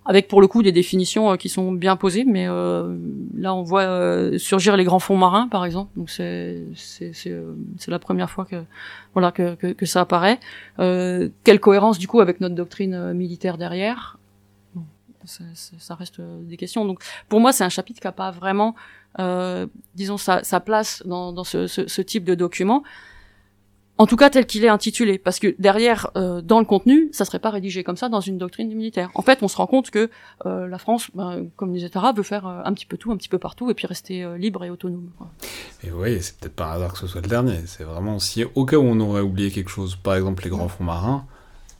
avec 0.07 0.27
pour 0.27 0.41
le 0.41 0.47
coup 0.47 0.63
des 0.63 0.71
définitions 0.71 1.37
qui 1.37 1.49
sont 1.49 1.71
bien 1.71 1.95
posées, 1.95 2.25
mais 2.25 2.47
là 2.47 3.53
on 3.53 3.61
voit 3.61 4.37
surgir 4.37 4.75
les 4.77 4.85
grands 4.85 4.99
fonds 4.99 5.17
marins 5.17 5.47
par 5.49 5.65
exemple, 5.65 5.91
donc 5.95 6.09
c'est 6.09 6.63
c'est 6.75 7.11
c'est 7.13 7.91
la 7.91 7.99
première 7.99 8.29
fois 8.29 8.45
que 8.45 8.63
voilà 9.13 9.31
que, 9.31 9.55
que, 9.55 9.67
que 9.73 9.85
ça 9.85 10.01
apparaît. 10.01 10.39
Euh, 10.79 11.29
quelle 11.43 11.59
cohérence 11.59 11.97
du 11.97 12.07
coup 12.07 12.19
avec 12.19 12.39
notre 12.39 12.55
doctrine 12.55 12.93
euh, 12.93 13.13
militaire 13.13 13.57
derrière? 13.57 14.17
Ça, 15.25 15.43
ça, 15.53 15.95
reste 15.95 16.19
euh, 16.21 16.41
des 16.43 16.55
questions. 16.55 16.85
Donc 16.85 17.03
pour 17.27 17.41
moi, 17.41 17.51
c'est 17.51 17.65
un 17.65 17.69
chapitre 17.69 17.99
qui 17.99 18.07
n'a 18.07 18.13
pas 18.13 18.31
vraiment, 18.31 18.75
euh, 19.19 19.67
disons, 19.93 20.17
sa, 20.17 20.43
sa 20.43 20.61
place 20.61 21.03
dans, 21.05 21.33
dans 21.33 21.43
ce, 21.43 21.67
ce, 21.67 22.01
type 22.01 22.23
de 22.23 22.33
document 22.33 22.83
en 23.97 24.05
tout 24.05 24.15
cas 24.15 24.29
tel 24.29 24.45
qu'il 24.45 24.63
est 24.63 24.69
intitulé, 24.69 25.17
parce 25.17 25.39
que 25.39 25.55
derrière, 25.59 26.11
euh, 26.15 26.41
dans 26.41 26.59
le 26.59 26.65
contenu, 26.65 27.09
ça 27.11 27.25
serait 27.25 27.39
pas 27.39 27.49
rédigé 27.49 27.83
comme 27.83 27.97
ça 27.97 28.09
dans 28.09 28.21
une 28.21 28.37
doctrine 28.37 28.73
militaire. 28.73 29.09
En 29.15 29.21
fait, 29.21 29.39
on 29.41 29.47
se 29.47 29.57
rend 29.57 29.67
compte 29.67 29.89
que 29.89 30.09
euh, 30.45 30.67
la 30.67 30.77
France, 30.77 31.09
ben, 31.15 31.47
comme 31.55 31.73
les 31.73 31.83
États 31.83 31.99
arabes, 31.99 32.17
veut 32.17 32.23
faire 32.23 32.47
euh, 32.47 32.61
un 32.63 32.73
petit 32.73 32.85
peu 32.85 32.97
tout, 32.97 33.11
un 33.11 33.17
petit 33.17 33.29
peu 33.29 33.39
partout, 33.39 33.69
et 33.71 33.73
puis 33.73 33.87
rester 33.87 34.25
libre 34.37 34.63
et 34.63 34.69
autonome. 34.69 35.09
Quoi. 35.17 35.29
Et 35.83 35.89
vous 35.89 35.97
voyez, 35.97 36.21
c'est 36.21 36.37
peut-être 36.37 36.55
pas 36.55 36.67
un 36.67 36.75
hasard 36.75 36.93
que 36.93 36.99
ce 36.99 37.07
soit 37.07 37.21
le 37.21 37.27
dernier. 37.27 37.59
C'est 37.65 37.83
vraiment 37.83 38.19
si 38.19 38.43
au 38.55 38.65
cas 38.65 38.77
où 38.77 38.83
on 38.83 38.99
aurait 38.99 39.21
oublié 39.21 39.51
quelque 39.51 39.69
chose, 39.69 39.95
par 39.95 40.15
exemple 40.15 40.43
les 40.43 40.49
grands 40.49 40.67
fonds 40.67 40.83
marins, 40.83 41.25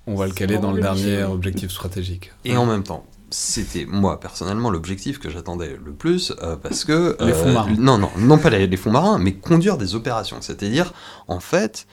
on 0.07 0.15
va 0.15 0.25
le 0.25 0.33
caler 0.33 0.57
dans 0.57 0.71
le 0.71 0.81
dernier 0.81 1.23
objectif 1.23 1.69
stratégique. 1.71 2.31
Et 2.45 2.55
en 2.55 2.65
même 2.65 2.83
temps, 2.83 3.05
c'était 3.29 3.85
moi 3.85 4.19
personnellement 4.19 4.69
l'objectif 4.69 5.19
que 5.19 5.29
j'attendais 5.29 5.77
le 5.83 5.91
plus 5.91 6.33
parce 6.63 6.85
que 6.85 7.17
les 7.19 7.33
fonds 7.33 7.51
marins. 7.51 7.75
Non 7.77 7.97
non 7.97 8.09
non 8.17 8.37
pas 8.37 8.49
les, 8.49 8.67
les 8.67 8.77
fonds 8.77 8.91
marins 8.91 9.19
mais 9.19 9.33
conduire 9.33 9.77
des 9.77 9.95
opérations 9.95 10.37
c'est-à-dire 10.39 10.93
en 11.27 11.41
fait 11.41 11.87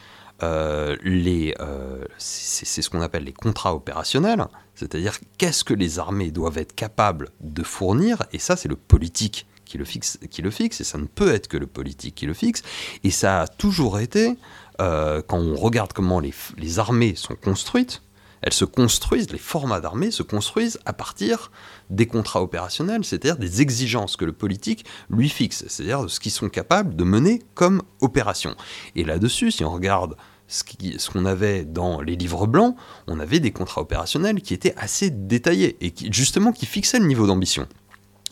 euh, 0.45 0.97
les, 1.03 1.55
euh, 1.61 2.05
c'est 2.19 2.83
ce 2.83 2.91
qu'on 2.91 3.01
appelle 3.01 3.25
les 3.25 3.33
contrats 3.33 3.75
opérationnels, 3.75 4.47
c'est-à-dire 4.75 5.19
qu'est-ce 5.39 5.65
que 5.65 5.75
les 5.75 5.99
armées 5.99 6.31
doivent 6.31 6.59
être 6.59 6.75
capables 6.75 7.31
de 7.41 7.63
fournir, 7.63 8.23
et 8.33 8.39
ça 8.39 8.57
c'est 8.57 8.69
le 8.69 8.77
politique 8.77 9.47
qui 9.65 9.79
le, 9.79 9.87
fixe, 9.87 10.19
qui 10.31 10.43
le 10.43 10.51
fixe, 10.51 10.81
et 10.81 10.85
ça 10.85 10.99
ne 10.99 11.07
peut 11.07 11.33
être 11.33 11.49
que 11.49 11.57
le 11.57 11.67
politique 11.67 12.15
qui 12.15 12.27
le 12.27 12.35
fixe, 12.35 12.63
et 13.05 13.11
ça 13.11 13.43
a 13.43 13.47
toujours 13.47 13.99
été, 13.99 14.37
euh, 14.81 15.23
quand 15.27 15.39
on 15.39 15.55
regarde 15.55 15.93
comment 15.95 16.21
les, 16.21 16.35
les 16.59 16.79
armées 16.79 17.15
sont 17.15 17.37
construites, 17.37 18.03
elles 18.43 18.53
se 18.53 18.67
construisent, 18.67 19.31
les 19.31 19.39
formats 19.39 19.81
d'armée 19.81 20.11
se 20.11 20.23
construisent 20.23 20.79
à 20.85 20.93
partir 20.93 21.51
des 21.89 22.07
contrats 22.07 22.43
opérationnels, 22.43 23.03
c'est-à-dire 23.03 23.39
des 23.39 23.63
exigences 23.63 24.17
que 24.17 24.27
le 24.27 24.35
politique 24.35 24.85
lui 25.09 25.31
fixe, 25.31 25.65
c'est-à-dire 25.67 26.11
ce 26.11 26.21
qu'ils 26.21 26.33
sont 26.33 26.51
capables 26.51 26.95
de 26.95 27.05
mener 27.05 27.43
comme 27.55 27.83
opération. 28.03 28.55
Et 28.97 29.05
là-dessus, 29.05 29.51
si 29.51 29.65
on 29.65 29.73
regarde 29.73 30.15
ce 30.47 31.11
qu'on 31.11 31.25
avait 31.25 31.65
dans 31.65 32.01
les 32.01 32.17
livres 32.17 32.47
blancs, 32.47 32.77
on 33.07 33.19
avait 33.19 33.41
des 33.41 33.51
contrats 33.51 33.81
opérationnels 33.81 34.41
qui 34.43 34.55
étaient 34.55 34.75
assez 34.77 35.11
détaillés 35.11 35.77
et 35.81 35.91
qui, 35.91 36.13
justement 36.13 36.53
qui 36.53 36.67
fixaient 36.67 36.99
le 36.99 37.07
niveau 37.07 37.27
d'ambition. 37.27 37.67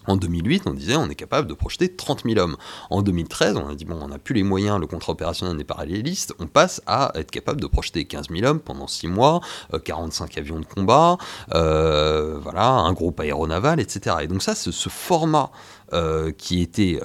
En 0.06 0.16
2008, 0.16 0.64
on 0.66 0.74
disait 0.74 0.96
on 0.96 1.08
est 1.08 1.14
capable 1.14 1.46
de 1.48 1.54
projeter 1.54 1.94
30 1.94 2.24
000 2.24 2.38
hommes. 2.40 2.56
En 2.90 3.02
2013, 3.02 3.56
on 3.56 3.68
a 3.68 3.74
dit 3.74 3.84
bon, 3.84 3.98
on 4.00 4.08
n'a 4.08 4.18
plus 4.18 4.34
les 4.34 4.42
moyens, 4.42 4.80
le 4.80 4.86
contrat 4.86 5.12
opérationnel 5.12 5.56
n'est 5.56 5.64
pas 5.64 5.74
réaliste, 5.74 6.34
on 6.40 6.46
passe 6.46 6.82
à 6.86 7.12
être 7.14 7.30
capable 7.30 7.60
de 7.60 7.66
projeter 7.66 8.04
15 8.04 8.28
000 8.30 8.44
hommes 8.44 8.60
pendant 8.60 8.88
6 8.88 9.06
mois, 9.06 9.40
45 9.84 10.36
euh, 10.36 10.40
avions 10.40 10.60
de 10.60 10.66
combat, 10.66 11.18
euh, 11.54 12.38
voilà, 12.42 12.66
un 12.66 12.92
groupe 12.92 13.20
aéronaval, 13.20 13.78
etc. 13.78 14.16
Et 14.22 14.26
donc 14.26 14.42
ça, 14.42 14.54
ce 14.56 14.88
format 14.88 15.52
euh, 15.92 16.30
qui 16.32 16.60
était, 16.60 17.00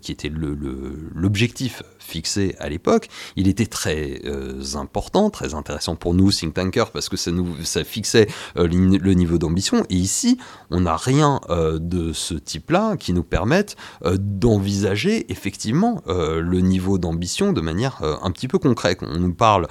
qui 0.00 0.12
était 0.12 0.30
l'objectif 0.32 1.82
fixé 2.08 2.56
à 2.58 2.68
l'époque, 2.68 3.08
il 3.36 3.48
était 3.48 3.66
très 3.66 4.20
euh, 4.24 4.62
important, 4.74 5.30
très 5.30 5.54
intéressant 5.54 5.94
pour 5.94 6.14
nous, 6.14 6.32
think 6.32 6.54
tankers, 6.54 6.90
parce 6.90 7.08
que 7.08 7.16
ça, 7.16 7.30
nous, 7.30 7.62
ça 7.64 7.84
fixait 7.84 8.28
euh, 8.56 8.66
le 8.66 9.12
niveau 9.12 9.38
d'ambition. 9.38 9.84
Et 9.90 9.96
ici, 9.96 10.38
on 10.70 10.80
n'a 10.80 10.96
rien 10.96 11.40
euh, 11.50 11.78
de 11.78 12.12
ce 12.12 12.34
type-là 12.34 12.96
qui 12.96 13.12
nous 13.12 13.22
permette 13.22 13.76
d'envisager 14.04 15.30
effectivement 15.30 16.02
le 16.06 16.60
niveau 16.60 16.98
d'ambition 16.98 17.52
de 17.52 17.60
manière 17.60 18.00
un 18.22 18.30
petit 18.30 18.48
peu 18.48 18.58
concrète. 18.58 19.00
On 19.02 19.18
nous 19.18 19.34
parle 19.34 19.66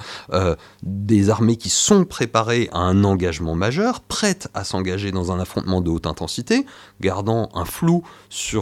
des 0.82 1.30
armées 1.30 1.56
qui 1.56 1.70
sont 1.70 2.04
préparées 2.04 2.68
à 2.72 2.78
un 2.78 3.02
engagement 3.04 3.54
majeur, 3.54 4.00
prêtes 4.00 4.48
à 4.54 4.64
s'engager 4.64 5.10
dans 5.10 5.32
un 5.32 5.40
affrontement 5.40 5.80
de 5.80 5.90
haute 5.90 6.06
intensité, 6.06 6.66
gardant 7.00 7.48
un 7.54 7.64
flou 7.64 8.02
sur, 8.28 8.57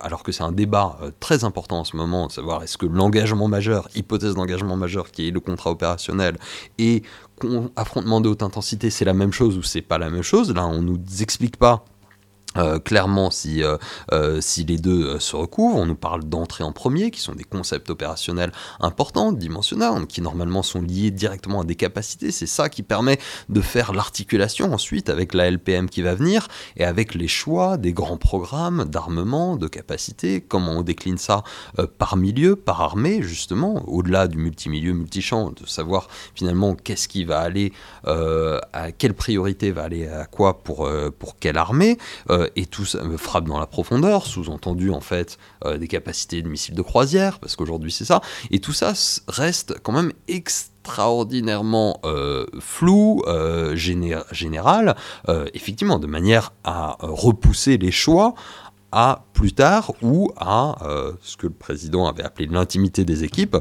alors 0.00 0.22
que 0.22 0.32
c'est 0.32 0.44
un 0.44 0.52
débat 0.52 0.98
très 1.20 1.44
important 1.44 1.80
en 1.80 1.84
ce 1.84 1.96
moment, 1.96 2.26
de 2.26 2.32
savoir 2.32 2.62
est-ce 2.62 2.78
que 2.78 2.86
l'engagement 2.86 3.16
engagement 3.16 3.48
majeur, 3.48 3.88
hypothèse 3.94 4.34
d'engagement 4.34 4.76
majeur 4.76 5.10
qui 5.10 5.28
est 5.28 5.30
le 5.30 5.40
contrat 5.40 5.70
opérationnel, 5.70 6.36
et 6.78 7.02
affrontement 7.76 8.20
de 8.20 8.28
haute 8.28 8.42
intensité, 8.42 8.90
c'est 8.90 9.04
la 9.04 9.14
même 9.14 9.32
chose 9.32 9.56
ou 9.56 9.62
c'est 9.62 9.82
pas 9.82 9.98
la 9.98 10.10
même 10.10 10.22
chose. 10.22 10.52
Là, 10.52 10.66
on 10.66 10.82
nous 10.82 10.98
explique 11.20 11.56
pas 11.56 11.84
euh, 12.58 12.78
clairement, 12.78 13.30
si, 13.30 13.62
euh, 13.62 13.76
euh, 14.12 14.40
si 14.40 14.64
les 14.64 14.78
deux 14.78 15.18
se 15.18 15.36
recouvrent, 15.36 15.76
on 15.76 15.86
nous 15.86 15.96
parle 15.96 16.24
d'entrée 16.24 16.64
en 16.64 16.72
premier, 16.72 17.10
qui 17.10 17.20
sont 17.20 17.34
des 17.34 17.44
concepts 17.44 17.90
opérationnels 17.90 18.52
importants, 18.80 19.32
dimensionnels, 19.32 20.06
qui 20.08 20.20
normalement 20.20 20.62
sont 20.62 20.82
liés 20.82 21.10
directement 21.10 21.60
à 21.60 21.64
des 21.64 21.74
capacités. 21.74 22.30
C'est 22.30 22.46
ça 22.46 22.68
qui 22.68 22.82
permet 22.82 23.18
de 23.48 23.60
faire 23.60 23.92
l'articulation 23.92 24.72
ensuite 24.72 25.10
avec 25.10 25.34
la 25.34 25.50
LPM 25.50 25.88
qui 25.88 26.02
va 26.02 26.14
venir 26.14 26.48
et 26.76 26.84
avec 26.84 27.14
les 27.14 27.28
choix 27.28 27.76
des 27.76 27.92
grands 27.92 28.16
programmes 28.16 28.84
d'armement, 28.84 29.56
de 29.56 29.68
capacité, 29.68 30.40
comment 30.40 30.72
on 30.72 30.82
décline 30.82 31.18
ça 31.18 31.42
par 31.98 32.16
milieu, 32.16 32.56
par 32.56 32.80
armée, 32.80 33.22
justement, 33.22 33.84
au-delà 33.88 34.28
du 34.28 34.38
multimilieu, 34.38 34.92
multichamp, 34.92 35.52
de 35.52 35.66
savoir 35.66 36.08
finalement 36.34 36.74
qu'est-ce 36.74 37.08
qui 37.08 37.24
va 37.24 37.40
aller, 37.40 37.72
à 38.04 38.92
quelle 38.96 39.14
priorité 39.14 39.72
va 39.72 39.84
aller 39.84 40.08
à 40.08 40.26
quoi 40.26 40.62
pour, 40.62 40.88
pour 41.18 41.38
quelle 41.38 41.58
armée 41.58 41.98
euh, 42.46 42.50
et 42.56 42.66
tout 42.66 42.84
ça 42.84 43.02
me 43.04 43.16
frappe 43.16 43.44
dans 43.44 43.58
la 43.58 43.66
profondeur, 43.66 44.26
sous-entendu 44.26 44.90
en 44.90 45.00
fait 45.00 45.38
euh, 45.64 45.78
des 45.78 45.88
capacités 45.88 46.42
de 46.42 46.48
missiles 46.48 46.74
de 46.74 46.82
croisière, 46.82 47.38
parce 47.38 47.56
qu'aujourd'hui 47.56 47.92
c'est 47.92 48.04
ça, 48.04 48.20
et 48.50 48.60
tout 48.60 48.72
ça 48.72 48.92
reste 49.28 49.80
quand 49.82 49.92
même 49.92 50.12
extraordinairement 50.28 52.00
euh, 52.04 52.46
flou, 52.60 53.22
général, 53.74 54.96
effectivement, 55.54 55.98
de 55.98 56.06
manière 56.06 56.52
à 56.64 56.96
repousser 57.00 57.76
les 57.78 57.90
choix 57.90 58.34
à 58.92 59.24
plus 59.32 59.52
tard 59.52 59.92
ou 60.02 60.30
à 60.36 60.76
ce 61.22 61.36
que 61.36 61.46
le 61.46 61.52
président 61.52 62.06
avait 62.06 62.22
appelé 62.22 62.46
l'intimité 62.46 63.04
des 63.04 63.24
équipes, 63.24 63.56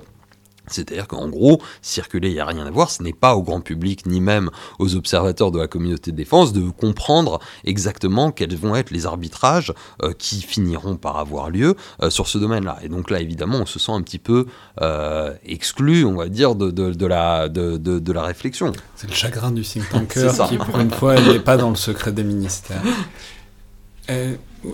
c'est-à-dire 0.70 1.08
qu'en 1.08 1.30
gros, 1.30 1.62
circuler, 1.82 2.30
il 2.30 2.34
n'y 2.34 2.40
a 2.40 2.46
rien 2.46 2.66
à 2.66 2.72
voir, 2.72 2.90
ce 2.90 3.04
n'est 3.04 3.14
pas 3.14 3.36
au 3.36 3.44
grand 3.44 3.62
public, 3.62 4.06
ni 4.06 4.22
même 4.22 4.50
aux 4.80 4.96
observateurs 4.96 5.52
de 5.52 5.60
la 5.60 5.68
communauté 5.68 6.12
de 6.12 6.18
défense, 6.18 6.54
de 6.54 6.70
comprendre 6.70 7.40
exactement 7.64 8.32
quels 8.32 8.56
vont 8.56 8.76
être 8.76 8.92
les 8.92 9.06
arbitrages 9.06 9.74
euh, 10.04 10.14
qui 10.18 10.42
finiront 10.42 10.96
par 10.96 11.18
avoir 11.18 11.50
lieu 11.50 11.76
euh, 12.02 12.10
sur 12.10 12.28
ce 12.28 12.38
domaine-là. 12.38 12.78
Et 12.84 12.90
donc 12.90 13.10
là, 13.10 13.20
évidemment, 13.20 13.60
on 13.60 13.66
se 13.66 13.80
sent 13.80 13.92
un 13.92 14.02
petit 14.02 14.20
peu 14.20 14.46
euh, 14.82 15.34
exclu, 15.46 16.06
on 16.06 16.16
va 16.16 16.28
dire, 16.28 16.56
de, 16.56 16.72
de, 16.72 17.06
la, 17.06 17.50
de, 17.50 18.12
la 18.12 18.24
réflexion. 18.24 18.72
C'est 18.96 19.10
le 19.10 19.16
chagrin 19.16 19.52
du 19.52 19.64
think 19.64 19.90
tanker 19.92 20.32
qui, 20.50 20.58
pour 20.58 20.80
une 20.80 20.92
fois, 20.92 21.20
n'est 21.20 21.40
pas 21.40 21.58
dans 21.58 21.70
le 21.70 21.76
secret 21.76 22.12
des 22.12 22.24
ministères. 22.24 22.82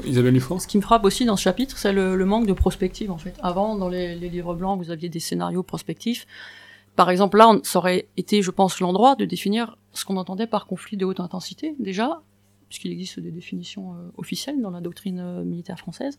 Isabelle 0.06 0.34
Dufort 0.34 0.62
Ce 0.62 0.68
qui 0.68 0.78
me 0.78 0.82
frappe 0.82 1.06
aussi 1.06 1.26
dans 1.26 1.36
ce 1.36 1.44
chapitre, 1.44 1.78
c'est 1.78 1.94
le, 1.94 2.26
manque 2.26 2.48
de 2.48 2.54
prospective 2.54 3.12
en 3.12 3.18
fait. 3.18 3.36
Avant, 3.42 3.76
dans 3.76 3.90
les, 3.90 4.16
livres 4.16 4.56
blancs, 4.56 4.80
vous 4.82 4.92
aviez 4.92 5.10
des 5.10 5.20
scénarios 5.20 5.64
prospectifs. 5.64 6.28
Par 6.96 7.10
exemple, 7.10 7.38
là, 7.38 7.58
ça 7.64 7.80
aurait 7.80 8.08
été, 8.18 8.42
je 8.42 8.52
pense, 8.52 8.80
l'endroit 8.80 9.16
de 9.16 9.26
définir 9.26 9.78
ce 9.94 10.06
qu'on 10.06 10.18
entendait 10.18 10.48
par 10.48 10.66
conflit 10.68 10.98
de 10.98 11.06
haute 11.06 11.20
intensité, 11.20 11.76
déjà, 11.80 12.22
puisqu'il 12.68 12.92
existe 12.92 13.20
des 13.20 13.32
définitions 13.32 13.94
euh, 13.94 14.10
officielles 14.18 14.62
dans 14.62 14.72
la 14.72 14.82
doctrine 14.82 15.20
euh, 15.20 15.44
militaire 15.44 15.80
française, 15.80 16.18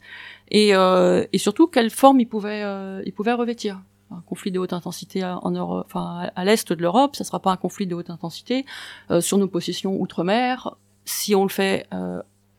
et, 0.51 0.75
euh, 0.75 1.27
et, 1.33 1.39
surtout 1.39 1.67
quelle 1.67 1.91
forme 1.91 2.21
il 2.21 2.27
pouvait, 2.27 2.65
revêtir. 2.65 3.83
Un 4.11 4.23
conflit 4.27 4.51
de 4.51 4.59
haute 4.59 4.75
intensité 4.75 5.25
en 5.25 5.51
Europe, 5.53 5.87
enfin 5.87 6.31
à 6.37 6.45
l'est 6.45 6.71
de 6.71 6.83
l'Europe, 6.83 7.17
ça 7.17 7.25
sera 7.25 7.41
pas 7.41 7.51
un 7.51 7.57
conflit 7.57 7.87
de 7.87 7.95
haute 7.95 8.11
intensité 8.11 8.67
sur 9.21 9.39
nos 9.39 9.49
positions 9.49 9.99
outre-mer. 9.99 10.77
Si 11.07 11.35
on 11.35 11.45
le 11.45 11.49
fait 11.49 11.89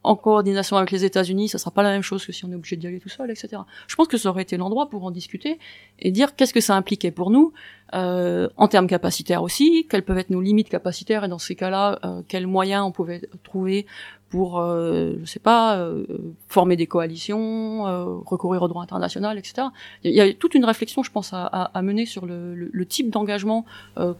en 0.04 0.16
coordination 0.16 0.78
avec 0.78 0.92
les 0.92 1.06
États-Unis, 1.06 1.50
ça 1.50 1.58
sera 1.58 1.72
pas 1.72 1.84
la 1.84 1.92
même 1.92 2.02
chose 2.02 2.26
que 2.26 2.32
si 2.32 2.46
on 2.46 2.52
est 2.52 2.56
obligé 2.56 2.76
d'y 2.76 2.88
aller 2.88 3.00
tout 3.00 3.10
seul, 3.10 3.32
etc. 3.32 3.62
Je 3.88 3.96
pense 3.96 4.08
que 4.08 4.18
ça 4.18 4.30
aurait 4.30 4.44
été 4.44 4.58
l'endroit 4.58 4.90
pour 4.90 5.04
en 5.04 5.12
discuter 5.12 5.60
et 6.00 6.12
dire 6.12 6.36
qu'est-ce 6.36 6.54
que 6.54 6.62
ça 6.62 6.76
impliquait 6.76 7.12
pour 7.12 7.30
nous 7.32 7.54
euh, 7.94 8.50
en 8.58 8.68
termes 8.68 8.88
capacitaires 8.88 9.44
aussi, 9.44 9.88
quelles 9.90 10.04
peuvent 10.04 10.18
être 10.18 10.32
nos 10.32 10.42
limites 10.42 10.70
capacitaires 10.70 11.24
et 11.24 11.28
dans 11.28 11.38
ces 11.38 11.56
cas-là, 11.56 12.00
euh, 12.04 12.22
quels 12.28 12.48
moyens 12.48 12.84
on 12.84 12.92
pouvait 12.92 13.22
trouver 13.44 13.86
pour, 14.34 14.60
euh, 14.60 15.14
je 15.22 15.26
sais 15.26 15.38
pas, 15.38 15.78
euh, 15.78 16.06
former 16.48 16.76
des 16.76 16.88
coalitions, 16.88 17.86
euh, 17.86 18.18
recourir 18.26 18.64
au 18.64 18.68
droit 18.68 18.82
international, 18.82 19.38
etc. 19.38 19.68
Il 20.04 20.12
y 20.12 20.22
a 20.22 20.34
toute 20.34 20.56
une 20.56 20.66
réflexion, 20.66 21.04
je 21.04 21.12
pense, 21.12 21.34
à, 21.34 21.46
à, 21.46 21.82
mener 21.84 22.08
sur 22.08 22.26
le, 22.26 22.56
le, 22.56 22.86
type 22.88 23.12
d'engagement 23.12 23.64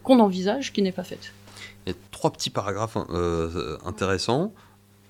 qu'on 0.04 0.20
envisage 0.20 0.72
qui 0.72 0.82
n'est 0.82 0.92
pas 0.92 1.02
faite. 1.02 1.32
Il 1.84 1.92
y 1.92 1.96
a 1.96 1.98
trois 2.12 2.30
petits 2.30 2.50
paragraphes 2.50 2.96
intéressants. 3.84 4.52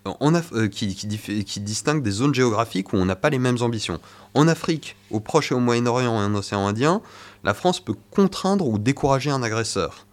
Euh, 0.07 0.69
qui, 0.69 0.95
qui, 0.95 1.61
distingue 1.61 2.03
des 2.03 2.11
zones 2.11 2.35
géographiques 2.35 2.93
où 2.93 2.97
on 2.97 3.07
n'a 3.07 3.17
pas 3.17 3.31
les 3.31 3.39
mêmes 3.39 3.63
ambitions. 3.63 4.01
En 4.35 4.49
Afrique, 4.49 4.97
au 5.11 5.19
Proche 5.19 5.51
et 5.51 5.55
au 5.55 5.61
Moyen-Orient 5.61 6.21
et 6.21 6.25
en 6.27 6.35
Océan 6.35 6.67
Indien, 6.67 7.01
la 7.43 7.55
France 7.55 7.81
peut 7.81 7.95
contraindre 8.11 8.69
ou 8.69 8.79
décourager 8.79 9.31
un 9.31 9.43
agresseur. 9.43 10.07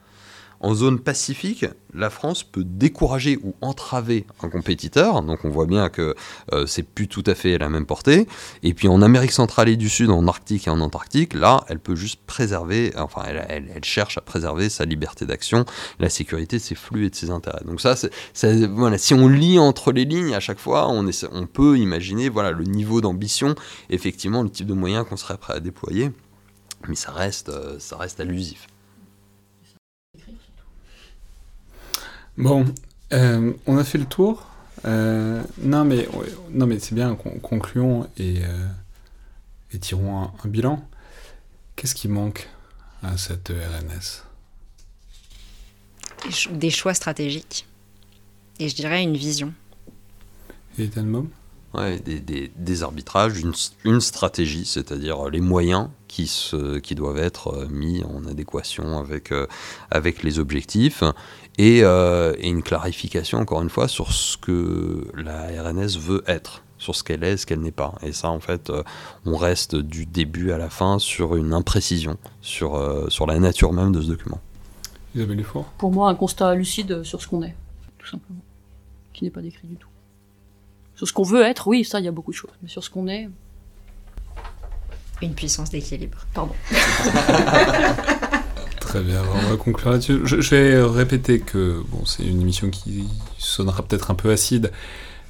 En 0.61 0.75
zone 0.75 0.99
pacifique, 0.99 1.65
la 1.95 2.11
France 2.11 2.43
peut 2.43 2.63
décourager 2.63 3.39
ou 3.41 3.55
entraver 3.61 4.27
un 4.43 4.49
compétiteur, 4.49 5.23
donc 5.23 5.43
on 5.43 5.49
voit 5.49 5.65
bien 5.65 5.89
que 5.89 6.15
euh, 6.53 6.67
c'est 6.67 6.83
plus 6.83 7.07
tout 7.07 7.23
à 7.25 7.33
fait 7.33 7.57
la 7.57 7.67
même 7.67 7.87
portée. 7.87 8.27
Et 8.61 8.75
puis 8.75 8.87
en 8.87 9.01
Amérique 9.01 9.31
centrale 9.31 9.69
et 9.69 9.75
du 9.75 9.89
Sud, 9.89 10.11
en 10.11 10.27
Arctique 10.27 10.67
et 10.67 10.69
en 10.69 10.79
Antarctique, 10.79 11.33
là, 11.33 11.65
elle 11.67 11.79
peut 11.79 11.95
juste 11.95 12.21
préserver, 12.27 12.93
enfin, 12.95 13.23
elle, 13.25 13.83
cherche 13.83 14.19
à 14.19 14.21
préserver 14.21 14.69
sa 14.69 14.85
liberté 14.85 15.25
d'action, 15.25 15.65
la 15.99 16.09
sécurité 16.09 16.57
de 16.57 16.61
ses 16.61 16.75
flux 16.75 17.07
et 17.07 17.09
de 17.09 17.15
ses 17.15 17.31
intérêts. 17.31 17.63
Donc 17.65 17.81
ça, 17.81 17.95
si 17.95 19.13
on 19.15 19.27
lit 19.27 19.57
entre 19.57 19.91
les 19.91 20.05
lignes 20.05 20.35
à 20.35 20.39
chaque 20.39 20.59
fois, 20.59 20.89
on, 20.89 21.09
on 21.31 21.47
peut 21.47 21.79
imaginer 21.79 22.29
voilà, 22.29 22.51
le 22.51 22.65
niveau 22.65 23.01
d'ambition, 23.01 23.55
effectivement, 23.89 24.43
le 24.43 24.49
type 24.51 24.67
de 24.67 24.75
moyens 24.75 25.07
qu'on 25.09 25.17
serait 25.17 25.37
prêt 25.37 25.55
à 25.55 25.59
déployer, 25.59 26.11
mais 26.87 26.95
ça 26.95 27.11
reste, 27.11 27.49
euh, 27.49 27.77
ça 27.79 27.97
reste 27.97 28.19
allusif. 28.19 28.67
Bon, 32.41 32.65
euh, 33.13 33.53
on 33.67 33.77
a 33.77 33.83
fait 33.83 33.99
le 33.99 34.05
tour. 34.05 34.47
Euh, 34.85 35.43
non, 35.59 35.85
mais, 35.85 36.07
non, 36.49 36.65
mais 36.65 36.79
c'est 36.79 36.95
bien, 36.95 37.15
concluons 37.15 38.07
et, 38.17 38.39
euh, 38.43 38.67
et 39.71 39.77
tirons 39.77 40.23
un, 40.23 40.47
bilan. 40.47 40.83
Qu'est-ce 41.75 41.93
qui 41.93 42.07
manque 42.07 42.49
à 43.03 43.15
cette 43.17 43.49
RNS 43.49 44.23
Des 46.51 46.71
choix 46.71 46.95
stratégiques. 46.95 47.67
Et 48.59 48.69
je 48.69 48.75
dirais 48.75 49.03
une 49.03 49.15
vision. 49.15 49.53
Et 50.79 50.87
Tanmom 50.87 51.29
Ouais, 51.73 51.99
des, 51.99 52.51
des, 52.53 52.83
arbitrages, 52.83 53.39
une, 53.39 53.53
une 53.85 54.01
stratégie, 54.01 54.65
c'est-à-dire 54.65 55.29
les 55.29 55.39
moyens 55.39 55.87
qui, 56.09 56.27
se, 56.27 56.79
qui 56.79 56.95
doivent 56.95 57.19
être 57.19 57.65
mis 57.69 58.03
en 58.03 58.25
adéquation 58.25 58.99
avec, 58.99 59.33
avec 59.89 60.21
les 60.21 60.37
objectifs, 60.37 61.01
euh, 61.59 62.33
et, 62.39 62.49
une 62.49 62.63
clarification, 62.63 63.39
encore 63.39 63.61
une 63.61 63.69
fois, 63.69 63.87
sur 63.87 64.11
ce 64.11 64.37
que 64.37 65.05
la 65.15 65.47
RNS 65.63 65.97
veut 65.99 66.23
être, 66.27 66.63
sur 66.77 66.95
ce 66.95 67.03
qu'elle 67.03 67.23
est, 67.23 67.37
ce 67.37 67.45
qu'elle 67.45 67.59
n'est 67.59 67.71
pas. 67.71 67.95
Et 68.01 68.13
ça, 68.13 68.29
en 68.29 68.39
fait, 68.39 68.69
euh, 68.69 68.83
on 69.25 69.37
reste 69.37 69.75
du 69.75 70.05
début 70.05 70.51
à 70.51 70.57
la 70.57 70.69
fin 70.69 70.97
sur 70.99 71.35
une 71.35 71.53
imprécision, 71.53 72.17
sur, 72.41 72.75
euh, 72.75 73.09
sur 73.09 73.27
la 73.27 73.39
nature 73.39 73.73
même 73.73 73.91
de 73.91 74.01
ce 74.01 74.07
document. 74.07 74.39
Isabelle 75.13 75.37
Dufour? 75.37 75.65
Pour 75.77 75.91
moi, 75.91 76.09
un 76.09 76.15
constat 76.15 76.55
lucide 76.55 77.03
sur 77.03 77.21
ce 77.21 77.27
qu'on 77.27 77.43
est, 77.43 77.55
tout 77.97 78.07
simplement, 78.07 78.41
qui 79.13 79.25
n'est 79.25 79.29
pas 79.29 79.41
décrit 79.41 79.67
du 79.67 79.75
tout. 79.75 79.90
Sur 81.01 81.07
ce 81.07 81.13
qu'on 81.13 81.23
veut 81.23 81.41
être, 81.41 81.67
oui, 81.67 81.83
ça, 81.83 81.99
il 81.99 82.05
y 82.05 82.07
a 82.07 82.11
beaucoup 82.11 82.29
de 82.29 82.35
choses, 82.35 82.51
mais 82.61 82.69
sur 82.69 82.83
ce 82.83 82.91
qu'on 82.91 83.07
est, 83.07 83.27
Une 85.23 85.33
puissance 85.33 85.71
d'équilibre. 85.71 86.27
pardon. 86.31 86.53
Très 88.79 89.01
bien, 89.01 89.23
on 89.33 89.49
va 89.49 89.57
conclure 89.57 89.89
là-dessus. 89.89 90.19
Je, 90.25 90.41
je 90.41 90.55
vais 90.55 90.79
répéter 90.83 91.39
que 91.39 91.81
bon, 91.87 92.05
c'est 92.05 92.21
une 92.21 92.39
émission 92.39 92.69
qui 92.69 93.09
sonnera 93.39 93.81
peut-être 93.81 94.11
un 94.11 94.13
peu 94.13 94.29
acide, 94.29 94.71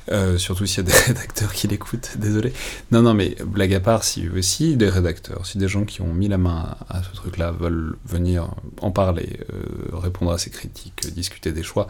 euh, 0.09 0.37
surtout 0.37 0.65
s'il 0.65 0.85
y 0.85 0.89
a 0.89 0.91
des 0.91 0.97
rédacteurs 1.07 1.53
qui 1.53 1.69
l'écoutent, 1.69 2.17
désolé. 2.17 2.51
Non, 2.91 3.01
non, 3.01 3.13
mais 3.13 3.37
blague 3.45 3.73
à 3.73 3.79
part, 3.79 4.03
si 4.03 4.27
aussi 4.27 4.75
des 4.75 4.89
rédacteurs, 4.89 5.45
si 5.45 5.57
des 5.57 5.69
gens 5.69 5.85
qui 5.85 6.01
ont 6.01 6.13
mis 6.13 6.27
la 6.27 6.37
main 6.37 6.75
à, 6.89 7.01
ce 7.01 7.15
truc-là 7.15 7.53
veulent 7.53 7.95
venir 8.05 8.55
en 8.81 8.91
parler, 8.91 9.39
euh, 9.53 9.95
répondre 9.97 10.33
à 10.33 10.37
ces 10.37 10.49
critiques, 10.49 11.13
discuter 11.13 11.53
des 11.53 11.63
choix, 11.63 11.87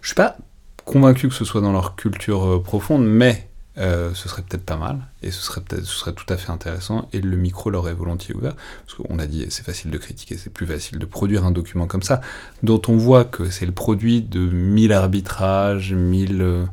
je 0.00 0.06
suis 0.06 0.14
pas 0.14 0.38
convaincu 0.84 1.28
que 1.28 1.34
ce 1.34 1.44
soit 1.44 1.60
dans 1.60 1.72
leur 1.72 1.96
culture 1.96 2.44
euh, 2.44 2.62
profonde, 2.62 3.06
mais 3.06 3.48
euh, 3.78 4.12
ce 4.12 4.28
serait 4.28 4.42
peut-être 4.42 4.66
pas 4.66 4.76
mal, 4.76 4.98
et 5.22 5.30
ce 5.30 5.40
serait 5.40 5.62
ce 5.70 5.82
serait 5.82 6.12
tout 6.12 6.26
à 6.28 6.36
fait 6.36 6.50
intéressant, 6.52 7.08
et 7.14 7.20
le 7.22 7.36
micro 7.38 7.70
leur 7.70 7.88
est 7.88 7.94
volontiers 7.94 8.34
ouvert, 8.34 8.54
parce 8.84 8.98
qu'on 8.98 9.18
a 9.18 9.26
dit 9.26 9.46
c'est 9.48 9.64
facile 9.64 9.90
de 9.90 9.96
critiquer, 9.96 10.36
c'est 10.36 10.52
plus 10.52 10.66
facile 10.66 10.98
de 10.98 11.06
produire 11.06 11.46
un 11.46 11.52
document 11.52 11.86
comme 11.86 12.02
ça, 12.02 12.20
dont 12.62 12.82
on 12.88 12.96
voit 12.96 13.24
que 13.24 13.48
c'est 13.48 13.64
le 13.64 13.72
produit 13.72 14.20
de 14.20 14.40
mille 14.40 14.92
arbitrages, 14.92 15.94
mille 15.94 16.42
euh, 16.42 16.66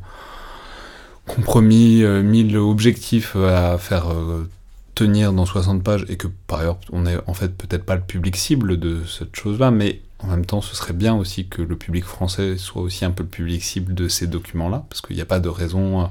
compromis, 1.26 2.02
euh, 2.02 2.22
mille 2.22 2.58
objectifs 2.58 3.34
à 3.34 3.78
faire 3.78 4.12
euh, 4.12 4.46
tenir 4.94 5.32
dans 5.32 5.46
60 5.46 5.82
pages, 5.82 6.04
et 6.10 6.18
que 6.18 6.26
par 6.46 6.60
ailleurs 6.60 6.78
on 6.92 7.06
est 7.06 7.16
en 7.26 7.32
fait 7.32 7.56
peut-être 7.56 7.84
pas 7.84 7.94
le 7.94 8.02
public 8.02 8.36
cible 8.36 8.78
de 8.78 9.04
cette 9.06 9.34
chose-là, 9.34 9.70
mais 9.70 10.02
en 10.22 10.28
même 10.28 10.46
temps 10.46 10.60
ce 10.60 10.74
serait 10.74 10.92
bien 10.92 11.14
aussi 11.14 11.48
que 11.48 11.62
le 11.62 11.76
public 11.76 12.04
français 12.04 12.56
soit 12.58 12.82
aussi 12.82 13.04
un 13.04 13.10
peu 13.10 13.22
le 13.22 13.28
public 13.28 13.62
cible 13.62 13.94
de 13.94 14.08
ces 14.08 14.26
documents-là, 14.26 14.84
parce 14.88 15.00
qu'il 15.00 15.16
n'y 15.16 15.22
a 15.22 15.26
pas 15.26 15.40
de 15.40 15.48
raison... 15.48 16.02
euh, 16.02 16.06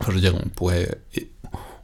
Enfin, 0.00 0.12
je 0.12 0.16
veux 0.16 0.20
dire, 0.20 0.36
on 0.36 0.48
pourrait, 0.48 1.00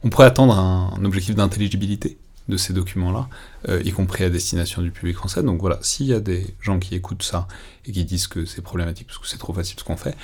on 0.03 0.09
pourrait 0.09 0.27
attendre 0.27 0.57
un, 0.57 0.93
un 0.97 1.03
objectif 1.03 1.35
d'intelligibilité 1.35 2.17
de 2.47 2.55
ces 2.55 2.71
documents-là, 2.71 3.27
euh, 3.67 3.81
y 3.83 3.91
compris 3.91 4.23
à 4.23 4.29
destination 4.29 4.81
du 4.81 4.91
public 4.91 5.17
français. 5.17 5.43
Donc 5.43 5.59
voilà, 5.59 5.79
s'il 5.81 6.05
y 6.05 6.13
a 6.13 6.21
des 6.21 6.55
gens 6.61 6.79
qui 6.79 6.95
écoutent 6.95 7.23
ça 7.23 7.45
et 7.85 7.91
qui 7.91 8.05
disent 8.05 8.27
que 8.27 8.45
c'est 8.45 8.61
problématique 8.61 9.07
parce 9.07 9.19
que 9.19 9.27
c'est 9.27 9.37
trop 9.37 9.51
facile 9.51 9.77
ce 9.77 9.83
qu'on 9.83 9.97
fait, 9.97 10.15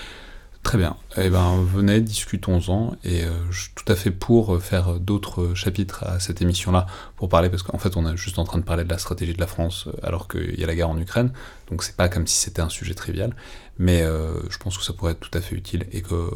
très 0.64 0.78
bien. 0.78 0.96
Eh 1.18 1.30
ben, 1.30 1.64
venez, 1.64 2.02
discutons-en. 2.02 2.96
Et 3.04 3.24
euh, 3.24 3.32
je 3.50 3.62
suis 3.64 3.72
tout 3.76 3.92
à 3.92 3.96
fait 3.96 4.12
pour 4.12 4.56
euh, 4.56 4.60
faire 4.60 5.00
d'autres 5.00 5.54
chapitres 5.56 6.04
à 6.04 6.20
cette 6.20 6.42
émission-là 6.42 6.86
pour 7.16 7.30
parler, 7.30 7.50
parce 7.50 7.64
qu'en 7.64 7.78
fait, 7.78 7.98
on 7.98 8.08
est 8.08 8.18
juste 8.18 8.40
en 8.40 8.44
train 8.44 8.58
de 8.58 8.64
parler 8.64 8.84
de 8.84 8.90
la 8.90 8.98
stratégie 8.98 9.34
de 9.34 9.40
la 9.40 9.48
France 9.48 9.88
euh, 9.88 9.92
alors 10.04 10.28
qu'il 10.28 10.60
y 10.60 10.64
a 10.64 10.68
la 10.68 10.76
guerre 10.76 10.90
en 10.90 10.98
Ukraine. 10.98 11.32
Donc 11.70 11.84
c'est 11.84 11.96
pas 11.96 12.10
comme 12.10 12.28
si 12.28 12.38
c'était 12.38 12.62
un 12.62 12.70
sujet 12.70 12.94
trivial. 12.94 13.36
Mais 13.80 14.02
euh, 14.02 14.34
je 14.50 14.58
pense 14.58 14.78
que 14.78 14.84
ça 14.84 14.94
pourrait 14.94 15.14
être 15.14 15.20
tout 15.20 15.36
à 15.38 15.42
fait 15.42 15.56
utile 15.56 15.88
et 15.92 16.02
que 16.02 16.30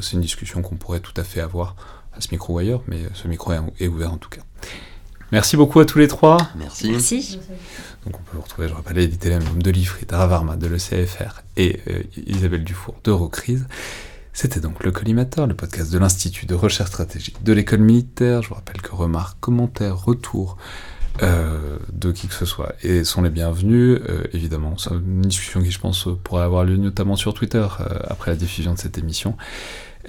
c'est 0.00 0.12
une 0.12 0.20
discussion 0.20 0.62
qu'on 0.62 0.76
pourrait 0.76 1.00
tout 1.00 1.14
à 1.16 1.24
fait 1.24 1.40
avoir 1.40 1.74
à 2.12 2.20
ce 2.20 2.28
micro 2.32 2.54
ou 2.54 2.58
ailleurs, 2.58 2.82
mais 2.86 3.02
ce 3.14 3.28
micro 3.28 3.52
est, 3.52 3.60
est 3.80 3.88
ouvert 3.88 4.12
en 4.12 4.18
tout 4.18 4.28
cas. 4.28 4.42
Merci 5.32 5.56
beaucoup 5.56 5.78
à 5.80 5.84
tous 5.84 5.98
les 5.98 6.08
trois. 6.08 6.38
Merci. 6.56 6.90
Merci. 6.90 7.38
Donc 8.06 8.14
on 8.18 8.22
peut 8.22 8.36
vous 8.36 8.42
retrouver, 8.42 8.68
je 8.68 8.74
rappelle, 8.74 8.98
Edith 8.98 9.24
Lem 9.24 9.42
de 9.62 9.70
l'IFRI, 9.70 10.06
Tara 10.06 10.26
Varma 10.26 10.56
de 10.56 10.66
l'ECFR 10.66 11.42
et 11.56 11.80
euh, 11.88 12.02
Isabelle 12.26 12.64
Dufour 12.64 12.96
d'Eurocrise. 13.04 13.66
C'était 14.32 14.60
donc 14.60 14.82
le 14.84 14.90
Collimateur, 14.90 15.46
le 15.46 15.54
podcast 15.54 15.92
de 15.92 15.98
l'Institut 15.98 16.46
de 16.46 16.54
recherche 16.54 16.90
stratégique 16.90 17.42
de 17.42 17.52
l'école 17.52 17.80
militaire. 17.80 18.42
Je 18.42 18.48
vous 18.48 18.54
rappelle 18.54 18.80
que 18.80 18.94
remarques, 18.94 19.38
commentaires, 19.40 20.02
retours 20.02 20.56
euh, 21.22 21.78
de 21.92 22.12
qui 22.12 22.28
que 22.28 22.34
ce 22.34 22.46
soit 22.46 22.72
et 22.82 23.04
sont 23.04 23.20
les 23.20 23.28
bienvenus. 23.28 24.00
Euh, 24.08 24.22
évidemment, 24.32 24.78
c'est 24.78 24.92
une 24.92 25.22
discussion 25.22 25.60
qui, 25.60 25.70
je 25.70 25.80
pense, 25.80 26.08
pourrait 26.24 26.44
avoir 26.44 26.64
lieu 26.64 26.76
notamment 26.76 27.16
sur 27.16 27.34
Twitter 27.34 27.66
après 28.04 28.30
la 28.30 28.36
diffusion 28.36 28.72
de 28.72 28.78
cette 28.78 28.96
émission. 28.96 29.36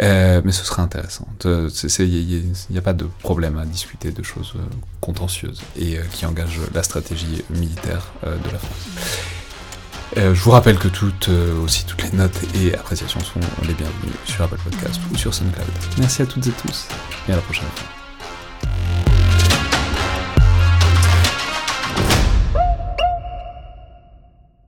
Euh, 0.02 0.42
mais 0.44 0.52
ce 0.52 0.66
serait 0.66 0.82
intéressant. 0.82 1.28
Il 1.46 2.54
n'y 2.72 2.78
a 2.78 2.82
pas 2.82 2.94
de 2.94 3.08
problème 3.20 3.58
à 3.58 3.66
discuter 3.66 4.12
de 4.12 4.24
choses 4.24 4.54
euh, 4.56 4.60
contentieuses 5.00 5.62
et 5.78 5.98
euh, 5.98 6.02
qui 6.12 6.26
engagent 6.26 6.60
la 6.74 6.82
stratégie 6.82 7.44
militaire 7.52 8.12
euh, 8.26 8.36
de 8.38 8.50
la 8.52 8.58
France. 8.58 8.90
Je 10.18 10.42
vous 10.42 10.52
rappelle 10.52 10.78
que 10.78 10.90
toutes, 10.90 11.30
aussi 11.64 11.86
toutes 11.86 12.04
les 12.04 12.12
notes 12.12 12.38
et 12.56 12.76
appréciations 12.76 13.22
sont 13.22 13.40
les 13.66 13.74
bienvenues 13.74 14.12
sur 14.26 14.44
Apple 14.44 14.60
Podcast 14.62 15.00
ou 15.10 15.18
sur 15.18 15.34
SoundCloud. 15.34 15.66
Merci 16.00 16.22
à 16.22 16.26
toutes 16.26 16.46
et 16.48 16.52
tous 16.52 16.88
et 17.30 17.32
à 17.32 17.38
la 17.38 17.42
prochaine 17.42 17.68
fois. 17.76 19.21